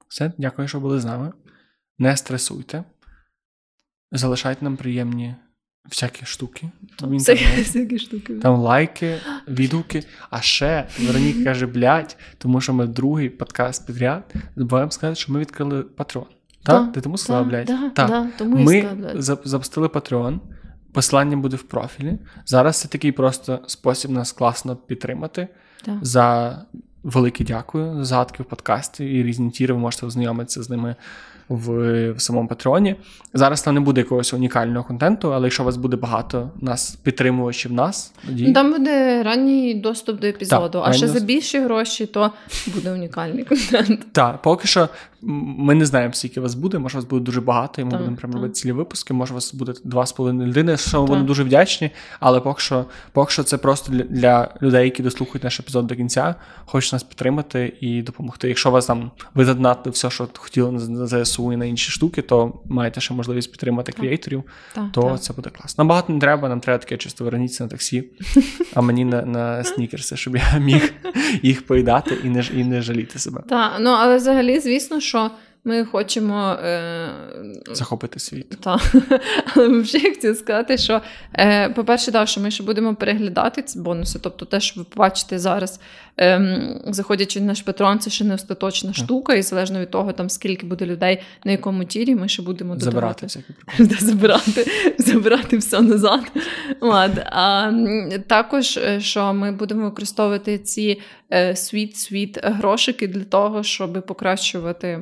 Все, 0.09 0.33
дякую, 0.39 0.69
що 0.69 0.81
були 0.81 1.01
з 1.01 1.05
нами. 1.05 1.33
Не 1.99 2.17
стресуйте. 2.17 2.85
Залишайте 4.15 4.65
нам 4.65 4.77
приємні 4.77 5.35
всякі 5.91 6.27
штуки. 6.27 6.70
в 7.03 7.12
інтернеті. 7.12 7.47
Всякі 7.62 7.99
штуки. 7.99 8.35
Там 8.35 8.57
лайки, 8.61 9.16
відгуки. 9.49 10.03
А 10.31 10.41
ще 10.41 10.89
Вероніка 11.07 11.45
каже, 11.45 11.66
блядь, 11.66 12.16
тому 12.39 12.61
що 12.61 12.74
ми 12.74 12.86
другий 12.86 13.28
подкаст 13.28 13.86
підряд 13.86 14.35
забуваємо 14.57 14.91
сказати, 14.91 15.20
що 15.20 15.32
ми 15.32 15.41
відкрили 15.41 15.82
Патреон. 15.82 16.27
Так? 16.62 16.93
Ти 16.93 17.01
тому 17.01 17.19
сказала, 17.19 17.45
блядь? 17.45 17.66
Да, 17.66 17.91
Так. 17.91 18.09
да, 18.09 18.27
тому 18.39 18.57
Ми 18.57 18.89
запустили 19.45 19.86
Patreon. 19.86 20.39
Посилання 20.93 21.36
буде 21.36 21.57
в 21.57 21.62
профілі. 21.62 22.19
Зараз 22.47 22.81
це 22.81 22.89
такий 22.89 23.12
просто 23.12 23.61
спосіб 23.66 24.11
нас 24.11 24.32
класно 24.32 24.77
підтримати. 24.77 25.49
Да. 25.86 25.99
За 26.03 26.59
велике 27.03 27.45
дякую 27.45 27.95
за 27.97 28.05
згадки 28.05 28.43
в 28.43 28.47
подкасті 28.47 29.05
і 29.05 29.23
різні 29.23 29.51
тіри. 29.51 29.74
Ви 29.74 29.81
можете 29.81 30.07
ознайомитися 30.07 30.62
з 30.62 30.70
ними 30.70 30.97
в, 31.49 32.11
в 32.12 32.21
самому 32.21 32.49
Патреоні. 32.49 32.97
Зараз 33.35 33.62
там 33.62 33.75
не 33.75 33.81
буде 33.81 34.01
якогось 34.01 34.35
унікального 34.35 34.85
контенту, 34.85 35.35
але 35.35 35.47
якщо 35.47 35.62
у 35.62 35.66
вас 35.66 35.77
буде 35.77 35.97
багато 35.97 36.51
нас 36.61 36.91
підтримувачів 37.03 37.73
нас, 37.73 38.12
тоді 38.27 38.47
Ну, 38.47 38.53
Там 38.53 38.73
буде 38.73 39.23
ранній 39.23 39.75
доступ 39.75 40.21
до 40.21 40.27
епізоду, 40.27 40.79
Так, 40.79 40.83
а 40.87 40.93
ще 40.93 41.01
доступ. 41.07 41.21
за 41.21 41.27
більші 41.27 41.59
гроші, 41.61 42.07
то 42.07 42.31
буде 42.75 42.93
унікальний 42.93 43.45
контент. 43.71 44.12
Так, 44.12 44.43
поки 44.43 44.69
що 44.69 44.89
ми 45.27 45.75
не 45.75 45.87
знаємо, 45.87 46.15
скільки 46.15 46.41
вас 46.41 46.55
буде. 46.55 46.79
Може, 46.79 46.99
вас 46.99 47.05
буде 47.05 47.25
дуже 47.25 47.41
багато, 47.41 47.83
і 47.83 47.85
ми 47.85 47.91
Так, 47.91 48.01
будемо 48.01 48.17
прямо 48.17 48.33
так. 48.33 48.43
робити 48.43 48.55
цілі 48.55 48.73
випуски. 48.73 49.15
Може, 49.15 49.35
вас 49.35 49.55
буде 49.55 49.73
два 49.85 50.07
з 50.07 50.13
половиною 50.13 50.49
людини, 50.49 50.77
що 50.77 51.01
ми 51.01 51.07
будемо 51.07 51.27
дуже 51.27 51.45
вдячні. 51.45 51.91
Але 52.21 52.41
поки 52.41 52.61
що, 52.63 52.85
поки 53.13 53.33
що 53.33 53.43
це 53.43 53.59
просто 53.59 53.93
для, 53.93 54.03
для 54.03 54.55
людей, 54.63 54.85
які 54.85 55.03
дослухають 55.03 55.45
наш 55.45 55.61
епізод 55.61 55.87
до 55.87 55.97
кінця, 55.97 56.35
хочуть 56.65 56.93
нас 56.93 57.03
підтримати 57.03 57.73
і 57.81 58.03
допомогти. 58.03 58.49
Якщо 58.49 58.71
вас 58.71 58.87
там 58.87 59.11
ви 59.35 59.45
задонатили 59.45 59.93
все, 59.93 60.11
що 60.11 60.29
хотіли 60.35 60.73
на, 60.73 61.07
ЗСУ 61.07 61.53
і 61.53 61.57
на 61.57 61.65
інші 61.65 61.91
штуки, 61.91 62.23
то 62.23 62.61
маєте 62.65 63.01
ще 63.01 63.15
можливість 63.15 63.51
підтримати 63.51 63.93
креаторів, 63.93 64.43
Так, 64.75 64.85
то 64.93 65.03
так. 65.03 65.23
це 65.23 65.33
буде 65.33 65.51
класно. 65.51 65.83
Нам 65.83 65.89
багато 65.89 66.13
не 66.13 66.21
треба, 66.21 66.49
нам 66.49 66.61
треба 66.61 66.79
таке 66.79 66.97
чисто 66.97 67.25
верніться 67.25 67.65
на 67.65 67.71
таксі, 67.71 68.05
а 68.75 68.81
мені 68.81 69.05
на, 69.05 69.23
на 69.23 69.65
снікерси, 69.65 70.17
щоб 70.17 70.37
я 70.37 70.59
міг 70.59 70.93
їх 71.43 71.67
поїдати 71.67 72.15
і 72.25 72.29
не, 72.29 72.45
і 72.55 72.65
не 72.65 72.83
жаліти 72.83 73.19
себе. 73.19 73.43
Так, 73.49 73.73
ну 73.81 73.91
але 73.91 74.17
взагалі, 74.17 74.61
звісно, 74.61 75.01
що 75.01 75.14
ми 75.65 75.85
хочемо. 75.85 76.59
Е... 76.65 77.09
Захопити 77.73 78.20
світ. 78.20 78.61
Та. 78.61 78.81
Але 79.57 79.69
взагалі 79.69 80.15
хотіла 80.15 80.35
сказати, 80.35 80.78
що, 80.78 81.01
е, 81.39 81.69
по-перше, 81.69 82.12
так, 82.12 82.28
що 82.28 82.41
ми 82.41 82.51
ще 82.51 82.62
будемо 82.62 82.95
переглядати 82.95 83.62
ці 83.62 83.78
бонуси. 83.78 84.19
Тобто, 84.23 84.45
те, 84.45 84.61
що 84.61 84.81
ви 84.81 84.85
побачите 84.85 85.39
зараз, 85.39 85.81
ем, 86.16 86.81
заходячи 86.86 87.41
на 87.41 87.47
наш 87.47 87.62
патрон, 87.62 87.99
це 87.99 88.11
ще 88.11 88.24
не 88.24 88.35
остаточна 88.35 88.93
штука, 88.93 89.35
і 89.35 89.43
залежно 89.43 89.81
від 89.81 89.91
того, 89.91 90.12
там 90.12 90.31
скільки 90.31 90.66
буде 90.66 90.86
людей, 90.86 91.23
на 91.45 91.53
якому 91.53 91.85
тірі, 91.85 92.15
ми 92.15 92.28
ще 92.28 92.43
будемо 92.43 92.78
Забирати 92.78 93.27
додавати. 93.27 93.97
забирати, 94.05 94.66
забирати 94.99 95.57
все 95.57 95.81
назад. 95.81 96.32
От. 96.81 97.19
А 97.27 97.73
також, 98.27 98.77
е, 98.77 99.01
що 99.01 99.35
ми 99.35 99.53
будемо 99.53 99.85
використовувати 99.85 100.59
ці 100.59 101.01
світ-світ 101.55 102.39
грошики 102.43 103.09
для 103.09 103.24
того, 103.24 103.62
щоб 103.62 104.07
покращувати 104.07 105.01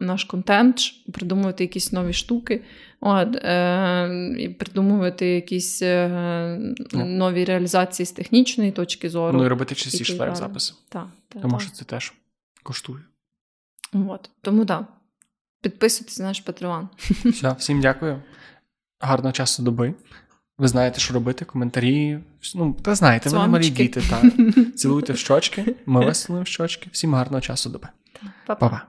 наш 0.00 0.24
контент, 0.24 0.80
придумувати 1.12 1.64
якісь 1.64 1.92
нові 1.92 2.12
штуки. 2.12 2.60
От, 3.04 3.36
е, 3.36 4.34
і 4.38 4.48
придумувати 4.48 5.26
якісь 5.26 5.82
е, 5.82 6.58
Ну. 6.92 7.04
нові 7.04 7.44
реалізації 7.44 8.06
з 8.06 8.12
технічної 8.12 8.72
точки 8.72 9.10
зору. 9.10 9.38
Ну 9.38 9.44
і 9.44 9.48
робити 9.48 9.74
частіше 9.74 10.16
лайв-записи. 10.16 10.74
Так, 10.88 11.06
так, 11.28 11.42
Тому 11.42 11.54
так. 11.54 11.62
що 11.62 11.70
це 11.70 11.84
теж 11.84 12.12
коштує. 12.62 12.98
От. 13.92 14.30
Тому 14.42 14.64
так. 14.64 14.80
Да. 14.80 14.86
Підписуйтесь 15.62 16.18
на 16.18 16.24
наш 16.24 16.44
Patreon. 16.44 16.86
Все, 17.30 17.56
всім 17.58 17.80
дякую. 17.80 18.22
Гарного 19.00 19.32
часу 19.32 19.62
доби. 19.62 19.94
Ви 20.58 20.68
знаєте, 20.68 21.00
що 21.00 21.14
робити, 21.14 21.44
коментарі. 21.44 22.18
Ну, 22.54 22.76
та 22.82 22.94
знаєте, 22.94 23.30
ви 23.30 23.38
не 23.38 23.46
малі 23.46 23.70
діти. 23.70 24.02
Так. 24.10 24.24
Цілуйте 24.76 25.12
в 25.12 25.18
щочки. 25.18 25.74
Ми 25.86 26.04
вас 26.04 26.24
цілуємо 26.24 26.44
в 26.44 26.46
щочки. 26.46 26.88
Всім 26.92 27.14
гарного 27.14 27.40
часу 27.40 27.70
доби. 27.70 27.88
Па-па. 28.46 28.54
Па-па. 28.54 28.86